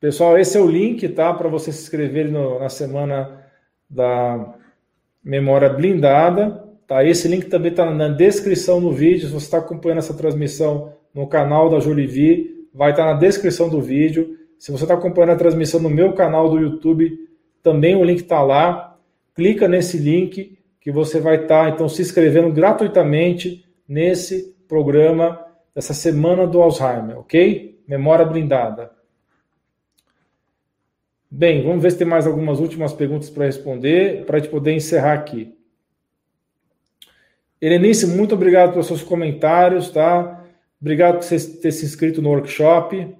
Pessoal, 0.06 0.38
esse 0.38 0.56
é 0.56 0.62
o 0.62 0.68
link, 0.68 1.10
tá? 1.10 1.34
Para 1.34 1.50
você 1.50 1.72
se 1.72 1.82
inscrever 1.82 2.32
no, 2.32 2.60
na 2.60 2.70
semana 2.70 3.44
da 3.90 4.54
memória 5.24 5.68
blindada. 5.68 6.64
Tá? 6.86 7.04
Esse 7.04 7.28
link 7.28 7.48
também 7.48 7.72
está 7.72 7.90
na 7.90 8.08
descrição 8.08 8.80
do 8.80 8.92
vídeo. 8.92 9.28
Se 9.28 9.34
você 9.34 9.46
está 9.46 9.58
acompanhando 9.58 9.98
essa 9.98 10.14
transmissão 10.14 10.94
no 11.12 11.26
canal 11.26 11.72
da 11.72 11.80
Jolivi, 11.80 12.68
vai 12.72 12.92
estar 12.92 13.04
tá 13.04 13.14
na 13.16 13.20
descrição 13.20 13.68
do 13.68 13.82
vídeo. 13.82 14.38
Se 14.60 14.72
você 14.72 14.84
está 14.84 14.94
acompanhando 14.94 15.32
a 15.32 15.38
transmissão 15.38 15.80
no 15.80 15.90
meu 15.90 16.14
canal 16.14 16.52
do 16.52 16.60
YouTube, 16.60 17.18
também 17.64 17.96
o 17.96 18.04
link 18.04 18.20
está 18.20 18.44
lá. 18.44 18.96
Clica 19.34 19.68
nesse 19.68 19.98
link 19.98 20.60
que 20.82 20.92
você 20.92 21.20
vai 21.20 21.38
estar 21.38 21.64
tá, 21.64 21.70
então 21.72 21.90
se 21.90 22.04
inscrevendo 22.04 22.54
gratuitamente 22.54 23.66
nesse 23.90 24.56
programa 24.68 25.44
dessa 25.74 25.96
semana 25.96 26.46
do 26.46 26.62
Alzheimer, 26.62 27.18
ok? 27.18 27.82
Memória 27.88 28.24
blindada. 28.24 28.94
Bem, 31.38 31.64
vamos 31.64 31.84
ver 31.84 31.92
se 31.92 31.98
tem 31.98 32.08
mais 32.08 32.26
algumas 32.26 32.62
últimas 32.62 32.94
perguntas 32.94 33.30
para 33.30 33.44
responder, 33.44 34.24
para 34.24 34.38
a 34.38 34.40
gente 34.40 34.50
poder 34.50 34.72
encerrar 34.72 35.12
aqui. 35.12 35.54
Helenice, 37.62 38.08
muito 38.08 38.36
obrigado 38.36 38.72
pelos 38.72 38.88
seus 38.88 39.04
comentários, 39.04 39.90
tá? 39.90 40.46
Obrigado 40.80 41.16
por 41.16 41.24
você 41.24 41.38
ter 41.58 41.74
se 41.74 41.84
inscrito 41.84 42.22
no 42.22 42.30
workshop. 42.30 43.14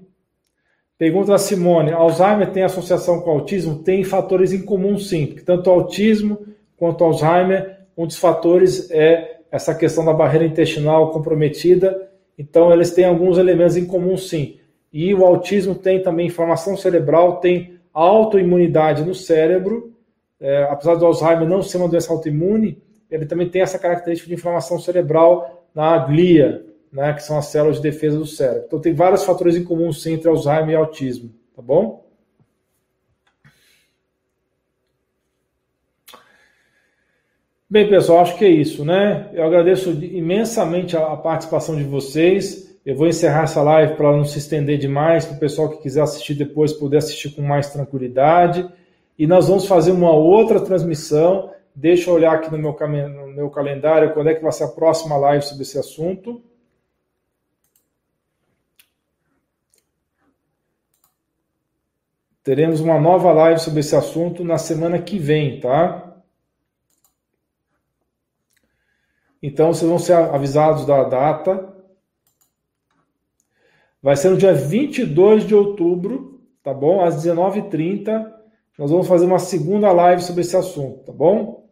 Pergunta 0.98 1.34
da 1.34 1.38
Simone: 1.38 1.92
Alzheimer 1.92 2.52
tem 2.52 2.64
associação 2.64 3.20
com 3.20 3.32
autismo? 3.32 3.84
Tem 3.84 4.02
fatores 4.06 4.54
em 4.54 4.62
comum, 4.62 4.98
sim, 4.98 5.26
porque 5.26 5.42
tanto 5.42 5.70
autismo 5.70 6.40
quanto 6.78 7.04
Alzheimer, 7.04 7.80
um 7.98 8.08
dos 8.08 8.16
fatores 8.16 8.90
é 8.92 9.42
essa 9.52 9.76
questão 9.76 10.06
da 10.06 10.14
barreira 10.14 10.46
intestinal 10.46 11.12
comprometida. 11.12 12.10
Então, 12.40 12.72
eles 12.72 12.92
têm 12.92 13.04
alguns 13.04 13.38
elementos 13.38 13.76
em 13.76 13.86
comum, 13.86 14.16
sim. 14.16 14.58
E 14.94 15.14
o 15.14 15.26
autismo 15.26 15.76
tem 15.76 16.02
também 16.02 16.28
inflamação 16.28 16.78
cerebral, 16.78 17.42
tem 17.42 17.75
autoimunidade 17.96 19.06
no 19.06 19.16
cérebro, 19.16 19.96
é, 20.40 20.64
apesar 20.64 20.96
do 20.96 21.06
Alzheimer 21.06 21.48
não 21.48 21.62
ser 21.62 21.78
uma 21.78 21.88
doença 21.88 22.12
autoimune, 22.12 22.84
ele 23.10 23.26
também 23.26 23.50
tem 23.50 23.62
essa 23.62 23.80
característica 23.80 24.28
de 24.28 24.36
inflamação 24.36 24.78
cerebral 24.78 25.66
na 25.74 25.98
glia, 25.98 26.66
né, 26.92 27.14
que 27.14 27.24
são 27.24 27.38
as 27.38 27.46
células 27.48 27.78
de 27.78 27.84
defesa 27.84 28.18
do 28.18 28.26
cérebro. 28.26 28.66
Então 28.68 28.80
tem 28.80 28.94
vários 28.94 29.24
fatores 29.24 29.56
em 29.56 29.64
comum 29.64 29.94
sim, 29.94 30.14
entre 30.14 30.28
Alzheimer 30.28 30.72
e 30.72 30.76
autismo, 30.76 31.32
tá 31.56 31.62
bom? 31.62 32.06
Bem, 37.70 37.90
pessoal, 37.90 38.20
acho 38.20 38.38
que 38.38 38.46
é 38.46 38.50
isso, 38.50 38.86
né? 38.86 39.30
Eu 39.34 39.44
agradeço 39.44 39.90
imensamente 39.92 40.96
a 40.96 41.16
participação 41.18 41.76
de 41.76 41.84
vocês. 41.84 42.65
Eu 42.86 42.96
vou 42.96 43.08
encerrar 43.08 43.44
essa 43.44 43.64
live 43.64 43.96
para 43.96 44.12
não 44.12 44.24
se 44.24 44.38
estender 44.38 44.78
demais, 44.78 45.26
para 45.26 45.38
o 45.38 45.40
pessoal 45.40 45.70
que 45.70 45.82
quiser 45.82 46.04
assistir 46.04 46.36
depois 46.36 46.72
poder 46.72 46.98
assistir 46.98 47.32
com 47.32 47.42
mais 47.42 47.72
tranquilidade. 47.72 48.70
E 49.18 49.26
nós 49.26 49.48
vamos 49.48 49.66
fazer 49.66 49.92
uma 49.92 50.12
outra 50.12 50.60
transmissão. 50.60 51.52
Deixa 51.74 52.12
eu 52.12 52.14
olhar 52.14 52.36
aqui 52.36 52.52
no 52.52 52.60
meu, 52.60 52.78
no 53.10 53.28
meu 53.28 53.50
calendário 53.50 54.14
quando 54.14 54.30
é 54.30 54.36
que 54.36 54.44
vai 54.44 54.52
ser 54.52 54.66
a 54.66 54.68
próxima 54.68 55.18
live 55.18 55.44
sobre 55.44 55.64
esse 55.64 55.80
assunto. 55.80 56.44
Teremos 62.44 62.80
uma 62.80 63.00
nova 63.00 63.34
live 63.34 63.60
sobre 63.60 63.80
esse 63.80 63.96
assunto 63.96 64.44
na 64.44 64.60
semana 64.60 65.02
que 65.02 65.18
vem, 65.18 65.60
tá? 65.60 66.22
Então 69.42 69.74
vocês 69.74 69.90
vão 69.90 69.98
ser 69.98 70.14
avisados 70.14 70.86
da 70.86 71.04
data. 71.06 71.75
Vai 74.06 74.16
ser 74.16 74.30
no 74.30 74.38
dia 74.38 74.54
22 74.54 75.48
de 75.48 75.56
outubro, 75.56 76.40
tá 76.62 76.72
bom? 76.72 77.04
Às 77.04 77.26
19h30. 77.26 78.34
Nós 78.78 78.92
vamos 78.92 79.08
fazer 79.08 79.26
uma 79.26 79.40
segunda 79.40 79.92
live 79.92 80.22
sobre 80.22 80.42
esse 80.42 80.56
assunto, 80.56 81.06
tá 81.06 81.12
bom? 81.12 81.68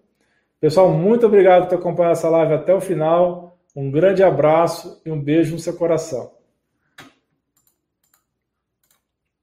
Pessoal, 0.60 0.90
muito 0.90 1.28
obrigado 1.28 1.62
por 1.62 1.70
ter 1.70 1.76
acompanhado 1.76 2.14
essa 2.14 2.30
live 2.30 2.54
até 2.56 2.74
o 2.74 2.82
final. 2.82 3.60
Um 3.76 3.92
grande 3.92 4.24
abraço 4.24 5.00
e 5.06 5.12
um 5.12 5.22
beijo 5.22 5.54
no 5.54 5.60
seu 5.60 5.76
coração. 5.76 6.32